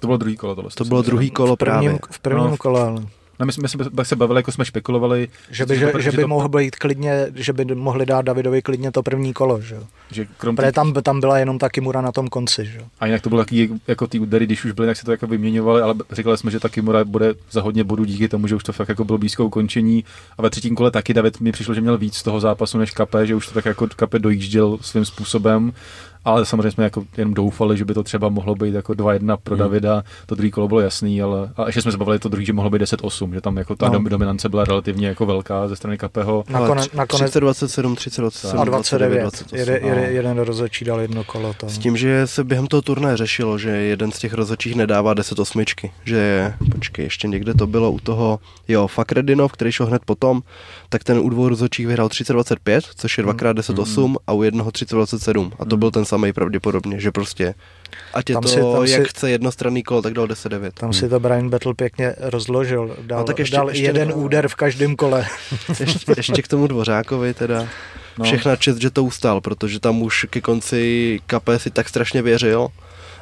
To 0.00 0.06
bylo 0.06 0.16
druhý 0.16 0.36
kolo. 0.36 0.54
Tohle, 0.54 0.70
To 0.74 0.84
bylo 0.84 1.02
druhý 1.02 1.30
kolo 1.30 1.54
V 1.54 1.58
prvním, 1.58 1.80
právě. 1.80 1.98
v 2.10 2.18
prvním 2.18 2.50
No. 2.50 2.56
kole, 2.56 2.82
ale 2.82 3.02
No, 3.40 3.46
my, 3.46 3.52
jsme, 3.52 3.62
my 3.62 3.68
jsme 3.68 4.04
se 4.04 4.16
bavili, 4.16 4.38
jako 4.38 4.52
jsme 4.52 4.64
špekulovali, 4.64 5.28
že 5.50 5.66
by, 5.66 5.78
že, 5.78 5.92
že 5.98 6.10
by 6.12 6.22
to- 6.22 6.28
mohl 6.28 6.48
být 6.48 6.76
klidně, 6.76 7.26
že 7.34 7.52
by 7.52 7.64
mohli 7.74 8.06
dát 8.06 8.22
Davidovi 8.22 8.62
klidně 8.62 8.92
to 8.92 9.02
první 9.02 9.32
kolo, 9.32 9.60
že 9.60 9.74
jo. 9.74 9.82
že 10.10 10.26
krom 10.38 10.56
Protože 10.56 10.66
těch, 10.66 10.74
tam, 10.74 10.92
tam 10.92 11.20
byla 11.20 11.38
jenom 11.38 11.58
ta 11.58 11.68
Kimura 11.68 12.00
na 12.00 12.12
tom 12.12 12.28
konci, 12.28 12.66
že 12.66 12.78
jo. 12.78 12.84
a 13.00 13.06
jinak 13.06 13.22
to 13.22 13.28
bylo 13.28 13.40
taky 13.40 13.70
jako 13.88 14.06
ty 14.06 14.18
údery, 14.18 14.46
když 14.46 14.64
už 14.64 14.72
byly, 14.72 14.86
tak 14.88 14.96
se 14.96 15.04
to 15.04 15.10
jako 15.10 15.26
vyměňovali, 15.26 15.82
ale 15.82 15.94
říkali 16.12 16.38
jsme, 16.38 16.50
že 16.50 16.60
ta 16.60 16.68
Kimura 16.68 17.04
bude 17.04 17.34
za 17.50 17.60
hodně 17.62 17.84
bodů 17.84 18.04
díky 18.04 18.28
tomu, 18.28 18.46
že 18.46 18.54
už 18.54 18.64
to 18.64 18.72
fakt 18.72 18.88
jako 18.88 19.04
bylo 19.04 19.18
blízko 19.18 19.44
ukončení. 19.46 20.04
A 20.38 20.42
ve 20.42 20.50
třetím 20.50 20.74
kole 20.76 20.90
taky 20.90 21.14
David 21.14 21.40
mi 21.40 21.52
přišlo, 21.52 21.74
že 21.74 21.80
měl 21.80 21.98
víc 21.98 22.14
z 22.16 22.22
toho 22.22 22.40
zápasu 22.40 22.78
než 22.78 22.90
Kape, 22.90 23.26
že 23.26 23.34
už 23.34 23.46
to 23.48 23.54
tak 23.54 23.64
jako 23.64 23.86
Kape 23.96 24.18
dojížděl 24.18 24.78
svým 24.80 25.04
způsobem. 25.04 25.72
Ale 26.26 26.46
samozřejmě 26.46 26.70
jsme 26.70 26.84
jako 26.84 27.04
jenom 27.16 27.34
doufali, 27.34 27.76
že 27.76 27.84
by 27.84 27.94
to 27.94 28.02
třeba 28.02 28.28
mohlo 28.28 28.54
být 28.54 28.74
jako 28.74 28.92
2-1 28.92 29.36
pro 29.42 29.54
Hmm. 29.54 29.60
Davida. 29.60 30.02
To 30.26 30.34
druhý 30.34 30.50
kolo 30.50 30.68
bylo 30.68 30.80
jasný, 30.80 31.22
ale 31.22 31.50
a 31.56 31.66
ještě 31.66 31.82
jsme 31.82 31.92
se 31.92 31.98
bavili 31.98 32.18
to 32.18 32.28
druhý, 32.28 32.46
že 32.46 32.52
mohlo 32.52 32.70
být 32.70 32.82
10-8, 32.82 33.34
že 33.34 33.40
tam 33.40 33.56
jako 33.56 33.76
ta 33.76 33.88
No. 33.88 33.98
dominance 34.08 34.48
byla 34.48 34.64
relativně 34.64 35.08
jako 35.08 35.26
velká 35.26 35.68
ze 35.68 35.76
strany 35.76 35.98
Kapeho. 35.98 36.44
Nakonec, 36.48 36.92
nakonec 36.92 37.30
30, 37.30 37.40
27, 37.40 37.96
30, 37.96 38.20
27, 38.20 38.60
a 38.60 38.64
29. 38.64 39.20
28. 39.20 39.58
Jede, 39.58 39.72
jede, 39.72 39.96
no. 39.96 40.02
jeden 40.02 40.38
rozhodčí 40.38 40.84
dal 40.84 41.00
jedno 41.00 41.24
kolo. 41.24 41.54
To. 41.54 41.68
S 41.68 41.78
tím, 41.78 41.96
že 41.96 42.26
se 42.26 42.44
během 42.44 42.66
toho 42.66 42.82
turnaje 42.82 43.16
řešilo, 43.16 43.58
že 43.58 43.70
jeden 43.70 44.12
z 44.12 44.18
těch 44.18 44.34
rozhodčích 44.34 44.74
nedává 44.74 45.14
10 45.14 45.38
osmičky, 45.38 45.90
že 46.04 46.52
počkej, 46.72 47.04
ještě 47.04 47.28
někde 47.28 47.54
to 47.54 47.66
bylo 47.66 47.92
u 47.92 47.98
toho, 48.00 48.38
jo, 48.68 48.86
Fakredinov, 48.86 49.52
který 49.52 49.72
šel 49.72 49.86
hned 49.86 50.02
potom, 50.04 50.42
tak 50.88 51.04
ten 51.04 51.18
u 51.18 51.28
dvou 51.28 51.48
rozhodčích 51.48 51.86
vyhrál 51.86 52.08
30-25, 52.08 52.80
což 52.96 53.18
je 53.18 53.22
dvakrát 53.24 53.56
10-8 53.58 54.14
a 54.26 54.32
u 54.32 54.42
jednoho 54.42 54.70
30-27 54.70 55.50
a 55.58 55.64
to 55.64 55.76
byl 55.76 55.90
ten 55.90 56.04
samý 56.16 56.32
pravděpodobně, 56.32 57.00
že 57.00 57.12
prostě 57.12 57.54
ať 58.14 58.30
je 58.30 58.34
Tam 58.34 58.42
to, 58.42 58.48
si- 58.48 58.60
tam 58.60 58.84
jak 58.84 59.02
si- 59.02 59.08
chce 59.08 59.30
jednostranný 59.30 59.82
kolo, 59.82 60.02
tak 60.02 60.12
dal 60.12 60.26
10-9. 60.26 60.70
Tam 60.74 60.92
si 60.92 61.08
to 61.08 61.20
Brian 61.20 61.50
Battle 61.50 61.74
pěkně 61.74 62.14
rozložil. 62.18 62.96
Dal, 63.02 63.18
No 63.18 63.24
tak 63.24 63.38
ještě- 63.38 63.56
dal 63.56 63.68
ještě 63.68 63.84
jeden 63.84 64.08
nebo- 64.08 64.20
úder 64.20 64.48
v 64.48 64.54
každém 64.54 64.96
kole. 64.96 65.26
ještě, 65.80 66.12
ještě 66.16 66.42
k 66.42 66.48
tomu 66.48 66.66
Dvořákovi 66.66 67.34
teda. 67.34 67.68
No. 68.18 68.24
Všechna 68.24 68.56
čest, 68.56 68.76
že 68.76 68.90
to 68.90 69.04
ustál, 69.04 69.40
protože 69.40 69.80
tam 69.80 70.02
už 70.02 70.26
ke 70.30 70.40
konci 70.40 71.18
kapé 71.26 71.58
si 71.58 71.70
tak 71.70 71.88
strašně 71.88 72.22
věřil 72.22 72.68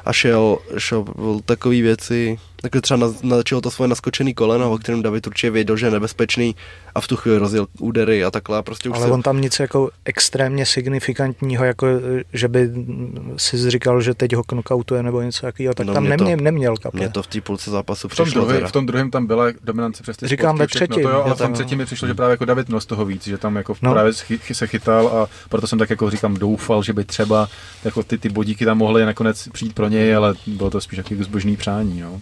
a 0.05 0.13
šel, 0.13 0.57
šel 0.77 1.05
takový 1.45 1.81
věci, 1.81 2.37
takhle 2.61 2.81
třeba 2.81 2.97
na, 2.97 3.13
načal 3.23 3.61
to 3.61 3.71
svoje 3.71 3.87
naskočený 3.89 4.33
koleno, 4.33 4.71
o 4.71 4.77
kterém 4.77 5.01
David 5.01 5.27
určitě 5.27 5.51
věděl, 5.51 5.77
že 5.77 5.85
je 5.85 5.91
nebezpečný 5.91 6.55
a 6.95 7.01
v 7.01 7.07
tu 7.07 7.15
chvíli 7.15 7.37
rozjel 7.37 7.67
údery 7.79 8.23
a 8.23 8.31
takhle 8.31 8.57
a 8.57 8.61
prostě 8.61 8.89
už 8.89 8.95
Ale 8.97 9.05
se... 9.05 9.11
on 9.11 9.21
tam 9.21 9.41
nic 9.41 9.59
jako 9.59 9.89
extrémně 10.05 10.65
signifikantního, 10.65 11.65
jako 11.65 11.87
že 12.33 12.47
by 12.47 12.69
si 13.37 13.69
říkal, 13.71 14.01
že 14.01 14.13
teď 14.13 14.35
ho 14.35 14.43
knockoutuje 14.43 15.03
nebo 15.03 15.21
něco 15.21 15.41
takového, 15.41 15.73
tak 15.73 15.87
No, 15.87 15.93
tam 15.93 16.03
mě 16.03 16.17
to- 16.17 16.23
neměl, 16.23 16.43
neměl 16.43 16.77
kapě. 16.77 16.99
Mně 16.99 17.09
to 17.09 17.23
v 17.23 17.27
té 17.27 17.41
půlce 17.41 17.71
zápasu 17.71 18.07
V 18.07 18.15
tom, 18.15 18.25
přišlo 18.25 18.45
druhý, 18.45 18.63
v 18.67 18.71
tom 18.71 18.85
druhém 18.85 19.11
tam 19.11 19.27
byla 19.27 19.45
dominance 19.63 20.03
přes 20.03 20.17
ty 20.17 20.27
Říkám 20.27 20.57
ve 20.57 20.67
třetím, 20.67 21.03
To 21.03 21.09
jo, 21.09 21.21
ale 21.25 21.35
v 21.35 21.37
tom 21.37 21.47
tam- 21.47 21.53
třetím 21.53 21.77
mi 21.77 21.85
přišlo, 21.85 22.07
že 22.07 22.13
právě 22.13 22.31
jako 22.31 22.45
David 22.45 22.67
měl 22.67 22.79
z 22.79 22.85
toho 22.85 23.05
víc, 23.05 23.23
že 23.27 23.37
tam 23.37 23.55
jako 23.55 23.75
No. 23.81 23.89
no. 23.89 23.93
právě 23.93 24.13
se 24.53 24.67
chytal 24.67 25.07
a 25.07 25.27
proto 25.49 25.67
jsem 25.67 25.79
tak 25.79 25.89
jako 25.89 26.09
říkám 26.09 26.33
doufal, 26.33 26.83
že 26.83 26.93
by 26.93 27.03
třeba 27.03 27.47
jako 27.85 28.03
ty, 28.03 28.17
ty 28.17 28.29
bodíky 28.29 28.65
tam 28.65 28.77
mohly 28.77 29.05
nakonec 29.05 29.47
přijít 29.47 29.73
pro 29.75 29.87
něj, 29.87 30.15
ale 30.15 30.33
bylo 30.47 30.69
to 30.69 30.81
spíš 30.81 30.97
takový 30.97 31.23
zbožný 31.23 31.57
přání. 31.57 31.99
Jo. 31.99 32.19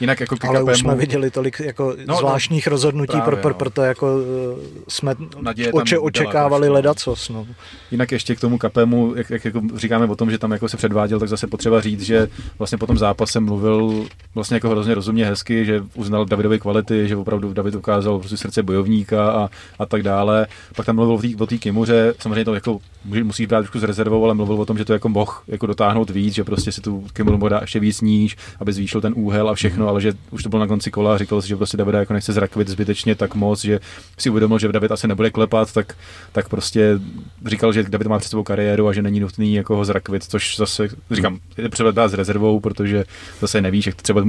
Jinak 0.00 0.20
jako 0.20 0.36
Ale 0.48 0.62
už 0.62 0.78
jsme 0.78 0.94
viděli 0.94 1.30
tolik 1.30 1.60
jako 1.60 1.88
No, 1.88 1.94
no, 1.96 2.04
no, 2.14 2.16
zvláštních 2.16 2.66
rozhodnutí, 2.66 3.12
právě, 3.12 3.24
pro, 3.24 3.36
pro, 3.36 3.50
no. 3.50 3.54
proto 3.54 3.82
jako 3.82 4.16
uh, 4.16 4.58
jsme 4.88 5.14
Naděje 5.40 5.72
oče, 5.72 5.98
očekávali 5.98 6.68
no. 6.68 6.74
ledacos. 6.74 7.28
No. 7.28 7.46
Jinak 7.90 8.12
ještě 8.12 8.34
k 8.34 8.40
tomu 8.40 8.58
kapému, 8.58 9.14
jak, 9.16 9.30
jak 9.30 9.44
jako 9.44 9.60
říkáme 9.76 10.06
o 10.06 10.16
tom, 10.16 10.30
že 10.30 10.38
tam 10.38 10.52
jako 10.52 10.68
se 10.68 10.76
předváděl, 10.76 11.18
tak 11.18 11.28
zase 11.28 11.46
potřeba 11.46 11.80
říct, 11.80 12.02
že 12.02 12.28
vlastně 12.58 12.78
po 12.78 12.86
tom 12.86 12.98
zápase 12.98 13.40
mluvil 13.40 14.06
vlastně 14.34 14.54
jako 14.54 14.68
hrozně 14.68 14.94
rozumně 14.94 15.26
hezky, 15.26 15.64
že 15.64 15.82
uznal 15.94 16.24
Davidovy 16.24 16.58
kvality, 16.58 17.08
že 17.08 17.16
opravdu 17.16 17.52
David 17.52 17.74
ukázal 17.74 18.18
prostě 18.18 18.36
srdce 18.36 18.62
bojovníka 18.62 19.30
a, 19.32 19.50
a 19.78 19.86
tak 19.86 20.02
dále. 20.02 20.46
Pak 20.76 20.86
tam 20.86 20.96
mluvil 20.96 21.32
o 21.38 21.46
té 21.46 21.58
Kimuře, 21.58 22.14
samozřejmě 22.18 22.44
to 22.44 22.54
jako 22.54 22.78
musíš 23.04 23.46
brát 23.46 23.60
trošku 23.60 23.78
s 23.78 23.82
rezervou, 23.82 24.24
ale 24.24 24.34
mluvil 24.34 24.60
o 24.60 24.66
tom, 24.66 24.78
že 24.78 24.84
to 24.84 24.92
jako 24.92 25.08
mohl 25.08 25.32
jako 25.48 25.66
dotáhnout 25.66 26.10
víc, 26.10 26.34
že 26.34 26.44
prostě 26.44 26.72
si 26.72 26.80
tu 26.80 27.04
Kimuru 27.12 27.38
mohl 27.38 27.48
dát 27.48 27.60
ještě 27.60 27.80
víc 27.80 28.00
níž, 28.00 28.36
aby 28.60 28.72
zvýšil 28.72 29.00
ten 29.00 29.12
úhel 29.16 29.48
a 29.48 29.54
všechno, 29.54 29.88
ale 29.88 30.00
že 30.00 30.12
už 30.30 30.42
to 30.42 30.48
bylo 30.48 30.60
na 30.60 30.66
konci 30.66 30.90
kola 30.90 31.14
a 31.14 31.18
říkal 31.18 31.42
si, 31.42 31.48
že 31.48 31.56
prostě 31.56 31.76
Davida 31.76 31.98
jako 31.98 32.12
nechce 32.12 32.32
zrakvit 32.32 32.68
zbytečně 32.68 33.14
tak 33.14 33.34
moc, 33.34 33.64
že 33.64 33.80
si 34.18 34.30
uvědomil, 34.30 34.58
že 34.58 34.72
David 34.72 34.92
asi 34.92 35.08
nebude 35.08 35.30
klepat, 35.30 35.72
tak, 35.72 35.96
tak 36.32 36.48
prostě 36.48 37.00
říkal, 37.46 37.72
že 37.72 37.82
David 37.82 38.06
má 38.06 38.18
před 38.18 38.28
sebou 38.28 38.42
kariéru 38.42 38.88
a 38.88 38.92
že 38.92 39.02
není 39.02 39.20
nutný 39.20 39.54
jako 39.54 39.76
ho 39.76 39.84
zrakvit, 39.84 40.24
což 40.24 40.56
zase 40.56 40.88
říkám, 41.10 41.38
je 41.56 41.68
třeba 41.68 41.90
dát 41.90 42.08
s 42.08 42.14
rezervou, 42.14 42.60
protože 42.60 43.04
zase 43.40 43.60
nevíš, 43.60 43.86
jak 43.86 43.94
to 43.94 44.02
třeba 44.02 44.24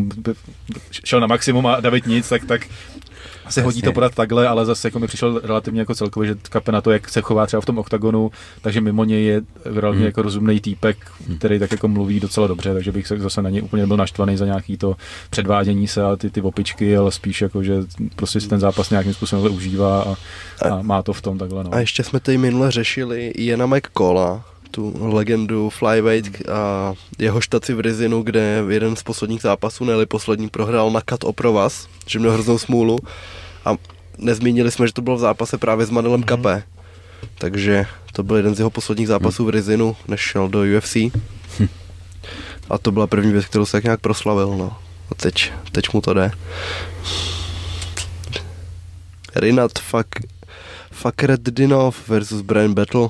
šel 0.92 1.20
na 1.20 1.28
maximum 1.28 1.68
a 1.68 1.80
David 1.80 2.08
nic, 2.08 2.30
tak, 2.30 2.46
tak 2.46 2.68
se 3.50 3.62
hodí 3.62 3.82
to 3.82 3.92
podat 3.92 4.16
takhle, 4.16 4.48
ale 4.48 4.66
zase 4.66 4.88
jako 4.88 5.00
mi 5.00 5.08
přišel 5.08 5.42
relativně 5.44 5.82
jako 5.82 5.96
celkově, 5.96 6.28
že 6.28 6.36
kape 6.50 6.72
na 6.72 6.82
to, 6.82 6.92
jak 6.92 7.10
se 7.10 7.22
chová 7.22 7.46
třeba 7.46 7.62
v 7.62 7.66
tom 7.66 7.78
oktagonu, 7.78 8.32
takže 8.62 8.82
mimo 8.82 9.04
něj 9.04 9.26
je 9.26 9.42
relativně 9.66 9.90
Hmm. 10.00 10.06
jako 10.06 10.22
rozumný 10.22 10.60
týpek, 10.60 10.98
který 11.38 11.60
tak 11.60 11.72
jako 11.72 11.88
mluví 11.88 12.20
docela 12.20 12.48
dobře, 12.48 12.74
takže 12.74 12.92
bych 12.92 13.08
se 13.08 13.18
zase 13.18 13.42
na 13.42 13.50
něj 13.50 13.62
úplně 13.64 13.84
nebyl 13.84 13.98
naštvaný 13.98 14.38
za 14.38 14.46
nějaký 14.46 14.78
to 14.78 14.96
předvádění 15.30 15.88
se 15.88 16.04
a 16.04 16.16
ty, 16.16 16.30
ty 16.30 16.42
opičky, 16.42 16.98
ale 16.98 17.12
spíš 17.12 17.42
jako, 17.42 17.64
že 17.64 17.74
prostě 18.16 18.42
si 18.42 18.48
ten 18.48 18.60
zápas 18.60 18.90
nějakým 18.90 19.14
způsobem 19.14 19.56
užívá 19.56 20.02
a, 20.02 20.16
a 20.70 20.82
má 20.82 21.04
to 21.04 21.14
v 21.14 21.22
tom 21.22 21.38
takhle. 21.38 21.64
No. 21.64 21.74
A 21.74 21.80
ještě 21.80 22.04
jsme 22.04 22.20
tady 22.20 22.38
minule 22.38 22.72
řešili 22.72 23.34
Jana 23.38 23.66
McCalla, 23.66 24.46
tu 24.72 24.94
legendu 25.00 25.70
flyweight 25.70 26.50
a 26.50 26.94
jeho 27.20 27.42
štaci 27.42 27.74
v 27.74 27.80
Rizinu, 27.80 28.22
kde 28.22 28.64
jeden 28.70 28.96
z 28.96 29.04
posledních 29.04 29.42
zápasů, 29.42 29.86
ne 29.86 30.06
poslední, 30.06 30.50
prohrál 30.50 30.92
na 30.92 31.02
kat 31.02 31.24
o 31.24 31.34
provaz, 31.34 31.88
že 32.08 32.20
měl 32.20 32.32
hroznou 32.32 32.58
smůlu 32.58 33.00
a 33.66 33.76
nezmínili 34.18 34.72
jsme, 34.72 34.88
že 34.88 34.94
to 34.94 35.02
bylo 35.02 35.16
v 35.16 35.20
zápase 35.20 35.58
právě 35.58 35.86
s 35.86 35.90
Manelem 35.90 36.24
Kapé. 36.24 36.64
Takže 37.38 37.86
to 38.14 38.24
byl 38.24 38.36
jeden 38.36 38.56
z 38.56 38.60
jeho 38.60 38.70
posledních 38.70 39.08
zápasů 39.08 39.46
v 39.46 39.50
Rizinu, 39.50 39.96
než 40.08 40.22
šel 40.22 40.50
do 40.50 40.60
UFC. 40.78 40.96
A 42.70 42.78
to 42.82 42.92
byla 42.92 43.08
první 43.08 43.32
věc, 43.32 43.46
kterou 43.46 43.66
se 43.66 43.72
tak 43.72 43.84
nějak 43.84 44.00
proslavil, 44.00 44.58
no. 44.58 44.78
A 45.12 45.16
teď, 45.16 45.52
teď 45.72 45.94
mu 45.94 46.02
to 46.02 46.14
jde. 46.14 46.32
Rinat 49.36 49.80
Fak, 49.80 50.08
Fakreddinov 50.92 52.10
versus 52.10 52.42
Brian 52.42 52.74
Battle. 52.74 53.08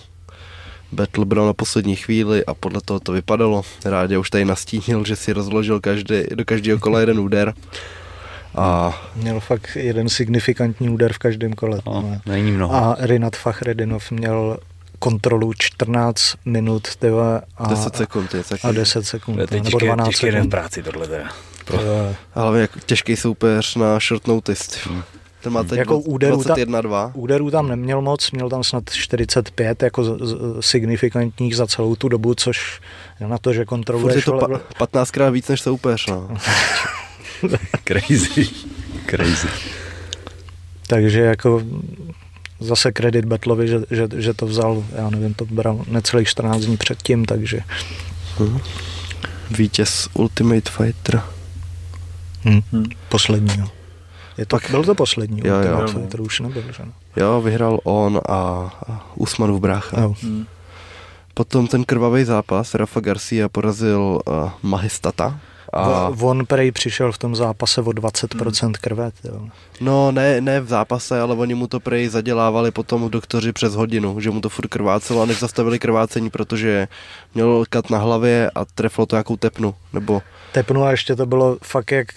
Battle 0.91 1.25
bral 1.25 1.45
na 1.45 1.53
poslední 1.53 1.95
chvíli 1.95 2.45
a 2.45 2.53
podle 2.53 2.81
toho 2.85 2.99
to 2.99 3.11
vypadalo. 3.11 3.61
Rádě 3.85 4.17
už 4.17 4.29
tady 4.29 4.45
nastínil, 4.45 5.05
že 5.05 5.15
si 5.15 5.33
rozložil 5.33 5.79
každý, 5.79 6.15
do 6.35 6.45
každého 6.45 6.79
kola 6.79 6.99
jeden 6.99 7.19
úder. 7.19 7.53
A 8.55 8.97
Měl 9.15 9.39
fakt 9.39 9.69
jeden 9.75 10.09
signifikantní 10.09 10.89
úder 10.89 11.13
v 11.13 11.17
každém 11.17 11.53
kole. 11.53 11.79
No, 11.85 12.21
není 12.25 12.51
mnoho. 12.51 12.75
A 12.75 12.95
Rinat 12.99 13.35
Fachredinov 13.35 14.11
měl 14.11 14.57
kontrolu 14.99 15.51
14 15.57 16.33
minut 16.45 16.95
tyhle, 16.95 17.41
a, 17.57 17.67
10 17.69 17.95
sekund 17.95 18.33
je 18.33 18.43
taky. 18.43 18.61
a 18.67 18.71
10 18.71 19.05
sekund. 19.05 19.35
To 19.35 19.41
je 19.41 19.47
teď 19.47 19.63
nebo 19.63 19.79
těžké, 19.79 19.85
12 19.85 20.07
těžké 20.09 20.31
sekund. 20.31 20.49
práci 20.49 20.83
tohle 20.83 21.07
teda. 21.07 21.29
To 21.65 21.75
je- 21.81 22.15
A 22.35 22.41
hlavně 22.41 22.61
jako 22.61 22.79
těžký 22.85 23.15
soupeř 23.15 23.75
na 23.75 23.99
short 23.99 24.27
notice. 24.27 24.71
ty. 24.71 24.89
Ten 25.43 25.53
má 25.53 25.63
teď 25.63 25.79
Jako 25.79 25.99
úderů 25.99 26.43
ta- 26.43 26.55
21-2. 26.55 27.11
Úderů 27.13 27.51
tam 27.51 27.67
neměl 27.67 28.01
moc, 28.01 28.31
měl 28.31 28.49
tam 28.49 28.63
snad 28.63 28.83
45 28.93 29.83
jako 29.83 30.03
z, 30.03 30.07
z, 30.27 30.35
signifikantních 30.59 31.55
za 31.55 31.67
celou 31.67 31.95
tu 31.95 32.09
dobu, 32.09 32.35
což 32.35 32.81
je 33.19 33.27
na 33.27 33.37
to, 33.37 33.53
že 33.53 33.65
Furt 33.99 34.15
je 34.15 34.21
to 34.21 34.31
pa, 34.77 34.85
15krát 34.85 35.31
víc 35.31 35.47
než 35.47 35.61
soupeř. 35.61 36.07
No. 36.07 36.29
Crazy. 37.87 38.47
Crazy. 39.09 39.47
Takže 40.87 41.19
jako 41.21 41.61
zase 42.59 42.91
kredit 42.91 43.25
Betlovi, 43.25 43.67
že, 43.67 43.79
že, 43.91 44.07
že 44.15 44.33
to 44.33 44.45
vzal, 44.45 44.83
já 44.95 45.09
nevím, 45.09 45.33
to 45.33 45.45
bral 45.45 45.85
necelých 45.87 46.27
14 46.27 46.61
dní 46.61 46.77
předtím, 46.77 47.25
takže 47.25 47.59
Vítěz 49.51 50.09
Ultimate 50.13 50.71
Fighter. 50.71 51.21
hm, 52.45 52.61
Hm. 52.73 52.83
poslední. 53.09 53.63
Je 54.39 54.45
to, 54.45 54.55
Pak- 54.55 54.71
byl 54.71 54.83
to 54.83 54.95
poslední, 54.95 55.41
Jo, 55.43 55.55
jo. 55.55 55.87
Fighter 55.87 56.21
už 56.21 56.39
nebyl, 56.39 56.63
že 56.77 56.83
no. 56.85 56.91
Jo, 57.15 57.41
vyhrál 57.41 57.79
on 57.83 58.21
a, 58.29 58.33
a 58.89 59.11
Usmanův 59.15 59.61
brácha. 59.61 60.01
Jo. 60.01 60.15
Hmm. 60.21 60.45
Potom 61.33 61.67
ten 61.67 61.83
krvavý 61.83 62.23
zápas, 62.23 62.73
Rafa 62.73 62.99
Garcia 62.99 63.49
porazil 63.49 64.21
uh, 64.27 64.51
Mahistata. 64.63 65.39
A, 65.73 65.81
A... 65.83 66.11
On 66.21 66.45
prej 66.45 66.71
přišel 66.71 67.11
v 67.11 67.17
tom 67.17 67.35
zápase 67.35 67.81
o 67.81 67.83
20% 67.83 68.71
krve. 68.81 69.11
Jo. 69.23 69.47
no 69.81 70.11
ne, 70.11 70.41
ne 70.41 70.61
v 70.61 70.67
zápase, 70.67 71.21
ale 71.21 71.35
oni 71.35 71.55
mu 71.55 71.67
to 71.67 71.79
prej 71.79 72.07
zadělávali 72.07 72.71
potom 72.71 73.09
doktoři 73.09 73.53
přes 73.53 73.75
hodinu, 73.75 74.19
že 74.19 74.31
mu 74.31 74.41
to 74.41 74.49
furt 74.49 74.67
krvácelo 74.67 75.21
a 75.21 75.25
než 75.25 75.39
zastavili 75.39 75.79
krvácení, 75.79 76.29
protože 76.29 76.87
měl 77.35 77.63
kat 77.69 77.89
na 77.89 77.97
hlavě 77.97 78.51
a 78.55 78.65
trefilo 78.65 79.05
to 79.05 79.15
nějakou 79.15 79.37
tepnu, 79.37 79.75
nebo 79.93 80.21
Tepnu 80.51 80.83
a 80.83 80.91
ještě 80.91 81.15
to 81.15 81.25
bylo 81.25 81.57
fakt 81.63 81.91
jak 81.91 82.07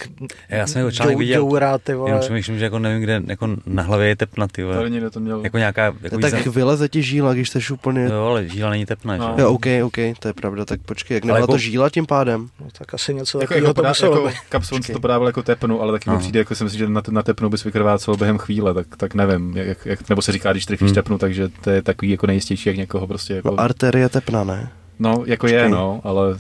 Já 0.49 0.67
jsem 0.67 0.79
jeho 0.79 0.91
článek 0.91 1.19
viděl, 1.19 1.41
džoura, 1.41 1.79
ty 1.79 1.95
vole. 1.95 2.11
jenom 2.11 2.21
přemýšlím, 2.21 2.59
že 2.59 2.65
jako 2.65 2.79
nevím, 2.79 3.03
kde 3.03 3.23
jako 3.27 3.49
na 3.67 3.83
hlavě 3.83 4.09
je 4.09 4.17
tepna, 4.17 4.49
ty 4.49 4.63
vole. 4.63 4.77
Tady 4.77 4.91
někdo 4.91 5.11
to 5.11 5.21
měl. 5.21 5.41
Jako 5.45 5.59
nějaká, 5.59 5.85
jako 6.03 6.19
tak 6.19 6.35
význam- 6.35 6.53
vyleze 6.55 6.89
ti 6.89 7.03
žíla, 7.03 7.35
když 7.35 7.49
jsi 7.49 7.59
úplně... 7.73 8.05
Jo, 8.05 8.25
ale 8.27 8.49
žíla 8.49 8.71
není 8.71 8.87
tepna, 8.87 9.17
No. 9.17 9.35
že? 9.37 9.43
Jo, 9.43 9.51
OK, 9.51 9.67
OK, 9.85 9.97
to 10.19 10.29
je 10.29 10.35
pravda, 10.35 10.65
tak 10.65 10.81
počkej, 10.81 11.15
jak 11.15 11.25
Ale 11.25 11.29
nebyla 11.29 11.39
jako- 11.43 11.53
to 11.53 11.59
žíla 11.59 11.91
tím 11.91 12.07
pádem? 12.07 12.49
No, 12.61 12.67
tak 12.79 12.95
asi 12.95 13.15
něco 13.15 13.39
jako, 13.39 13.49
takového 13.49 13.65
jako, 13.67 13.75
to 13.75 13.81
podá, 13.81 13.89
muselo 13.89 14.27
jako 14.27 14.61
Počkej. 14.69 14.93
to 14.95 15.01
podával 15.01 15.27
jako 15.27 15.43
tepnu, 15.43 15.83
ale 15.83 15.93
taky 15.93 16.11
mi 16.11 16.15
No. 16.15 16.21
přijde, 16.21 16.39
jako 16.39 16.55
si 16.55 16.65
myslím, 16.65 16.79
že 16.79 16.89
na, 16.89 17.03
na 17.11 17.23
tepnu 17.23 17.49
bys 17.51 17.65
vykrvácel 17.65 18.17
během 18.17 18.39
chvíle, 18.39 18.75
tak, 18.75 18.87
tak 18.97 19.15
nevím, 19.15 19.57
jak, 19.57 19.87
jak, 19.87 20.09
nebo 20.09 20.23
se 20.23 20.33
říká, 20.33 20.53
když 20.53 20.67
trefíš 20.67 20.87
Hmm. 20.89 20.95
tepnu, 20.95 21.19
takže 21.19 21.49
to 21.49 21.71
je 21.71 21.83
takový 21.83 22.11
jako 22.11 22.27
nejistější, 22.27 22.69
jak 22.69 22.77
někoho 22.79 23.07
prostě 23.07 23.35
jako, 23.35 23.51
No 23.51 23.61
arterie 23.61 24.09
tepna, 24.09 24.45
ne? 24.45 24.69
no 24.99 25.23
jako 25.27 25.41
počkej. 25.47 25.59
je, 25.63 25.69
no, 25.69 26.01
ale 26.05 26.39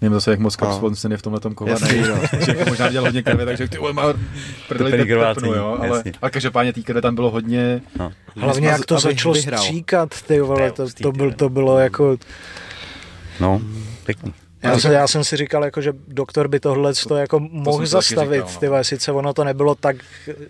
nevím 0.00 0.14
zase, 0.14 0.30
jak 0.30 0.40
moc 0.40 0.58
No. 0.60 0.66
Kapson 0.80 1.12
je 1.12 1.16
v 1.18 1.22
tomhle 1.22 1.40
tom 1.40 1.54
Jasný, 1.66 1.88
kovaný, 1.88 2.08
no. 2.08 2.38
že 2.46 2.54
jako 2.58 2.70
možná 2.70 2.88
dělal 2.90 3.06
hodně 3.06 3.22
krve, 3.22 3.44
takže 3.46 3.68
ty 3.68 3.78
vole, 3.78 3.92
má 3.92 4.02
prdeli 4.68 5.06
tepnu, 5.34 5.54
jo, 5.54 5.76
ale, 5.78 5.88
jasně. 5.96 6.12
ale 6.22 6.30
každopádně 6.30 6.72
té 6.72 6.82
krve 6.82 7.02
tam 7.02 7.14
bylo 7.14 7.30
hodně, 7.30 7.80
No. 7.98 8.12
Hlavně 8.36 8.68
jak 8.68 8.86
to 8.86 8.98
začalo 8.98 9.34
vyhrál. 9.34 9.62
stříkat, 9.62 10.22
ty 10.22 10.40
vole, 10.40 10.72
to, 10.72 10.86
to, 11.02 11.12
byl, 11.12 11.32
to 11.32 11.48
bylo 11.48 11.78
jako, 11.78 12.16
no, 13.40 13.60
pěkný. 14.06 14.32
Já, 14.62 14.78
jsem, 14.78 14.92
já 14.92 15.08
jsem 15.08 15.24
si 15.24 15.36
říkal, 15.36 15.64
jako, 15.64 15.80
že 15.80 15.92
doktor 16.08 16.48
by 16.48 16.60
tohle 16.60 16.92
to 17.08 17.16
jako 17.16 17.40
mohl 17.40 17.78
taky 17.78 17.86
zastavit. 17.88 18.32
říkal, 18.34 18.50
no. 18.54 18.60
Ty 18.60 18.68
vole, 18.68 18.84
sice 18.84 19.12
ono 19.12 19.32
to 19.34 19.44
nebylo 19.44 19.74
tak, 19.74 19.96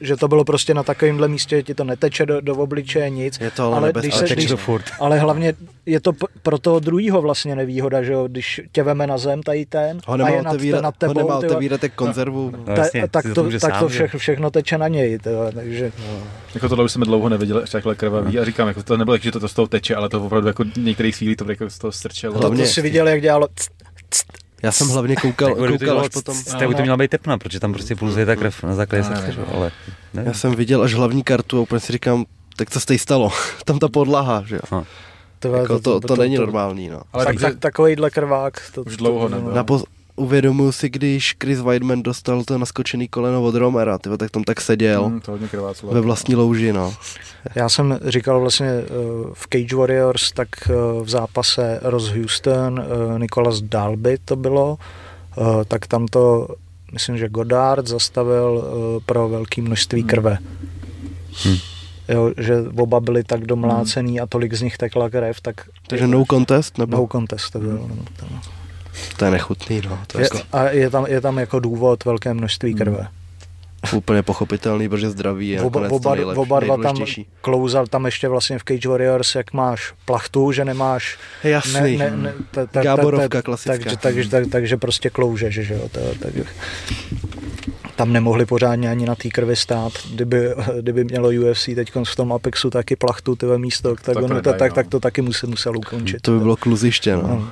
že 0.00 0.16
to 0.16 0.28
bylo 0.28 0.44
prostě 0.44 0.74
na 0.74 0.82
takovémhle 0.82 1.28
místě, 1.28 1.56
že 1.56 1.62
ti 1.62 1.74
to 1.74 1.84
neteče 1.84 2.26
do, 2.26 2.40
do 2.40 2.56
obličeje 2.56 3.10
nic. 3.10 3.38
Je 3.40 3.50
to 3.50 3.72
ale 3.72 3.86
nebezpečné. 3.86 4.18
Ale 4.20 4.28
se, 4.28 4.34
teče 4.34 4.48
to 4.48 4.56
furt. 4.56 4.84
ale 5.00 5.18
hlavně 5.18 5.54
je 5.86 6.00
to 6.00 6.12
p- 6.12 6.26
pro 6.42 6.58
toho 6.58 6.80
druhýho 6.80 7.22
vlastně 7.22 7.56
nevýhoda, 7.56 8.02
že 8.02 8.12
jo, 8.12 8.28
když 8.28 8.60
tě 8.72 8.82
veme 8.82 9.06
na 9.06 9.18
zem 9.18 9.42
tady 9.42 9.66
ten 9.66 10.00
Ho 10.06 10.14
a 10.14 10.16
nemá 10.16 10.30
je 10.30 10.42
nad, 10.42 10.50
otevírat, 10.54 10.82
nad 10.82 10.94
ho 10.94 10.98
tebou, 10.98 11.14
nemá 11.14 11.40
ty 11.40 11.46
vole, 11.46 11.56
otevírat 11.56 11.80
konzervu. 11.94 12.52
No, 12.56 12.64
ta, 12.64 12.82
jasně, 12.82 13.08
tak, 13.10 13.24
to, 13.34 13.42
tak 13.50 13.52
to 13.52 13.58
sám, 13.60 13.88
že? 13.88 13.94
všechno, 13.94 14.18
všechno 14.18 14.50
teče 14.50 14.78
na 14.78 14.88
něj, 14.88 15.18
ty 15.18 15.28
vole, 15.30 15.52
takže 15.52 15.92
Jako 16.54 16.68
tohle 16.68 16.84
už 16.84 16.92
jsme 16.92 17.04
dlouho 17.04 17.28
neviděli, 17.28 17.62
až 17.62 17.70
takhle 17.70 17.94
krvavý. 17.94 18.38
A 18.38 18.44
říkám, 18.44 18.68
jako 18.68 18.82
to 18.82 18.96
nebylo, 18.96 19.14
jak, 19.14 19.22
že 19.22 19.32
to, 19.32 19.40
to 19.40 19.48
z 19.48 19.54
toho 19.54 19.66
teče, 19.68 19.94
ale 19.94 20.08
to 20.08 20.24
opravdu 20.24 20.48
jako 20.48 20.64
některých 20.76 21.16
chvílí 21.16 21.36
to 21.36 21.50
jako 21.50 21.70
z 21.70 21.78
toho 21.78 21.92
strčelo. 21.92 22.38
Hlavně- 22.38 22.56
to, 22.58 22.62
to 22.62 22.68
si 22.74 22.82
viděl, 22.82 23.08
jak 23.08 23.20
dělalo 23.22 23.48
Já 24.62 24.72
jsem 24.72 24.88
hlavně 24.88 25.16
koukal, 25.16 25.48
Tak 25.48 25.56
to 25.56 25.62
koukal 25.62 25.78
dělalo 25.86 26.00
až 26.00 26.08
potom... 26.08 26.34
c- 26.34 26.50
to 26.74 26.82
měla 26.82 26.96
být 26.96 27.10
tepna, 27.10 27.38
protože 27.38 27.60
tam 27.60 27.72
prostě 27.72 27.96
pulzuje 27.96 28.26
ta 28.26 28.36
krev 28.36 28.62
na 28.62 28.74
základě 28.74 29.04
jo, 29.40 29.46
ale 29.54 29.70
nevím. 30.14 30.28
Já 30.28 30.34
jsem 30.34 30.54
viděl 30.54 30.82
až 30.82 30.94
hlavní 30.94 31.22
kartu 31.22 31.58
a 31.58 31.60
úplně 31.60 31.80
si 31.80 31.92
říkám, 31.92 32.24
tak 32.56 32.70
co 32.70 32.80
se 32.80 32.86
tady 32.86 32.98
stalo? 32.98 33.32
Tam 33.64 33.78
ta 33.78 33.88
podlaha, 33.88 34.42
že 34.46 34.54
jo? 34.56 34.60
No. 34.72 34.84
vole, 35.48 35.60
Jako 35.60 35.78
to, 35.78 36.00
to, 36.00 36.16
není 36.16 36.36
normální, 36.36 36.88
no. 36.88 37.00
ale 37.12 37.24
tak, 37.24 37.40
tak, 37.40 37.58
takovýhle 37.58 38.10
krvák. 38.10 38.62
To, 38.74 38.82
Už 38.82 38.96
dlouho 38.96 39.28
to, 39.28 39.34
nebyl. 39.34 39.52
Napo- 39.52 39.84
uvědomuji 40.20 40.72
si, 40.72 40.88
když 40.90 41.36
Chris 41.42 41.60
Weidman 41.60 42.02
dostal 42.02 42.44
to 42.44 42.58
naskočený 42.58 43.08
koleno 43.08 43.42
od 43.42 43.54
Romera, 43.54 43.98
tyhle, 43.98 44.18
tak 44.18 44.30
tam 44.30 44.44
tak 44.44 44.60
seděl 44.60 45.04
Hmm, 45.04 45.20
to 45.20 45.30
hodně 45.32 45.48
krvácelo. 45.48 45.92
ve 45.92 46.00
vlastní 46.00 46.34
louži, 46.34 46.72
no. 46.72 46.94
Já 47.54 47.68
jsem 47.68 47.98
říkal 48.04 48.40
vlastně 48.40 48.66
eh, 48.68 48.84
v 49.34 49.46
Cage 49.52 49.76
Warriors, 49.76 50.32
tak 50.32 50.48
eh, 50.66 50.72
v 51.02 51.08
zápase 51.08 51.80
Ross 51.82 52.08
Houston, 52.08 52.80
eh, 52.80 53.18
Nicholas 53.18 53.60
Dalby 53.60 54.18
to 54.24 54.36
bylo, 54.36 54.78
tak 55.68 55.86
tam 55.86 56.06
to, 56.06 56.48
myslím, 56.92 57.18
že 57.18 57.28
Goddard 57.28 57.86
zastavil 57.86 58.64
pro 59.06 59.28
velké 59.28 59.62
množství 59.62 60.02
krve. 60.04 60.38
Hm. 61.44 61.56
Jo, 62.08 62.30
že 62.38 62.56
oba 62.78 63.00
byli 63.00 63.24
tak 63.24 63.46
domlácený 63.46 64.20
a 64.20 64.26
tolik 64.26 64.54
z 64.54 64.62
nich 64.62 64.78
tekla 64.78 65.10
krev, 65.10 65.40
tak 65.40 65.56
Takže 65.86 66.06
no 66.06 66.24
contest, 66.30 66.78
nebo? 66.78 66.96
no 66.96 67.06
contest 67.12 67.50
to 67.50 67.58
bylo. 67.58 67.72
no, 67.88 67.96
to- 68.16 68.26
To 69.16 69.24
je 69.24 69.30
nechutný, 69.30 69.82
no. 69.88 69.98
To 70.06 70.18
je, 70.18 70.22
Je, 70.22 70.28
jako 70.34 70.56
a 70.56 70.64
je 70.70 70.90
tam, 70.90 71.06
je 71.08 71.20
tam 71.20 71.38
jako 71.38 71.60
důvod 71.60 72.04
velké 72.04 72.34
množství 72.34 72.74
krve. 72.74 73.08
úplně 73.92 74.22
pochopitelný, 74.22 74.88
protože 74.88 75.10
zdraví 75.10 75.48
je 75.48 75.60
Oba, 75.60 75.88
oba, 75.90 76.14
nejlepší, 76.14 76.38
oba 76.38 76.60
dva 76.60 76.76
tam 76.76 76.96
klouzal, 77.40 77.86
tam 77.86 78.06
ještě 78.06 78.28
vlastně 78.28 78.58
v 78.58 78.64
Cage 78.64 78.88
Warriors, 78.88 79.34
jak 79.34 79.52
máš 79.52 79.94
plachtu, 80.04 80.52
že 80.52 80.64
nemáš 80.64 81.18
Jasný. 81.44 81.96
ne, 81.96 82.10
ne, 82.10 82.16
ne, 82.16 82.34
ta, 82.50 82.66
ta, 82.66 82.82
Gáborovka 82.82 83.28
ta, 83.28 83.38
ta, 83.38 83.42
klasická. 83.42 83.72
Takže, 83.72 83.96
takže, 83.96 84.28
tak, 84.28 84.44
takže 84.52 84.76
prostě 84.76 85.10
kloužeš, 85.10 85.54
že 85.54 85.74
jo. 85.74 85.88
Tak, 85.92 86.34
tam 87.96 88.12
nemohli 88.12 88.46
pořádně 88.46 88.90
ani 88.90 89.06
na 89.06 89.14
té 89.14 89.28
krvi 89.28 89.56
stát. 89.56 89.92
Kdyby, 90.14 90.54
kdyby 90.80 91.04
mělo 91.04 91.28
UFC 91.28 91.64
teď 91.74 91.92
v 92.04 92.16
tom 92.16 92.32
Apexu 92.32 92.70
taky 92.70 92.96
plachtu 92.96 93.36
tyhle 93.36 93.58
místo, 93.58 93.96
tak, 93.96 94.14
Tak 94.14 94.14
to 94.14 94.28
tak, 94.28 94.58
tak, 94.58 94.70
no. 94.70 94.74
tak 94.74 94.88
to 94.88 95.00
taky 95.00 95.22
musel, 95.22 95.50
musel 95.50 95.76
ukončit. 95.76 96.22
To 96.22 96.32
by 96.32 96.38
bylo 96.38 96.56
kluziště, 96.56 97.16
no. 97.16 97.22
No. 97.22 97.48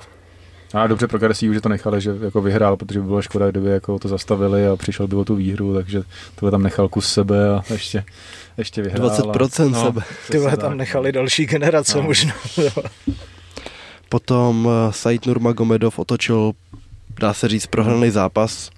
A 0.74 0.86
dobře 0.86 1.06
pro 1.06 1.18
Garcia, 1.18 1.52
že 1.52 1.60
to 1.60 1.68
nechali, 1.68 2.00
že 2.00 2.14
jako 2.24 2.42
vyhrál, 2.42 2.76
protože 2.76 3.00
by 3.00 3.06
bylo 3.06 3.22
škoda, 3.22 3.50
kdyby 3.50 3.70
jako 3.70 3.98
to 3.98 4.08
zastavili 4.08 4.66
a 4.66 4.76
přišel 4.76 5.06
by 5.06 5.16
o 5.16 5.24
tu 5.24 5.34
výhru, 5.34 5.74
takže 5.74 6.02
tohle 6.34 6.50
tam 6.50 6.62
nechal 6.62 6.88
kus 6.88 7.12
sebe 7.12 7.50
a 7.50 7.62
ještě, 7.70 8.04
ještě 8.58 8.82
vyhrál. 8.82 9.08
20% 9.08 9.76
a, 9.76 9.84
sebe. 9.84 10.02
Ty 10.30 10.38
vole, 10.38 10.50
přesně 10.50 10.60
tam 10.60 10.70
tak, 10.70 10.78
nechali 10.78 11.12
další 11.12 11.46
generace 11.46 11.96
No. 11.96 12.02
možná. 12.02 12.34
Potom 14.08 14.66
uh, 14.66 14.72
Said 14.90 15.26
Nurmagomedov 15.26 15.98
otočil, 15.98 16.52
dá 17.20 17.34
se 17.34 17.48
říct, 17.48 17.66
prohraný 17.66 18.10
zápas 18.10 18.70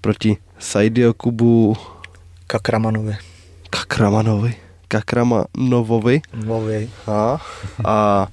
proti 0.00 0.36
Saidio 0.58 1.14
Kubu 1.14 1.76
Kakramanovi. 2.46 3.16
Kakramanovi. 3.70 4.54
Kakramanovovi. 4.88 6.20
Vovi. 6.44 6.90
A, 7.06 7.38
a 7.84 8.26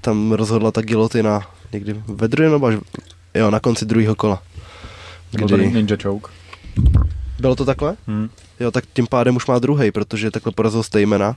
tam 0.00 0.32
rozhodla 0.32 0.70
ta 0.72 0.80
gilotina 0.80 1.46
někdy 1.72 2.02
ve 2.06 2.28
druhém 2.28 2.52
nebo 2.52 2.66
až, 2.66 2.74
jo, 3.34 3.50
na 3.50 3.60
konci 3.60 3.84
druhého 3.86 4.14
kola. 4.14 4.42
Byl 5.32 5.48
to 5.48 5.56
Kdy, 5.56 5.72
Ninja 5.72 5.96
Choke. 6.02 6.32
bylo 7.40 7.56
to 7.56 7.64
takhle? 7.64 7.96
Hmm. 8.06 8.28
Jo, 8.60 8.70
tak 8.70 8.84
tím 8.92 9.06
pádem 9.06 9.36
už 9.36 9.46
má 9.46 9.58
druhý, 9.58 9.90
protože 9.90 10.30
takhle 10.30 10.52
porazil 10.52 10.82
Stejmena. 10.82 11.36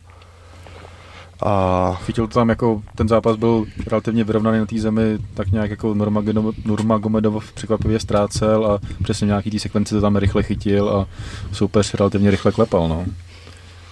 A 1.46 1.94
Chytil 2.06 2.28
to 2.28 2.34
tam 2.34 2.50
jako, 2.50 2.82
ten 2.96 3.08
zápas 3.08 3.36
byl 3.36 3.66
relativně 3.88 4.24
vyrovnaný 4.24 4.60
na 4.60 4.66
té 4.66 4.80
zemi, 4.80 5.18
tak 5.34 5.52
nějak 5.52 5.70
jako 5.70 5.94
Nurmagomedov, 5.94 6.56
Nurmagomedov 6.66 7.54
překvapivě 7.54 8.00
ztrácel 8.00 8.66
a 8.66 8.80
přesně 9.04 9.26
nějaký 9.26 9.52
té 9.52 9.60
sekvenci 9.60 9.96
to 9.96 10.02
tam 10.02 10.16
rychle 10.16 10.44
chytil 10.44 10.90
a 10.90 11.08
soupeř 11.52 11.94
relativně 11.94 12.32
rychle 12.32 12.52
klepal, 12.52 12.88
no. 12.88 13.06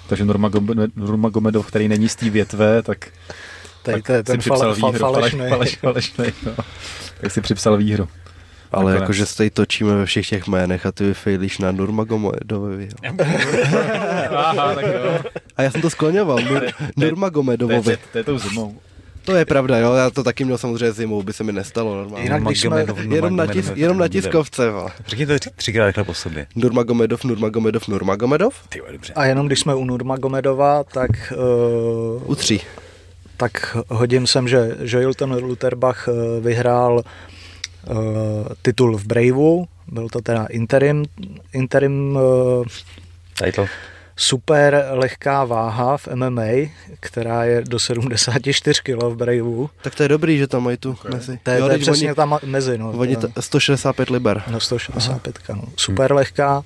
Takže 0.07 0.25
Nurmagomedov, 0.25 0.95
Nurmagomedov 0.95 1.67
který 1.67 1.87
není 1.87 2.09
z 2.09 2.15
té 2.15 2.29
větve, 2.29 2.81
tak, 2.81 3.07
Tady 3.83 4.01
tak 4.01 4.05
to 4.07 4.11
je 4.13 4.17
si 4.19 4.23
ten 4.23 4.39
připsal 4.39 4.59
fal, 4.59 4.75
fal, 4.75 4.91
výhru. 4.91 4.99
falešný. 5.13 5.49
Faleš, 5.49 5.75
falešný, 5.77 6.25
no. 6.45 6.51
Tak 7.21 7.31
si 7.31 7.41
připsal 7.41 7.77
výhru. 7.77 8.07
ale 8.71 8.95
jakože 8.95 9.25
se 9.25 9.37
tady 9.37 9.49
točíme 9.49 9.95
ve 9.95 10.05
všech 10.05 10.29
těch 10.29 10.47
jménech 10.47 10.85
a 10.85 10.91
ty 10.91 11.03
vyfejlíš 11.03 11.57
na 11.57 11.71
Nurmagomedovi. 11.71 12.89
jo. 13.03 13.13
Aha, 14.35 14.75
tak 14.75 14.85
jo. 14.85 15.19
A 15.57 15.61
já 15.61 15.71
jsem 15.71 15.81
to 15.81 15.89
skloňoval, 15.89 16.39
Nur, 16.39 16.63
Nurmagomedovovi. 16.97 17.97
to 18.11 18.17
je 18.17 18.23
tou 18.23 18.37
zimou. 18.39 18.75
To 19.25 19.35
je 19.35 19.45
pravda, 19.45 19.77
jo, 19.77 19.93
já 19.93 20.09
to 20.09 20.23
taky 20.23 20.45
měl 20.45 20.57
samozřejmě 20.57 20.91
zimou, 20.91 21.23
by 21.23 21.33
se 21.33 21.43
mi 21.43 21.51
nestalo 21.51 21.95
normálně. 21.95 22.25
Jinak 22.25 22.43
když 22.43 22.61
jsme- 22.61 22.85
Jenom 23.09 23.35
na, 23.35 23.47
tis, 23.47 23.71
jenom 23.75 23.97
na 23.97 24.07
tiskovce. 24.07 24.63
Řekni 25.07 25.25
to 25.25 25.33
tři- 25.33 25.49
třikrát 25.55 25.87
rychle 25.87 26.03
po 26.03 26.13
sobě. 26.13 26.47
Nurmagomedov, 26.55 27.23
Nurmagomedov, 27.23 27.87
Nurmagomedov. 27.87 28.53
Ty 28.69 28.81
dobře. 28.91 29.13
A 29.13 29.25
jenom 29.25 29.47
když 29.47 29.59
jsme 29.59 29.75
u 29.75 29.85
Nurmagomedova, 29.85 30.83
tak, 30.83 31.09
U 31.35 32.21
uh, 32.27 32.35
tří. 32.35 32.61
Tak 33.39 33.77
hodím 33.87 34.27
sem, 34.27 34.47
že 34.47 34.75
Joilton 34.83 35.31
Lutherbach 35.43 36.07
uh, 36.07 36.43
vyhrál 36.43 36.99
uh, 36.99 37.95
titul 38.61 38.97
v 38.97 39.05
Braveu, 39.05 39.67
byl 39.87 40.09
to 40.09 40.21
teda 40.21 40.45
interim, 40.45 41.05
interim 41.53 42.15
uh, 42.15 42.65
Title. 43.43 43.67
super 44.15 44.85
lehká 44.91 45.45
váha 45.45 45.97
v 45.97 46.07
MMA, 46.15 46.51
která 46.99 47.43
je 47.43 47.61
do 47.61 47.79
74 47.79 48.81
kg 48.83 49.03
v 49.03 49.15
Braveu. 49.15 49.69
Tak 49.81 49.95
to 49.95 50.03
je 50.03 50.09
dobrý, 50.09 50.37
že 50.37 50.47
tam 50.47 50.63
mají 50.63 50.77
tu 50.77 50.91
okay. 50.91 51.11
mezi. 51.11 51.39
To 51.43 51.51
je, 51.51 51.59
to 51.59 51.69
je 51.71 51.77
přesně 51.77 52.07
oni, 52.07 52.15
tam 52.15 52.39
mezi. 52.45 52.77
No, 52.77 52.91
oni 52.91 53.15
to- 53.15 53.27
t- 53.27 53.41
165 53.41 54.09
liber. 54.09 54.43
No 54.51 54.59
165, 54.59 55.35
no. 55.55 55.63
super 55.77 56.13
lehká. 56.13 56.63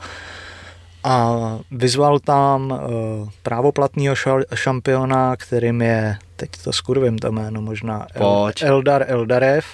A 1.04 1.36
vyzval 1.72 2.20
tam 2.20 2.72
uh, 2.72 3.30
právoplatného 3.44 4.16
ša- 4.16 4.48
šampiona, 4.56 5.36
kterým 5.36 5.82
je, 5.82 6.18
teď 6.36 6.50
to 6.64 6.74
skurvím 6.74 7.18
to 7.20 7.32
jméno 7.32 7.62
možná, 7.62 8.08
El- 8.16 8.22
Pojď. 8.44 8.62
Eldar 8.64 9.06
Eldarev. 9.08 9.66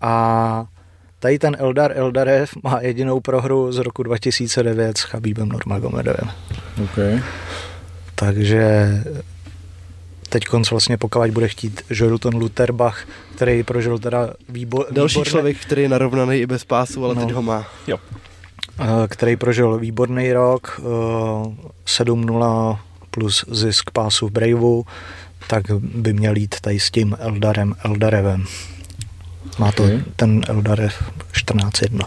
A 0.00 0.64
tady 1.18 1.38
ten 1.38 1.56
Eldar 1.60 1.92
Eldarev 1.98 2.50
má 2.62 2.80
jedinou 2.80 3.20
prohru 3.20 3.72
z 3.72 3.78
roku 3.78 4.02
2009 4.02 4.98
s 4.98 5.02
Chabíbem 5.02 5.48
Nurmagomedovem. 5.48 6.30
Okay. 6.84 7.20
Takže 8.14 8.88
teď 10.28 10.44
konc 10.44 10.70
vlastně 10.70 10.96
pokud 10.96 11.30
bude 11.30 11.48
chtít 11.48 11.82
Joelton 11.90 12.34
Lutherbach, 12.36 13.04
který 13.36 13.62
prožil 13.62 13.98
teda 13.98 14.30
výbo- 14.52 14.84
Další 14.90 15.14
výborné, 15.14 15.30
člověk, 15.30 15.56
který 15.58 15.82
je 15.82 15.88
narovnaný 15.88 16.36
i 16.36 16.46
bez 16.46 16.64
pásu, 16.64 17.04
ale 17.04 17.14
No. 17.14 17.20
teď 17.20 17.30
ho 17.34 17.42
má. 17.42 17.66
Jo. 17.86 17.98
eh, 18.80 19.08
který 19.08 19.36
prožil 19.36 19.78
výborný 19.78 20.32
rok, 20.32 20.80
eh, 20.80 21.70
7-0 21.84 22.78
plus 23.10 23.44
zisk 23.50 23.90
pásu 23.90 24.28
v 24.28 24.30
Braveu, 24.30 24.84
tak 25.48 25.64
by 25.80 26.12
měl 26.12 26.36
jít 26.36 26.54
tady 26.60 26.80
s 26.80 26.90
tím 26.90 27.16
Eldarem 27.20 27.74
Eldarevem. 27.84 28.44
Má 29.58 29.72
to 29.72 29.82
Okay. 29.82 30.02
ten 30.16 30.40
Eldarev 30.48 31.12
14-1. 31.32 32.00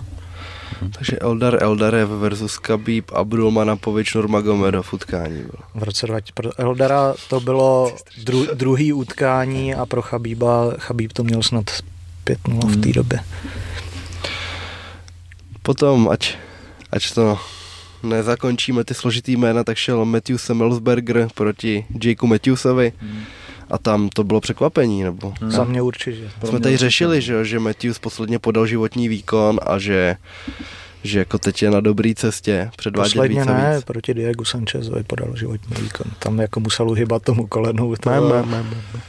Takže 0.98 1.18
Eldar 1.20 1.64
Eldarev 1.64 2.10
versus 2.10 2.58
Khabib 2.58 3.12
Abdulmanapovič 3.14 4.14
Nurmagomedov 4.14 4.94
utkání 4.94 5.36
bylo. 5.38 5.64
V 5.76 5.84
roce 5.84 6.08
2000 6.08 6.32
pro 6.34 6.60
Eldara 6.60 7.14
to 7.30 7.40
bylo 7.40 7.96
dru, 8.24 8.48
druhý 8.54 8.94
utkání 8.94 9.76
a 9.76 9.86
pro 9.86 10.02
Chabíba, 10.02 10.72
Chabíb 10.78 11.14
to 11.14 11.24
měl 11.24 11.44
snad 11.44 11.66
5-0 12.26 12.68
v 12.68 12.76
té 12.76 12.82
Hmm. 12.88 12.92
době. 12.94 13.20
Potom, 15.64 16.10
ať, 16.10 16.36
ať 16.92 17.14
to 17.14 17.40
nezakončíme 18.04 18.84
ty 18.84 18.94
složitý 18.94 19.38
jména, 19.38 19.64
tak 19.64 19.78
šel 19.78 20.06
Matthew 20.06 20.38
Semmelsberger 20.38 21.28
proti 21.36 21.86
Jakeu 22.04 22.28
Matthewsovi 22.28 22.94
a 23.72 23.78
tam 23.78 24.10
to 24.10 24.24
bylo 24.24 24.42
překvapení, 24.42 25.04
nebo 25.04 25.34
Hmm. 25.42 25.52
Za 25.52 25.64
mě 25.64 25.82
určitě. 25.82 26.22
Pro 26.40 26.48
jsme 26.48 26.58
mě 26.58 26.64
tady 26.64 26.74
určitě. 26.74 26.86
řešili, 26.86 27.22
že, 27.22 27.34
jo, 27.34 27.44
že 27.44 27.60
Matthews 27.60 28.00
posledně 28.00 28.40
podal 28.40 28.66
životní 28.68 29.10
výkon 29.10 29.60
a 29.66 29.80
že, 29.80 30.16
že 31.04 31.20
jako 31.20 31.38
teď 31.40 31.62
je 31.62 31.72
na 31.72 31.80
dobré 31.80 32.14
cestě 32.16 32.72
předvádět 32.78 33.14
Posledně 33.14 33.40
víc 33.40 33.48
ne, 33.48 33.74
víc. 33.76 33.84
proti 33.86 34.14
Diego 34.14 34.46
Sanchezovi 34.46 35.04
podal 35.04 35.36
životní 35.36 35.76
výkon. 35.84 36.12
Tam 36.20 36.40
jako 36.40 36.60
musel 36.60 36.90
uhybat 36.90 37.24
tomu 37.24 37.48
kolenu. 37.48 37.96
To 37.96 38.10
bylo- 38.10 38.30
mem, 38.30 38.50
mem, 38.50 38.64
mem. 38.70 39.02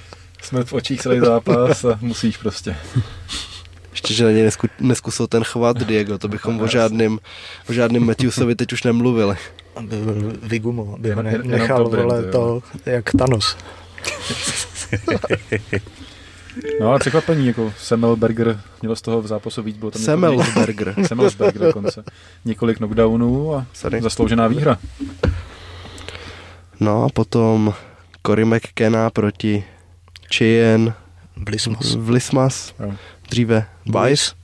Jsme 0.42 0.64
v 0.64 0.72
očích 0.72 1.00
celý 1.00 1.20
zápas 1.20 1.84
a 1.84 1.98
musíš 2.00 2.36
prostě. 2.36 2.76
Ještě, 3.92 4.14
že 4.14 4.24
na 4.24 4.30
něj 4.30 4.42
nesku, 4.42 4.66
neskusil 4.80 5.26
ten 5.26 5.44
chvat 5.44 5.78
Diego, 5.78 6.18
to 6.18 6.28
bychom 6.28 6.60
o 6.60 6.66
žádným, 6.66 7.20
o 7.70 7.72
žádným 7.72 8.06
Matthewsovi 8.06 8.54
teď 8.54 8.72
už 8.72 8.82
nemluvili. 8.82 9.36
Aby 9.76 9.96
vygumoval, 10.42 10.94
aby 10.94 11.14
ne, 11.22 11.38
nechal 11.44 11.84
to 11.84 11.90
brand, 11.90 12.08
vole, 12.10 12.22
jo. 12.26 12.32
to, 12.32 12.62
jak 12.86 13.10
Thanos. 13.12 13.56
No 16.80 16.88
ale 16.90 16.98
překvapení, 16.98 17.46
jako 17.46 17.72
Semmelberger 17.78 18.60
měl 18.82 18.96
z 18.96 19.02
toho 19.02 19.22
v 19.22 19.26
zápasu 19.26 19.62
víc, 19.62 19.76
bylo 19.76 19.90
tam 19.90 20.02
několik- 20.02 20.06
Semmelberger. 20.44 20.94
Semmelberger 21.06 21.62
dokonce. 21.62 22.04
Několik 22.44 22.76
knockdownů 22.78 23.54
a 23.54 23.66
Sorry. 23.72 24.02
zasloužená 24.02 24.48
výhra. 24.48 24.78
No 26.80 27.04
a 27.04 27.08
potom 27.08 27.74
Cory 28.26 28.44
McKenna 28.44 29.10
proti 29.10 29.64
Cheyenne 30.34 30.94
Blismas. 31.36 31.94
Vlismas, 31.94 32.74
Jo. 32.80 32.92
Dříve 33.32 33.66
Bice. 33.86 34.34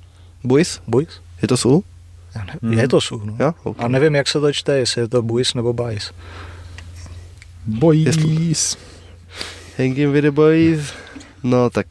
Buis? 0.44 0.81
Buis? 0.86 1.09
Je 1.43 1.48
to 1.48 1.56
sůl? 1.56 1.82
Já 2.35 2.44
ne, 2.44 2.55
Mhm. 2.62 2.78
Je 2.78 2.89
to 2.89 3.01
sůl, 3.01 3.23
no. 3.24 3.36
Jo? 3.40 3.52
Okay. 3.62 3.85
A 3.85 3.89
nevím, 3.89 4.15
jak 4.15 4.28
se 4.28 4.40
to 4.40 4.52
čte, 4.52 4.78
jestli 4.78 5.01
je 5.02 5.09
to 5.09 5.23
Buis 5.23 5.55
nebo 5.55 5.73
Bajs. 5.73 6.12
Boys. 7.66 8.77
Hanging 9.78 10.12
with 10.12 10.23
the 10.24 10.31
boys. 10.31 10.93
No 11.43 11.70
tak 11.70 11.86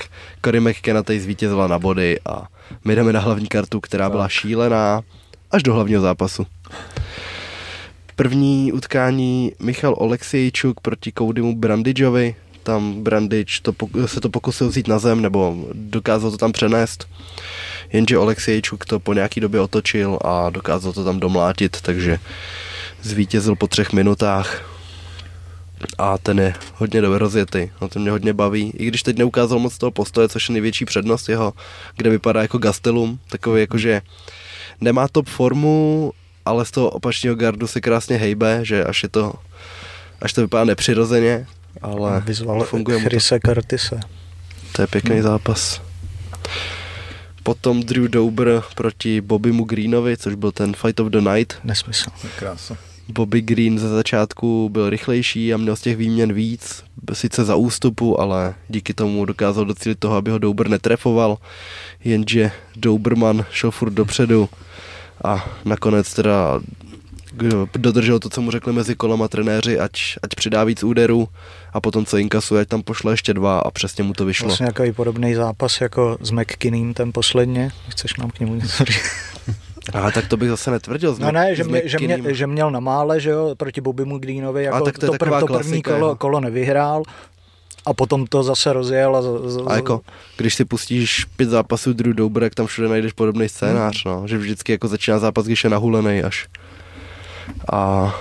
Cory 0.46 0.60
McKenna 0.60 1.04
tady 1.04 1.20
zvítězila 1.20 1.68
na 1.68 1.80
body 1.80 2.20
a 2.26 2.48
my 2.86 2.96
jdeme 2.96 3.14
na 3.14 3.20
hlavní 3.20 3.48
kartu, 3.48 3.80
která 3.80 4.10
byla 4.10 4.28
šílená 4.30 5.02
až 5.52 5.64
do 5.64 5.74
hlavního 5.74 6.02
zápasu. 6.02 6.46
První 8.16 8.72
utkání 8.74 9.52
Michal 9.60 9.96
Oleksijčuk 9.98 10.80
proti 10.82 11.12
Codymu 11.18 11.56
Brandidžovi. 11.56 12.36
Tam 12.68 13.04
Brandič 13.04 13.60
to, 13.60 13.72
se 14.06 14.22
to 14.22 14.30
pokusil 14.30 14.68
vzít 14.68 14.88
na 14.88 15.00
zem, 15.00 15.22
nebo 15.22 15.66
dokázal 15.74 16.32
to 16.32 16.38
tam 16.38 16.52
přenést. 16.52 17.08
Jenže 17.94 18.18
Oleksijčuk 18.18 18.86
to 18.86 19.00
po 19.00 19.14
nějaký 19.14 19.40
době 19.40 19.62
otočil 19.62 20.20
a 20.22 20.50
dokázal 20.50 20.94
to 20.94 21.04
tam 21.04 21.20
domlátit, 21.20 21.82
takže 21.82 22.20
zvítězil 23.02 23.56
po 23.56 23.68
třech 23.68 23.94
minutách 23.94 24.66
a 25.98 26.18
ten 26.18 26.40
je 26.40 26.54
hodně 26.76 27.02
dobře 27.02 27.18
rozjetý, 27.18 27.70
no 27.82 27.88
ten 27.88 28.02
mě 28.02 28.12
hodně 28.12 28.34
baví, 28.34 28.74
i 28.78 28.86
když 28.86 29.04
teď 29.04 29.18
neukázal 29.18 29.60
moc 29.60 29.78
toho 29.78 29.92
postoje, 29.92 30.30
což 30.30 30.50
je 30.50 30.54
největší 30.54 30.86
přednost 30.86 31.30
jeho, 31.30 31.54
kde 31.98 32.10
vypadá 32.10 32.42
jako 32.42 32.58
Gastelum, 32.58 33.20
takový 33.30 33.62
jako, 33.62 33.78
že 33.78 34.02
nemá 34.82 35.08
top 35.08 35.28
formu, 35.28 36.12
ale 36.46 36.66
z 36.66 36.72
toho 36.72 36.90
opačného 36.90 37.36
gardu 37.36 37.68
se 37.68 37.82
krásně 37.82 38.18
hejbe, 38.18 38.60
že 38.64 38.84
až 38.84 39.04
je 39.04 39.10
to, 39.10 39.34
až 40.22 40.34
to 40.34 40.42
vypadá 40.42 40.64
nepřirozeně, 40.64 41.48
ale 41.82 42.22
Vyzval 42.26 42.64
funguje 42.64 42.98
mu 42.98 43.04
to. 43.04 43.10
Chrise 43.10 43.40
Curtise. 43.40 44.00
To 44.72 44.82
je 44.82 44.88
pěkný 44.88 45.22
zápas. 45.22 45.82
Potom 47.44 47.84
Drew 47.84 48.08
Dober 48.08 48.64
proti 48.76 49.22
Bobbymu 49.22 49.64
Greenovi, 49.64 50.18
což 50.18 50.36
byl 50.36 50.52
ten 50.52 50.74
Fight 50.74 51.00
of 51.00 51.08
the 51.08 51.22
Night. 51.22 51.54
Nesmysl. 51.64 52.10
Krása. 52.40 52.78
Bobby 53.10 53.42
Green 53.42 53.80
ze 53.80 53.90
začátku 53.90 54.70
byl 54.70 54.90
rychlejší 54.90 55.54
a 55.54 55.58
měl 55.58 55.76
z 55.76 55.82
těch 55.82 55.98
výměn 55.98 56.34
víc, 56.34 56.84
sice 57.14 57.46
za 57.46 57.56
ústupu, 57.56 58.20
ale 58.20 58.56
díky 58.70 58.94
tomu 58.94 59.26
dokázal 59.26 59.66
docílit 59.66 60.00
toho, 60.00 60.16
aby 60.16 60.32
ho 60.32 60.38
Dober 60.38 60.70
netrefoval, 60.70 61.38
jenže 62.04 62.52
Doberman 62.76 63.46
šel 63.52 63.72
furt 63.72 63.94
dopředu 63.94 64.50
a 65.24 65.50
nakonec 65.66 66.14
teda 66.14 66.60
kdo 67.32 67.68
dodržel 67.78 68.20
to, 68.20 68.30
co 68.30 68.42
mu 68.42 68.52
řekli 68.52 68.74
mezi 68.74 68.96
kolama 68.96 69.28
trenéři, 69.28 69.80
ať, 69.80 70.02
ať 70.24 70.36
přidá 70.36 70.64
víc 70.64 70.84
úderů 70.84 71.28
a 71.78 71.82
potom 71.82 72.06
co 72.06 72.18
inkasuje, 72.18 72.66
tam 72.66 72.82
pošle 72.82 73.14
ještě 73.14 73.34
dva 73.34 73.60
a 73.60 73.72
přesně 73.72 74.04
mu 74.04 74.14
to 74.14 74.26
vyšlo. 74.26 74.48
Vlastně 74.48 74.64
nějaký 74.64 74.92
podobný 74.96 75.34
zápas 75.34 75.82
jako 75.82 76.18
s 76.22 76.32
McKinnem 76.32 76.94
ten 76.94 77.14
posledně. 77.14 77.72
Chceš 77.90 78.16
nám 78.16 78.30
k 78.30 78.40
němu 78.40 78.56
něco 78.56 78.86
říct? 78.86 79.06
A 79.94 80.12
tak 80.12 80.28
to 80.28 80.38
bych 80.38 80.50
zase 80.50 80.72
netvrdil. 80.72 81.16
s 81.16 81.20
No 81.20 81.32
ne, 81.32 81.56
že, 81.56 81.64
mě, 81.64 81.82
že, 81.86 81.98
mě, 81.98 82.20
že 82.28 82.48
měl 82.48 82.72
na 82.72 82.80
mále, 82.80 83.20
že 83.20 83.30
jo, 83.30 83.56
proti 83.58 83.82
Bobbymu 83.82 84.18
Greenovi, 84.18 84.64
jako 84.64 84.86
tak 84.86 84.98
to 84.98 85.06
je 85.06 85.12
to, 85.12 85.18
prv, 85.18 85.40
to 85.40 85.46
první 85.46 85.48
klasika, 85.48 85.94
kolo, 85.94 86.08
jo. 86.08 86.16
kolo 86.16 86.40
nevyhrál 86.40 87.04
a 87.86 87.94
potom 87.94 88.28
to 88.28 88.44
zase 88.44 88.74
rozjel 88.74 89.16
a, 89.16 89.22
z, 89.22 89.26
z, 89.46 89.64
A 89.68 89.76
jako, 89.76 90.02
když 90.38 90.56
si 90.56 90.66
pustíš 90.66 91.26
pět 91.26 91.50
zápasů 91.50 91.94
Drew 91.94 92.14
Dober, 92.14 92.44
jak 92.44 92.56
tam 92.56 92.68
všude 92.68 92.88
najdeš 92.88 93.14
podobný 93.14 93.50
scénář, 93.50 94.04
no. 94.04 94.24
Že 94.28 94.38
vždycky 94.38 94.72
jako 94.72 94.88
začíná 94.88 95.20
zápas, 95.20 95.46
když 95.46 95.64
je 95.64 95.70
nahulený 95.70 96.24
až. 96.24 96.48
A 97.74 98.16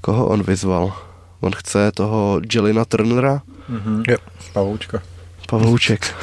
koho 0.00 0.26
on 0.26 0.42
vyzval? 0.42 1.05
On 1.40 1.52
chce 1.56 1.92
toho 1.92 2.40
Jelina 2.54 2.84
Turnera, 2.84 3.42
Mhm. 3.68 4.02
Jo. 4.08 4.16
Pavoučka. 4.52 5.02
Pavlouček. 5.48 6.14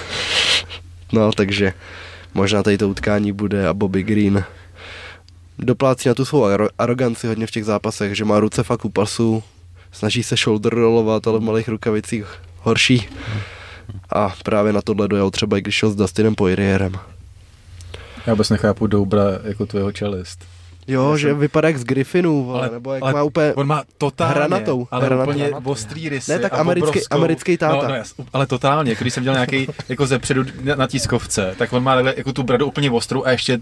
No, 1.12 1.32
takže 1.32 1.74
možná 2.34 2.64
tady 2.64 2.78
to 2.78 2.90
utkání 2.90 3.32
bude 3.32 3.68
a 3.68 3.74
Bobby 3.74 4.04
Green 4.04 4.44
doplácí 5.60 6.10
na 6.10 6.16
tu 6.16 6.26
svou 6.26 6.44
aro- 6.46 6.70
aroganci 6.78 7.28
hodně 7.28 7.48
v 7.48 7.52
těch 7.52 7.66
zápasech, 7.66 8.16
že 8.18 8.26
má 8.26 8.40
ruce 8.40 8.64
fakt 8.64 8.86
u 8.86 8.90
pasu, 8.90 9.44
snaží 9.92 10.24
se 10.24 10.36
shoulder 10.36 10.74
rollovat, 10.76 11.28
ale 11.28 11.40
v 11.40 11.42
malých 11.42 11.68
rukavicích 11.68 12.26
horší. 12.62 13.08
A 14.10 14.34
právě 14.44 14.74
na 14.74 14.82
tohle 14.82 15.08
dojel 15.08 15.32
třeba 15.32 15.58
i 15.58 15.62
když 15.62 15.76
šel 15.76 15.90
s 15.92 15.96
Dustinem 15.96 16.36
Poirierem. 16.36 16.94
Já 18.28 18.34
vůbec 18.34 18.50
nechápu 18.50 18.88
Doubra 18.88 19.24
jako 19.44 19.66
tvého 19.66 19.92
čelist. 19.92 20.46
Jo, 20.88 21.12
Já 21.12 21.18
že 21.18 21.28
jsem- 21.28 21.40
vypadá 21.40 21.68
jak 21.68 21.78
z 21.78 21.84
Griffinu, 21.84 22.44
vole, 22.44 22.70
nebo 22.74 22.94
jak 22.94 23.04
má 23.14 23.24
úplně... 23.24 23.54
On 23.54 23.68
má 23.68 23.84
totálně, 23.98 24.34
hranatou, 24.36 24.88
ale 24.92 25.06
hranatou. 25.06 25.30
úplně 25.32 25.44
Hranatou. 25.44 25.70
ostrý 25.72 26.10
rysy 26.10 26.32
Ne, 26.32 26.40
tak 26.40 26.54
a 26.54 26.58
americký- 26.58 26.90
obrovskou- 26.90 27.16
americký 27.16 27.58
táta. 27.58 27.76
No, 27.84 27.88
no, 27.90 27.96
jas, 27.96 28.14
ale 28.34 28.48
totálně, 28.48 28.96
když 29.00 29.14
jsem 29.14 29.24
dělal 29.24 29.36
nějaký 29.36 29.68
jako 29.90 30.06
zepředu 30.08 30.44
na, 30.64 30.76
na 30.76 30.88
tiskovce, 30.88 31.56
tak 31.58 31.74
on 31.74 31.84
má 31.84 31.96
takhle 31.96 32.14
jako 32.18 32.34
tu 32.34 32.44
bradu 32.44 32.66
úplně 32.68 32.92
ostrou 32.92 33.24
a 33.26 33.32
ještě 33.32 33.60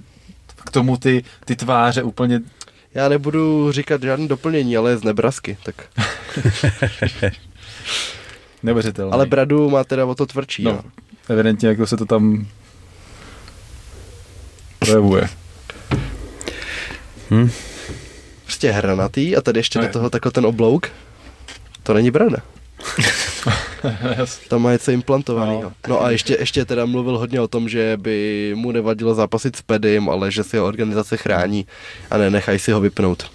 k 0.65 0.71
tomu 0.71 0.97
ty, 0.97 1.23
ty 1.45 1.55
tváře 1.55 2.03
úplně 2.03 2.41
Já 2.93 3.09
nebudu 3.09 3.71
říkat 3.71 4.03
žádný 4.03 4.27
doplnění, 4.27 4.77
ale 4.77 4.91
je 4.91 4.97
z 4.97 5.03
Nebrasky, 5.03 5.57
tak... 5.63 5.75
neuvěřitelné. 8.63 9.13
Ale 9.13 9.25
bradu 9.25 9.69
má 9.69 9.83
teda 9.83 10.05
o 10.05 10.15
to 10.15 10.25
tvrdší, 10.25 10.63
no. 10.63 10.71
no, 10.71 10.83
evidentně 11.29 11.69
jako 11.69 11.87
se 11.87 11.97
to 11.97 12.05
tam 12.05 12.47
projevuje. 14.79 15.29
Hm? 17.31 17.49
Prostě 18.45 18.71
hranatý 18.71 19.37
a 19.37 19.41
tady 19.41 19.59
ještě 19.59 19.79
No 19.79 19.85
do 19.85 19.91
toho 19.91 20.09
takhle 20.09 20.31
ten 20.31 20.45
oblouk. 20.45 20.89
To 21.83 21.93
není 21.93 22.11
brada. 22.11 22.37
Tam 24.47 24.61
má 24.61 24.71
něco 24.71 24.91
implantovaného. 24.91 25.61
No. 25.61 25.69
No. 25.69 25.73
no 25.87 26.03
a 26.03 26.11
ještě, 26.11 26.37
ještě 26.39 26.65
teda 26.65 26.85
mluvil 26.85 27.17
hodně 27.17 27.41
o 27.41 27.47
tom, 27.47 27.69
že 27.69 27.97
by 28.01 28.51
mu 28.55 28.71
nevadilo 28.71 29.13
zápasit 29.13 29.55
s 29.55 29.61
Pedim, 29.61 30.09
ale 30.09 30.31
že 30.31 30.43
si 30.43 30.57
ho 30.57 30.65
organizace 30.65 31.17
chrání 31.17 31.67
a 32.09 32.17
nenechají 32.17 32.59
si 32.59 32.71
ho 32.71 32.81
vypnout. 32.81 33.31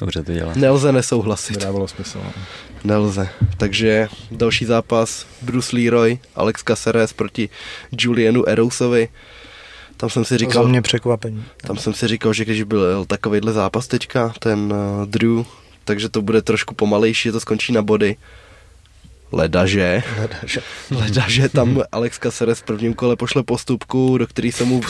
Dobře 0.00 0.22
to 0.22 0.32
dělá. 0.32 0.52
Nelze 0.54 0.92
nesouhlasit. 0.92 1.62
Dávalo 1.62 1.88
smysl. 1.88 2.18
no. 2.24 2.32
Nelze. 2.84 3.28
Takže 3.56 4.08
další 4.30 4.64
zápas 4.64 5.26
Bruce 5.42 5.76
Leroy, 5.76 6.18
Alex 6.34 6.62
Caceres 6.62 7.12
proti 7.12 7.48
Julianu 7.98 8.48
Erousovi. 8.48 9.08
Tam 9.96 10.10
jsem 10.10 10.24
si 10.24 10.34
za 10.34 10.38
říkal, 10.38 10.68
mě 10.68 10.82
překvapení. 10.82 11.44
tam 11.66 11.76
jsem 11.76 11.94
si 11.94 12.08
říkal, 12.08 12.32
že 12.32 12.44
když 12.44 12.62
byl 12.62 13.04
takovýhle 13.04 13.52
zápas 13.52 13.86
teďka, 13.86 14.34
ten 14.38 14.72
uh, 14.72 15.06
Drew, 15.06 15.44
takže 15.84 16.08
to 16.08 16.22
bude 16.22 16.42
trošku 16.42 16.74
pomalejší, 16.74 17.30
to 17.30 17.40
skončí 17.40 17.72
na 17.72 17.82
body. 17.82 18.16
Ledaže, 19.32 20.02
Že 20.44 20.60
ledaže 20.90 21.48
tam 21.48 21.82
Alex 21.92 22.18
Caceres 22.18 22.58
v 22.58 22.62
prvním 22.62 22.94
kole 22.94 23.16
pošle 23.16 23.42
postupku, 23.42 24.18
do 24.18 24.26
který 24.26 24.52
se 24.52 24.64
mu 24.64 24.80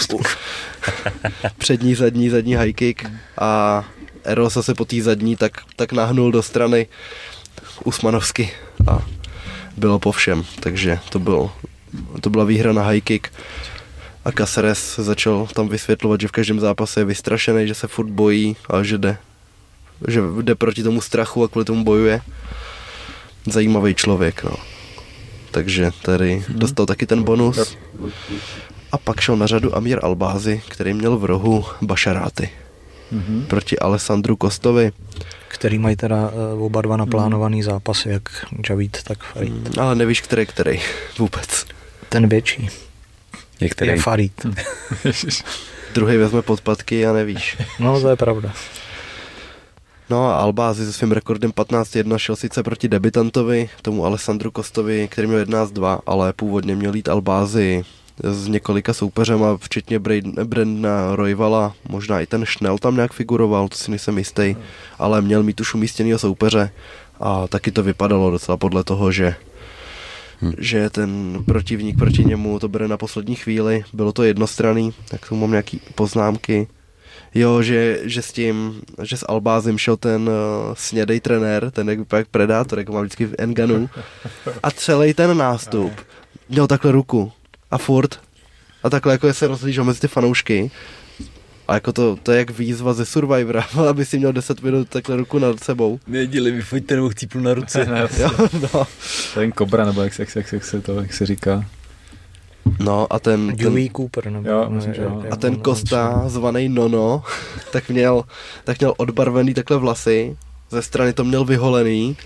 přední, 1.59 1.95
zadní, 1.95 2.31
zadní 2.31 2.55
high 2.55 2.73
kick 2.73 3.05
a 3.39 3.85
Eros 4.25 4.59
se 4.61 4.75
po 4.75 4.85
té 4.85 5.03
zadní 5.03 5.37
tak, 5.37 5.53
tak 5.77 5.93
nahnul 5.93 6.33
do 6.33 6.43
strany 6.43 6.87
Usmanovsky 7.85 8.51
a 8.87 8.99
bylo 9.77 9.99
po 9.99 10.13
všem, 10.13 10.45
takže 10.61 10.99
to, 11.11 11.19
byl, 11.19 11.51
to 12.21 12.31
byla 12.31 12.45
výhra 12.45 12.73
na 12.73 12.83
high 12.83 13.01
kick 13.01 13.33
a 14.25 14.33
Caceres 14.33 14.97
začal 14.99 15.47
tam 15.55 15.69
vysvětlovat, 15.69 16.21
že 16.21 16.29
v 16.29 16.33
každém 16.33 16.61
zápase 16.61 17.01
je 17.01 17.05
vystrašený, 17.05 17.67
že 17.69 17.75
se 17.75 17.87
furt 17.89 18.07
bojí 18.11 18.57
a 18.71 18.83
že 18.83 18.99
jde, 18.99 19.17
že 20.09 20.21
jde 20.43 20.55
proti 20.55 20.83
tomu 20.83 21.01
strachu 21.01 21.45
a 21.45 21.49
kvůli 21.49 21.65
tomu 21.65 21.85
bojuje. 21.85 22.21
Zajímavý 23.47 23.95
člověk, 23.95 24.45
no. 24.45 24.57
Takže 25.51 25.91
tady 26.03 26.45
dostal 26.49 26.87
taky 26.87 27.07
ten 27.07 27.23
bonus. 27.23 27.77
A 28.93 28.99
pak 28.99 29.21
šel 29.21 29.37
na 29.37 29.47
řadu 29.47 29.77
Amir 29.77 29.99
Albázy, 30.03 30.63
který 30.69 30.95
měl 30.95 31.17
v 31.19 31.25
rohu 31.25 31.65
Bašaráty 31.83 32.51
Mhm. 33.13 33.45
proti 33.49 33.79
Alessandru 33.79 34.37
Kostovi. 34.37 34.93
který 35.49 35.79
mají 35.79 35.97
teda 35.97 36.31
uh, 36.55 36.63
oba 36.65 36.83
dva 36.83 36.97
naplánovaný 36.97 37.63
zápasy, 37.63 38.09
jak 38.09 38.23
Javid, 38.71 39.03
tak 39.03 39.25
Farid. 39.25 39.53
Mm, 39.53 39.67
Ale 39.81 39.95
nevíš, 39.95 40.21
který, 40.21 40.47
který 40.47 40.81
vůbec. 41.19 41.67
Ten 42.09 42.29
větší 42.29 42.69
Některý. 43.61 43.91
je 43.91 43.97
Farid. 43.97 44.47
Druhý 45.95 46.17
vezme 46.17 46.43
podpatky 46.43 47.07
a 47.07 47.13
nevíš. 47.13 47.57
No 47.79 48.01
to 48.01 48.09
je 48.09 48.17
pravda. 48.17 48.53
No 50.11 50.27
a 50.27 50.37
Albázy 50.37 50.87
se 50.87 50.93
svým 50.93 51.13
rekordem 51.13 51.51
15-1 51.51 52.17
šel 52.17 52.37
sice 52.37 52.63
proti 52.63 52.89
debitantovi, 52.89 53.71
tomu 53.83 54.05
Alessandru 54.05 54.51
Kostovi, 54.51 55.09
který 55.09 55.29
měl 55.29 55.45
11-2, 55.45 55.99
ale 56.07 56.33
původně 56.33 56.77
měl 56.77 56.95
jít 56.95 57.09
Albázy 57.09 57.85
s 58.23 58.49
několika 58.49 58.93
soupeřema, 58.93 59.57
včetně 59.57 59.99
Brandna 60.45 61.17
Royvala, 61.17 61.75
možná 61.89 62.21
i 62.21 62.27
ten 62.27 62.47
Schnell 62.47 62.79
tam 62.79 62.95
nějak 62.95 63.13
figuroval, 63.13 63.69
to 63.69 63.77
si 63.77 63.91
nejsem 63.91 64.19
jistý, 64.19 64.57
ale 64.99 65.23
měl 65.23 65.43
mít 65.43 65.61
už 65.61 65.75
umístěnýho 65.75 66.19
soupeře 66.19 66.71
a 67.21 67.49
taky 67.49 67.71
to 67.71 67.83
vypadalo 67.83 68.31
docela 68.31 68.57
podle 68.57 68.85
toho, 68.85 69.13
že 69.13 69.35
hmm. 70.45 70.55
že 70.59 70.91
ten 70.91 71.39
protivník 71.47 71.99
proti 71.99 72.25
němu 72.25 72.59
to 72.59 72.69
bere 72.69 72.89
na 72.89 72.97
poslední 72.97 73.35
chvíli, 73.35 73.85
bylo 73.93 74.13
to 74.13 74.23
jednostranný, 74.23 74.93
tak 75.09 75.29
tu 75.29 75.37
mám 75.37 75.51
nějaký 75.51 75.81
poznámky. 75.95 76.67
Jo, 77.35 77.63
že, 77.63 78.01
že 78.03 78.23
s 78.23 78.33
tím, 78.33 78.81
že 79.03 79.17
s 79.17 79.25
Albázem 79.29 79.79
šel 79.79 79.97
ten 79.97 80.29
uh, 80.29 80.35
snědej 80.75 81.21
trenér, 81.21 81.71
ten 81.71 81.89
jak 81.89 81.99
vypadá 81.99 82.19
jak 82.19 82.29
predátor, 82.29 82.79
jak 82.79 82.89
má 82.89 83.01
vždycky 83.01 83.27
v 83.27 83.35
Enganu. 83.39 83.89
A 84.63 84.71
celý 84.71 85.15
ten 85.15 85.37
nástup 85.37 85.93
měl 86.49 86.67
takhle 86.67 86.93
ruku. 86.93 87.33
A 87.71 87.79
furt. 87.79 88.21
A 88.83 88.91
takhle 88.91 89.13
jako 89.13 89.35
se 89.35 89.47
rozlížel 89.47 89.85
mezi 89.85 90.01
ty 90.01 90.09
fanoušky. 90.09 90.71
A 91.69 91.75
jako 91.75 91.93
to, 91.93 92.17
to 92.23 92.33
je 92.33 92.39
jak 92.39 92.51
výzva 92.51 92.93
ze 92.93 93.07
Survivora, 93.07 93.67
aby 93.89 94.05
si 94.05 94.19
měl 94.19 94.33
10 94.33 94.63
minut 94.63 94.89
takhle 94.89 95.17
ruku 95.17 95.39
nad 95.39 95.61
sebou. 95.61 96.01
Neděli, 96.07 96.51
vyfoďte 96.51 96.97
nebo 96.97 97.09
chcípnu 97.09 97.41
na 97.41 97.55
ruce. 97.55 97.87
jo, 98.19 98.31
no. 98.75 98.87
Ten 99.35 99.53
kobra, 99.53 99.85
nebo 99.85 100.03
jak, 100.03 100.19
jak, 100.19 100.37
jak, 100.37 100.53
jak, 100.53 100.65
se 100.65 100.81
to, 100.81 101.01
jak 101.01 101.13
se 101.13 101.27
říká. 101.27 101.65
No 102.81 103.07
a 103.13 103.19
ten... 103.19 103.57
Dewey 103.57 103.91
Cooper, 103.97 104.31
nebo... 104.31 104.49
Jo, 104.49 104.67
myslím, 104.69 104.95
že 104.95 105.03
jo. 105.03 105.25
A 105.31 105.37
ten 105.37 105.57
Kosta, 105.57 106.23
zvaný 106.27 106.69
Nono, 106.69 107.23
tak 107.73 107.89
měl, 107.89 108.25
tak 108.65 108.79
měl 108.79 108.95
odbarvený 108.97 109.55
takhle 109.55 109.77
vlasy, 109.77 110.37
ze 110.71 110.83
strany 110.83 111.13
to 111.13 111.25
měl 111.25 111.45
vyholený 111.45 112.17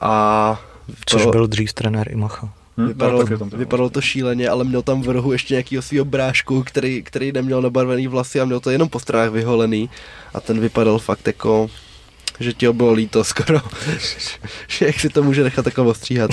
a... 0.00 0.60
Což 1.06 1.22
to, 1.22 1.30
byl 1.30 1.46
dřív 1.46 1.72
trenér 1.72 2.12
Imacha. 2.12 2.52
Hmm, 2.76 2.88
vypadalo, 2.88 3.24
no, 3.30 3.50
to 3.50 3.56
vypadalo 3.56 3.90
to 3.90 4.00
šíleně, 4.00 4.48
ale 4.48 4.64
měl 4.64 4.82
tam 4.82 5.02
v 5.02 5.08
rohu 5.08 5.32
ještě 5.32 5.54
nějakýho 5.54 5.82
svého 5.82 6.04
brášku, 6.04 6.62
který, 6.62 7.02
který 7.02 7.32
neměl 7.32 7.62
nabarvený 7.62 8.06
vlasy 8.06 8.40
a 8.40 8.44
měl 8.44 8.60
to 8.60 8.70
jenom 8.70 8.88
po 8.88 9.00
stranách 9.00 9.30
vyholený. 9.30 9.90
A 10.34 10.40
ten 10.40 10.60
vypadal 10.60 10.98
fakt 10.98 11.26
jako 11.26 11.70
že 12.40 12.52
ti 12.52 12.66
ho 12.66 12.72
bylo 12.72 12.92
líto 12.92 13.24
skoro, 13.24 13.60
že 14.68 14.86
jak 14.86 15.00
si 15.00 15.08
to 15.08 15.22
může 15.22 15.44
nechat 15.44 15.62
takhle 15.62 15.84
ostříhat. 15.84 16.30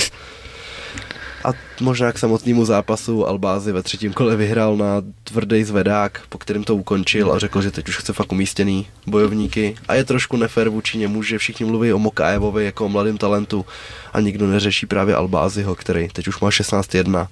A 1.44 1.54
možná 1.82 2.12
k 2.12 2.20
samotnému 2.20 2.66
zápasu 2.66 3.28
Albázy 3.28 3.72
ve 3.72 3.84
třetím 3.84 4.14
kole 4.14 4.36
vyhrál 4.36 4.78
na 4.78 5.02
tvrdý 5.24 5.64
zvedák, 5.64 6.22
po 6.30 6.38
kterém 6.38 6.64
to 6.64 6.76
ukončil 6.76 7.32
a 7.32 7.40
řekl, 7.40 7.62
že 7.62 7.72
teď 7.72 7.90
už 7.90 7.98
chce 7.98 8.14
fakt 8.14 8.32
umístěný 8.32 8.88
bojovníky. 9.08 9.76
A 9.88 9.96
je 9.96 10.06
trošku 10.06 10.38
nefér 10.38 10.70
vůči 10.70 10.98
němu, 10.98 11.24
že 11.24 11.38
všichni 11.38 11.66
mluví 11.66 11.94
o 11.94 12.00
Mokajevovi 12.00 12.66
jako 12.66 12.86
o 12.86 12.90
mladém 12.90 13.18
talentu 13.18 13.66
a 14.14 14.20
nikdo 14.20 14.48
neřeší 14.48 14.86
právě 14.86 15.16
Albázyho, 15.16 15.76
který 15.76 16.08
teď 16.08 16.28
už 16.28 16.40
má 16.40 16.50
16-1 16.50 17.28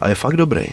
a 0.00 0.08
je 0.08 0.14
fakt 0.14 0.36
dobrý. 0.36 0.64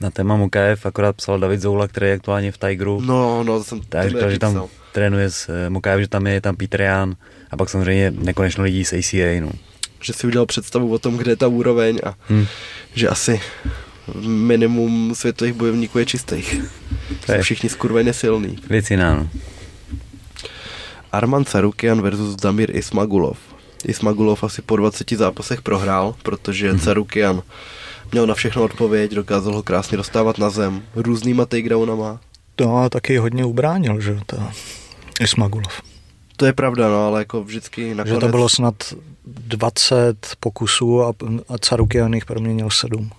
Na 0.00 0.10
téma 0.10 0.36
Mokajev 0.36 0.86
akorát 0.86 1.16
psal 1.16 1.38
David 1.38 1.60
Zoula, 1.60 1.88
který 1.88 2.06
je 2.06 2.14
aktuálně 2.14 2.52
v 2.52 2.58
Tigru. 2.58 3.00
No, 3.00 3.44
no, 3.44 3.58
to 3.58 3.64
jsem 3.64 3.80
tak 3.80 4.08
říkal, 4.08 4.30
že 4.30 4.38
tam 4.38 4.52
psal. 4.52 4.68
trénuje 4.92 5.30
s 5.30 5.48
eh, 5.48 5.70
Mokajev, 5.70 6.00
že 6.00 6.08
tam 6.08 6.26
je, 6.26 6.32
je 6.32 6.40
tam 6.40 6.56
Peter 6.56 6.80
Jan 6.80 7.16
a 7.50 7.56
pak 7.56 7.68
samozřejmě 7.68 8.10
nekonečno 8.10 8.64
lidí 8.64 8.84
z 8.84 8.92
ACA, 8.92 9.40
no 9.40 9.50
že 10.00 10.12
si 10.12 10.26
udělal 10.26 10.46
představu 10.46 10.92
o 10.92 10.98
tom, 10.98 11.16
kde 11.16 11.32
je 11.32 11.36
ta 11.36 11.48
úroveň 11.48 11.98
a 12.04 12.14
hmm. 12.28 12.46
že 12.94 13.08
asi 13.08 13.40
minimum 14.26 15.14
světových 15.14 15.54
bojovníků 15.54 15.98
je 15.98 16.06
čistých. 16.06 16.60
To 17.26 17.32
je 17.32 17.42
všichni 17.42 17.68
skurveně 17.68 18.12
silný. 18.12 18.58
Věc 18.70 18.90
jiná, 18.90 19.14
no. 19.14 19.28
Arman 21.12 21.44
Carukian 21.44 22.02
versus 22.02 22.36
Damir 22.36 22.76
Ismagulov. 22.76 23.38
Ismagulov 23.84 24.44
asi 24.44 24.62
po 24.62 24.76
20 24.76 25.10
zápasech 25.10 25.62
prohrál, 25.62 26.14
protože 26.22 26.70
hmm. 26.70 26.80
Carukian 26.80 27.42
měl 28.12 28.26
na 28.26 28.34
všechno 28.34 28.62
odpověď, 28.62 29.12
dokázal 29.12 29.54
ho 29.54 29.62
krásně 29.62 29.96
dostávat 29.96 30.38
na 30.38 30.50
zem, 30.50 30.82
různýma 30.94 31.46
takedownama. 31.46 32.20
To 32.56 32.76
a 32.76 32.88
taky 32.88 33.16
hodně 33.16 33.44
ubránil, 33.44 34.00
že 34.00 34.18
to 34.26 34.36
Ismagulov. 35.20 35.89
To 36.40 36.46
je 36.46 36.52
pravda, 36.52 36.88
no, 36.88 37.06
ale 37.06 37.20
jako 37.20 37.44
vždycky 37.44 37.94
nakonec... 37.94 38.14
Že 38.14 38.20
to 38.20 38.28
bylo 38.28 38.48
snad 38.48 38.74
20 39.26 40.16
pokusů 40.40 41.02
a, 41.02 41.12
a 41.48 41.58
Carukian 41.58 42.14
jich 42.14 42.24
proměnil 42.24 42.70
7. 42.70 43.10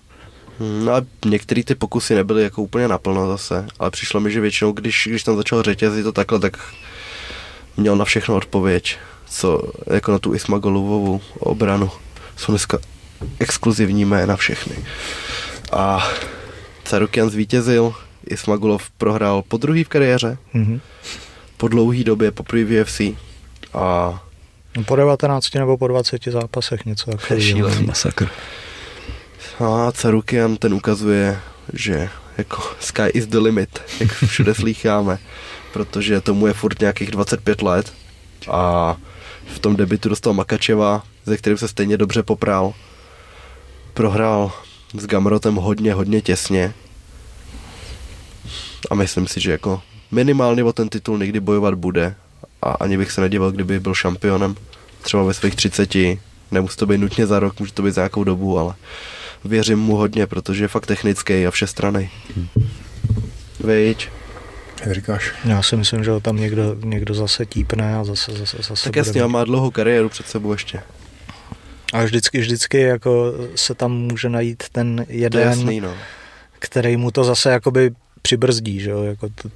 Hmm, 0.59 0.85
no 0.85 0.93
a 0.93 1.01
některé 1.25 1.63
ty 1.63 1.75
pokusy 1.75 2.15
nebyly 2.15 2.43
jako 2.43 2.61
úplně 2.61 2.87
naplno 2.87 3.27
zase, 3.27 3.67
ale 3.79 3.91
přišlo 3.91 4.19
mi, 4.19 4.31
že 4.31 4.41
většinou, 4.41 4.71
když, 4.71 5.07
když 5.09 5.23
tam 5.23 5.37
začal 5.37 5.63
řetězit 5.63 6.03
to 6.03 6.11
takhle, 6.11 6.39
tak 6.39 6.57
měl 7.77 7.95
na 7.95 8.05
všechno 8.05 8.35
odpověď, 8.35 8.97
co 9.29 9.71
jako 9.93 10.11
na 10.11 10.19
tu 10.19 10.33
Ismagolovou 10.33 11.21
obranu. 11.39 11.89
Jsou 12.37 12.51
dneska 12.51 12.77
exkluzivní 13.39 14.05
jména 14.05 14.35
všechny. 14.35 14.75
A 15.71 16.07
Carukian 16.83 17.29
zvítězil, 17.29 17.93
Ismagulov 18.27 18.89
prohrál 18.89 19.41
po 19.47 19.57
druhý 19.57 19.83
v 19.83 19.89
kariéře, 19.89 20.37
mm-hmm. 20.55 20.79
Po 21.61 21.67
dlouhý 21.67 22.03
době, 22.03 22.31
po 22.31 22.43
v 22.43 22.81
UFC 22.81 23.01
a 23.73 24.23
No 24.77 24.83
po 24.83 24.95
19 24.95 25.53
nebo 25.53 25.77
po 25.77 25.87
20 25.87 26.23
zápasech 26.23 26.85
něco 26.85 27.11
takového. 27.11 27.69
masakr. 27.81 28.29
A 29.59 29.91
Carukian 29.91 30.57
ten 30.57 30.73
ukazuje, 30.73 31.39
že 31.73 32.09
jako 32.37 32.63
sky 32.79 33.07
is 33.13 33.27
the 33.27 33.37
limit, 33.37 33.81
jak 33.99 34.11
všude 34.11 34.55
slýcháme, 34.55 35.17
protože 35.73 36.21
tomu 36.21 36.47
je 36.47 36.53
furt 36.53 36.79
nějakých 36.79 37.11
25 37.11 37.61
let 37.61 37.93
a 38.51 38.95
v 39.53 39.59
tom 39.59 39.75
debitu 39.75 40.09
dostal 40.09 40.33
Makačeva, 40.33 41.03
ze 41.25 41.37
kterým 41.37 41.57
se 41.57 41.67
stejně 41.67 41.97
dobře 41.97 42.23
popral. 42.23 42.73
Prohrál 43.93 44.51
s 44.97 45.05
Gamrotem 45.05 45.55
hodně, 45.55 45.93
hodně 45.93 46.21
těsně 46.21 46.73
a 48.91 48.95
myslím 48.95 49.27
si, 49.27 49.39
že 49.39 49.51
jako 49.51 49.81
minimálně 50.11 50.63
o 50.63 50.73
ten 50.73 50.89
titul 50.89 51.17
někdy 51.17 51.39
bojovat 51.39 51.73
bude 51.73 52.15
a 52.61 52.71
ani 52.71 52.97
bych 52.97 53.11
se 53.11 53.21
nedíval, 53.21 53.51
kdyby 53.51 53.79
byl 53.79 53.93
šampionem 53.93 54.55
třeba 55.01 55.23
ve 55.23 55.33
svých 55.33 55.55
30, 55.55 55.95
nemusí 56.51 56.77
to 56.77 56.85
být 56.85 56.97
nutně 56.97 57.27
za 57.27 57.39
rok, 57.39 57.59
může 57.59 57.73
to 57.73 57.83
být 57.83 57.93
za 57.93 58.01
nějakou 58.01 58.23
dobu, 58.23 58.59
ale 58.59 58.73
věřím 59.45 59.79
mu 59.79 59.95
hodně, 59.95 60.27
protože 60.27 60.63
je 60.63 60.67
fakt 60.67 60.85
technický 60.85 61.47
a 61.47 61.51
všestraný. 61.51 62.09
Hmm. 62.35 62.47
Víč? 63.59 64.09
Jak 64.85 64.95
říkáš? 64.95 65.33
Já 65.45 65.61
si 65.61 65.77
myslím, 65.77 66.03
že 66.03 66.11
tam 66.21 66.37
někdo, 66.37 66.75
někdo 66.83 67.13
zase 67.13 67.45
típne 67.45 67.95
a 67.95 68.03
zase, 68.03 68.31
zase, 68.31 68.57
zase 68.57 68.83
Tak 68.83 68.95
jasně, 68.95 69.23
má 69.23 69.43
dlouhou 69.43 69.71
kariéru 69.71 70.09
před 70.09 70.27
sebou 70.27 70.51
ještě. 70.51 70.81
A 71.93 72.03
vždycky, 72.03 72.39
vždycky 72.39 72.81
jako 72.81 73.33
se 73.55 73.75
tam 73.75 73.91
může 73.91 74.29
najít 74.29 74.63
ten 74.71 75.05
jeden, 75.09 75.41
jasný, 75.41 75.81
no. 75.81 75.93
který 76.59 76.97
mu 76.97 77.11
to 77.11 77.23
zase 77.23 77.51
jakoby 77.51 77.91
přibrzdí, 78.21 78.79
že 78.79 78.89
jo, 78.89 79.03
jako 79.03 79.29
to, 79.29 79.49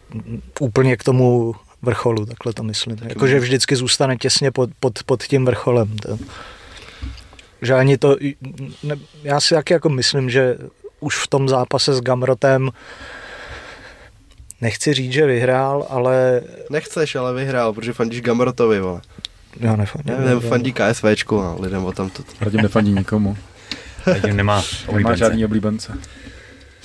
úplně 0.60 0.98
k 0.98 1.04
tomu 1.04 1.56
vrcholu, 1.82 2.26
takhle 2.26 2.54
to 2.54 2.64
myslím. 2.64 2.98
Jakože 3.08 3.40
vždycky 3.40 3.76
zůstane 3.76 4.18
těsně 4.18 4.52
pod, 4.52 4.70
pod, 4.80 5.04
pod 5.04 5.24
tím 5.24 5.46
vrcholem. 5.46 5.98
To. 5.98 6.18
Že 7.62 7.74
ani 7.74 7.98
to, 7.98 8.18
ne, 8.84 8.96
já 9.24 9.40
si 9.40 9.56
taky 9.56 9.74
jako 9.74 9.90
myslím, 9.90 10.30
že 10.30 10.58
už 11.00 11.18
v 11.18 11.28
tom 11.28 11.50
zápase 11.50 11.94
s 11.94 12.02
Gamrotem 12.02 12.70
nechci 14.62 14.94
říct, 14.94 15.12
že 15.12 15.26
vyhrál, 15.26 15.88
ale... 15.90 16.42
Nechceš, 16.70 17.16
ale 17.16 17.34
vyhrál, 17.34 17.74
protože 17.74 17.94
fandíš 17.94 18.22
Gamrotovi, 18.22 18.80
vole. 18.80 19.02
Já 19.60 19.76
nefandím. 19.76 20.16
Ne, 20.26 20.40
fandí 20.40 20.74
KSVčku 20.74 21.42
a 21.42 21.56
lidem 21.60 21.86
o 21.86 21.92
tam 21.92 22.10
to. 22.10 22.24
Radim 22.42 22.62
nefandí 22.62 22.92
nikomu. 22.92 23.38
Radim 24.06 24.38
nemá 24.38 24.64
Nemá 24.92 25.16
žádný 25.16 25.46
oblíbence. 25.46 25.98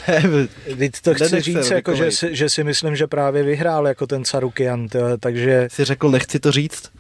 Víc 0.74 1.01
to 1.01 1.14
chci 1.14 1.40
říct, 1.40 1.70
jako, 1.70 1.94
že, 1.94 2.10
si, 2.10 2.36
že 2.36 2.48
si 2.48 2.64
myslím, 2.64 2.97
že 2.97 3.06
právě 3.06 3.43
vyhrál 3.43 3.89
jako 3.89 4.06
ten 4.06 4.24
Sarukian, 4.24 4.89
takže... 5.20 5.68
Jsi 5.70 5.85
řekl, 5.85 6.10
nechci 6.10 6.40
to 6.40 6.52
říct? 6.52 6.90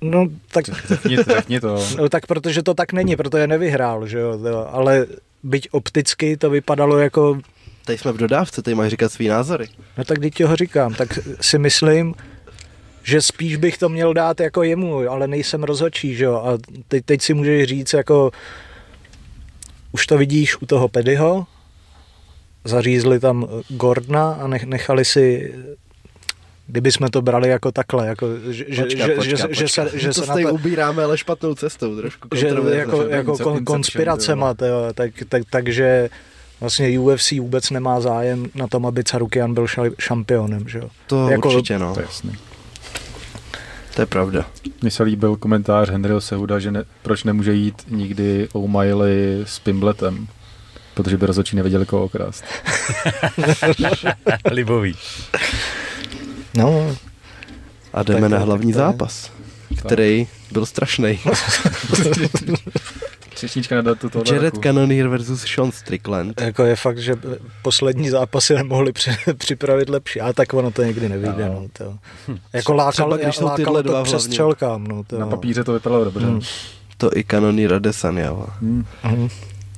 No, 0.00 0.26
tak... 0.52 0.64
Řekni 0.88 1.16
to, 1.16 1.34
řekni 1.34 1.60
to. 1.60 1.84
No, 1.96 2.08
tak 2.08 2.26
protože 2.26 2.62
to 2.62 2.74
tak 2.74 2.92
není, 2.92 3.16
protože 3.16 3.46
nevyhrál, 3.46 4.06
že 4.06 4.18
jo, 4.18 4.68
ale 4.70 5.06
byť 5.42 5.68
opticky 5.70 6.36
to 6.36 6.50
vypadalo 6.50 6.98
jako... 6.98 7.40
Tady 7.84 7.98
jsme 7.98 8.12
v 8.12 8.16
dodávce, 8.16 8.62
tady 8.62 8.74
máš 8.74 8.90
říkat 8.90 9.12
svý 9.12 9.28
názory. 9.28 9.68
No 9.98 10.04
tak 10.04 10.18
teď 10.18 10.44
ho 10.44 10.56
říkám, 10.56 10.94
tak 10.94 11.18
si 11.40 11.58
myslím, 11.58 12.14
že 13.02 13.22
spíš 13.22 13.56
bych 13.56 13.78
to 13.78 13.88
měl 13.88 14.14
dát 14.14 14.40
jako 14.40 14.62
jemu, 14.62 15.10
ale 15.10 15.28
nejsem 15.28 15.62
rozhodčí, 15.62 16.14
že 16.14 16.24
jo, 16.24 16.34
a 16.34 16.58
teď, 16.88 17.04
teď 17.04 17.22
si 17.22 17.34
můžeš 17.34 17.68
říct 17.68 17.92
jako 17.92 18.30
už 19.92 20.06
to 20.06 20.18
vidíš 20.18 20.62
u 20.62 20.66
toho 20.66 20.88
Pedyho, 20.88 21.46
zařízli 22.64 23.20
tam 23.20 23.48
Gordna 23.68 24.32
a 24.32 24.46
nechali 24.46 25.04
si 25.04 25.54
kdyby 26.66 26.92
jsme 26.92 27.10
to 27.10 27.22
brali 27.22 27.48
jako 27.48 27.72
takhle, 27.72 28.06
jako, 28.06 28.28
že, 28.50 28.64
počka, 28.64 29.06
že, 29.06 29.14
počka, 29.14 29.36
že, 29.36 29.48
počka. 29.48 29.54
že 29.54 29.68
se, 29.68 29.90
že 29.94 30.08
to 30.08 30.22
se 30.22 30.26
na 30.26 30.48
to, 30.48 30.54
ubíráme, 30.54 31.04
ale 31.04 31.18
špatnou 31.18 31.54
cestou 31.54 31.96
trošku. 31.96 32.28
Že, 32.34 32.48
jako, 32.74 33.02
jako 33.02 33.38
kon, 33.38 33.64
konspiracema, 33.64 34.54
tyjo, 34.54 34.92
tak, 34.94 35.10
tak, 35.28 35.42
takže 35.50 36.10
vlastně 36.60 36.98
UFC 37.00 37.32
vůbec 37.32 37.70
nemá 37.70 38.00
zájem 38.00 38.46
na 38.54 38.66
tom, 38.66 38.86
aby 38.86 39.04
Carukian 39.04 39.54
byl 39.54 39.66
šampionem, 39.98 40.68
že 40.68 40.78
jo. 40.78 40.90
To 41.06 41.28
jako, 41.28 41.48
určitě, 41.48 41.78
no. 41.78 41.94
To 41.94 42.00
je 42.00 42.06
jasný. 42.06 42.32
To 43.94 44.02
je 44.02 44.06
pravda. 44.06 44.46
Mně 44.82 44.90
se 44.90 45.02
líbil 45.02 45.36
komentář 45.36 45.90
Henryho 45.90 46.20
Sehuda, 46.20 46.58
že 46.58 46.70
ne, 46.70 46.84
proč 47.02 47.24
nemůže 47.24 47.52
jít 47.52 47.82
nikdy 47.88 48.48
O'Malley 48.52 49.42
s 49.44 49.58
Pimbletem 49.58 50.28
protože 50.94 51.16
by 51.16 51.26
rozhodčí 51.26 51.56
nevěděli 51.56 51.86
koho 51.86 52.04
okrást. 52.04 52.44
Libový. 54.50 54.94
No, 56.56 56.96
A 57.92 58.02
jdeme 58.02 58.20
Tak 58.20 58.30
na 58.30 58.38
hlavní 58.38 58.72
tak 58.72 58.78
zápas, 58.78 59.30
který 59.78 60.26
byl 60.52 60.66
strašný. 60.66 61.20
Třešnička 63.34 63.74
na 63.74 63.82
datu 63.82 64.08
tohle 64.10 64.34
Jared 64.34 64.54
roku. 64.54 64.62
Cannonier 64.62 65.08
versus 65.08 65.44
Sean 65.54 65.72
Strickland. 65.72 66.40
jako 66.40 66.64
je 66.64 66.76
fakt, 66.76 66.98
že 66.98 67.14
poslední 67.62 68.10
zápasy 68.10 68.54
nemohli 68.54 68.92
při, 68.92 69.10
připravit 69.36 69.88
lepší, 69.88 70.20
ale 70.20 70.34
tak 70.34 70.54
ono 70.54 70.70
to 70.70 70.82
někdy 70.82 71.08
nevyjde, 71.08 71.48
no, 71.48 71.66
to. 71.72 71.98
Jako 72.52 72.74
lákalo, 72.74 72.92
Třeba 72.92 73.16
když 73.16 73.36
jsou 73.36 73.48
tyhle 73.50 73.82
to 73.82 73.88
dva 73.88 74.02
přes 74.02 74.12
hlavně. 74.12 74.28
střelkám, 74.28 74.84
no, 74.84 75.04
to. 75.04 75.18
Na 75.18 75.26
papíře 75.26 75.64
to 75.64 75.72
vypadalo 75.72 76.04
dobře. 76.04 76.26
Hmm. 76.26 76.40
To 76.96 77.16
i 77.16 77.24
Cannonier 77.24 77.74
a 77.74 77.78
Desania. 77.78 78.32
Hmm. 78.60 78.84
Mhm. 79.04 79.28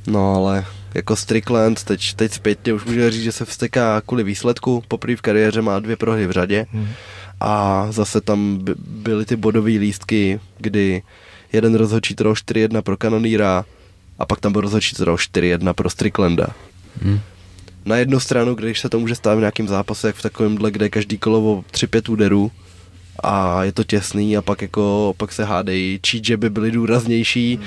No 0.06 0.34
ale 0.34 0.64
jako 0.94 1.16
Strickland 1.16 1.84
teď, 1.84 2.14
teď 2.14 2.32
zpětně 2.32 2.72
už 2.72 2.84
může 2.84 3.10
říct, 3.10 3.22
že 3.22 3.32
se 3.32 3.44
vsteká 3.44 4.00
kvůli 4.00 4.24
výsledku. 4.24 4.82
Poprvé 4.88 5.16
v 5.16 5.20
kariéře 5.20 5.62
má 5.62 5.80
dvě 5.80 5.96
prohry 5.96 6.26
v 6.26 6.30
řadě. 6.30 6.66
Mhm. 6.72 6.88
A 7.40 7.86
zase 7.90 8.20
tam 8.20 8.58
by- 8.58 8.74
byly 8.78 9.24
ty 9.24 9.36
bodové 9.36 9.70
lístky, 9.70 10.40
kdy 10.58 11.02
jeden 11.52 11.74
rozhodčí 11.74 12.14
dal 12.14 12.34
4-1 12.34 12.82
pro 12.82 12.96
Cannoniera 12.96 13.64
a 14.18 14.26
pak 14.26 14.40
tam 14.40 14.52
byl 14.52 14.60
rozhodčí 14.60 14.96
dal 15.04 15.16
4-1 15.16 15.72
pro 15.74 15.90
Stricklanda. 15.90 16.46
Hm. 17.02 17.20
Na 17.84 17.96
jednu 17.96 18.20
stranu, 18.20 18.54
když 18.54 18.80
se 18.80 18.88
to 18.88 19.00
může 19.00 19.14
stát 19.14 19.34
v 19.34 19.38
nějakém 19.38 19.68
zápase, 19.68 20.06
jak 20.06 20.16
v 20.16 20.22
takovémhle, 20.22 20.70
kde 20.70 20.84
je 20.84 20.90
každý 20.90 21.18
kolo 21.18 21.40
o 21.40 21.64
3-5 21.70 22.12
úderů 22.12 22.52
a 23.22 23.64
je 23.64 23.72
to 23.72 23.84
těsný 23.84 24.36
a 24.36 24.42
pak 24.42 24.62
jako 24.62 25.14
pak 25.16 25.32
se 25.32 25.44
hádejí, 25.44 25.98
čí 26.02 26.20
že 26.24 26.36
by 26.36 26.50
byly 26.50 26.70
důraznější, 26.70 27.58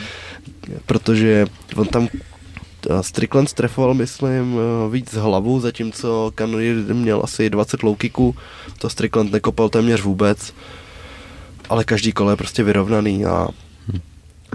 protože 0.86 1.45
on 1.76 1.88
tam 1.88 2.08
Strickland 3.02 3.50
strefoval, 3.50 3.94
myslím, 3.94 4.60
eh, 4.60 4.92
víc 4.92 5.14
hlavu, 5.14 5.60
zatímco 5.60 6.32
Cannonier 6.36 6.76
měl 6.76 7.22
asi 7.24 7.50
20 7.50 7.84
low 7.84 7.96
kicků, 7.96 8.36
to 8.80 8.90
Strickland 8.90 9.32
nekopal 9.32 9.70
téměř 9.70 10.02
vůbec, 10.02 10.54
ale 11.70 11.84
každý 11.84 12.12
kolo 12.12 12.30
je 12.30 12.36
prostě 12.36 12.64
vyrovnaný 12.64 13.26
a 13.26 13.48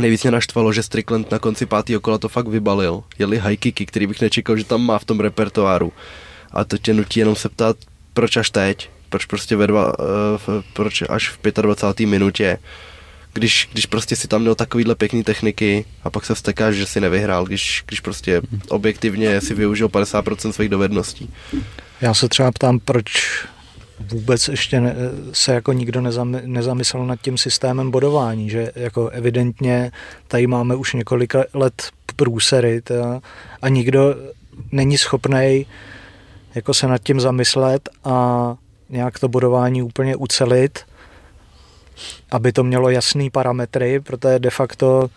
Nejvíc 0.00 0.22
mě 0.22 0.30
naštvalo, 0.30 0.72
že 0.72 0.82
Strickland 0.82 1.30
na 1.30 1.38
konci 1.38 1.66
pátého 1.66 2.00
kola 2.00 2.18
to 2.18 2.28
fakt 2.28 2.48
vybalil. 2.48 3.02
Jeli 3.18 3.38
high 3.38 3.56
kicky, 3.56 3.86
který 3.86 4.06
bych 4.06 4.20
nečekal, 4.20 4.56
že 4.56 4.64
tam 4.64 4.82
má 4.86 4.98
v 4.98 5.04
tom 5.04 5.20
repertoáru. 5.20 5.92
A 6.50 6.64
to 6.64 6.78
tě 6.78 6.94
nutí 6.94 7.20
jenom 7.20 7.36
se 7.36 7.48
ptát, 7.48 7.76
proč 8.14 8.36
až 8.36 8.50
teď? 8.50 8.90
Proč 9.08 9.24
prostě 9.24 9.56
ve 9.56 9.66
dva, 9.66 9.98
uh, 9.98 10.04
proč 10.72 11.02
až 11.08 11.28
v 11.28 11.62
25. 11.62 12.06
minutě? 12.06 12.58
Když, 13.32 13.68
když 13.72 13.86
prostě 13.86 14.16
si 14.16 14.28
tam 14.28 14.40
měl 14.40 14.54
takovýhle 14.54 14.94
pěkný 14.94 15.24
techniky 15.24 15.84
a 16.04 16.10
pak 16.10 16.24
se 16.24 16.34
vstekáš, 16.34 16.74
že 16.74 16.86
si 16.86 17.00
nevyhrál, 17.00 17.44
když, 17.44 17.84
když 17.86 18.00
prostě 18.00 18.42
objektivně 18.68 19.40
si 19.40 19.54
využil 19.54 19.88
50% 19.88 20.50
svých 20.50 20.68
dovedností. 20.68 21.30
Já 22.00 22.14
se 22.14 22.28
třeba 22.28 22.52
ptám, 22.52 22.78
proč 22.78 23.08
vůbec 24.10 24.48
ještě 24.48 24.80
ne, 24.80 24.94
se 25.32 25.54
jako 25.54 25.72
nikdo 25.72 26.00
nezam, 26.00 26.36
nezamyslel 26.44 27.06
nad 27.06 27.20
tím 27.20 27.38
systémem 27.38 27.90
bodování, 27.90 28.50
že 28.50 28.72
jako 28.74 29.08
evidentně 29.08 29.92
tady 30.28 30.46
máme 30.46 30.74
už 30.74 30.92
několika 30.92 31.44
let 31.54 31.82
průsery 32.16 32.80
teda, 32.80 33.20
a 33.62 33.68
nikdo 33.68 34.14
není 34.72 34.98
schopný 34.98 35.66
jako 36.54 36.74
se 36.74 36.88
nad 36.88 36.98
tím 37.02 37.20
zamyslet 37.20 37.88
a 38.04 38.56
nějak 38.90 39.18
to 39.18 39.28
bodování 39.28 39.82
úplně 39.82 40.16
ucelit, 40.16 40.78
aby 42.30 42.52
to 42.52 42.64
mělo 42.64 42.90
jasný 42.90 43.30
parametry, 43.30 44.00
protože 44.00 44.38
de 44.38 44.50
facto 44.50 45.10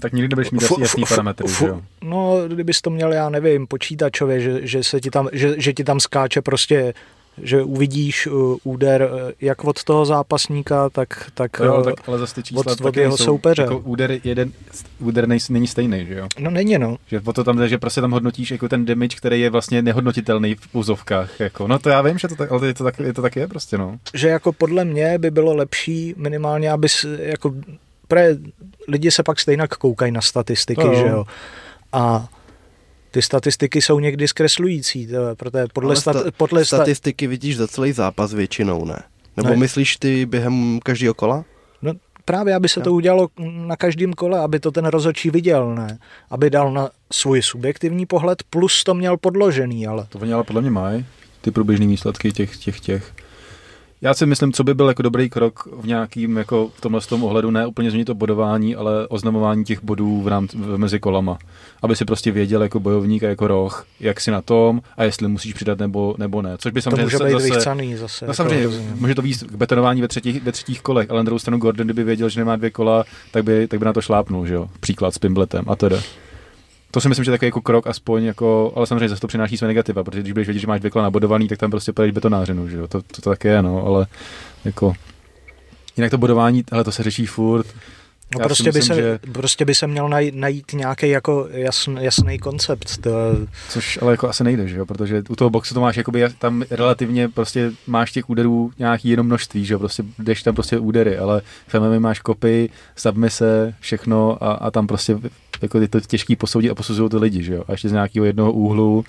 Tak 0.00 0.12
nikdy 0.12 0.28
nebudeš 0.28 0.50
mít 0.50 0.62
jasný, 0.62 0.82
jasný 0.82 1.04
parametry, 1.08 1.48
že 1.48 1.66
jo? 1.66 1.80
No, 2.02 2.36
kdybys 2.48 2.80
to 2.80 2.90
měl, 2.90 3.12
já 3.12 3.28
nevím, 3.28 3.66
počítačově, 3.66 4.40
že, 4.40 4.66
že, 4.66 4.84
se 4.84 5.00
ti 5.00 5.10
tam, 5.10 5.28
že, 5.32 5.54
že 5.56 5.72
ti 5.72 5.84
tam 5.84 6.00
skáče 6.00 6.42
prostě, 6.42 6.94
že 7.42 7.62
uvidíš 7.62 8.26
uh, 8.26 8.56
úder 8.64 9.02
uh, 9.12 9.30
jak 9.40 9.64
od 9.64 9.84
toho 9.84 10.04
zápasníka, 10.06 10.90
tak, 10.90 11.30
tak, 11.34 11.50
jo, 11.64 11.76
uh, 11.78 11.84
tak, 11.84 12.08
ale 12.08 12.18
zase 12.18 12.34
ty 12.34 12.42
čísla 12.42 12.72
od- 12.72 12.80
od 12.80 12.96
jeho 12.96 13.10
nejsou- 13.10 13.24
soupeře. 13.24 13.62
Jako 13.62 13.78
úder, 13.78 14.20
jeden, 14.24 14.52
úder 14.98 15.28
nej, 15.28 15.38
není 15.50 15.66
stejný, 15.66 16.06
že 16.06 16.14
jo? 16.14 16.28
no 16.38 16.50
není 16.50 16.78
no. 16.78 16.96
Že 17.06 17.20
o 17.24 17.32
to 17.32 17.44
tam 17.44 17.68
že 17.68 17.78
prostě 17.78 18.00
tam 18.00 18.10
hodnotíš 18.10 18.50
jako 18.50 18.68
ten 18.68 18.84
damage, 18.84 19.16
který 19.16 19.40
je 19.40 19.50
vlastně 19.50 19.82
nehodnotitelný 19.82 20.54
v 20.54 20.68
úzovkách. 20.72 21.40
Jako. 21.40 21.68
No 21.68 21.78
to 21.78 21.88
já 21.88 22.02
vím, 22.02 22.18
že 22.18 22.28
to 22.28 22.36
tak, 22.36 22.52
ale 22.52 22.66
je 22.66 22.74
to 22.74 22.84
tak, 22.84 22.98
je 22.98 23.12
to 23.14 23.22
tak 23.22 23.36
je 23.36 23.48
prostě, 23.48 23.78
no. 23.78 23.98
Že 24.14 24.28
jako 24.28 24.52
podle 24.52 24.84
mě 24.84 25.18
by 25.18 25.30
bylo 25.30 25.54
lepší 25.54 26.14
minimálně, 26.16 26.70
aby 26.70 26.88
jako 27.18 27.54
pre, 28.08 28.36
lidi 28.88 29.10
se 29.10 29.22
pak 29.22 29.40
stejně 29.40 29.66
koukají 29.78 30.12
na 30.12 30.20
statistiky, 30.20 30.84
No 30.84 30.92
jo. 30.92 30.98
že 30.98 31.06
jo. 31.06 31.24
A 31.92 32.28
ty 33.12 33.22
statistiky 33.22 33.82
jsou 33.82 33.98
někdy 34.00 34.28
zkreslující, 34.28 35.06
to, 35.06 35.28
je, 35.28 35.34
protože 35.34 35.64
podle, 35.72 35.96
sta- 35.96 36.24
podle 36.36 36.64
sta, 36.64 36.76
Statistiky 36.76 37.26
vidíš 37.26 37.56
za 37.56 37.68
celý 37.68 37.92
zápas 37.92 38.34
většinou, 38.34 38.84
ne? 38.84 39.02
Nebo 39.36 39.48
Ne. 39.48 39.56
myslíš 39.56 39.96
ty 39.96 40.26
během 40.26 40.80
každého 40.84 41.14
kola? 41.14 41.44
No 41.82 41.92
právě, 42.24 42.54
aby 42.54 42.68
se 42.68 42.80
to 42.80 42.92
udělalo 42.92 43.28
na 43.66 43.76
každém 43.76 44.12
kole, 44.12 44.38
aby 44.40 44.60
to 44.60 44.70
ten 44.70 44.84
rozhodčí 44.84 45.30
viděl, 45.30 45.74
ne? 45.74 45.98
Aby 46.30 46.50
dal 46.50 46.72
na 46.72 46.90
svůj 47.12 47.42
subjektivní 47.42 48.06
pohled, 48.06 48.42
plus 48.50 48.84
to 48.84 48.94
měl 48.94 49.16
podložený, 49.16 49.86
ale 49.86 50.06
To 50.08 50.18
oni 50.18 50.32
ale 50.32 50.44
podle 50.44 50.60
mě 50.62 50.70
mají, 50.70 51.06
ty 51.40 51.50
průběžné 51.50 51.86
výsledky 51.86 52.32
těch, 52.32 52.56
těch, 52.56 52.80
těch. 52.80 53.12
Já 54.02 54.14
si 54.14 54.26
myslím, 54.26 54.52
co 54.52 54.64
by 54.64 54.74
byl 54.74 54.88
jako 54.88 55.02
dobrý 55.02 55.30
krok 55.30 55.68
v 55.80 55.86
nějakým, 55.86 56.36
jako 56.36 56.70
v 56.74 56.80
tomhle 56.80 57.00
tom 57.00 57.24
ohledu, 57.24 57.50
ne 57.50 57.66
úplně 57.66 57.90
změnit 57.90 58.04
to 58.04 58.14
bodování, 58.14 58.76
ale 58.76 59.08
oznamování 59.08 59.64
těch 59.64 59.84
bodů 59.84 60.22
v 60.22 60.28
rámci, 60.28 60.56
v- 60.56 60.78
mezi 60.78 61.00
kolama. 61.00 61.38
Aby 61.82 61.96
si 61.96 62.04
prostě 62.04 62.30
věděl 62.30 62.62
jako 62.62 62.80
bojovník 62.80 63.22
a 63.22 63.28
jako 63.28 63.46
roh, 63.46 63.86
jak 64.00 64.20
si 64.20 64.30
na 64.30 64.42
tom 64.42 64.82
a 64.96 65.04
jestli 65.04 65.28
musíš 65.28 65.54
přidat 65.54 65.78
nebo, 65.78 66.14
nebo 66.18 66.42
ne. 66.42 66.54
Což 66.58 66.72
by 66.72 66.80
to 66.80 66.82
samozřejmě 66.82 67.02
může 67.02 67.18
zase, 67.18 67.24
být 67.28 67.32
zase, 67.42 67.54
vychcaný 67.54 67.96
zase. 67.96 68.24
No 68.24 68.26
jako 68.26 68.36
samozřejmě, 68.36 68.60
hrozně. 68.62 68.86
může 68.94 69.14
to 69.14 69.22
víc 69.22 69.42
k 69.42 69.54
betonování 69.54 70.00
ve 70.02 70.08
třetích, 70.08 70.42
ve 70.42 70.52
třetích 70.52 70.82
kolech, 70.82 71.10
ale 71.10 71.18
na 71.18 71.22
druhou 71.24 71.38
stranu 71.38 71.58
Gordon, 71.58 71.86
kdyby 71.86 72.04
věděl, 72.04 72.28
že 72.28 72.40
nemá 72.40 72.56
dvě 72.56 72.70
kola, 72.70 73.04
tak 73.30 73.44
by, 73.44 73.68
tak 73.68 73.78
by 73.78 73.84
na 73.86 73.92
to 73.92 74.00
šlápnul, 74.00 74.46
že 74.46 74.54
jo? 74.54 74.68
Příklad 74.80 75.14
s 75.14 75.18
Pimbletem 75.18 75.64
a 75.68 75.76
teda. 75.76 75.96
To 76.94 77.00
si 77.00 77.08
myslím, 77.08 77.24
že 77.24 77.30
takový 77.30 77.46
jako 77.46 77.60
krok 77.60 77.86
aspoň, 77.86 78.24
jako, 78.24 78.72
ale 78.76 78.86
samozřejmě 78.86 79.08
zase 79.08 79.20
to 79.20 79.26
přináší 79.26 79.56
své 79.56 79.68
negativa, 79.68 80.04
protože 80.04 80.20
když 80.20 80.32
budeš 80.32 80.46
vědět, 80.46 80.60
že 80.60 80.66
máš 80.66 80.80
dvě 80.80 80.90
nabodovaný, 80.94 81.48
tak 81.48 81.58
tam 81.58 81.70
prostě 81.70 81.92
pojedeš 81.92 82.14
betonářinu, 82.14 82.68
že 82.68 82.76
jo? 82.76 82.88
To, 82.88 83.02
to, 83.02 83.22
to 83.22 83.30
tak 83.30 83.44
je, 83.44 83.62
no, 83.62 83.86
ale 83.86 84.06
jako... 84.64 84.92
Jinak 85.96 86.10
to 86.10 86.18
bodování, 86.18 86.64
ale 86.72 86.84
to 86.84 86.92
se 86.92 87.02
řeší 87.02 87.26
furt. 87.26 87.66
No 88.34 88.40
Já 88.40 88.46
prostě, 88.46 88.72
by 88.72 88.78
myslím, 88.78 88.96
se, 88.96 89.02
že- 89.02 89.18
prostě 89.32 89.64
by 89.64 89.74
se 89.74 89.86
měl 89.86 90.08
najít, 90.08 90.34
najít 90.34 90.72
nějaký 90.72 91.08
jako 91.08 91.48
jasn, 91.50 91.98
jasný 92.00 92.38
koncept. 92.38 92.98
To, 93.00 93.10
Což 93.68 93.98
ale 94.02 94.12
jako 94.12 94.28
asi 94.28 94.44
nejde, 94.44 94.68
že 94.68 94.76
jo? 94.76 94.86
protože 94.86 95.22
u 95.28 95.36
toho 95.36 95.50
boxu 95.50 95.74
to 95.74 95.80
máš 95.80 95.96
jakoby, 95.96 96.24
tam 96.38 96.62
relativně 96.70 97.28
prostě 97.28 97.72
máš 97.86 98.12
těch 98.12 98.30
úderů 98.30 98.70
nějaký 98.78 99.08
jenom 99.08 99.26
množství, 99.26 99.64
že 99.64 99.74
jo? 99.74 99.78
prostě 99.78 100.02
jdeš 100.18 100.42
tam 100.42 100.54
prostě 100.54 100.78
údery, 100.78 101.18
ale 101.18 101.42
v 101.68 101.74
MMA 101.74 101.98
máš 101.98 102.20
kopy, 102.20 102.70
submise, 102.96 103.74
všechno 103.80 104.44
a, 104.44 104.52
a 104.52 104.70
tam 104.70 104.86
prostě 104.86 105.18
jako 105.62 105.78
je 105.80 105.88
to 105.88 106.00
těžký 106.00 106.36
posoudit 106.36 106.70
a 106.70 106.74
posuzují 106.74 107.10
to 107.10 107.18
lidi, 107.18 107.42
že 107.42 107.54
jo? 107.54 107.64
A 107.68 107.72
ještě 107.72 107.88
z 107.88 107.92
nějakého 107.92 108.26
jednoho 108.26 108.52
úhlu 108.52 109.04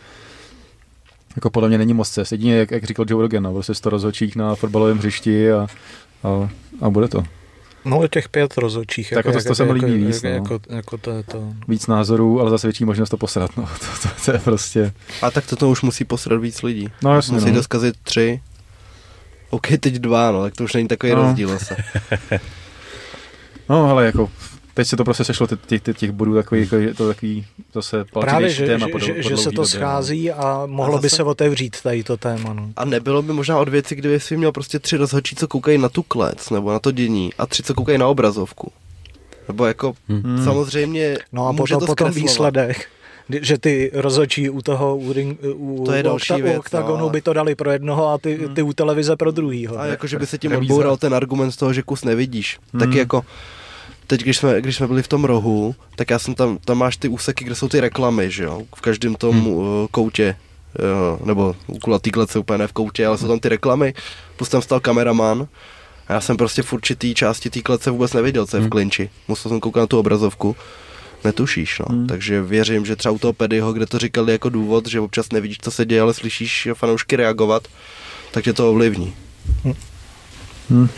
jako 1.36 1.50
podle 1.50 1.70
mě 1.70 1.78
není 1.78 1.94
moc 1.94 2.10
cest. 2.10 2.32
Jedině, 2.32 2.58
jak, 2.58 2.72
jak 2.72 2.84
říkal 2.84 3.06
Joe 3.10 3.22
Rogan, 3.22 3.44
no, 3.44 3.54
prostě 3.54 3.74
100 3.74 3.90
rozhodčích 3.90 4.36
na 4.36 4.56
fotbalovém 4.56 4.98
hřišti 4.98 5.52
a, 5.52 5.68
a, 6.24 6.50
a 6.82 6.90
bude 6.90 7.08
to. 7.08 7.24
No 7.86 8.08
těch 8.08 8.30
pět 8.30 8.58
rozhodčích. 8.58 9.10
Tak 9.14 9.26
to- 9.26 9.44
to 9.48 9.56
se 9.56 9.64
mi 9.66 9.70
jako, 9.70 9.86
líbí 9.86 10.06
víc, 10.06 10.24
jako, 10.24 10.30
no. 10.30 10.54
jako, 10.54 10.60
jako 10.76 10.98
to, 10.98 11.12
je 11.12 11.24
to. 11.24 11.54
Víc 11.68 11.88
názorů, 11.88 12.42
ale 12.42 12.50
zase 12.50 12.68
větší 12.68 12.86
možnost 12.86 13.10
to 13.10 13.18
posrat. 13.18 13.58
No. 13.58 13.64
To, 13.80 14.10
to, 14.10 14.16
to, 14.26 14.32
je 14.32 14.40
prostě... 14.40 14.94
A 15.22 15.32
tak 15.32 15.46
toto 15.46 15.70
už 15.70 15.82
musí 15.82 16.06
posrat 16.06 16.42
víc 16.42 16.64
lidí. 16.64 16.90
No 17.04 17.16
jasně, 17.16 17.34
Musí 17.34 17.48
no. 17.50 17.54
doskazit 17.56 17.96
tři. 18.04 18.42
OK, 19.50 19.68
teď 19.80 19.94
dva, 19.94 20.32
no, 20.32 20.42
tak 20.44 20.56
to 20.56 20.64
už 20.64 20.74
není 20.74 20.88
takový 20.88 21.12
No. 21.14 21.22
rozdíl 21.24 21.50
zase. 21.50 21.76
No, 23.70 23.90
ale 23.90 24.06
jako 24.06 24.30
teď 24.74 24.88
se 24.88 24.98
to 24.98 25.04
prostě 25.04 25.24
sešlo 25.24 25.48
těch, 25.48 25.82
těch, 25.84 25.98
těch 25.98 26.12
bodů 26.12 26.34
takový, 26.36 26.62
jako, 26.62 26.76
je 26.76 26.94
to 26.94 27.08
takový 27.08 27.46
zase 27.74 28.06
Právě, 28.20 28.50
že, 28.50 28.66
téma 28.66 28.86
že, 28.88 28.92
po, 28.92 29.00
že, 29.00 29.14
po 29.14 29.30
že 29.30 29.38
se 29.38 29.44
to 29.44 29.52
době, 29.52 29.68
schází 29.68 30.32
a 30.32 30.64
mohlo 30.66 30.98
A 30.98 31.02
by 31.02 31.10
zase- 31.10 31.16
se 31.16 31.24
otevřít 31.24 31.82
tady 31.82 32.04
to 32.04 32.18
téma. 32.18 32.54
No. 32.54 32.70
A 32.76 32.86
nebylo 32.86 33.22
by 33.22 33.34
možná 33.34 33.60
od 33.60 33.70
věci, 33.70 33.96
kdyby 33.96 34.20
si 34.20 34.38
měl 34.38 34.52
prostě 34.52 34.80
tři 34.80 34.98
rozhodčí, 34.98 35.36
co 35.36 35.48
koukají 35.48 35.78
na 35.78 35.90
tu 35.90 36.04
klec, 36.04 36.50
nebo 36.50 36.72
na 36.72 36.80
to 36.80 36.92
dění, 36.92 37.34
a 37.38 37.46
tři, 37.46 37.64
co 37.64 37.74
koukají 37.74 37.98
na 37.98 38.08
obrazovku. 38.08 38.72
Nebo 39.48 39.66
jako, 39.66 39.94
Hmm. 40.10 40.44
samozřejmě, 40.44 41.18
No 41.32 41.48
a 41.48 41.52
může 41.52 41.74
potom, 41.74 41.80
to 41.88 41.92
potom 41.96 42.12
výsledek, 42.12 42.86
že 43.42 43.58
ty 43.58 43.92
rozhodčí 43.94 44.50
u 44.50 44.62
toho 44.62 44.98
u, 44.98 45.14
ring, 45.14 45.40
u, 45.56 45.84
To 45.86 45.92
je 45.94 46.02
u 46.02 46.04
další 46.04 46.34
okta- 46.34 46.40
u 46.40 46.44
věc, 46.44 46.58
oktagonu 46.60 46.98
no. 47.00 47.10
by 47.10 47.22
to 47.22 47.34
dali 47.34 47.56
pro 47.56 47.72
jednoho 47.72 48.08
a 48.10 48.18
ty, 48.18 48.40
ty 48.56 48.62
u 48.62 48.74
televize 48.74 49.16
pro 49.16 49.32
druhýho. 49.32 49.80
A 49.80 49.86
jako, 49.86 50.08
že 50.08 50.20
by 50.20 50.26
se 50.28 50.38
tím 50.38 50.56
odboural 50.56 50.98
ten 50.98 51.14
argument 51.16 51.52
z 51.52 51.56
toho, 51.58 51.74
že 51.74 51.82
kus 51.82 52.04
nevidíš. 52.04 52.60
Hmm. 52.74 52.80
Taky 52.80 52.98
jako, 52.98 53.26
teď, 54.08 54.22
když 54.22 54.38
jsme, 54.38 54.62
když 54.62 54.76
jsme 54.76 54.88
byli 54.88 55.04
v 55.04 55.08
tom 55.08 55.26
rohu, 55.26 55.76
tak 55.96 56.10
já 56.10 56.20
jsem 56.20 56.36
tam, 56.36 56.58
tam 56.58 56.78
máš 56.78 56.98
ty 56.98 57.08
úseky, 57.08 57.46
kde 57.46 57.56
jsou 57.56 57.70
ty 57.70 57.80
reklamy, 57.80 58.32
že 58.32 58.44
jo, 58.44 58.62
v 58.76 58.82
každém 58.82 59.16
tom 59.16 59.36
hmm. 59.36 59.48
uh, 59.48 59.88
koutě, 59.92 60.36
uh, 61.20 61.28
nebo 61.28 61.56
u 61.68 61.80
kulatý 61.80 62.12
klece 62.12 62.40
úplně 62.40 62.58
ne 62.58 62.68
v 62.68 62.74
koutě, 62.74 63.08
ale 63.08 63.18
jsou 63.18 63.28
tam 63.28 63.40
ty 63.40 63.50
reklamy, 63.50 63.94
plus 64.38 64.50
tam 64.50 64.62
stal 64.62 64.80
kameraman 64.80 65.48
a 66.08 66.14
já 66.14 66.22
jsem 66.22 66.38
prostě 66.38 66.62
v 66.62 66.74
určitý 66.74 67.16
části 67.16 67.50
té 67.50 67.62
klece 67.62 67.92
vůbec 67.92 68.14
neviděl, 68.14 68.46
co 68.46 68.58
je 68.58 68.64
v 68.64 68.70
klinči. 68.70 69.10
Musel 69.28 69.50
jsem 69.50 69.60
koukat 69.60 69.82
na 69.82 69.88
tu 69.88 70.00
obrazovku 70.00 70.56
netušíš, 71.24 71.80
no. 71.80 71.86
Hmm. 71.90 72.08
Takže 72.08 72.42
věřím, 72.42 72.86
že 72.86 72.96
třeba 72.96 73.12
u 73.12 73.20
toho 73.20 73.34
Pedyho, 73.34 73.74
kde 73.74 73.86
to 73.86 74.00
říkali 74.00 74.32
jako 74.32 74.50
důvod, 74.50 74.88
že 74.88 75.00
občas 75.00 75.32
nevidíš, 75.32 75.58
co 75.62 75.72
se 75.72 75.86
děje, 75.86 76.02
ale 76.02 76.14
slyšíš 76.14 76.68
fanoušky 76.74 77.16
reagovat, 77.16 77.68
tak 78.32 78.44
tě 78.44 78.54
to 78.54 78.70
ovlivní. 78.70 79.16
Hmm. 80.70 80.90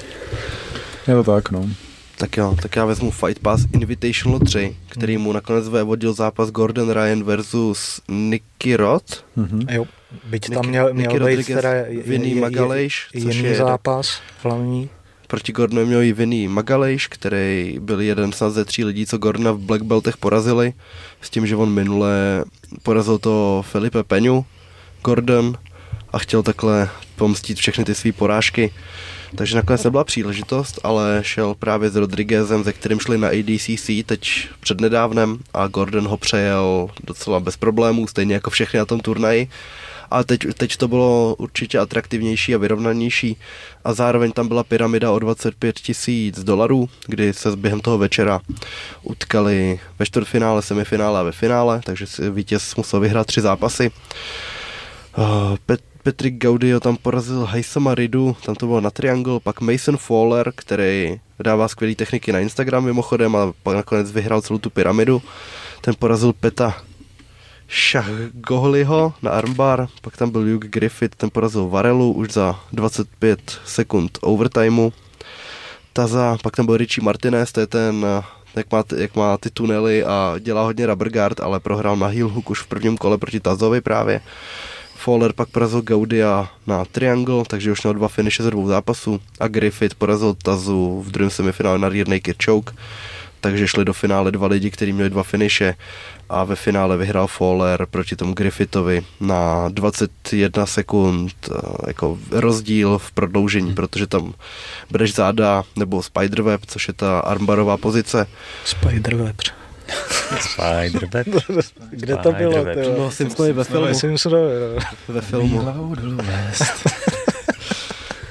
Je 1.08 1.14
to 1.14 1.24
tak, 1.24 1.52
no. 1.52 1.70
Tak 2.18 2.38
jo, 2.38 2.56
tak 2.62 2.76
já 2.76 2.86
vezmu 2.86 3.12
Fight 3.12 3.40
Pass 3.40 3.66
Invitational 3.74 4.40
3, 4.40 4.76
který 4.90 5.18
mu 5.18 5.32
nakonec 5.32 5.70
vévodil 5.70 6.14
zápas 6.14 6.50
Gordon 6.50 6.92
Ryan 6.92 7.24
versus 7.24 8.02
Nicky 8.08 8.76
Rod. 8.76 9.26
Mm-hmm. 9.38 9.66
Jo, 9.70 9.86
byť 10.30 10.50
tam 10.54 10.68
měl, 10.68 10.94
měl 10.94 11.12
Nicky 11.12 11.38
být 11.38 11.46
teda 11.46 11.70
Vinny 12.06 12.36
Magalejš, 12.36 13.08
což 13.24 13.36
je 13.36 13.56
zápas 13.56 14.22
hlavní. 14.44 14.90
Proti 15.28 15.52
Gordonu 15.52 15.86
měl 15.86 16.02
i 16.02 16.14
Vinny 16.14 16.48
Magalejš, 16.48 17.08
který 17.08 17.78
byl 17.82 18.02
jeden 18.02 18.32
snad 18.32 18.50
ze 18.50 18.66
tří 18.66 18.86
lidí, 18.86 19.06
co 19.06 19.18
Gordona 19.18 19.52
v 19.52 19.60
Black 19.60 19.82
Beltech 19.82 20.18
porazili, 20.18 20.74
s 21.22 21.30
tím, 21.30 21.48
že 21.48 21.56
on 21.56 21.70
minule 21.70 22.46
porazil 22.84 23.18
to 23.18 23.64
Felipe 23.68 24.04
Peňu, 24.04 24.46
Gordon, 25.04 25.58
a 26.14 26.20
chtěl 26.20 26.44
takhle 26.44 26.90
pomstit 27.16 27.58
všechny 27.58 27.86
ty 27.86 27.96
své 27.96 28.12
porážky. 28.12 28.72
Takže 29.36 29.56
nakonec 29.56 29.84
nebyla 29.84 30.04
příležitost, 30.04 30.80
ale 30.84 31.20
šel 31.22 31.56
právě 31.56 31.90
s 31.90 31.96
Rodriguezem, 31.96 32.64
ze 32.64 32.74
kterým 32.74 33.00
šli 33.00 33.18
na 33.18 33.28
ADCC 33.28 33.90
teď 34.06 34.50
přednedávnem 34.60 35.38
a 35.54 35.68
Gordon 35.68 36.08
ho 36.08 36.18
přejel 36.18 36.90
docela 37.04 37.40
bez 37.40 37.58
problémů, 37.58 38.08
stejně 38.08 38.34
jako 38.34 38.50
všechny 38.50 38.80
na 38.80 38.86
tom 38.86 39.00
turnaji. 39.00 39.50
A 40.12 40.24
teď, 40.24 40.42
teď 40.58 40.78
to 40.78 40.88
bylo 40.88 41.36
určitě 41.40 41.80
atraktivnější 41.80 42.56
a 42.56 42.58
vyrovnanější 42.58 43.38
a 43.84 43.94
zároveň 43.94 44.32
tam 44.32 44.48
byla 44.48 44.64
pyramida 44.64 45.12
o 45.12 45.20
25 45.20 45.80
tisíc 45.80 46.44
dolarů, 46.44 46.90
kdy 47.08 47.34
se 47.34 47.56
během 47.56 47.80
toho 47.80 47.98
večera 47.98 48.40
utkali 49.04 49.80
ve 50.00 50.06
čtvrtfinále, 50.06 50.62
semifinále 50.62 51.20
a 51.20 51.24
ve 51.24 51.32
finále, 51.32 51.82
takže 51.86 52.06
vítěz 52.32 52.76
musel 52.76 53.00
vyhrát 53.00 53.28
tři 53.28 53.42
zápasy. 53.42 53.92
Uh, 55.18 55.58
Pet, 55.66 55.82
Patrick 56.06 56.38
Gaudio 56.38 56.80
tam 56.80 56.98
porazil 56.98 57.50
Haisama 57.50 57.96
Ridu, 57.96 58.38
tam 58.46 58.56
to 58.56 58.66
bylo 58.66 58.82
na 58.82 58.90
triangle, 58.90 59.40
pak 59.40 59.62
Mason 59.62 59.98
Fowler, 59.98 60.54
který 60.56 61.20
dává 61.40 61.68
skvělé 61.68 61.96
techniky 61.96 62.32
na 62.32 62.40
Instagram 62.40 62.86
mimochodem 62.86 63.36
a 63.36 63.54
pak 63.64 63.76
nakonec 63.76 64.12
vyhrál 64.12 64.42
celou 64.42 64.60
tu 64.60 64.70
pyramidu. 64.70 65.22
Ten 65.82 65.94
porazil 66.00 66.34
Peta 66.34 66.78
Šahgohliho 67.68 69.14
na 69.22 69.32
armbar, 69.32 69.88
pak 70.02 70.18
tam 70.18 70.30
byl 70.30 70.42
Luke 70.42 70.68
Griffith, 70.68 71.16
ten 71.16 71.30
porazil 71.30 71.70
Varelu 71.70 72.12
už 72.12 72.32
za 72.32 72.60
25 72.72 73.60
sekund 73.66 74.18
overtimeu. 74.22 74.94
Taza, 75.94 76.38
pak 76.44 76.56
tam 76.56 76.66
byl 76.66 76.78
Richie 76.78 77.06
Martinez, 77.06 77.52
to 77.52 77.60
je 77.60 77.68
ten, 77.68 78.06
jak 78.56 78.72
má, 78.72 78.84
jak 78.98 79.16
má 79.16 79.38
ty 79.38 79.50
tunely 79.50 80.04
a 80.04 80.36
dělá 80.40 80.64
hodně 80.64 80.86
rubber 80.86 81.10
guard, 81.10 81.40
ale 81.40 81.60
prohrál 81.60 81.98
na 81.98 82.08
heel 82.08 82.30
hook 82.30 82.50
už 82.50 82.62
v 82.62 82.68
prvním 82.68 82.98
kole 82.98 83.18
proti 83.18 83.40
Tazovi 83.40 83.82
právě. 83.82 84.22
Fowler 85.06 85.34
pak 85.34 85.50
porazil 85.50 85.82
Gaudia 85.82 86.50
na 86.68 86.86
Triangle, 86.86 87.44
takže 87.48 87.72
už 87.72 87.84
měl 87.84 87.94
dva 87.94 88.08
finiše 88.08 88.44
ze 88.44 88.52
dvou 88.52 88.68
zápasů 88.68 89.22
a 89.40 89.48
Griffith 89.48 89.96
porazil 89.96 90.34
Tazu 90.34 91.04
v 91.08 91.12
druhém 91.12 91.30
semifinále 91.30 91.80
na 91.80 91.90
Rear 91.90 92.08
Naked 92.08 92.44
Choke, 92.46 92.74
takže 93.40 93.68
šli 93.68 93.86
do 93.86 93.94
finále 93.94 94.32
dva 94.32 94.48
lidi, 94.48 94.72
kteří 94.72 94.94
měli 94.94 95.10
dva 95.10 95.24
finiše 95.24 95.76
a 96.30 96.44
ve 96.44 96.56
finále 96.56 96.98
vyhrál 96.98 97.28
Fowler 97.28 97.86
proti 97.86 98.16
tomu 98.16 98.34
Griffithovi 98.34 99.06
na 99.20 99.70
21 99.70 100.66
sekund 100.66 101.34
eh, 101.52 101.56
jako 101.88 102.18
rozdíl 102.32 102.98
v 102.98 103.12
prodloužení, 103.12 103.68
hmm. 103.68 103.76
protože 103.76 104.08
tam 104.08 104.34
bereš 104.92 105.14
záda 105.14 105.64
nebo 105.76 106.04
spiderweb, 106.04 106.62
což 106.66 106.88
je 106.88 106.94
ta 106.94 107.20
armbarová 107.20 107.78
pozice. 107.78 108.28
Spiderweb. 108.66 109.36
Spider-Web. 110.40 111.42
Kde 111.90 112.18
to 112.18 112.32
bylo? 112.32 112.52
Spider-Web. 112.52 112.98
No, 112.98 113.12
Simpsonovi 113.12 113.54
ve 113.54 113.64
filmu. 113.64 113.94
Simpsonovi, 113.94 114.52
Ve 115.08 115.22
filmu. 115.22 115.62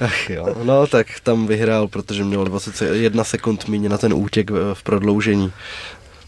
Ach 0.00 0.30
jo, 0.30 0.56
no 0.64 0.86
tak 0.86 1.06
tam 1.22 1.46
vyhrál, 1.46 1.88
protože 1.88 2.24
měl 2.24 2.44
21 2.44 3.24
sekund 3.24 3.68
míně 3.68 3.88
na 3.88 3.98
ten 3.98 4.14
útěk 4.14 4.50
v 4.74 4.82
prodloužení. 4.82 5.52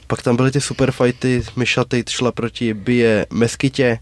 Pak 0.06 0.22
tam 0.22 0.36
byly 0.36 0.50
ty 0.50 0.60
super 0.60 0.92
fighty, 0.92 1.42
Misha 1.56 1.84
Tate 1.84 2.10
šla 2.10 2.32
proti 2.32 2.74
Bie 2.74 3.26
Meskytě 3.30 3.98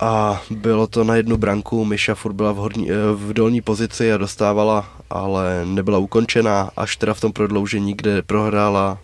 a 0.00 0.42
bylo 0.50 0.86
to 0.86 1.04
na 1.04 1.16
jednu 1.16 1.36
branku, 1.36 1.84
Misha 1.84 2.14
furt 2.14 2.32
byla 2.32 2.52
v, 2.52 2.56
horní, 2.56 2.88
v 3.14 3.32
dolní 3.32 3.60
pozici 3.60 4.12
a 4.12 4.16
dostávala, 4.16 4.92
ale 5.10 5.64
nebyla 5.64 5.98
ukončená, 5.98 6.70
až 6.76 6.96
teda 6.96 7.14
v 7.14 7.20
tom 7.20 7.32
prodloužení, 7.32 7.94
kde 7.94 8.22
prohrála 8.22 8.98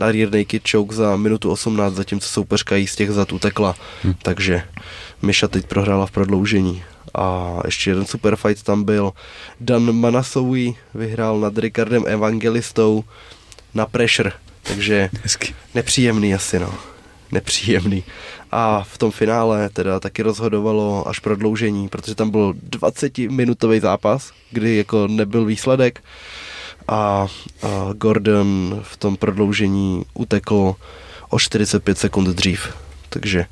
na 0.00 0.12
rear 0.12 0.32
naked 0.32 0.64
choke 0.64 0.94
za 0.94 1.16
minutu 1.16 1.50
18, 1.50 1.94
zatímco 1.94 2.28
soupeřka 2.28 2.76
jí 2.76 2.86
z 2.86 2.96
těch 2.96 3.10
zad 3.10 3.32
utekla. 3.32 3.76
Hm. 4.04 4.14
Takže 4.22 4.62
Misha 5.22 5.48
teď 5.48 5.66
prohrála 5.66 6.06
v 6.06 6.10
prodloužení. 6.10 6.82
A 7.14 7.58
ještě 7.64 7.90
jeden 7.90 8.06
super 8.06 8.36
fight 8.36 8.62
tam 8.62 8.84
byl. 8.84 9.12
Dan 9.60 9.92
Manasoui 9.92 10.74
vyhrál 10.94 11.40
nad 11.40 11.58
Ricardem 11.58 12.04
Evangelistou 12.06 13.04
na 13.74 13.86
pressure. 13.86 14.32
Takže 14.62 15.10
Hezky. 15.22 15.54
nepříjemný 15.74 16.34
asi, 16.34 16.58
no. 16.58 16.74
Nepříjemný. 17.32 18.04
A 18.52 18.82
v 18.82 18.98
tom 18.98 19.10
finále 19.10 19.68
teda 19.68 20.00
taky 20.00 20.22
rozhodovalo 20.22 21.08
až 21.08 21.18
prodloužení, 21.18 21.88
protože 21.88 22.14
tam 22.14 22.30
byl 22.30 22.54
20-minutový 22.70 23.80
zápas, 23.80 24.32
kdy 24.50 24.76
jako 24.76 25.06
nebyl 25.06 25.44
výsledek 25.44 26.02
a, 26.90 27.26
a 27.62 27.92
Gordon 27.92 28.80
v 28.82 28.96
tom 28.96 29.16
prodloužení 29.16 30.04
utekl 30.14 30.74
o 31.28 31.38
45 31.38 31.98
sekund 31.98 32.28
dřív. 32.28 32.74
Takže 33.08 33.46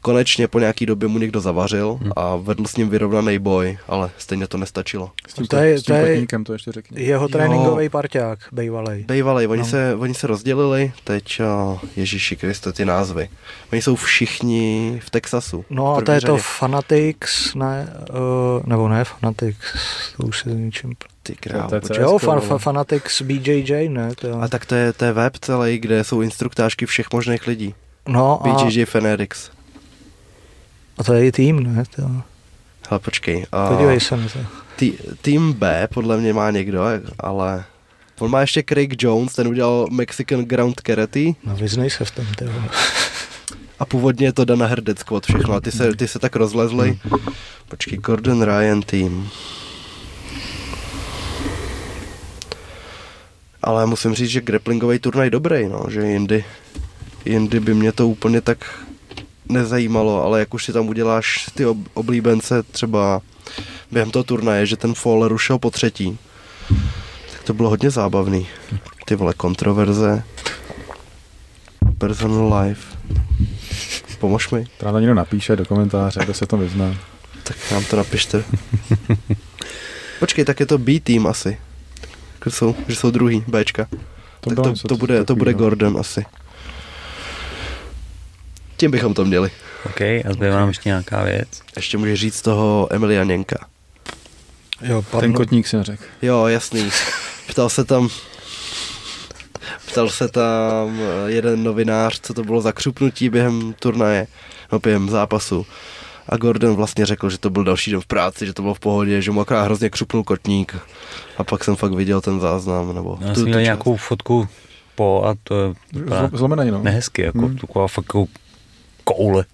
konečně 0.00 0.48
po 0.48 0.58
nějaký 0.58 0.86
době 0.86 1.08
mu 1.08 1.18
někdo 1.18 1.40
zavařil 1.40 1.98
hmm. 2.02 2.12
a 2.16 2.36
vedl 2.36 2.66
s 2.66 2.76
ním 2.76 2.88
vyrovnaný 2.88 3.38
boj, 3.38 3.78
ale 3.88 4.10
stejně 4.18 4.46
to 4.46 4.58
nestačilo. 4.58 5.10
S 5.28 5.34
tím, 5.34 5.46
to 5.46 5.56
je, 5.56 5.78
s 5.78 5.82
tím 5.82 5.94
to 5.94 6.00
je 6.00 6.44
to 6.44 6.52
ještě 6.52 6.72
řekni. 6.72 7.02
Jeho 7.02 7.28
tréninkový 7.28 7.88
parťák, 7.88 8.38
Bejvalej. 8.52 9.04
Bejvalej, 9.04 9.46
oni, 9.46 9.58
no. 9.58 9.66
se, 9.68 9.94
oni 9.94 10.14
se 10.14 10.26
rozdělili, 10.26 10.92
teď 11.04 11.40
uh, 11.40 11.78
Ježíši 11.96 12.36
Kriste, 12.36 12.72
ty 12.72 12.84
názvy. 12.84 13.28
Oni 13.72 13.82
jsou 13.82 13.96
všichni 13.96 15.00
v 15.04 15.10
Texasu. 15.10 15.64
No 15.70 15.96
a 15.96 16.00
to 16.00 16.12
je 16.12 16.20
to 16.20 16.36
Fanatics, 16.36 17.54
ne, 17.54 17.96
uh, 18.10 18.66
nebo 18.66 18.88
ne 18.88 19.04
Fanatics, 19.04 19.74
to 20.16 20.26
už 20.26 20.38
se 20.38 20.50
ničím 20.50 20.94
ty 21.24 21.34
král. 21.34 21.68
To, 21.68 22.00
jo, 22.00 22.18
fan, 22.18 22.40
fan, 22.40 22.58
Fanatics 22.58 23.22
BJJ, 23.22 23.88
ne? 23.88 24.14
To... 24.14 24.42
A 24.42 24.48
tak 24.48 24.66
to 24.66 24.74
je, 24.74 24.92
to 24.92 25.04
je 25.04 25.12
web 25.12 25.36
celý, 25.40 25.78
kde 25.78 26.04
jsou 26.04 26.20
instruktážky 26.20 26.86
všech 26.86 27.06
možných 27.12 27.46
lidí. 27.46 27.74
No 28.08 28.40
BJJ 28.42 28.82
a... 28.82 28.86
Fanatics. 28.86 29.50
A 30.98 31.04
to 31.04 31.12
je 31.12 31.26
i 31.26 31.32
tým, 31.32 31.62
ne? 31.62 31.82
To... 31.96 32.02
Hele, 32.90 32.98
počkej. 33.00 33.36
Uh, 33.36 33.68
Podívej 33.68 34.00
se 34.00 34.16
na 34.16 34.28
to. 34.28 34.38
Tý, 34.76 34.92
tým 35.22 35.52
B 35.52 35.88
podle 35.94 36.16
mě 36.16 36.32
má 36.32 36.50
někdo, 36.50 36.84
ale 37.20 37.64
on 38.18 38.30
má 38.30 38.40
ještě 38.40 38.62
Craig 38.68 39.02
Jones, 39.02 39.32
ten 39.32 39.48
udělal 39.48 39.86
Mexican 39.90 40.44
Ground 40.44 40.80
Karate. 40.80 41.20
No 41.44 41.56
vyznej 41.56 41.90
se 41.90 42.04
v 42.04 42.10
tom, 42.10 42.26
ty 42.38 42.44
A 43.78 43.84
původně 43.84 44.26
je 44.26 44.32
to 44.32 44.44
Dana 44.44 44.66
Herdec 44.66 44.98
Squad 44.98 45.26
všechno 45.26 45.54
a 45.54 45.60
ty 45.60 45.72
se, 45.72 45.96
ty 45.96 46.08
se 46.08 46.18
tak 46.18 46.36
rozlezly. 46.36 46.98
Počkej, 47.68 47.98
Gordon 47.98 48.42
Ryan 48.42 48.82
tým. 48.82 49.30
Ale 53.64 53.86
musím 53.86 54.14
říct, 54.14 54.30
že 54.30 54.40
grapplingový 54.40 54.98
turnaj 54.98 55.30
dobrý, 55.30 55.68
no, 55.68 55.84
že 55.88 56.06
jindy, 56.06 56.44
jindy 57.24 57.60
by 57.60 57.74
mě 57.74 57.92
to 57.92 58.08
úplně 58.08 58.40
tak 58.40 58.84
nezajímalo, 59.48 60.24
ale 60.24 60.38
jak 60.38 60.54
už 60.54 60.64
si 60.64 60.72
tam 60.72 60.88
uděláš 60.88 61.50
ty 61.54 61.66
oblíbence 61.94 62.62
třeba 62.62 63.22
během 63.90 64.10
toho 64.10 64.24
turnaje, 64.24 64.66
že 64.66 64.76
ten 64.76 64.94
Fall 64.94 65.28
rušil 65.28 65.58
po 65.58 65.70
třetí, 65.70 66.18
tak 67.32 67.42
to 67.44 67.54
bylo 67.54 67.70
hodně 67.70 67.90
zábavný. 67.90 68.46
Ty 69.04 69.14
vole, 69.14 69.34
kontroverze, 69.34 70.24
personal 71.98 72.60
life. 72.60 72.96
Pomož 74.18 74.50
mi. 74.50 74.66
Právě 74.78 75.00
někdo 75.00 75.14
napíše 75.14 75.56
do 75.56 75.64
komentáře, 75.64 76.20
kdo 76.24 76.34
se 76.34 76.46
to 76.46 76.56
vyzná. 76.56 76.96
Tak 77.42 77.56
nám 77.72 77.84
to 77.84 77.96
napište. 77.96 78.44
Počkej, 80.18 80.44
tak 80.44 80.60
je 80.60 80.66
to 80.66 80.78
B 80.78 81.00
team 81.00 81.26
asi. 81.26 81.58
Že 82.44 82.50
jsou, 82.50 82.74
že 82.88 82.96
jsou 82.96 83.10
druhý, 83.10 83.44
Bčka. 83.46 83.86
To, 84.40 84.50
tak 84.50 84.56
to, 84.56 84.88
to, 84.88 84.96
bude, 84.96 85.24
to 85.24 85.36
bude 85.36 85.54
Gordon 85.54 85.98
asi. 86.00 86.24
Tím 88.76 88.90
bychom 88.90 89.14
to 89.14 89.24
měli. 89.24 89.50
OK, 89.86 90.00
a 90.00 90.32
zbývá 90.32 90.56
nám 90.56 90.68
ještě 90.68 90.88
nějaká 90.88 91.22
věc. 91.22 91.48
Ještě 91.76 91.98
může 91.98 92.16
říct 92.16 92.42
toho 92.42 92.88
Emilianěnka. 92.90 93.66
Jo, 94.82 95.02
pardon. 95.02 95.20
Ten 95.20 95.32
kotník 95.32 95.66
si 95.66 95.82
řekl. 95.82 96.04
Jo, 96.22 96.46
jasný. 96.46 96.90
Ptal 97.46 97.68
se 97.68 97.84
tam 97.84 98.08
ptal 99.94 100.08
se 100.08 100.28
tam 100.28 101.00
jeden 101.26 101.62
novinář, 101.62 102.20
co 102.20 102.34
to 102.34 102.42
bylo 102.44 102.60
za 102.60 102.72
křupnutí 102.72 103.28
během 103.28 103.74
turnaje, 103.78 104.26
no 104.72 104.78
během 104.78 105.08
zápasu. 105.08 105.66
A 106.28 106.36
Gordon 106.36 106.74
vlastně 106.76 107.06
řekl, 107.06 107.30
že 107.30 107.38
to 107.38 107.50
byl 107.50 107.64
další 107.64 107.90
den 107.90 108.00
v 108.00 108.06
práci, 108.06 108.46
že 108.46 108.52
to 108.52 108.62
bylo 108.62 108.74
v 108.74 108.80
pohodě, 108.80 109.22
že 109.22 109.30
mu 109.30 109.40
akorát 109.40 109.62
hrozně 109.64 109.90
křupnul 109.90 110.24
kotník. 110.24 110.76
A 111.36 111.44
pak 111.44 111.64
jsem 111.64 111.76
fakt 111.76 111.92
viděl 111.92 112.20
ten 112.20 112.40
záznam. 112.40 112.94
Nebo 112.94 113.18
Já 113.20 113.34
jsem 113.34 113.44
měl 113.44 113.60
nějakou 113.60 113.96
fotku 113.96 114.48
po 114.94 115.24
a 115.26 115.34
to 115.44 115.60
je 115.60 115.74
Zlomený, 116.32 116.70
no. 116.70 116.82
nehezky, 116.82 117.22
jako 117.22 117.38
Hmm. 117.38 117.56
taková 117.58 117.88
fakt 117.88 118.04
jako 118.04 118.26
koule. 119.04 119.44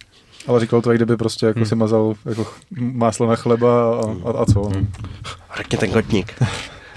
Ale 0.46 0.60
říkal 0.60 0.80
to, 0.82 0.90
jak 0.90 0.98
kdyby 0.98 1.16
prostě 1.16 1.46
jako 1.46 1.58
Hmm. 1.58 1.66
si 1.66 1.74
mazal 1.74 2.14
jako 2.28 2.46
máslo 2.80 3.26
na 3.26 3.36
chleba 3.36 4.00
a, 4.00 4.04
a, 4.28 4.42
a 4.42 4.44
co. 4.46 4.60
Hmm. 4.62 4.92
Řekni 5.56 5.78
ten 5.78 5.90
kotník. 5.90 6.34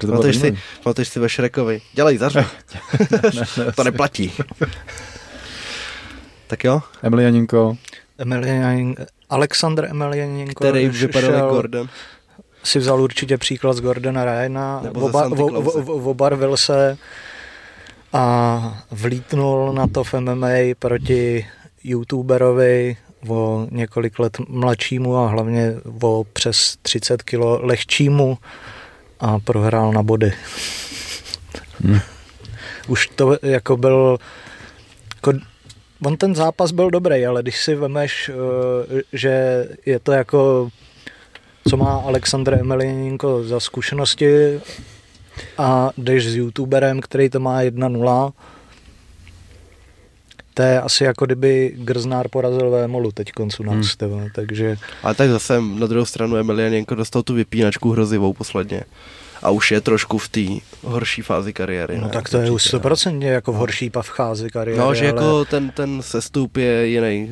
Pamatuješ 0.02 0.36
si, 0.38 0.58
pamatuješ 0.84 1.08
si 1.10 1.20
ve 1.20 1.30
Šrekovi. 1.30 1.82
Dělej, 1.94 2.18
zařvi. 2.18 2.46
to 3.76 3.84
neplatí. 3.84 4.32
tak 6.48 6.64
jo, 6.64 6.82
Emilianinko, 7.04 7.78
Emelian, 8.18 8.96
Alexander 9.34 9.86
Emelianenko, 9.86 10.54
který 10.64 10.88
vypadal 10.88 11.32
šel- 11.32 11.36
jako 11.36 11.50
Gordon. 11.50 11.90
si 12.64 12.80
vzal 12.80 13.02
určitě 13.02 13.38
příklad 13.38 13.74
z 13.74 13.82
Gordona 13.82 14.26
Ryana, 14.26 14.84
oba, 14.94 15.28
o, 15.28 15.46
o, 15.46 16.10
obarvil 16.10 16.58
se 16.58 16.98
a 18.14 18.84
vlítnul 18.92 19.74
na 19.74 19.88
to 19.88 20.04
v 20.04 20.14
MMA 20.14 20.50
proti 20.80 21.48
youtuberovi 21.84 22.98
o 23.28 23.68
několik 23.72 24.20
let 24.20 24.38
mladšímu 24.48 25.18
a 25.18 25.28
hlavně 25.28 25.74
o 26.02 26.26
přes 26.34 26.78
30 26.82 27.24
kilo 27.24 27.60
lehčímu 27.66 28.38
a 29.20 29.40
prohrál 29.40 29.92
na 29.92 30.04
body. 30.04 30.34
Hmm. 31.84 32.00
Už 32.88 33.08
to 33.08 33.38
jako 33.42 33.78
byl 33.78 34.18
jako, 35.16 35.40
on 36.06 36.18
ten 36.18 36.36
zápas 36.36 36.72
byl 36.72 36.90
dobrý, 36.90 37.26
ale 37.26 37.42
když 37.42 37.64
si 37.64 37.76
vemeš, 37.76 38.32
eh, 38.34 39.02
že 39.14 39.66
je 39.86 40.00
to 40.00 40.12
jako 40.12 40.70
co 41.70 41.78
má 41.78 42.04
Aleksandr 42.06 42.54
Emelianenko 42.54 43.44
za 43.44 43.60
zkušenosti 43.60 44.60
a 45.58 45.90
jdeš 45.98 46.28
s 46.28 46.36
youtuberem, 46.36 47.02
který 47.02 47.30
to 47.30 47.40
má 47.40 47.62
1-0, 47.62 48.34
to 50.54 50.62
je 50.62 50.82
asi 50.82 51.04
jako 51.04 51.26
kdyby 51.26 51.74
Grznár 51.78 52.28
porazil 52.28 52.72
Vémolu 52.72 53.12
teď 53.12 53.32
koncu 53.32 53.64
Hmm. 53.64 53.78
nás, 53.78 53.98
hmm. 54.02 54.30
takže 54.36 54.78
Ale 55.04 55.16
tak 55.16 55.30
zase 55.30 55.62
na 55.62 55.88
druhou 55.88 56.06
stranu 56.06 56.36
Emelianenko 56.36 56.96
dostal 56.96 57.24
tu 57.24 57.34
vypínačku 57.34 57.92
hrozivou 57.92 58.34
posledně. 58.34 58.84
A 59.44 59.50
už 59.50 59.72
je 59.72 59.82
trošku 59.82 60.18
v 60.18 60.28
té 60.30 60.40
horší 60.84 61.22
fázi 61.22 61.54
kariéry. 61.54 61.98
no 61.98 62.04
ne? 62.04 62.10
tak 62.14 62.30
to 62.30 62.38
je 62.38 62.52
už 62.52 62.74
Určitě, 62.74 62.78
100% 62.78 63.22
jako 63.22 63.52
v 63.52 63.56
horší 63.56 63.90
pavcházi 63.90 64.50
kariéry. 64.50 64.80
No, 64.80 64.94
že 64.96 65.12
ale 65.12 65.22
jako 65.22 65.46
ten, 65.46 65.70
ten 65.70 66.02
sestup 66.02 66.58
je 66.58 66.88
jiný, 66.88 67.30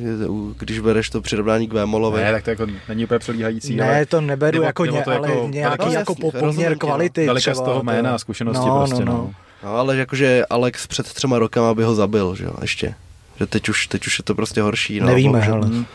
když 0.58 0.78
bereš 0.80 1.10
to 1.10 1.20
přirovnání 1.20 1.68
k 1.68 1.72
Vémolovi. 1.72 2.20
ne, 2.20 2.32
tak 2.32 2.44
to 2.44 2.50
jako 2.50 2.66
není 2.88 3.04
úplně 3.04 3.18
přelíhající, 3.18 3.76
ne, 3.76 3.84
ale 3.94 4.06
to 4.06 4.20
neberu 4.20 4.54
nebo- 4.56 4.64
jako, 4.64 4.84
nebo 4.84 4.96
ně, 4.96 5.02
to 5.04 5.10
ale 5.10 5.28
jako 5.32 5.48
nějaký 5.48 5.78
velikost- 5.78 5.94
jako 5.98 6.14
po- 6.14 6.30
rozumím 6.30 6.50
poměr 6.54 6.72
no. 6.72 6.78
kvality 6.78 7.26
velikost 7.26 7.42
třeba. 7.52 7.64
toho 7.64 7.78
to- 7.80 7.84
jména 7.84 8.14
a 8.14 8.18
zkušenosti 8.18 8.66
no, 8.68 8.76
prostě, 8.86 9.04
no, 9.04 9.12
no. 9.12 9.18
no. 9.18 9.34
No, 9.64 9.76
ale 9.76 9.96
jakože 9.96 10.44
Alex 10.50 10.86
před 10.86 11.12
třema 11.12 11.38
rokama 11.38 11.74
by 11.74 11.82
ho 11.84 11.94
zabil, 11.94 12.34
že 12.34 12.44
jo, 12.44 12.52
ještě. 12.62 12.94
Že 13.40 13.46
teď 13.46 13.68
už, 13.68 13.86
teď 13.86 14.06
už 14.06 14.18
je 14.18 14.24
to 14.24 14.34
prostě 14.34 14.62
horší. 14.62 15.00
No, 15.00 15.06
Nevíme, 15.06 15.32
bohužel. 15.32 15.54
hele. 15.54 15.66
Hmm. 15.66 15.86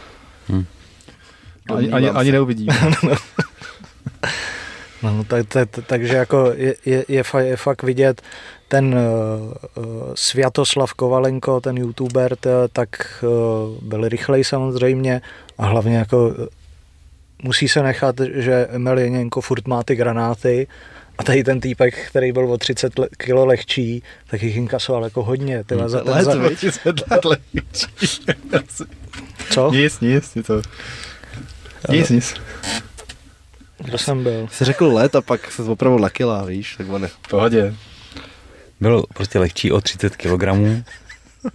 Hmm. 0.50 0.66
Ani, 1.76 1.92
ani, 1.92 2.10
ani 2.10 2.32
neuvidíme. 2.32 2.76
No, 5.04 5.24
tak, 5.24 5.48
tak, 5.48 5.70
takže 5.88 6.16
jako 6.16 6.54
je, 6.56 6.76
je, 6.86 7.06
je, 7.08 7.24
fa, 7.24 7.40
je 7.40 7.58
fakt 7.58 7.84
vidět 7.84 8.22
ten 8.68 8.96
uh, 8.96 9.84
Sviatoslav 10.16 10.94
Kovalenko, 10.94 11.62
ten 11.62 11.78
youtuber, 11.78 12.36
t, 12.36 12.50
tak 12.74 13.24
uh, 13.24 13.84
byl 13.84 14.10
rychlej 14.10 14.44
samozřejmě 14.44 15.22
a 15.58 15.66
hlavně 15.66 15.98
jako 15.98 16.36
musí 17.44 17.68
se 17.68 17.84
nechat, 17.84 18.16
že 18.34 18.68
Emelianenko 18.72 19.42
furt 19.42 19.68
má 19.68 19.84
ty 19.84 19.96
granáty 19.96 20.68
a 21.18 21.24
tady 21.24 21.44
ten 21.44 21.60
týpek, 21.60 22.08
který 22.08 22.32
byl 22.32 22.52
o 22.52 22.58
30 22.58 23.00
le- 23.00 23.08
kilo 23.18 23.46
lehčí, 23.46 24.04
tak 24.28 24.44
jich 24.44 24.56
inkasoval 24.56 25.04
jako 25.04 25.24
hodně. 25.24 25.64
Tyhle, 25.64 25.90
za, 25.90 26.02
ten, 26.04 26.14
Let, 26.14 26.24
za, 26.24 26.36
viď? 26.36 26.66
co? 29.50 29.72
nic, 29.72 30.00
nic, 30.00 30.36
nic 30.36 30.48
to. 30.48 30.62
Nic, 31.90 32.10
nic. 32.10 32.34
Kdo 33.78 33.98
jsem 33.98 34.24
byl? 34.24 34.48
Jsi 34.52 34.66
řekl 34.66 34.88
let 34.88 35.16
a 35.16 35.22
pak 35.22 35.52
se 35.52 35.64
opravdu 35.64 36.00
na 36.00 36.10
kila, 36.10 36.46
víš, 36.46 36.76
tak 36.78 36.90
on 36.90 37.04
je. 37.04 37.08
V 37.08 37.28
pohodě. 37.30 37.74
Byl 38.80 39.04
prostě 39.14 39.40
lehčí 39.40 39.72
o 39.72 39.82
30 39.82 40.16
kg. 40.16 40.44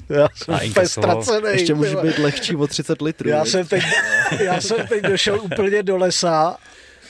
Já 0.09 0.29
jsem 0.35 0.71
úplně 0.71 0.89
ztracený. 0.89 1.49
Ještě 1.51 1.75
může 1.75 1.97
být 1.97 2.19
lehčí 2.19 2.57
o 2.57 2.67
30 2.67 3.03
litrů. 3.03 3.29
Já 3.29 3.45
jsem, 3.45 3.67
teď, 3.67 3.83
já 4.41 4.61
jsem 4.61 4.87
teď 4.87 5.03
došel 5.03 5.41
úplně 5.43 5.83
do 5.83 5.97
lesa 5.97 6.57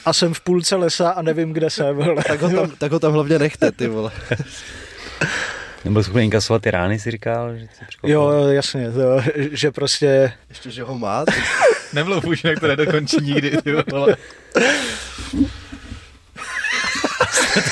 a 0.05 0.13
jsem 0.13 0.35
v 0.35 0.41
půlce 0.41 0.77
lesa 0.77 1.11
a 1.11 1.23
nevím, 1.23 1.53
kde 1.53 1.71
jsem. 1.71 2.15
Tak, 2.27 2.43
ho 2.43 2.51
tam, 2.51 2.71
tak 2.71 2.93
ho 2.93 2.99
tam 3.01 3.13
hlavně 3.13 3.39
nechte, 3.39 3.73
ty 3.73 3.89
vole. 3.89 4.11
Nebyl 5.85 6.03
schopný 6.03 6.25
inkasovat 6.25 6.63
ty 6.63 6.71
rány, 6.71 6.99
si 6.99 7.11
říkal, 7.11 7.57
že. 7.57 7.67
Jo, 8.07 8.31
jasně, 8.49 8.93
to, 8.93 9.23
že 9.37 9.71
prostě, 9.71 10.33
Ještě, 10.49 10.71
že 10.71 10.83
ho 10.83 10.99
má, 10.99 11.25
tak 11.25 11.35
Nebylo 11.93 12.21
už, 12.21 12.45
jak 12.45 12.61
to 12.61 12.67
nedokončí 12.69 13.17
nikdy, 13.21 13.63
ty 13.63 13.73
vole. 13.91 14.17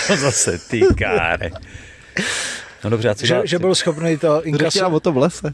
to 0.06 0.16
zase, 0.16 0.58
ty 0.58 0.82
káre. 0.98 1.50
No 2.84 2.90
dobře, 2.90 3.08
a 3.08 3.14
co 3.14 3.26
že, 3.26 3.40
že 3.44 3.58
byl 3.58 3.74
schopný 3.74 4.18
to 4.18 4.44
inkasovat. 4.44 4.92
o 4.92 5.00
tom 5.00 5.16
lese. 5.16 5.52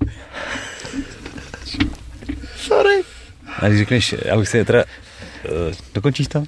Sorry. 2.57 3.03
A 3.59 3.69
když 3.69 3.79
řekneš, 3.79 4.15
abych 4.33 4.49
si 4.49 4.65
teda... 4.65 4.85
Uh, 5.45 5.75
dokončíš 5.95 6.29
to? 6.29 6.45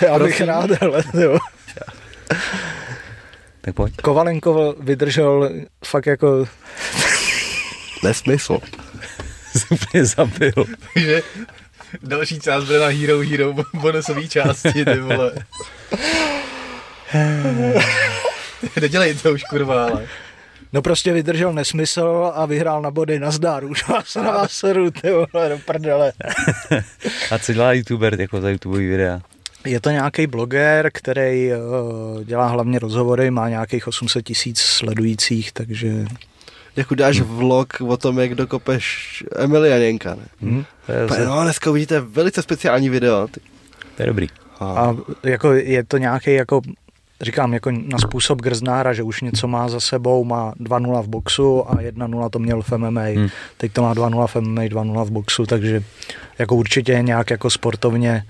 Já 0.00 0.18
bych 0.18 0.28
prosím. 0.28 0.46
rád, 0.46 0.70
ale 0.82 1.04
jo. 1.20 1.38
Tak 3.60 3.74
pojď. 3.74 3.96
Kovalenko 3.96 4.74
vydržel 4.80 5.50
fakt 5.84 6.06
jako, 6.06 6.46
Nesmysl. 8.02 8.58
Jsi 9.56 9.66
úplně 9.70 10.04
zabil. 10.04 10.52
že 10.96 11.22
další 12.02 12.40
část 12.40 12.64
bude 12.64 12.78
na 12.78 12.86
Hero 12.86 13.20
Hero 13.20 13.54
bonusový 13.74 14.28
části, 14.28 14.84
ty 14.84 15.00
vole. 15.00 15.32
Nedělej 18.80 19.14
to 19.14 19.32
už, 19.32 19.44
kurva, 19.44 19.86
ale. 19.86 20.06
no 20.72 20.82
prostě 20.82 21.12
vydržel 21.12 21.52
nesmysl 21.52 22.32
a 22.34 22.46
vyhrál 22.46 22.82
na 22.82 22.90
body 22.90 23.18
na 23.18 23.30
zdar. 23.30 23.64
Už 23.64 23.88
vás 23.88 24.14
na 24.14 24.22
vás 24.22 24.52
seru, 24.52 24.90
ty 24.90 25.10
vole, 25.10 25.48
do 25.48 25.58
prdele. 25.58 26.12
A 27.30 27.38
co 27.38 27.52
dělá 27.52 27.72
youtuber 27.72 28.20
jako 28.20 28.40
za 28.40 28.50
YouTubeový 28.50 28.88
videa? 28.88 29.20
Je 29.66 29.80
to 29.80 29.90
nějaký 29.90 30.26
bloger, 30.26 30.90
který 30.94 31.50
uh, 31.52 32.24
dělá 32.24 32.46
hlavně 32.48 32.78
rozhovory, 32.78 33.30
má 33.30 33.48
nějakých 33.48 33.86
800 33.86 34.24
tisíc 34.24 34.58
sledujících, 34.60 35.52
takže 35.52 36.04
Jak 36.76 36.90
udáš 36.90 37.20
vlog 37.20 37.72
o 37.88 37.96
tom, 37.96 38.18
jak 38.18 38.34
dokopeš 38.34 39.24
Emilianěnka, 39.36 40.14
ne? 40.14 40.24
hm. 40.42 40.64
To 40.86 40.92
je, 40.92 41.06
Pa- 41.06 41.14
zase, 41.14 41.24
No, 41.26 41.42
dneska 41.42 41.70
uvidíte 41.70 42.00
velice 42.00 42.42
speciální 42.42 42.88
video. 42.88 43.28
Ty. 43.28 43.40
to 43.96 44.02
je 44.02 44.06
dobrý. 44.06 44.26
A 44.60 44.96
jako 45.22 45.52
je 45.52 45.84
to 45.84 45.98
nějaký 45.98 46.32
jako 46.34 46.60
říkám, 47.20 47.54
jako 47.54 47.70
na 47.70 47.98
způsob 47.98 48.42
Grznára, 48.42 48.92
že 48.92 49.02
už 49.02 49.20
něco 49.20 49.48
má 49.48 49.68
za 49.68 49.80
sebou, 49.80 50.24
má 50.24 50.52
2-0 50.60 51.02
v 51.02 51.08
boxu 51.08 51.70
a 51.70 51.74
1-0 51.74 52.30
to 52.30 52.38
měl 52.38 52.62
v 52.62 52.72
MMA. 52.72 53.00
Hmm. 53.00 53.14
Hmm. 53.16 53.28
Teď 53.56 53.72
to 53.72 53.82
má 53.82 53.94
2-0 53.94 54.26
v 54.26 54.36
MMA, 54.36 54.62
2-0 54.62 55.04
v 55.04 55.10
boxu, 55.10 55.46
takže 55.46 55.82
jako 56.38 56.56
určitě 56.56 56.92
je 56.92 57.02
nějak 57.02 57.30
jako 57.30 57.50
sportovně 57.50 58.24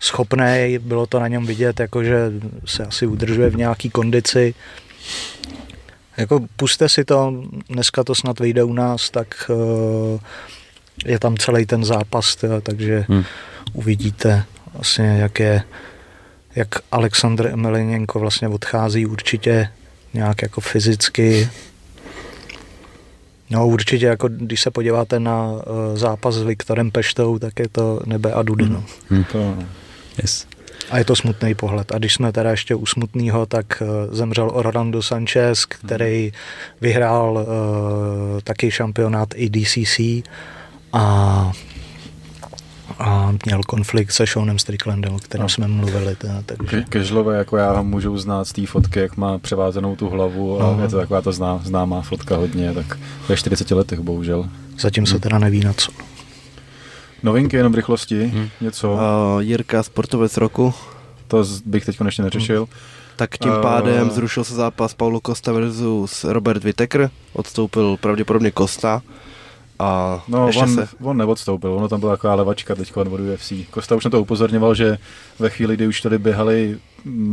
schopný, 0.00 0.78
bylo 0.82 1.06
to 1.06 1.20
na 1.20 1.28
něm 1.28 1.46
vidět, 1.46 1.80
jako 1.80 2.04
že 2.04 2.32
se 2.64 2.84
asi 2.84 3.06
udržuje 3.06 3.50
v 3.50 3.56
nějaký 3.56 3.90
kondici. 3.90 4.54
Jako 6.18 6.40
puste 6.56 6.88
si 6.88 7.04
to, 7.04 7.42
dneska 7.68 8.04
to 8.04 8.14
snad 8.14 8.40
vyjde 8.40 8.64
u 8.64 8.72
nás, 8.72 9.10
tak 9.10 9.50
uh, 9.50 10.20
je 11.06 11.18
tam 11.18 11.36
celý 11.36 11.66
ten 11.66 11.84
zápas, 11.84 12.36
teda, 12.36 12.60
takže 12.60 13.04
Hmm. 13.08 13.24
uvidíte 13.72 14.44
vlastně, 14.74 15.06
jak 15.06 15.40
je 15.40 15.62
jak 16.56 16.68
Aleksandr 16.92 17.46
Emeliněnko 17.46 18.18
vlastně 18.18 18.48
odchází 18.48 19.06
určitě 19.06 19.68
nějak 20.14 20.42
jako 20.42 20.60
fyzicky. 20.60 21.48
No 23.50 23.66
určitě, 23.68 24.06
jako 24.06 24.28
když 24.28 24.60
se 24.60 24.70
podíváte 24.70 25.20
na 25.20 25.46
uh, 25.50 25.60
zápas 25.94 26.34
s 26.34 26.42
Viktorem 26.42 26.90
Peštou, 26.90 27.38
tak 27.38 27.58
je 27.58 27.68
to 27.68 28.00
nebe 28.06 28.32
a 28.32 28.42
dudy. 28.42 28.68
No. 28.68 28.84
To, 29.32 29.38
no. 29.38 29.64
Yes. 30.22 30.46
A 30.90 30.98
je 30.98 31.04
to 31.04 31.16
smutný 31.16 31.54
pohled. 31.54 31.92
A 31.92 31.98
když 31.98 32.14
jsme 32.14 32.32
teda 32.32 32.50
ještě 32.50 32.74
u 32.74 32.86
smutného, 32.86 33.46
tak 33.46 33.82
uh, 33.82 34.14
zemřel 34.14 34.50
Orlando 34.54 35.02
Sanchez, 35.02 35.64
který 35.64 36.32
vyhrál 36.80 37.32
uh, 37.34 38.40
taky 38.44 38.70
šampionát 38.70 39.28
ADCC 39.34 40.00
a, 40.92 41.52
a 42.98 43.32
měl 43.46 43.62
konflikt 43.62 44.10
se 44.12 44.26
Seanem 44.26 44.58
Stricklandem, 44.58 45.14
o 45.14 45.18
kterém 45.18 45.42
No. 45.42 45.48
jsme 45.48 45.68
mluvili. 45.68 46.16
Teda, 46.16 46.42
takže... 46.46 46.76
Ke- 46.76 46.82
Kežlové, 46.88 47.36
jako 47.36 47.56
já 47.56 47.72
ho 47.72 47.84
můžu 47.84 48.18
znát 48.18 48.44
z 48.48 48.52
té 48.52 48.66
fotky, 48.66 49.00
jak 49.00 49.16
má 49.16 49.38
převázenou 49.38 49.96
tu 49.96 50.08
hlavu 50.08 50.60
a 50.62 50.76
No. 50.76 50.82
je 50.82 50.88
to 50.88 50.96
taková 50.98 51.20
to 51.22 51.32
zná, 51.32 51.60
známá 51.64 52.00
fotka 52.02 52.36
hodně, 52.36 52.72
tak 52.72 52.98
ve 53.28 53.36
40 53.36 53.70
letech 53.70 54.00
bohužel. 54.00 54.48
Zatím 54.80 55.06
se 55.06 55.18
teda 55.20 55.38
neví 55.38 55.60
na 55.60 55.72
co. 55.72 55.92
Novinky 57.22 57.56
jenom 57.56 57.72
v 57.72 57.76
rychlosti, 57.76 58.24
Hmm. 58.24 58.48
něco, 58.60 58.92
Uh, 58.92 59.00
Jirka, 59.42 59.82
sportovec 59.82 60.36
roku. 60.36 60.74
to 61.28 61.44
bych 61.64 61.84
teď 61.86 61.98
ještě 62.04 62.22
neřešil. 62.22 62.68
Tak 63.16 63.38
tím 63.38 63.52
Eh. 63.58 63.62
pádem 63.62 64.10
zrušil 64.10 64.44
se 64.44 64.54
zápas 64.54 64.94
Paulo 64.94 65.20
Costa 65.26 65.52
versus 65.52 66.24
Robert 66.24 66.64
Whittaker, 66.64 67.10
odstoupil 67.32 67.96
pravděpodobně 68.00 68.52
Costa 68.58 69.02
a 69.78 70.22
No, 70.28 70.46
ještě 70.46 70.62
on, 70.62 70.74
se... 70.74 70.88
on 71.02 71.16
neodstoupil, 71.16 71.72
ono 71.72 71.88
tam 71.88 72.00
byla 72.00 72.12
taková 72.16 72.34
levačka 72.34 72.74
teď 72.74 72.96
od 72.96 73.06
UFC. 73.08 73.52
Kosta 73.70 73.96
už 73.96 74.04
na 74.04 74.10
to 74.10 74.20
upozorňoval, 74.22 74.74
že 74.74 74.98
ve 75.38 75.50
chvíli, 75.50 75.76
kdy 75.76 75.86
už 75.86 76.00
tady 76.00 76.18
běhaly 76.18 76.68
mm, 76.68 76.78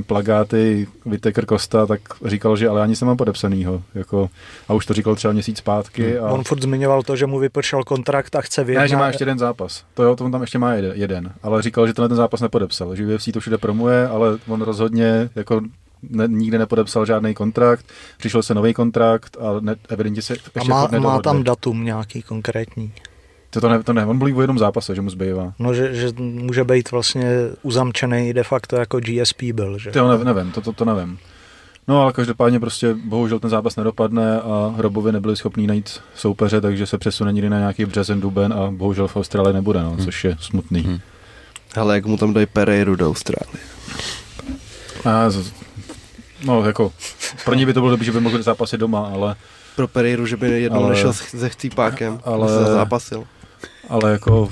plagáty 0.08 0.88
Whittaker 1.06 1.46
Kosta, 1.46 1.86
tak 1.86 2.02
říkal, 2.26 2.58
že 2.58 2.70
ale 2.70 2.80
já 2.80 2.86
nic 2.86 3.02
nemám 3.02 3.18
podepsanýho. 3.18 3.84
Jako, 3.96 4.30
a 4.68 4.74
už 4.74 4.86
to 4.86 4.94
říkal 4.94 5.16
třeba 5.16 5.34
měsíc 5.34 5.58
zpátky. 5.58 6.18
A... 6.18 6.32
On 6.32 6.44
furt 6.44 6.62
zmiňoval 6.62 7.04
to, 7.04 7.16
že 7.16 7.26
mu 7.26 7.40
vypršel 7.40 7.84
kontrakt 7.84 8.36
a 8.36 8.42
chce 8.42 8.64
vyjednat. 8.64 8.84
Ne, 8.84 8.88
že 8.88 8.96
má 8.96 9.08
ještě 9.08 9.22
jeden 9.22 9.40
zápas. 9.40 9.84
To 9.94 10.04
jo, 10.04 10.16
to 10.16 10.26
on 10.26 10.32
tam 10.32 10.42
ještě 10.42 10.60
má 10.60 10.74
jeden. 10.74 11.34
Ale 11.44 11.62
říkal, 11.62 11.88
že 11.88 11.94
tenhle 11.94 12.10
ten 12.10 12.18
zápas 12.18 12.42
nepodepsal. 12.42 12.96
Že 12.96 13.16
UFC 13.16 13.30
to 13.34 13.40
všude 13.40 13.58
promuje, 13.58 14.08
ale 14.08 14.38
on 14.48 14.62
rozhodně 14.62 15.30
jako 15.36 15.62
ne, 16.10 16.28
nikdy 16.28 16.58
nepodepsal 16.58 17.06
žádný 17.06 17.34
kontrakt. 17.34 17.86
Přišel 18.18 18.44
se 18.44 18.54
nový 18.54 18.74
kontrakt 18.74 19.38
a 19.40 19.60
ne, 19.60 19.76
evidentně 19.90 20.22
se 20.22 20.34
ještě 20.34 20.60
a 20.60 20.64
má, 20.64 20.88
má 21.00 21.22
tam 21.22 21.44
datum 21.44 21.84
nějaký 21.84 22.22
konkrétní. 22.22 22.94
To, 23.56 23.62
to, 23.62 23.70
ne, 23.70 23.84
to 23.84 23.94
ne, 23.94 24.06
on 24.06 24.18
mluví 24.18 24.34
o 24.34 24.42
jednom 24.42 24.60
zápase, 24.60 24.96
že 24.96 25.02
mu 25.02 25.10
zbývá. 25.10 25.54
No, 25.60 25.74
že, 25.74 25.94
že 25.96 26.08
může 26.20 26.64
být 26.64 26.92
vlastně 26.92 27.26
uzamčený 27.62 28.34
de 28.34 28.44
facto 28.44 28.76
jako 28.76 29.00
GSP 29.00 29.44
byl, 29.44 29.78
že? 29.78 29.92
Ty 29.92 29.98
jo, 30.00 30.18
ne, 30.18 30.34
nevím, 30.34 30.52
to, 30.52 30.62
to, 30.62 30.74
to 30.74 30.86
nevím. 30.86 31.18
No 31.88 32.02
ale 32.02 32.14
každopádně 32.14 32.60
prostě 32.60 32.94
bohužel 33.06 33.40
ten 33.40 33.50
zápas 33.50 33.76
nedopadne 33.76 34.42
a 34.42 34.74
Hrobovi 34.78 35.12
nebyli 35.12 35.36
schopní 35.36 35.68
najít 35.68 36.00
soupeře, 36.16 36.62
takže 36.62 36.86
se 36.86 36.98
přesune 36.98 37.34
někdy 37.34 37.50
na 37.50 37.60
nějaký 37.60 37.86
březen, 37.86 38.22
duben 38.22 38.54
a 38.54 38.72
bohužel 38.72 39.08
v 39.08 39.16
Austrálii 39.18 39.54
nebude, 39.54 39.84
no, 39.84 39.98
což 40.04 40.24
je 40.24 40.38
smutný. 40.40 40.80
Hmm. 40.82 41.00
Hele, 41.76 41.96
jak 41.96 42.06
mu 42.06 42.18
tam 42.18 42.34
dají 42.34 42.46
Pereiru 42.46 42.96
do 42.96 43.10
Austrálie. 43.10 43.64
A, 45.06 45.30
z- 45.30 45.54
no 46.46 46.66
jako, 46.66 46.92
pro 47.46 47.56
ně 47.56 47.66
by 47.66 47.74
to 47.74 47.80
bylo 47.80 47.90
dobré, 47.92 48.06
že 48.06 48.12
by 48.12 48.20
mohli 48.22 48.44
zápasit 48.44 48.80
doma, 48.80 49.10
ale, 49.14 49.36
Pro 49.76 49.88
Pereiru, 49.88 50.26
že 50.26 50.38
by 50.38 50.62
jednou 50.62 50.80
Ale- 50.84 50.90
nešel 50.90 51.14
s- 51.14 51.40
se 51.40 51.50
chcípákem, 51.50 52.20
ale- 52.24 52.36
ale 52.36 52.48
se 52.66 52.72
zápasil. 52.74 53.24
Ale 53.90 54.12
jako 54.12 54.50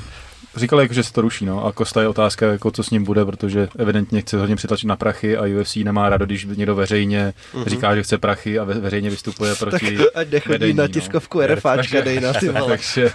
Říkali, 0.56 0.84
jako, 0.84 0.94
že 0.94 1.04
se 1.04 1.14
to 1.14 1.22
ruší, 1.22 1.46
no. 1.46 1.66
A 1.66 1.72
Kosta 1.72 2.02
je 2.02 2.08
otázka, 2.08 2.46
jako, 2.48 2.72
co 2.72 2.84
s 2.84 2.90
ním 2.90 3.04
bude, 3.04 3.26
protože 3.26 3.68
evidentně 3.80 4.22
chce 4.22 4.38
hodně 4.38 4.56
přitlačit 4.56 4.88
na 4.88 4.96
prachy 4.96 5.38
a 5.38 5.62
UFC 5.62 5.76
nemá 5.76 6.10
rádo, 6.10 6.26
když 6.26 6.46
někdo 6.46 6.76
veřejně 6.76 7.34
Mhm. 7.54 7.66
říká, 7.66 7.96
že 7.96 8.04
chce 8.04 8.18
prachy 8.18 8.60
a 8.60 8.64
ve, 8.64 8.74
veřejně 8.74 9.10
vystupuje 9.10 9.56
proti 9.56 9.98
Ať 10.16 10.32
nechodí 10.32 10.52
vedení, 10.52 10.74
na 10.74 10.84
no. 10.84 10.88
tiskovku 10.88 11.42
RFáčka, 11.42 12.02
dej 12.02 12.20
na 12.20 12.34
ty 12.34 12.50
vole. 12.50 12.68
takže, 12.68 13.12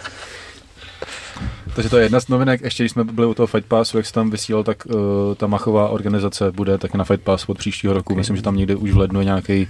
takže 1.74 1.90
to 1.90 1.96
je 1.98 2.04
jedna 2.04 2.20
z 2.20 2.28
novinek. 2.28 2.60
Ještě 2.62 2.82
když 2.82 2.92
jsme 2.92 3.04
byli 3.04 3.26
u 3.26 3.34
toho 3.34 3.46
Fight 3.46 3.68
Passu, 3.68 3.96
jak 3.96 4.06
se 4.06 4.12
tam 4.12 4.30
vysílal, 4.30 4.64
tak 4.64 4.86
uh, 4.86 5.34
ta 5.34 5.46
machová 5.46 5.88
organizace 5.88 6.50
bude 6.52 6.78
tak 6.78 6.94
na 6.94 7.04
Fight 7.04 7.24
Pass 7.24 7.44
od 7.48 7.58
příštího 7.58 7.92
roku. 7.94 8.14
Myslím, 8.14 8.36
že 8.36 8.42
tam 8.42 8.56
někde 8.56 8.76
už 8.76 8.90
v 8.90 8.96
lednu 8.98 9.20
je 9.20 9.24
nějaký 9.24 9.68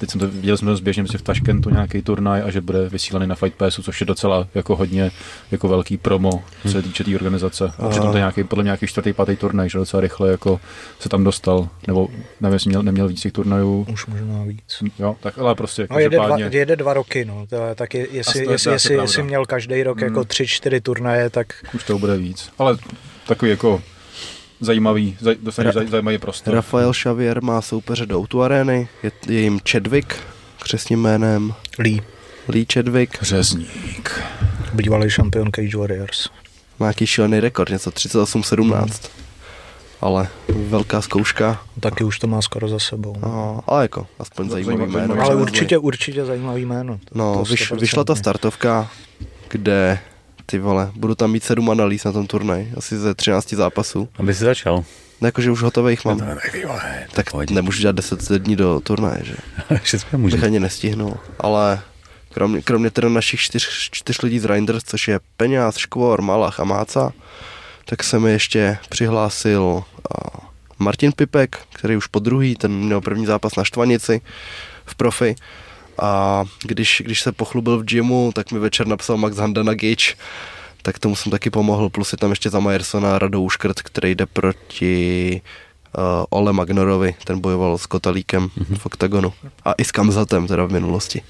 Teď 0.00 0.10
jsem 0.10 0.20
to 0.20 0.28
viděl 0.28 0.56
jsem 0.56 0.68
to 0.68 0.76
zběžně 0.76 1.02
myslím, 1.02 1.18
v 1.18 1.22
Taškentu 1.22 1.70
nějaký 1.70 2.02
turnaj 2.02 2.42
a 2.42 2.50
že 2.50 2.60
bude 2.60 2.88
vysílaný 2.88 3.26
na 3.26 3.34
Fight 3.34 3.56
Passu, 3.58 3.82
což 3.82 4.00
je 4.00 4.06
docela 4.06 4.48
jako 4.54 4.76
hodně 4.76 5.10
jako 5.50 5.68
velký 5.68 5.96
promo, 5.96 6.30
co 6.62 6.68
se 6.68 6.82
týče 6.82 7.04
té 7.04 7.14
organizace. 7.14 7.72
A 7.78 7.88
přitom 7.88 8.10
to 8.10 8.16
je 8.16 8.20
nějaký, 8.20 8.44
podle 8.44 8.62
mě 8.62 8.68
nějaký 8.68 8.86
čtvrtý, 8.86 9.12
pátý 9.12 9.36
turnaj, 9.36 9.68
že 9.68 9.78
docela 9.78 10.00
rychle 10.00 10.30
jako 10.30 10.60
se 11.00 11.08
tam 11.08 11.24
dostal, 11.24 11.68
nebo 11.86 12.08
nevím, 12.40 12.52
jestli 12.52 12.68
měl, 12.68 12.82
neměl 12.82 13.08
víc 13.08 13.20
těch 13.20 13.32
turnajů. 13.32 13.86
Už 13.92 14.06
možná 14.06 14.42
víc. 14.44 14.82
Jo, 14.98 15.16
tak 15.20 15.38
ale 15.38 15.54
prostě 15.54 15.86
No 15.90 15.98
jede 15.98 16.16
dva, 16.16 16.38
jede 16.38 16.76
dva 16.76 16.94
roky, 16.94 17.24
no. 17.24 17.46
Tak 17.74 17.94
je, 17.94 18.06
jestli, 18.10 18.44
to 18.44 18.50
je 18.50 18.54
jestli, 18.54 18.72
jestli, 18.72 18.94
jestli 18.94 19.22
měl 19.22 19.46
každý 19.46 19.82
rok 19.82 20.00
jako 20.00 20.18
Hmm. 20.20 20.26
tři, 20.28 20.46
čtyři 20.46 20.80
turnaje, 20.80 21.30
tak 21.30 21.46
Už 21.74 21.84
to 21.84 21.98
bude 21.98 22.16
víc. 22.16 22.50
Ale 22.58 22.76
takový 23.26 23.50
jako 23.50 23.82
zajímavý, 24.60 25.16
zaj, 25.20 25.34
dostaneš 25.42 25.70
Ra- 25.74 25.78
zaj, 25.78 25.86
zajímavý 25.88 26.18
prostor. 26.18 26.54
Rafael 26.54 26.92
Xavier 26.92 27.42
má 27.42 27.62
soupeře 27.62 28.06
do 28.06 28.18
Outu 28.18 28.42
Areny, 28.42 28.88
je, 29.02 29.10
je 29.28 29.40
jim 29.40 29.60
Chadwick, 29.70 30.14
křesním 30.62 31.00
jménem 31.02 31.54
Lee, 31.78 32.00
Lee 32.48 32.66
Chadwick, 32.72 33.22
Řezník. 33.22 34.20
bývalý 34.74 35.10
šampion 35.10 35.50
Cage 35.56 35.76
Warriors. 35.76 36.28
má 36.78 36.86
nějaký 36.86 37.06
šílený 37.06 37.40
rekord, 37.40 37.70
něco 37.70 37.90
38-17. 37.90 38.88
Ale 40.00 40.28
velká 40.48 41.02
zkouška, 41.02 41.60
Taky 41.80 42.04
už 42.04 42.18
to 42.18 42.26
má 42.26 42.42
skoro 42.42 42.68
za 42.68 42.78
sebou. 42.78 43.16
no, 43.22 43.60
ale 43.66 43.84
jako 43.84 44.06
aspoň 44.18 44.48
Zajímavý- 44.50 44.64
zajímavý 44.92 44.92
jméno. 45.08 45.22
Ale 45.24 45.36
určitě, 45.36 45.78
určitě 45.78 46.24
zajímavý 46.24 46.64
jméno. 46.66 46.98
To- 46.98 47.18
No, 47.18 47.34
to 47.34 47.42
vyš, 47.44 47.72
vyšla 47.72 48.04
ta 48.04 48.12
100%. 48.14 48.18
startovka, 48.18 48.90
kde 49.48 49.98
ty 50.50 50.58
vole, 50.58 50.90
budu 50.94 51.14
tam 51.14 51.30
mít 51.32 51.44
sedm 51.44 51.70
analýz 51.70 52.04
na 52.04 52.12
tom 52.12 52.26
turnaj, 52.26 52.68
asi 52.76 52.98
ze 52.98 53.14
13 53.14 53.52
zápasů. 53.52 54.08
Aby 54.18 54.34
si 54.34 54.44
začal. 54.44 54.84
Ne, 55.20 55.28
jakože 55.28 55.50
už 55.50 55.62
hotových 55.62 56.04
mám. 56.04 56.18
Tak 56.18 56.50
Tak 57.12 57.50
nemůžu 57.50 57.80
dělat 57.80 57.96
10 57.96 58.32
dní 58.32 58.56
do 58.56 58.80
turnaje, 58.80 59.20
že? 59.24 59.34
Všechno 59.82 60.18
Bych 60.18 60.34
může. 60.34 60.46
ani 60.46 60.60
nestihnul. 60.60 61.16
Ale 61.40 61.80
kromě, 62.32 62.62
kromě 62.62 62.90
teda 62.90 63.08
našich 63.08 63.40
čtyř, 63.40 63.88
čtyř 63.90 64.22
lidí 64.22 64.38
z 64.38 64.44
Reinders, 64.44 64.84
což 64.84 65.08
je 65.08 65.20
Peňáz, 65.36 65.76
Škvor, 65.76 66.22
Malach 66.22 66.60
a 66.60 66.64
Máca, 66.64 67.12
tak 67.84 68.04
se 68.04 68.18
mi 68.18 68.30
ještě 68.32 68.78
přihlásil 68.88 69.82
Martin 70.78 71.12
Pipek, 71.12 71.58
který 71.72 71.96
už 71.96 72.06
po 72.06 72.18
druhý, 72.18 72.54
ten 72.56 72.72
měl 72.72 73.00
první 73.00 73.26
zápas 73.26 73.56
na 73.56 73.64
Štvanici 73.64 74.20
v 74.84 74.94
profi. 74.94 75.34
A 76.02 76.44
když, 76.62 77.02
když 77.04 77.20
se 77.20 77.32
pochlubil 77.32 77.78
v 77.78 77.84
gymu, 77.84 78.32
tak 78.34 78.52
mi 78.52 78.58
večer 78.58 78.86
napsal 78.86 79.16
Max 79.16 79.36
Handa 79.36 79.62
na 79.62 79.74
Gage, 79.74 80.14
tak 80.82 80.98
tomu 80.98 81.16
jsem 81.16 81.32
taky 81.32 81.50
pomohl, 81.50 81.88
plus 81.88 82.12
je 82.12 82.18
tam 82.18 82.30
ještě 82.30 82.50
za 82.50 82.60
Majersona 82.60 83.18
Radou 83.18 83.48
Škrt, 83.48 83.82
který 83.82 84.14
jde 84.14 84.26
proti 84.26 85.40
uh, 85.98 86.24
Ole 86.30 86.52
Magnorovi, 86.52 87.14
ten 87.24 87.40
bojoval 87.40 87.78
s 87.78 87.86
Kotalíkem 87.86 88.48
mm-hmm. 88.48 88.78
v 88.78 88.86
OKTAGONu. 88.86 89.32
A 89.64 89.72
i 89.72 89.84
s 89.84 89.92
Kamzatem 89.92 90.46
teda 90.46 90.64
v 90.64 90.72
minulosti. 90.72 91.22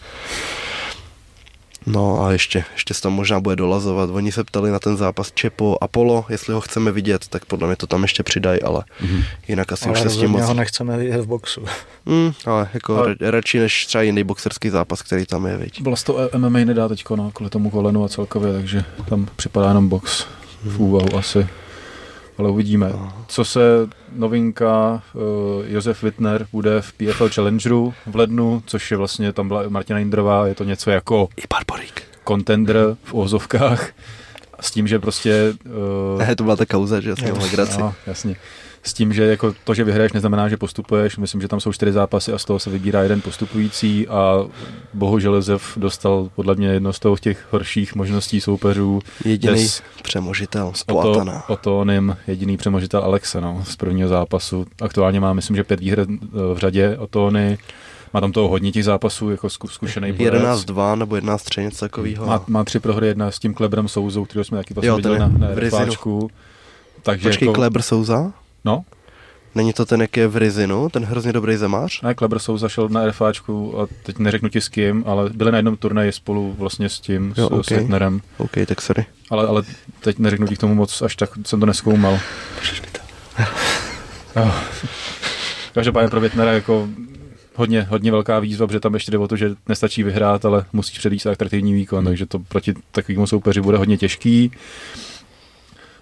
No 1.92 2.24
a 2.24 2.32
ještě, 2.32 2.64
ještě 2.72 2.94
se 2.94 3.02
tam 3.02 3.12
možná 3.12 3.40
bude 3.40 3.56
dolazovat. 3.56 4.10
Oni 4.10 4.32
se 4.32 4.44
ptali 4.44 4.70
na 4.70 4.78
ten 4.78 4.96
zápas 4.96 5.32
Čepo 5.34 5.78
Apollo, 5.80 6.24
jestli 6.28 6.54
ho 6.54 6.60
chceme 6.60 6.92
vidět, 6.92 7.28
tak 7.28 7.44
podle 7.44 7.66
mě 7.66 7.76
to 7.76 7.86
tam 7.86 8.02
ještě 8.02 8.22
přidají, 8.22 8.62
ale 8.62 8.84
mm-hmm. 9.02 9.24
jinak 9.48 9.72
asi 9.72 9.84
Ale 9.84 9.92
už 9.92 10.00
se 10.00 10.10
s 10.10 10.16
tím 10.16 10.30
moc... 10.30 10.42
ho 10.42 10.54
nechceme 10.54 10.98
vidět 10.98 11.20
v 11.20 11.26
boxu. 11.26 11.64
Mm, 12.06 12.32
ale 12.46 12.68
jako 12.74 12.96
Ale- 12.96 13.14
radši 13.20 13.58
než 13.58 13.86
třeba 13.86 14.02
jiný 14.02 14.24
boxerský 14.24 14.70
zápas, 14.70 15.02
který 15.02 15.26
tam 15.26 15.46
je, 15.46 15.56
viď. 15.56 15.82
Vlast 15.82 16.06
to 16.06 16.30
MMA 16.36 16.58
nedá 16.58 16.88
teď 16.88 17.04
no, 17.16 17.30
kvůli 17.30 17.50
tomu 17.50 17.70
kolenu 17.70 18.04
a 18.04 18.08
celkově, 18.08 18.52
takže 18.52 18.84
tam 19.08 19.28
připadá 19.36 19.68
jenom 19.68 19.88
box 19.88 20.26
v 20.64 20.80
úvahu 20.80 21.16
asi. 21.16 21.48
Ale 22.38 22.50
uvidíme. 22.50 22.92
Co 23.26 23.44
se 23.44 23.60
novinka 24.12 25.02
uh, 25.14 25.22
Josef 25.66 26.02
Wittner 26.02 26.46
bude 26.52 26.80
v 26.82 26.92
PFL 26.92 27.28
Challengeru 27.28 27.94
v 28.06 28.16
lednu, 28.16 28.62
což 28.66 28.90
je 28.90 28.96
vlastně, 28.96 29.32
tam 29.32 29.48
byla 29.48 29.62
Martina 29.68 29.98
Indrová, 29.98 30.46
je 30.46 30.54
to 30.54 30.64
něco 30.64 30.90
jako 30.90 31.28
I 31.36 31.42
Barbarík. 31.54 32.02
contender 32.28 32.96
v 33.04 33.14
ozovkách. 33.14 33.90
S 34.60 34.70
tím, 34.70 34.88
že 34.88 34.98
prostě... 34.98 35.54
Uh, 36.14 36.18
Ne, 36.22 36.36
to 36.36 36.44
byla 36.44 36.56
ta 36.56 36.66
kauza, 36.66 37.00
že 37.00 37.10
Jo. 37.10 37.16
měl 37.22 37.38
legraci. 37.42 37.80
No, 37.80 37.94
jasně. 38.06 38.36
S 38.88 38.92
tím, 38.92 39.12
že 39.12 39.24
jako 39.24 39.54
to, 39.64 39.74
že 39.74 39.84
vyhraješ, 39.84 40.12
neznamená, 40.12 40.48
že 40.48 40.56
postupuješ. 40.56 41.16
Myslím, 41.16 41.40
že 41.40 41.48
tam 41.48 41.60
jsou 41.60 41.72
čtyři 41.72 41.92
zápasy 41.92 42.32
a 42.32 42.38
z 42.38 42.44
toho 42.44 42.58
se 42.58 42.70
vybírá 42.70 43.02
jeden 43.02 43.20
postupující 43.20 44.08
a 44.08 44.46
bohužel 44.94 45.34
Josef 45.34 45.72
dostal 45.78 46.28
podle 46.34 46.54
mě 46.54 46.68
jedno 46.68 46.92
z 46.92 46.98
toho 46.98 47.16
těch 47.16 47.46
horších 47.50 47.94
možností 47.94 48.40
soupeřů. 48.40 49.00
Jediný 49.24 49.54
Des- 49.54 49.82
přemožitel 50.02 50.72
z 50.74 50.82
O 50.82 50.84
to, 50.86 50.92
Poatana. 50.92 51.48
o 51.48 51.56
to 51.56 51.78
onem 51.78 52.16
jediný 52.26 52.56
přemožitel 52.56 53.00
Alexa 53.00 53.40
no, 53.40 53.64
z 53.68 53.76
prvního 53.76 54.08
zápasu. 54.08 54.66
Aktuálně 54.82 55.20
má, 55.20 55.32
myslím, 55.32 55.56
že 55.56 55.64
pět 55.64 55.80
výher 55.80 56.06
v 56.54 56.58
řadě 56.58 56.96
o 56.98 57.06
Tony. 57.06 57.58
Má 58.14 58.20
tam 58.20 58.32
toho 58.32 58.48
hodně 58.48 58.72
těch 58.72 58.84
zápasů, 58.84 59.30
jako 59.30 59.50
zku, 59.50 59.68
zkušený 59.68 60.12
borec. 60.12 60.42
11-2 60.42 60.98
nebo 60.98 61.14
11-3, 61.16 61.62
něco 61.62 61.78
takového. 61.78 62.26
Má, 62.26 62.44
má 62.46 62.64
tři 62.64 62.80
prohry, 62.80 63.06
jedna 63.06 63.30
s 63.30 63.38
tím 63.38 63.54
Klebrem 63.54 63.88
Souzou, 63.88 64.24
kterého 64.24 64.44
jsme 64.44 64.58
taky 64.58 64.74
vlastně 64.74 64.88
Jo, 64.88 64.96
viděli 64.96 65.18
na, 65.18 65.28
na. 65.28 65.48
Takže 67.02 67.28
Počkej, 67.28 67.46
jako, 67.46 67.54
Kleber 67.54 67.82
Souza? 67.82 68.32
No, 68.64 68.84
Není 69.54 69.72
to 69.72 69.86
ten, 69.86 70.00
jak 70.00 70.16
je 70.16 70.28
v 70.28 70.36
Rizinu, 70.36 70.88
ten 70.88 71.04
hrozně 71.04 71.32
dobrý 71.32 71.56
zemář? 71.56 72.02
Ne, 72.02 72.14
Kleber 72.14 72.38
Souza 72.38 72.68
šel 72.68 72.88
na 72.88 73.06
RFáčku 73.06 73.80
a 73.80 73.86
teď 74.02 74.18
neřeknu 74.18 74.48
ti 74.48 74.60
s 74.60 74.68
kým, 74.68 75.04
ale 75.06 75.30
byli 75.30 75.52
na 75.52 75.58
jednom 75.58 75.76
turnaji 75.76 76.12
spolu 76.12 76.54
vlastně 76.58 76.88
s 76.88 77.00
tím, 77.00 77.34
Jo, 77.36 77.46
s, 77.46 77.48
s 77.48 77.52
okej. 77.52 77.78
Wittnerem. 77.78 78.20
OK, 78.38 78.52
tak 78.66 78.82
sorry. 78.82 79.06
Ale, 79.30 79.46
ale 79.46 79.62
teď 80.00 80.18
neřeknu 80.18 80.46
ti 80.46 80.56
k 80.56 80.58
tomu 80.58 80.74
moc, 80.74 81.02
až 81.02 81.16
tak 81.16 81.30
jsem 81.46 81.60
to 81.60 81.66
neskoumal. 81.66 82.18
Oh. 84.36 84.54
Každopádně 85.72 86.10
pro 86.10 86.20
Wittnera 86.20 86.52
jako 86.52 86.88
hodně, 87.54 87.82
hodně 87.82 88.10
velká 88.10 88.38
výzva, 88.38 88.66
protože 88.66 88.80
tam 88.80 88.94
ještě 88.94 89.10
jde 89.10 89.18
o 89.18 89.28
to, 89.28 89.36
že 89.36 89.54
nestačí 89.68 90.02
vyhrát, 90.02 90.44
ale 90.44 90.64
musíš 90.72 90.98
předvíst 90.98 91.26
atraktivní 91.26 91.72
výkon, 91.72 92.04
takže 92.04 92.26
to 92.26 92.38
proti 92.38 92.74
takovému 92.92 93.26
soupeři 93.26 93.60
bude 93.60 93.78
hodně 93.78 93.96
těžký. 93.96 94.50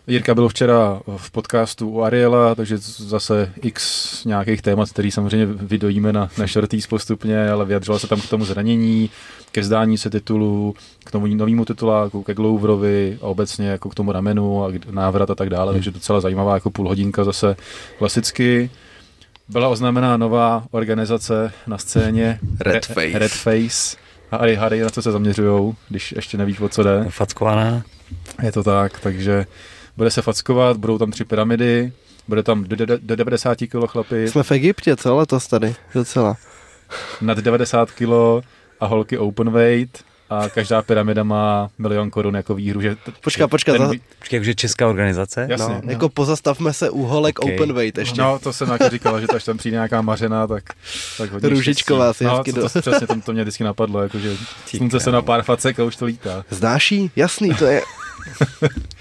Jirka 0.09 0.35
byl 0.35 0.49
včera 0.49 1.01
v 1.16 1.31
podcastu 1.31 1.89
u 1.89 2.03
Ariela, 2.03 2.55
takže 2.55 2.78
zase 2.78 3.53
x 3.62 4.24
nějakých 4.24 4.62
témat, 4.62 4.91
který 4.91 5.11
samozřejmě 5.11 5.47
vydojíme 5.47 6.12
na, 6.12 6.28
na 6.39 6.47
shorties 6.47 6.87
postupně, 6.87 7.51
ale 7.51 7.65
vyjadřoval 7.65 7.99
se 7.99 8.07
tam 8.07 8.20
k 8.20 8.28
tomu 8.28 8.45
zranění, 8.45 9.11
ke 9.53 9.61
vzdání 9.61 9.99
se 9.99 10.11
titulu, 10.11 10.74
k 11.05 11.11
tomu 11.11 11.27
novému 11.27 11.65
tituláku, 11.65 12.23
ke 12.23 12.35
Gloverovi 12.35 13.19
a 13.23 13.27
obecně 13.27 13.69
jako 13.69 13.89
k 13.89 13.95
tomu 13.95 14.12
ramenu 14.12 14.65
a 14.65 14.73
návrat 14.91 15.31
a 15.31 15.35
tak 15.35 15.51
dále, 15.51 15.73
takže 15.73 15.91
docela 15.91 16.20
zajímavá 16.20 16.55
jako 16.55 16.70
půl 16.70 16.89
hodinka 16.89 17.24
zase 17.24 17.57
klasicky. 17.99 18.70
byla 19.49 19.69
oznámená 19.69 20.16
nová 20.16 20.65
organizace 20.70 21.53
na 21.66 21.78
scéně. 21.78 22.39
Red 22.61 22.87
Face. 22.87 23.19
Red 23.19 23.33
Face. 23.33 23.97
A 24.31 24.37
Ari 24.37 24.55
Harry, 24.55 24.81
na 24.81 24.91
co 24.91 25.03
se 25.03 25.12
zaměřují, 25.12 25.74
když 25.89 26.12
ještě 26.12 26.39
nevíš, 26.39 26.61
o 26.61 26.69
co 26.69 26.83
jde. 26.83 27.07
Fackovaná. 27.09 27.83
Je 28.43 28.53
to 28.53 28.62
tak, 28.62 29.01
takže 29.01 29.47
bude 29.97 30.10
se 30.10 30.23
fackovat, 30.23 30.77
budou 30.77 30.98
tam 30.98 31.10
tři 31.10 31.24
pyramidy, 31.24 31.93
bude 32.28 32.43
tam 32.43 32.64
do, 32.64 32.77
do, 32.77 32.98
do 33.01 33.16
90 33.16 33.59
kg 33.59 33.86
chlapy, 33.90 34.28
Jsme 34.28 34.43
v 34.43 34.51
Egyptě, 34.52 34.97
co 34.97 35.16
letos 35.16 35.47
tady, 35.47 35.74
docela. 35.94 36.36
nad 37.20 37.39
90 37.39 37.90
kg 37.90 38.09
a 38.81 38.86
holky 38.86 39.18
open 39.18 39.51
weight 39.51 40.05
a 40.31 40.48
každá 40.48 40.82
pyramida 40.82 41.23
má 41.23 41.68
milion 41.78 42.10
korun 42.10 42.35
jako 42.36 42.55
výhru. 42.55 42.81
Že 42.81 42.94
t- 42.97 43.12
Počká, 43.20 43.48
počká, 43.48 43.73
ten 43.73 43.82
za- 43.82 43.94
Počkej, 44.18 44.36
jakože 44.36 44.55
česká 44.55 44.89
organizace? 44.89 45.47
Jasně. 45.51 45.81
No, 45.85 45.90
jako 45.90 46.09
pozastavme 46.09 46.73
se 46.73 46.90
u 46.90 47.02
holek 47.02 47.39
Okay. 47.39 47.55
open 47.55 47.73
weight 47.73 47.98
ještě. 47.98 48.20
No, 48.20 48.39
to 48.39 48.52
jsem 48.52 48.68
jako 48.70 48.89
říkal, 48.89 49.20
že 49.20 49.27
to, 49.27 49.36
až 49.36 49.44
tam 49.44 49.59
přijde 49.59 49.74
nějaká 49.74 50.02
mařena, 50.02 50.47
tak, 50.47 50.64
tak 51.18 51.31
hodně 51.31 51.48
Růžičková 51.48 52.12
si 52.12 52.24
no, 52.24 52.31
hezky 52.36 52.52
to, 52.52 52.60
do- 52.60 52.68
to, 52.68 52.81
přesně, 52.81 53.06
to, 53.06 53.20
to 53.20 53.32
mě 53.32 53.43
vždycky 53.43 53.64
napadlo, 53.64 54.02
jakože 54.02 54.36
slunce 54.66 55.01
se 55.01 55.12
na 55.12 55.23
pár 55.23 55.43
facek 55.43 55.81
a 55.81 55.85
už 55.85 55.97
to 55.97 56.05
lítá. 56.05 56.44
Znáš 56.51 56.93
jí? 56.93 57.10
Jasný, 57.16 57.55
to 57.55 57.64
je. 57.66 57.82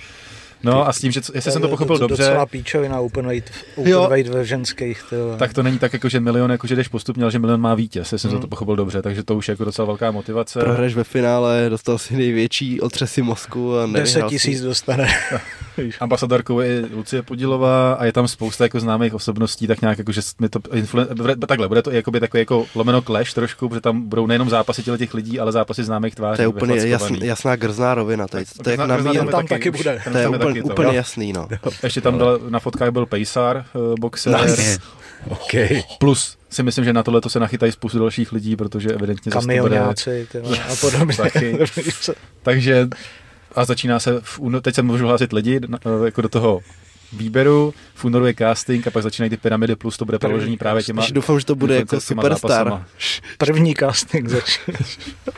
No 0.63 0.87
a 0.87 0.93
s 0.93 0.99
tím, 0.99 1.11
že 1.11 1.21
jestli 1.33 1.51
jsem 1.51 1.61
to 1.61 1.67
pochopil 1.67 1.95
docela 1.95 2.07
dobře, 2.07 2.23
Docela 2.23 2.45
píčovina 2.45 2.99
open 2.99 3.25
weight, 3.27 3.51
open 3.75 3.91
Jo. 3.91 4.07
weight 4.09 4.33
ve 4.33 4.45
ženských. 4.45 5.03
Ty, 5.09 5.15
vole. 5.15 5.37
tak 5.37 5.53
to 5.53 5.63
není 5.63 5.79
tak, 5.79 5.93
jako, 5.93 6.09
že 6.09 6.19
milion, 6.19 6.51
jako, 6.51 6.67
že 6.67 6.75
jdeš 6.75 6.87
postupně, 6.87 7.23
ale 7.23 7.31
že 7.31 7.39
milion 7.39 7.61
má 7.61 7.75
vítěz, 7.75 8.11
jestli 8.11 8.19
jsem 8.19 8.31
Hmm. 8.31 8.41
to 8.41 8.47
pochopil 8.47 8.75
dobře, 8.75 9.01
takže 9.01 9.23
to 9.23 9.35
už 9.35 9.47
je 9.47 9.51
jako 9.51 9.63
docela 9.65 9.85
velká 9.85 10.11
motivace. 10.11 10.59
Prohraješ 10.59 10.95
ve 10.95 11.03
finále, 11.03 11.65
dostal 11.69 11.97
si 11.97 12.15
největší 12.17 12.81
otřesy 12.81 13.21
mozku 13.21 13.77
a 13.77 13.85
10 13.85 13.91
nevyhrál 13.93 14.29
tisíc 14.29 14.61
dostane. 14.61 15.07
Ambasadorkou 15.99 16.59
je 16.59 16.83
Lucie 16.93 17.21
Podilová 17.21 17.93
a 17.93 18.05
je 18.05 18.11
tam 18.11 18.27
spousta 18.27 18.63
jako 18.63 18.79
známých 18.79 19.13
osobností, 19.13 19.67
tak 19.67 19.81
nějak 19.81 19.97
jako, 19.97 20.11
že 20.11 20.21
mi 20.39 20.49
to 20.49 20.59
influen... 20.73 21.07
takhle, 21.47 21.67
bude 21.67 21.81
to 21.81 21.91
i 21.93 21.95
jakoby 21.95 22.19
takový 22.19 22.41
jako 22.41 22.65
lomeno 22.75 23.01
clash 23.01 23.33
trošku, 23.33 23.69
protože 23.69 23.81
tam 23.81 24.01
budou 24.09 24.27
nejenom 24.27 24.49
zápasy 24.49 24.83
těle 24.83 24.97
těch 24.97 25.13
lidí, 25.13 25.39
ale 25.39 25.51
zápasy 25.51 25.83
známých 25.83 26.15
tváří. 26.15 26.35
To 26.35 26.41
je 26.41 26.47
úplně 26.47 26.75
jasn, 26.75 27.15
jasná 27.23 27.55
grzná 27.55 27.95
rovina. 27.95 28.27
Tady. 28.27 28.45
To 28.63 28.69
je 28.69 28.77
jak 28.79 28.87
na 28.87 28.97
míru. 28.97 29.31
tam 29.31 29.47
taky 29.47 29.69
už- 29.69 29.77
bude. 29.77 29.99
tam 30.03 30.13
To 30.13 30.19
je 30.19 30.27
úplně, 30.29 30.54
taky 30.61 30.67
to. 30.67 30.73
úplně 30.73 30.87
Jo. 30.87 30.93
jasný, 30.93 31.33
no. 31.33 31.47
Ještě 31.83 32.01
tam 32.01 32.17
dal, 32.17 32.39
na 32.49 32.59
fotkách 32.59 32.89
byl 32.91 33.05
Pejsar, 33.05 33.65
uh, 33.73 33.95
boxer, 33.99 34.41
Nice. 34.41 34.79
OK. 35.29 35.51
plus 35.99 36.37
si 36.49 36.63
myslím, 36.63 36.85
že 36.85 36.93
na 36.93 37.03
tohle 37.03 37.21
to 37.21 37.29
se 37.29 37.39
nachytají 37.39 37.71
spoustu 37.71 37.99
dalších 37.99 38.31
lidí, 38.31 38.55
protože 38.55 38.89
evidentně 38.89 39.31
zase 39.31 39.47
to 39.47 39.61
bude... 39.61 39.79
A 39.79 40.75
podobně. 40.81 41.15
Taky. 41.17 41.57
Takže 42.43 42.87
a 43.55 43.65
začíná 43.65 43.99
se, 43.99 44.19
v 44.23 44.39
teď 44.61 44.75
se 44.75 44.81
můžu 44.81 45.07
hlásit 45.07 45.33
lidi 45.33 45.59
na- 45.67 45.79
jako 46.05 46.21
do 46.21 46.29
toho 46.29 46.59
výběru, 47.13 47.73
v 47.95 48.05
únoru 48.05 48.25
je 48.25 48.33
casting 48.37 48.87
a 48.87 48.91
pak 48.91 49.03
začínají 49.03 49.29
ty 49.29 49.37
pyramidy, 49.37 49.75
plus 49.75 49.97
to 49.97 50.05
bude 50.05 50.19
První 50.19 50.29
proložení 50.31 50.57
právě 50.57 50.83
těma 50.83 51.01
Takže 51.01 51.13
doufám, 51.13 51.39
že 51.39 51.45
to 51.45 51.55
bude 51.55 51.73
jako 51.75 51.81
influencerskýma 51.81 52.21
superstar. 52.23 52.49
zápasama. 52.67 52.85
První 53.37 53.73
casting 53.75 54.29
začíná. 54.29 54.77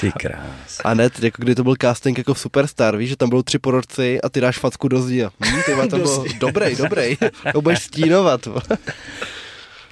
Ty 0.00 0.12
krás. 0.12 0.80
A 0.84 0.94
ne, 0.94 1.10
jako 1.22 1.42
kdy 1.42 1.54
to 1.54 1.64
byl 1.64 1.74
casting 1.80 2.18
jako 2.18 2.34
v 2.34 2.38
Superstar, 2.38 2.96
víš, 2.96 3.08
že 3.10 3.16
tam 3.16 3.28
budou 3.28 3.42
tři 3.42 3.58
porodci 3.58 4.20
a 4.20 4.28
ty 4.28 4.40
dáš 4.40 4.58
facku 4.58 4.88
do 4.88 5.02
zdi. 5.02 5.24
a 5.24 5.30
Hm, 5.44 5.62
ty 5.66 5.88
to 5.88 5.96
bylo 5.96 6.24
dobrý, 6.38 6.76
dobrý. 6.76 7.16
To 7.52 7.62
budeš 7.62 7.82
stínovat. 7.82 8.48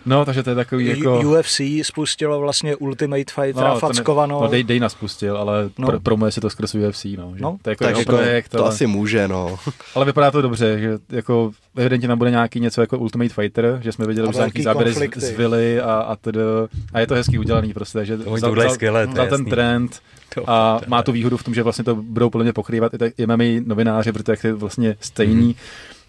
No, 0.06 0.24
takže 0.24 0.42
to 0.42 0.50
je 0.50 0.56
takový 0.56 0.86
jako... 0.86 1.20
UFC 1.20 1.60
spustilo 1.82 2.40
vlastně 2.40 2.76
Ultimate 2.76 3.32
Fightera 3.34 3.68
to 3.68 3.74
no, 3.74 3.78
fackovanou. 3.80 4.40
No, 4.42 4.48
Dej, 4.48 4.64
Dejna 4.64 4.88
spustil, 4.88 5.36
ale 5.36 5.70
No. 5.78 5.88
pr- 5.88 6.00
promuje 6.02 6.32
si 6.32 6.40
to 6.40 6.50
skrz 6.50 6.74
UFC, 6.74 7.04
no. 7.04 7.32
Že? 7.36 7.42
No, 7.42 7.56
to 7.62 7.70
je 7.70 7.72
jako 7.72 7.84
Tak 7.84 7.98
jako, 7.98 8.12
projekt, 8.12 8.48
to 8.48 8.58
ale, 8.58 8.68
asi 8.68 8.86
může, 8.86 9.28
no. 9.28 9.58
ale, 9.94 10.04
vypadá 10.04 10.30
to 10.30 10.42
dobře, 10.42 10.78
že 10.80 10.98
jako 11.08 11.50
evidentně 11.76 12.08
tam 12.08 12.18
bude 12.18 12.30
nějaký 12.30 12.60
něco 12.60 12.80
jako 12.80 12.98
Ultimate 12.98 13.34
Fighter, 13.34 13.78
že 13.82 13.92
jsme 13.92 14.06
viděli 14.06 14.28
už 14.28 14.36
nějaký 14.36 14.62
záběry 14.62 14.94
z, 15.16 15.30
Vily 15.36 15.80
a, 15.80 15.92
a, 15.94 16.16
td. 16.16 16.36
a 16.92 17.00
je 17.00 17.06
to 17.06 17.14
hezky 17.14 17.38
udělaný 17.38 17.72
prostě, 17.74 18.04
že 18.04 18.18
to 18.18 18.30
udělají 18.30 18.70
skvěle, 18.70 19.06
to 19.06 19.10
je 19.10 19.26
vzal 19.26 19.38
ten 19.38 19.44
trend 19.46 20.00
To 20.34 20.50
a 20.50 20.80
má 20.86 21.02
tu 21.02 21.12
výhodu 21.12 21.36
v 21.36 21.42
tom, 21.42 21.54
že 21.54 21.62
vlastně 21.62 21.84
to 21.84 21.94
budou 21.94 22.30
plně 22.30 22.52
pokrývat 22.52 22.94
i, 22.94 22.98
tak, 22.98 23.12
i 23.18 23.26
MMA 23.26 23.44
novináři, 23.66 24.12
protože 24.12 24.36
je 24.48 24.52
vlastně 24.52 24.96
stejný, 25.00 25.46
Mhm. 25.46 25.54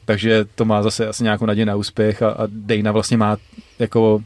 takže 0.06 0.46
to 0.56 0.66
má 0.66 0.84
zase 0.84 1.08
asi 1.08 1.24
nějakou 1.24 1.46
naději 1.46 1.66
na 1.66 1.76
úspěch 1.76 2.22
a, 2.22 2.30
a 2.30 2.44
Dana 2.48 2.92
vlastně 2.92 3.18
má 3.18 3.38
jako 3.82 4.24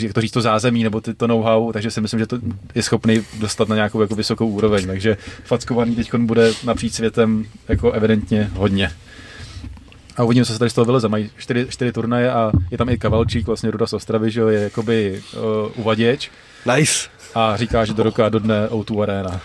jak 0.00 0.12
to 0.12 0.20
říct, 0.20 0.32
to 0.32 0.40
zázemí 0.40 0.84
nebo 0.84 1.00
ty, 1.00 1.14
to 1.14 1.26
know-how, 1.26 1.72
takže 1.72 1.90
si 1.90 2.00
myslím, 2.00 2.20
že 2.20 2.26
to 2.26 2.38
je 2.74 2.82
schopný 2.82 3.22
dostat 3.38 3.68
na 3.68 3.76
nějakou 3.76 4.00
jako 4.00 4.14
vysokou 4.14 4.48
úroveň, 4.48 4.86
takže 4.86 5.16
fackovaný 5.44 5.96
teď 5.96 6.14
bude 6.14 6.52
napříč 6.64 6.92
světem 6.92 7.44
jako 7.68 7.92
evidentně 7.92 8.50
hodně. 8.54 8.90
A 10.16 10.24
uvidíme, 10.24 10.46
co 10.46 10.52
se 10.52 10.58
tady 10.58 10.70
z 10.70 10.74
toho 10.74 10.84
vyleze. 10.84 11.08
Mají 11.08 11.30
čtyři, 11.38 11.66
čtyři 11.68 11.92
turnaje 11.92 12.32
a 12.32 12.52
je 12.70 12.78
tam 12.78 12.88
i 12.88 12.98
Kavalčík, 12.98 13.46
vlastně 13.46 13.70
Ruda 13.70 13.86
z 13.86 13.92
Ostravy, 13.92 14.30
že 14.30 14.40
jo, 14.40 14.48
je 14.48 14.60
jakoby 14.60 15.22
uh, 15.34 15.40
uvaděč 15.80 16.30
Nice. 16.76 17.08
a 17.34 17.56
říká, 17.56 17.84
že 17.84 17.94
do 17.94 18.02
roka 18.02 18.28
do 18.28 18.38
dne 18.38 18.66
O2 18.66 19.02
Arena. 19.02 19.40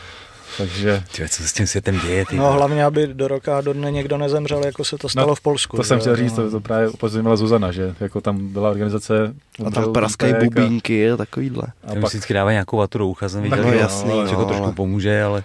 Takže 0.58 1.04
Tyhle, 1.12 1.30
co 1.30 1.42
se 1.44 1.48
s 1.50 1.54
tím 1.54 1.68
světem 1.68 2.00
děje? 2.00 2.26
Ty 2.26 2.36
No 2.36 2.52
hlavně, 2.52 2.86
aby 2.86 3.08
do 3.08 3.28
roka 3.28 3.58
a 3.58 3.62
do 3.62 3.74
dne 3.74 3.92
někdo 3.92 4.18
nezemřel, 4.18 4.66
jako 4.66 4.86
se 4.86 4.98
to 4.98 5.10
stalo 5.10 5.28
No, 5.28 5.36
v 5.36 5.42
Polsku. 5.42 5.78
to 5.78 5.84
že 5.84 5.88
jsem 5.88 6.00
chtěl 6.00 6.16
říct, 6.16 6.38
no. 6.38 6.44
to, 6.44 6.52
to 6.52 6.60
právě 6.60 6.90
upozornila 6.90 7.36
Zuzana, 7.36 7.72
že 7.72 7.96
jako 8.00 8.22
tam 8.22 8.48
byla 8.48 8.70
organizace 8.70 9.34
A 9.68 9.72
tam 9.72 9.94
praskají 9.94 10.34
bubínky 10.44 11.12
a 11.12 11.18
takovýhle. 11.18 11.64
A, 11.84 11.88
pak, 11.96 12.04
vždycky 12.04 12.34
dávají 12.34 12.54
nějakou 12.56 12.78
vatu 12.78 12.98
do 12.98 13.08
ucha, 13.08 13.30
jsem 13.30 13.42
viděl, 13.44 13.64
no 13.64 13.72
že 13.72 13.78
jasný, 13.78 14.12
že 14.30 14.36
to 14.36 14.42
no, 14.42 14.46
trošku 14.46 14.64
ale- 14.64 14.74
pomůže, 14.74 15.24
ale 15.24 15.44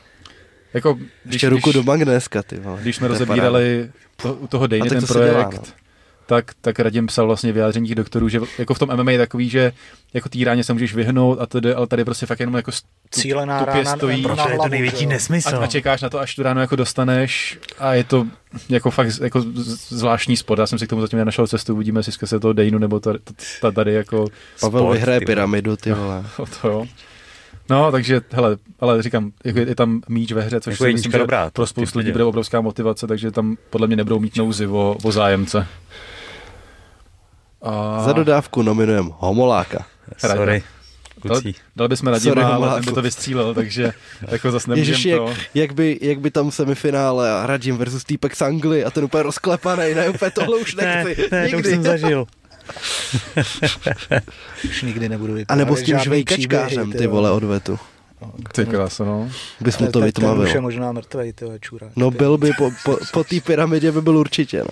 jako, 0.75 0.95
když, 0.95 1.09
Ještě 1.35 1.49
ruku 1.49 1.71
když, 1.71 1.75
do 1.75 1.83
magnéska, 1.83 2.43
ty 2.43 2.57
vole. 2.57 2.79
když 2.83 2.97
jsme 2.97 3.09
rozebírali 3.09 3.91
to, 4.17 4.35
u 4.35 4.47
toho 4.47 4.69
tak 4.69 4.89
ten 4.89 5.01
to 5.01 5.07
se 5.07 5.15
dělá, 5.15 5.31
projekt, 5.45 5.67
no. 5.67 5.86
Tak, 6.27 6.51
tak 6.61 6.81
Radim 6.81 7.07
psal 7.07 7.27
vlastně 7.27 7.53
vyjádření 7.53 7.89
těch 7.89 7.95
doktorů, 7.95 8.29
že 8.29 8.41
jako 8.59 8.75
v 8.75 8.79
tom 8.79 8.89
MMA 8.97 9.11
je 9.11 9.19
takový, 9.19 9.49
že 9.49 9.73
jako 10.15 10.29
týráně 10.29 10.65
se 10.65 10.73
můžeš 10.73 10.95
vyhnout 10.95 11.41
a 11.41 11.47
tedy, 11.47 11.75
ale 11.75 11.87
tady 11.87 12.05
prostě 12.05 12.27
fakt 12.27 12.41
jenom 12.41 12.55
jako 12.55 12.73
stu- 12.73 12.89
Cílená 13.11 13.59
tupě 13.59 13.75
rána 13.75 13.97
stojí. 13.97 14.23
na 14.23 14.29
proto 14.29 14.43
je 14.43 14.47
to 14.47 14.53
hlavu, 14.57 14.71
největší 14.71 14.99
že 14.99 15.05
jo. 15.05 15.11
nesmysl. 15.11 15.57
a, 15.57 15.59
a 15.59 15.67
čekáš 15.67 16.03
na 16.03 16.11
to, 16.11 16.21
až 16.21 16.35
tu 16.35 16.43
ráno 16.43 16.61
jako 16.61 16.77
dostaneš 16.77 17.59
a 17.79 17.95
je 17.95 18.05
to 18.05 18.27
jako 18.69 18.91
fakt 18.91 19.09
jako 19.21 19.43
zvláštní 19.89 20.37
sport. 20.37 20.59
Já 20.59 20.67
jsem 20.67 20.79
si 20.79 20.87
k 20.87 20.91
tomu 20.91 21.03
zatím 21.03 21.19
nenašel 21.19 21.47
cestu, 21.47 21.75
uvidíme, 21.75 21.99
jestli 21.99 22.13
skrze 22.13 22.41
toho 22.41 22.53
Dejnu 22.53 22.79
nebo 22.79 23.01
ta, 23.01 23.13
ta, 23.13 23.33
ta 23.61 23.71
tady 23.71 23.93
jako 23.95 24.27
Pavel 24.61 24.81
Sport, 24.81 24.95
vyhraje 24.95 25.19
ty 25.21 25.27
pyramidu, 25.27 25.77
ty 25.77 25.93
vole. 25.93 26.25
o 26.37 26.47
to 26.63 26.69
jo. 26.69 26.87
No, 27.71 27.93
takže, 27.93 28.21
hele, 28.33 28.57
ale 28.81 29.03
říkám, 29.03 29.33
jako 29.45 29.59
je, 29.59 29.69
je 29.69 29.75
tam 29.75 30.01
míč 30.09 30.33
ve 30.33 30.43
hře, 30.43 30.61
což 30.61 30.73
Jako 30.75 30.85
si 30.85 30.93
myslím, 30.93 31.13
že 31.13 31.19
dobrá, 31.19 31.45
to 31.45 31.51
pro 31.51 31.67
spoustu 31.67 31.99
lidí 31.99 32.13
bude 32.13 32.25
obrovská 32.25 32.61
motivace, 32.61 33.07
takže 33.07 33.31
tam 33.31 33.57
podle 33.71 33.87
mě 33.87 33.97
nebudou 33.97 34.19
mít 34.19 34.37
nouzi 34.37 34.67
o, 34.67 34.97
o 35.03 35.13
zájemce. 35.13 35.67
A 37.67 38.03
Za 38.05 38.13
dodávku 38.13 38.63
nominujeme 38.63 39.11
Homoláka. 39.19 39.87
Sorry, 40.19 40.63
dal, 41.25 41.41
dali 41.77 41.89
bychom 41.89 42.19
Sorry, 42.21 42.41
Radima, 42.41 42.71
ale 42.71 42.75
ten 42.81 42.85
by 42.85 42.93
to 42.93 43.03
vystřílel, 43.03 43.55
takže 43.55 43.93
jako 44.29 44.51
zase 44.51 44.71
Ježiši, 44.75 45.11
nemůžem 45.11 45.29
jak, 45.29 45.37
to. 45.37 45.43
jak, 45.55 45.73
by, 45.75 45.99
jak 46.03 46.21
by 46.21 46.31
tam 46.31 46.51
semifinále 46.51 47.33
a 47.33 47.47
Radim 47.47 47.77
versus 47.77 48.05
týpek 48.05 48.37
z 48.37 48.43
Anglie 48.43 48.85
a 48.85 48.91
ten 48.91 49.05
úplně 49.05 49.23
rozklepaný, 49.23 49.95
ne, 49.95 50.09
úplně 50.09 50.31
tohle 50.31 50.59
už 50.59 50.75
nechci, 51.05 51.29
ne, 51.33 51.41
to 51.41 51.47
už 51.47 51.53
nikdy. 51.53 51.71
jsem 51.71 51.83
zažil. 51.83 52.27
Už 54.65 54.83
nikdy 54.83 55.09
nebudu 55.09 55.33
A 55.33 55.37
vyprávět 55.37 55.59
nebo 55.67 55.77
s 55.77 55.83
tím 55.83 55.99
žvejkačkářem, 55.99 56.93
ty 56.93 57.07
vole, 57.07 57.31
odvetu. 57.31 57.79
Ty 58.53 58.65
krása, 58.67 59.05
no. 59.05 59.31
Bys 59.61 59.79
mu 59.79 59.87
to 59.87 60.01
ten- 60.01 60.13
Ten 60.13 60.25
už 60.25 60.29
je 60.29 60.33
vytmavil. 60.33 60.63
možná 60.63 60.93
mrtvej, 60.93 61.33
ty 61.33 61.45
vole, 61.45 61.59
čurák. 61.59 61.91
No 61.97 62.11
byl 62.11 62.39
by, 62.39 62.51
po, 62.59 62.71
po, 62.85 62.99
po 63.13 63.25
té 63.25 63.41
pyramidě 63.41 63.93
by 63.93 64.01
byl 64.03 64.17
určitě, 64.19 64.59
no. 64.59 64.69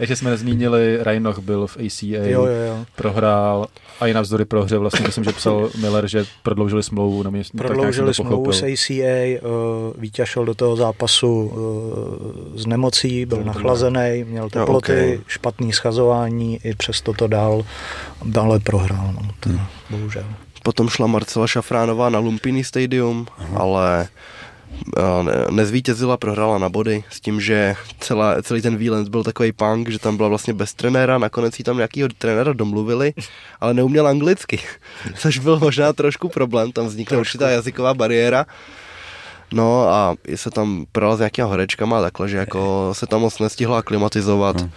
Ještě 0.00 0.16
jsme 0.16 0.30
nezmínili, 0.30 0.98
Reinoch 1.00 1.38
byl 1.38 1.66
v 1.66 1.76
ACA, 1.76 2.06
Jo, 2.06 2.44
jo, 2.44 2.46
jo. 2.46 2.84
prohrál 2.96 3.66
a 4.00 4.06
i 4.06 4.14
navzdory 4.14 4.44
prohře 4.44 4.78
vlastně 4.78 5.06
myslím, 5.06 5.24
že 5.24 5.32
psal 5.32 5.70
Miller, 5.80 6.06
že 6.06 6.24
prodloužili 6.42 6.82
smlouvu 6.82 7.22
na 7.22 7.30
měsíc. 7.30 7.52
Prodloužili 7.56 8.14
smlouvu 8.14 8.52
s 8.52 8.62
ACA, 8.62 9.40
uh, 9.42 10.00
Vítěz 10.00 10.28
šel 10.28 10.44
do 10.44 10.54
toho 10.54 10.76
zápasu 10.76 11.42
uh, 11.42 12.58
s 12.60 12.66
nemocí, 12.66 13.26
byl 13.26 13.44
nachlazený, 13.44 14.24
měl 14.28 14.50
teploty, 14.50 14.92
okay. 14.92 15.20
špatný 15.26 15.72
schazování, 15.72 16.60
i 16.64 16.74
přesto 16.74 17.12
to 17.12 17.26
dal, 17.26 17.64
dále 18.24 18.60
prohrál, 18.60 19.14
no, 19.14 19.30
to, 19.40 19.50
bohužel. 19.90 20.24
Potom 20.62 20.88
šla 20.88 21.06
Marcela 21.06 21.46
Šafránová 21.46 22.10
na 22.10 22.18
Lumpini 22.18 22.64
Stadium, 22.64 23.26
ale 23.54 24.00
a, 24.00 24.02
ne, 24.02 24.08
nezvítězila, 25.50 26.16
prohrála 26.16 26.58
na 26.58 26.68
body 26.68 27.04
s 27.10 27.20
tím, 27.20 27.40
že 27.40 27.74
celá, 28.00 28.42
celý 28.42 28.62
ten 28.62 28.76
výlet 28.76 29.08
byl 29.08 29.24
takový 29.24 29.52
punk, 29.52 29.88
že 29.88 29.98
tam 29.98 30.16
byla 30.16 30.28
vlastně 30.28 30.54
bez 30.54 30.74
trenéra, 30.74 31.18
nakonec 31.18 31.58
jí 31.58 31.64
tam 31.64 31.76
nějakýho 31.76 32.08
trenéra 32.18 32.52
domluvili, 32.52 33.14
ale 33.60 33.74
neuměl 33.74 34.06
anglicky, 34.06 34.60
což 35.14 35.38
byl 35.38 35.58
možná 35.58 35.92
trošku 35.92 36.28
problém, 36.28 36.72
tam 36.72 36.86
vznikla 36.86 37.18
určitá 37.18 37.50
jazyková 37.50 37.94
bariéra. 37.94 38.46
No 39.52 39.88
a 39.88 40.16
se 40.34 40.50
tam 40.50 40.86
prala 40.92 41.16
s 41.16 41.18
nějakýma 41.18 41.48
horečkama 41.48 42.02
takhle, 42.02 42.28
že 42.28 42.36
jako 42.36 42.90
se 42.92 43.06
tam 43.06 43.20
moc 43.20 43.38
nestihla 43.38 43.78
aklimatizovat, 43.78 44.60
Hmm. 44.60 44.70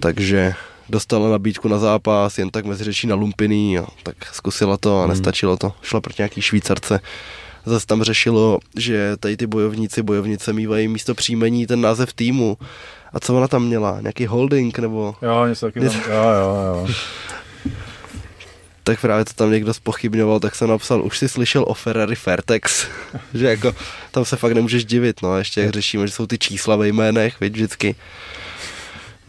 takže 0.00 0.54
dostala 0.88 1.30
nabídku 1.30 1.68
na 1.68 1.78
zápas, 1.78 2.38
jen 2.38 2.50
tak 2.50 2.64
mezi 2.64 2.84
řečí 2.84 3.06
na 3.06 3.14
Lumpiny, 3.14 3.78
a 3.78 3.86
tak 4.02 4.16
zkusila 4.32 4.76
to 4.76 5.02
a 5.02 5.06
nestačilo 5.06 5.56
to. 5.56 5.72
Šla 5.82 6.00
proti 6.00 6.22
nějaký 6.22 6.42
Švýcarce. 6.42 7.00
Zase 7.66 7.86
tam 7.86 8.02
řešilo, 8.02 8.58
že 8.76 9.16
tady 9.16 9.36
ty 9.36 9.46
bojovníci, 9.46 10.02
bojovnice 10.02 10.52
mývají 10.52 10.88
místo 10.88 11.14
příjmení 11.14 11.66
ten 11.66 11.80
název 11.80 12.12
týmu. 12.12 12.58
A 13.12 13.20
co 13.20 13.36
ona 13.36 13.48
tam 13.48 13.64
měla? 13.64 14.00
Nějaký 14.00 14.26
holding 14.26 14.78
nebo... 14.78 15.14
Jo, 15.22 15.46
něco 15.46 15.66
taky 15.66 15.80
tam, 15.80 15.94
jo, 15.94 16.02
jo, 16.10 16.86
jo. 16.86 16.88
tak 18.84 19.00
právě 19.00 19.24
to 19.24 19.32
tam 19.32 19.50
někdo 19.50 19.74
spochybňoval, 19.74 20.40
tak 20.40 20.54
jsem 20.54 20.68
napsal, 20.68 21.02
už 21.02 21.18
si 21.18 21.28
slyšel 21.28 21.64
o 21.68 21.74
Ferrari 21.74 22.16
Fairtex, 22.16 22.86
že 23.34 23.46
jako 23.46 23.74
tam 24.10 24.24
se 24.24 24.36
fakt 24.36 24.52
nemůžeš 24.52 24.84
divit, 24.84 25.22
no 25.22 25.32
a 25.32 25.38
ještě 25.38 25.60
jak 25.60 25.70
řešíme, 25.70 26.06
že 26.06 26.12
jsou 26.12 26.26
ty 26.26 26.38
čísla 26.38 26.76
ve 26.76 26.88
jménech, 26.88 27.40
víš, 27.40 27.50
vždycky. 27.50 27.94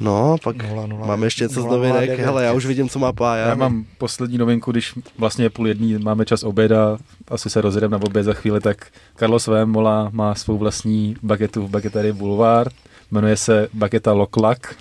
No, 0.02 0.36
pak 0.44 0.64
0, 0.64 0.88
0, 0.88 1.06
máme 1.07 1.28
ještě 1.28 1.44
něco 1.44 1.61
z 1.61 1.65
0, 1.65 1.78
novinek, 1.78 2.10
9. 2.10 2.26
hele, 2.26 2.44
já 2.44 2.53
už 2.53 2.65
vidím, 2.65 2.90
co 2.90 2.99
má 2.99 3.14
Pája. 3.14 3.48
Já 3.48 3.56
mám 3.56 3.86
poslední 3.98 4.38
novinku, 4.38 4.72
když 4.72 4.94
vlastně 5.18 5.45
je 5.45 5.49
půl 5.49 5.68
jedný, 5.68 5.98
máme 5.98 6.26
čas 6.26 6.44
oběda, 6.44 6.98
asi 7.28 7.49
se 7.49 7.61
rozjedeme 7.61 7.91
na 7.91 8.03
oběd 8.03 8.23
za 8.23 8.34
chvíli, 8.34 8.60
tak 8.60 8.88
Carlos 9.15 9.48
Vémola 9.48 10.10
má 10.14 10.36
svou 10.36 10.57
vlastní 10.57 11.15
bagetu 11.23 11.68
v 11.68 11.69
bageterii 11.69 12.14
Boulevard, 12.14 12.73
jmenuje 13.11 13.38
se 13.38 13.68
bageta 13.73 14.14
Loklak 14.14 14.76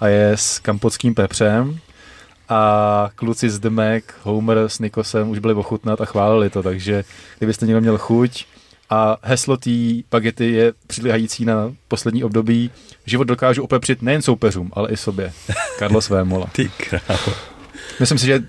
a 0.00 0.08
je 0.08 0.32
s 0.32 0.58
kampotským 0.58 1.14
pepřem 1.14 1.78
a 2.48 3.10
kluci 3.14 3.50
z 3.50 3.58
Demek, 3.58 4.14
Homer 4.22 4.58
s 4.58 4.78
Nikosem 4.78 5.30
už 5.30 5.38
byli 5.38 5.54
ochutnat 5.54 6.00
a 6.00 6.04
chválili 6.04 6.50
to, 6.50 6.62
takže 6.62 7.04
kdybyste 7.38 7.66
někdo 7.66 7.80
měl 7.80 7.98
chuť 7.98 8.46
a 8.90 9.16
heslo 9.22 9.56
té 9.56 9.70
bagety 10.10 10.52
je 10.52 10.72
přiléhající 10.86 11.44
na 11.44 11.74
poslední 11.88 12.24
období, 12.24 12.70
život 13.06 13.24
dokážu 13.24 13.62
opepřit 13.62 14.02
nejen 14.02 14.22
soupeřům, 14.22 14.70
ale 14.72 14.90
i 14.90 14.96
sobě. 14.96 15.32
Carlos 15.78 16.08
Vémola. 16.08 16.46
Ty 16.52 16.70
krávo. 16.76 17.32
Myslím 18.00 18.18
si, 18.18 18.26
že 18.26 18.42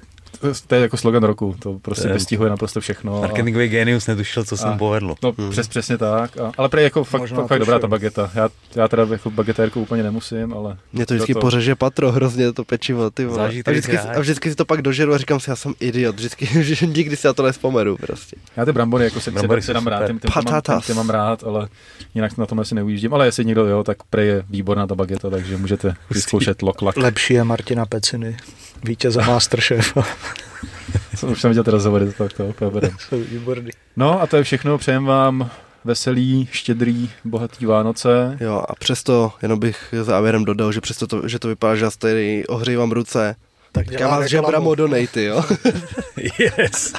to 0.67 0.75
je 0.75 0.81
jako 0.81 0.97
slogan 0.97 1.23
roku, 1.23 1.55
to 1.59 1.79
prostě 1.81 2.07
vystihuje 2.07 2.49
naprosto 2.49 2.79
všechno. 2.81 3.17
A, 3.17 3.21
Marketingový 3.21 3.67
genius 3.67 4.07
netušil, 4.07 4.43
co 4.43 4.57
se 4.57 4.65
mu 4.67 4.73
A- 4.73 4.77
povedlo. 4.77 5.15
no 5.23 5.33
Hmm. 5.37 5.49
přes, 5.51 5.67
přesně 5.67 5.97
tak, 5.97 6.37
a, 6.37 6.51
ale 6.57 6.69
prej 6.69 6.83
jako 6.83 7.03
fakt, 7.03 7.21
Možná 7.21 7.35
fakt, 7.37 7.47
fakt 7.47 7.59
dobrá 7.59 7.79
ta 7.79 7.87
bageta. 7.87 8.31
Já, 8.35 8.49
já 8.75 8.87
teda 8.87 9.07
jako 9.11 9.29
bagetérku 9.29 9.81
úplně 9.81 10.03
nemusím, 10.03 10.53
ale 10.53 10.77
Mě 10.93 11.05
to 11.05 11.13
vždycky 11.13 11.33
to- 11.33 11.39
pořeže 11.39 11.75
patro, 11.75 12.11
hrozně 12.11 12.53
to 12.53 12.63
pečivo, 12.63 13.09
ty 13.09 13.25
vole. 13.25 13.45
A 13.45 13.47
vždycky, 13.71 13.97
si 13.97 14.07
a 14.07 14.19
vždycky 14.19 14.49
si 14.49 14.55
to 14.55 14.65
pak 14.65 14.81
dožeru 14.81 15.13
a 15.13 15.17
říkám 15.17 15.39
si, 15.39 15.49
já 15.49 15.55
jsem 15.55 15.73
idiot, 15.79 16.15
vždycky, 16.15 16.47
že 16.75 16.85
nikdy 16.87 17.15
si 17.15 17.27
na 17.27 17.33
to 17.33 17.43
nespomenu 17.43 17.97
prostě. 17.97 18.35
já 18.57 18.65
ty 18.65 18.71
brambory 18.71 19.03
jako 19.03 19.19
se, 19.19 19.31
Brambory 19.31 19.61
se 19.61 19.73
dám 19.73 19.87
rád, 19.87 19.97
super. 19.97 20.07
tím, 20.07 20.19
tím, 20.19 20.29
tím, 20.29 20.31
mám, 20.35 20.43
tím, 20.43 20.51
Patatas. 20.53 20.85
tím 20.85 20.95
mám 20.95 21.09
rád, 21.09 21.43
ale 21.43 21.67
jinak 22.15 22.37
na 22.37 22.45
tom 22.45 22.59
asi 22.59 22.75
neujíždím. 22.75 23.13
Ale 23.13 23.25
jestli 23.25 23.45
někdo 23.45 23.65
jo, 23.65 23.83
tak 23.83 23.97
prej 24.09 24.27
je 24.27 24.43
výborná 24.49 24.87
ta 24.87 24.95
bageta, 24.95 25.29
takže 25.29 25.57
můžete 25.57 25.95
vyzkoušet 26.11 26.61
loklak. 26.61 26.97
Lepší 26.97 27.33
je 27.33 27.43
Martina 27.43 27.85
Peciny, 27.85 28.37
vítěze 28.83 29.21
Masterchef. 29.21 29.97
Už 31.27 31.41
jsem 31.41 31.49
viděl 31.49 31.63
ty 31.63 31.71
rozhovory, 31.71 32.13
tak 32.17 32.33
to 32.33 32.45
úplně 32.45 32.81
výborný. 33.11 33.71
No 33.95 34.21
a 34.21 34.27
to 34.27 34.37
je 34.37 34.43
všechno, 34.43 34.77
přejem 34.77 35.05
vám 35.05 35.49
veselý, 35.85 36.49
štědrý, 36.51 37.09
bohatý 37.25 37.65
Vánoce. 37.65 38.37
Jo, 38.39 38.63
a 38.69 38.75
přesto, 38.75 39.33
jenom 39.41 39.59
bych 39.59 39.93
závěrem 40.01 40.45
dodal, 40.45 40.71
že 40.71 40.81
přesto 40.81 41.07
to, 41.07 41.27
že 41.27 41.39
to 41.39 41.47
vypadá, 41.47 41.75
že 41.75 41.85
já 41.85 41.91
tady 41.99 42.47
ohřívám 42.47 42.91
ruce, 42.91 43.35
Tak 43.71 43.85
tak 43.87 43.99
já 43.99 44.07
vás 44.07 44.25
žebrám 44.25 44.67
o 44.67 44.75
donaty, 44.75 45.23
jo. 45.23 45.43
Yes. 46.39 46.93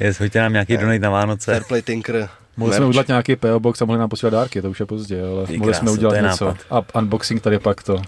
Yes, 0.00 0.20
hoďte 0.20 0.40
nám 0.40 0.52
nějaký 0.52 0.76
donate 0.76 0.98
na 0.98 1.10
Vánoce. 1.10 1.52
Fairplay 1.52 1.82
Tinker. 1.82 2.28
Mohli 2.56 2.76
jsme 2.76 2.86
udělat 2.86 3.08
nějaký 3.08 3.36
PO 3.36 3.60
box 3.60 3.82
a 3.82 3.84
mohli 3.84 3.98
nám 4.00 4.08
posílat 4.08 4.30
dárky, 4.30 4.62
to 4.62 4.70
už 4.70 4.80
je 4.80 4.86
pozdě, 4.86 5.22
ale 5.22 5.46
Ty 5.46 5.58
mohli 5.58 5.72
krása, 5.72 5.80
jsme 5.80 5.90
udělat 5.90 6.14
něco. 6.20 6.44
nápad. 6.44 6.56
A 6.70 6.98
unboxing 6.98 7.40
tady 7.42 7.58
pak 7.58 7.82
to. 7.82 8.02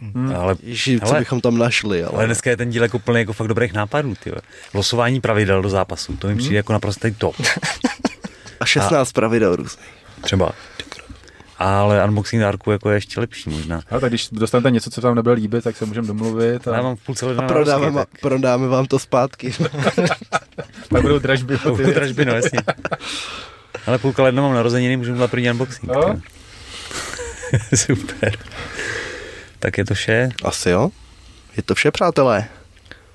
Hm. 0.00 0.32
Ale, 0.36 0.56
Ježi, 0.62 1.00
co 1.00 1.06
Hele. 1.06 1.18
bychom 1.18 1.40
tam 1.40 1.58
našli, 1.58 2.04
ale... 2.04 2.12
ale 2.16 2.26
dneska 2.26 2.50
je 2.50 2.56
ten 2.56 2.70
díl 2.70 2.82
jako 2.82 2.98
plný 2.98 3.18
jako 3.18 3.32
fakt 3.32 3.48
dobrých 3.48 3.72
nápadů. 3.72 4.14
Ty. 4.24 4.30
vole. 4.30 4.42
Losování 4.74 5.20
pravidel 5.20 5.62
do 5.62 5.68
zápasu, 5.68 6.16
to 6.16 6.28
mi 6.28 6.36
přijde 6.36 6.56
jako 6.56 6.72
naprosto 6.72 7.08
top. 7.18 7.36
A 8.60 8.64
16 8.64 9.12
pravidel 9.12 9.56
různých. 9.56 9.88
Třeba. 10.20 10.52
Ale 11.58 12.04
unboxing 12.04 12.42
dárku 12.42 12.70
jako 12.70 12.90
je 12.90 12.96
ještě 12.96 13.20
lepší 13.20 13.50
možná. 13.50 13.80
Ale 13.90 14.00
tak 14.00 14.10
když 14.10 14.28
dostanete 14.32 14.70
něco, 14.70 14.90
co 14.90 15.00
vám 15.00 15.14
nebude 15.14 15.34
líbit, 15.34 15.64
tak 15.64 15.76
se 15.76 15.86
můžeme 15.86 16.06
domluvit 16.06 16.66
Já 16.66 16.78
a 16.78 16.82
mám 16.82 16.96
v 16.96 17.00
půlce 17.00 17.26
A 17.36 17.42
prodáme, 17.42 17.90
ma, 17.90 18.00
tak 18.00 18.20
prodáme 18.20 18.68
vám 18.68 18.86
to 18.86 18.98
zpátky. 18.98 19.52
pak 20.88 21.02
budou 21.02 21.18
dražby. 21.18 21.58
budou 21.64 21.92
dražby, 21.92 22.24
no 22.24 22.34
jasně. 22.34 22.60
Ale 23.86 23.98
půlka 23.98 24.22
ledna 24.22 24.42
mám 24.42 24.54
narozeniny, 24.54 24.96
můžu 24.96 25.12
udělat 25.12 25.30
první 25.30 25.50
unboxing. 25.50 25.92
No. 25.92 25.94
No. 25.94 26.20
Super. 27.74 28.36
Tak 29.58 29.78
je 29.78 29.84
to 29.84 29.94
vše. 29.94 30.28
Asi 30.44 30.70
jo. 30.70 30.90
Je 31.56 31.62
to 31.62 31.74
vše, 31.74 31.90
přátelé. 31.90 32.44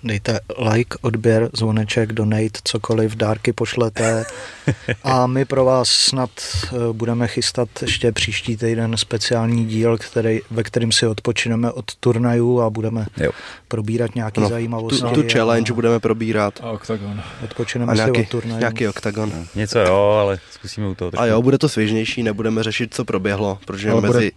Dejte 0.05 0.39
like, 0.71 0.97
odběr, 1.01 1.49
zvoneček, 1.53 2.13
donate, 2.13 2.59
cokoliv, 2.63 3.15
dárky 3.15 3.53
pošlete. 3.53 4.25
A 5.03 5.27
my 5.27 5.45
pro 5.45 5.65
vás 5.65 5.89
snad 5.89 6.29
eh, 6.39 6.69
budeme 6.91 7.27
chystat 7.27 7.69
ještě 7.81 8.11
příští 8.11 8.57
týden 8.57 8.97
speciální 8.97 9.65
díl, 9.65 9.97
který, 9.97 10.39
ve 10.51 10.63
kterým 10.63 10.91
si 10.91 11.07
odpočineme 11.07 11.71
od 11.71 11.95
turnajů 11.95 12.61
a 12.61 12.69
budeme 12.69 13.05
Jo. 13.17 13.31
probírat 13.67 14.15
nějaké 14.15 14.41
No, 14.41 14.49
zajímavosti. 14.49 15.01
tu, 15.01 15.09
tu 15.13 15.21
a 15.27 15.33
challenge 15.33 15.73
budeme 15.73 15.99
probírat. 15.99 16.59
A 16.63 16.71
Octagon. 16.71 17.21
Odpočineme 17.43 17.91
A 17.91 17.95
si 17.95 18.01
nějaký, 18.01 18.21
od 18.21 18.29
turnajů. 18.29 18.59
nějaký 18.59 18.87
oktagon. 18.87 19.45
Něco 19.55 19.79
jo, 19.79 20.17
ale 20.21 20.39
zkusíme 20.51 20.87
u 20.87 20.95
toho. 20.95 21.07
A 21.07 21.11
trošku. 21.11 21.27
jo, 21.27 21.41
bude 21.41 21.57
to 21.57 21.69
svěžnější, 21.69 22.23
nebudeme 22.23 22.63
řešit, 22.63 22.93
co 22.93 23.05
proběhlo, 23.05 23.59
protože 23.65 23.91
Ale 23.91 24.01
bude- 24.01 24.13
mezi 24.13 24.31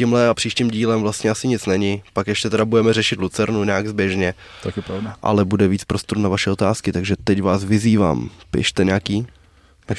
tímhle 0.00 0.28
a 0.28 0.34
příštím 0.34 0.70
dílem 0.70 1.00
vlastně 1.00 1.30
asi 1.30 1.48
nic 1.48 1.66
není. 1.66 2.02
Pak 2.12 2.26
ještě 2.26 2.50
teda 2.50 2.64
budeme 2.64 2.92
řešit 2.92 3.20
Lucernu 3.20 3.64
nějak 3.64 3.88
zběžně, 3.88 4.34
Tak 4.62 4.76
je 4.76 4.82
pravda. 4.82 5.16
ale 5.22 5.44
bude 5.44 5.68
víc 5.68 5.84
prostoru 5.84 6.20
na 6.20 6.28
vaše 6.28 6.50
otázky, 6.50 6.92
takže 6.92 7.16
teď 7.24 7.42
vás 7.42 7.64
vyzývám, 7.64 8.30
pište 8.50 8.84
nějaký, 8.84 9.26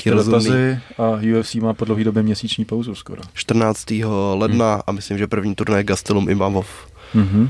rozumný. 0.09 0.45
Dotazy 0.45 0.79
a 0.97 1.19
UFC 1.39 1.55
má 1.55 1.73
po 1.73 1.85
dlouhé 1.85 2.03
době 2.03 2.23
měsíční 2.23 2.65
pauzu 2.65 2.95
skoro. 2.95 3.21
14. 3.33 3.85
ledna 4.35 4.81
a 4.87 4.91
myslím, 4.91 5.17
že 5.17 5.27
první 5.27 5.55
turnaj 5.55 5.83
Gastelum 5.83 6.29
Imavov, 6.29 6.67
Mhm. 7.13 7.49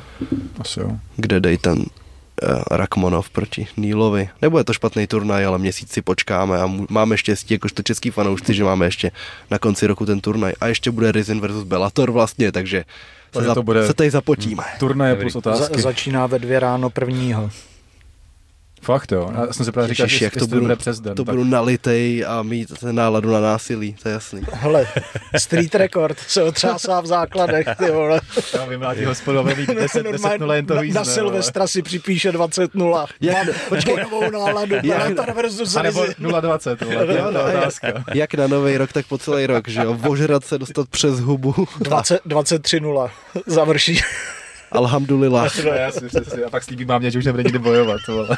Asi 0.60 0.80
jo. 0.80 0.98
kde 1.16 1.40
dej 1.40 1.58
ten 1.58 1.86
Rakmonov 2.72 3.30
proti 3.30 3.68
Nílovi. 3.78 4.30
Nebude 4.42 4.64
to 4.64 4.74
špatný 4.74 5.08
turnaj, 5.08 5.46
ale 5.46 5.58
měsíc 5.58 5.92
si 5.92 6.02
počkáme 6.02 6.58
a 6.62 6.70
máme 6.90 7.18
štěstí, 7.18 7.54
jakožto 7.54 7.84
český 7.84 8.10
fanoušci, 8.12 8.54
že 8.54 8.64
máme 8.64 8.86
ještě 8.86 9.12
na 9.52 9.60
konci 9.60 9.88
roku 9.88 10.06
ten 10.06 10.20
turnaj. 10.22 10.54
A 10.62 10.68
ještě 10.68 10.92
bude 10.92 11.12
Rizin 11.12 11.40
versus 11.40 11.64
Bellator 11.64 12.12
vlastně, 12.12 12.52
takže 12.52 12.84
se, 13.36 13.44
za, 13.44 13.54
to 13.56 13.64
bude- 13.64 13.88
se 13.88 13.94
tady 13.94 14.10
zapotíme. 14.10 14.64
Turnaje 14.80 15.16
plus 15.16 15.36
otázky. 15.36 15.76
Za, 15.76 15.82
začíná 15.82 16.28
ve 16.28 16.40
dvě 16.40 16.60
ráno 16.60 16.90
prvního. 16.90 17.50
Fakt 18.82 19.12
jo. 19.12 19.32
Já 19.36 19.54
jsem 19.54 19.66
se 19.66 19.72
právě 19.72 19.88
říkal, 19.88 20.08
že 20.08 20.26
jak 20.26 20.34
to 20.38 20.48
budu, 20.48 20.62
bude 20.62 20.76
přes 20.76 21.00
den. 21.00 21.16
to 21.16 21.24
tak 21.26 21.36
budu 21.36 21.50
nalitej 21.50 22.26
a 22.28 22.44
mít 22.44 22.80
ten 22.80 22.96
náladu 22.96 23.32
na 23.32 23.40
násilí, 23.40 23.96
to 24.04 24.10
je 24.10 24.14
jasný. 24.14 24.42
Hele, 24.52 24.88
street 25.38 25.76
record 25.76 26.20
se 26.20 26.44
otřásá 26.44 27.02
v 27.02 27.06
základech, 27.06 27.68
ty 27.78 27.92
vole. 27.92 28.22
Já 28.54 28.66
vymlátí 28.66 29.06
hospodové 29.06 29.56
mít 29.56 29.70
10, 29.70 30.04
10 30.12 30.38
0 30.40 30.56
jen 30.56 30.66
to 30.66 30.76
na, 30.76 30.82
jízdné, 30.82 31.00
na 31.00 31.06
Silvestra 31.06 31.68
si 31.68 31.82
připíše 31.82 32.32
20 32.32 32.76
0. 32.76 33.06
Jak- 33.22 33.70
Počkej, 33.70 33.96
novou 34.04 34.32
náladu. 34.32 34.76
Bellator 34.82 35.34
versus 35.36 35.76
A 35.76 35.82
nebo 35.82 36.02
Rizin. 36.02 36.16
0,20, 36.28 36.86
vole, 36.86 37.06
to 37.06 37.12
je 37.12 37.18
Jo, 37.18 37.32
no, 37.32 37.40
jak- 37.40 37.58
otázka. 37.58 37.88
Jak 38.14 38.34
na 38.34 38.48
nový 38.48 38.78
rok, 38.78 38.94
tak 38.94 39.06
po 39.06 39.18
celý 39.18 39.46
rok, 39.46 39.68
že 39.68 39.80
jo? 39.82 39.94
Vožrat 39.94 40.46
se, 40.46 40.58
dostat 40.58 40.90
přes 40.90 41.20
hubu. 41.20 41.68
20, 41.80 42.20
23 42.26 42.80
0. 42.80 43.12
Završí. 43.46 44.00
Alhamdulillah. 44.72 45.64
No, 45.66 45.72
jasně, 45.72 46.08
přesně. 46.08 46.44
A 46.44 46.50
pak 46.50 46.64
slíbí 46.64 46.86
mámě, 46.86 47.12
že 47.12 47.20
už 47.20 47.26
nebude 47.26 47.44
nikdy 47.44 47.60
bojovat, 47.60 48.00
vole. 48.08 48.38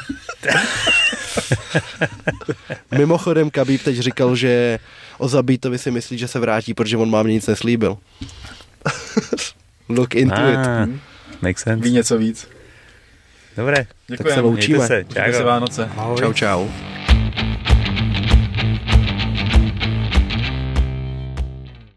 Mimochodem, 2.98 3.50
Kabíb 3.50 3.82
teď 3.82 3.98
říkal, 3.98 4.36
že 4.36 4.78
o 5.18 5.28
Zabítovi 5.28 5.78
si 5.78 5.90
myslí, 5.90 6.18
že 6.18 6.28
se 6.28 6.38
vrátí, 6.38 6.74
protože 6.74 6.96
on 6.96 7.10
mámě 7.10 7.32
nic 7.32 7.46
neslíbil. 7.46 7.98
Look 9.88 10.14
into 10.14 10.34
it. 10.50 10.58
Ah, 10.58 10.88
make 11.42 11.58
sense. 11.60 11.84
Ví 11.84 11.92
něco 11.92 12.18
víc. 12.18 12.48
Dobré. 13.56 13.76
se 13.76 13.86
Děkujeme. 14.16 14.42
loučíme. 14.42 14.78
Mějte 14.78 14.94
se. 14.94 15.04
Užijte 15.04 15.32
se 15.32 15.38
Čau. 15.38 15.44
Vánoce. 15.46 15.90
Ahoj. 15.96 16.18
Čau, 16.18 16.32
čau. 16.32 16.68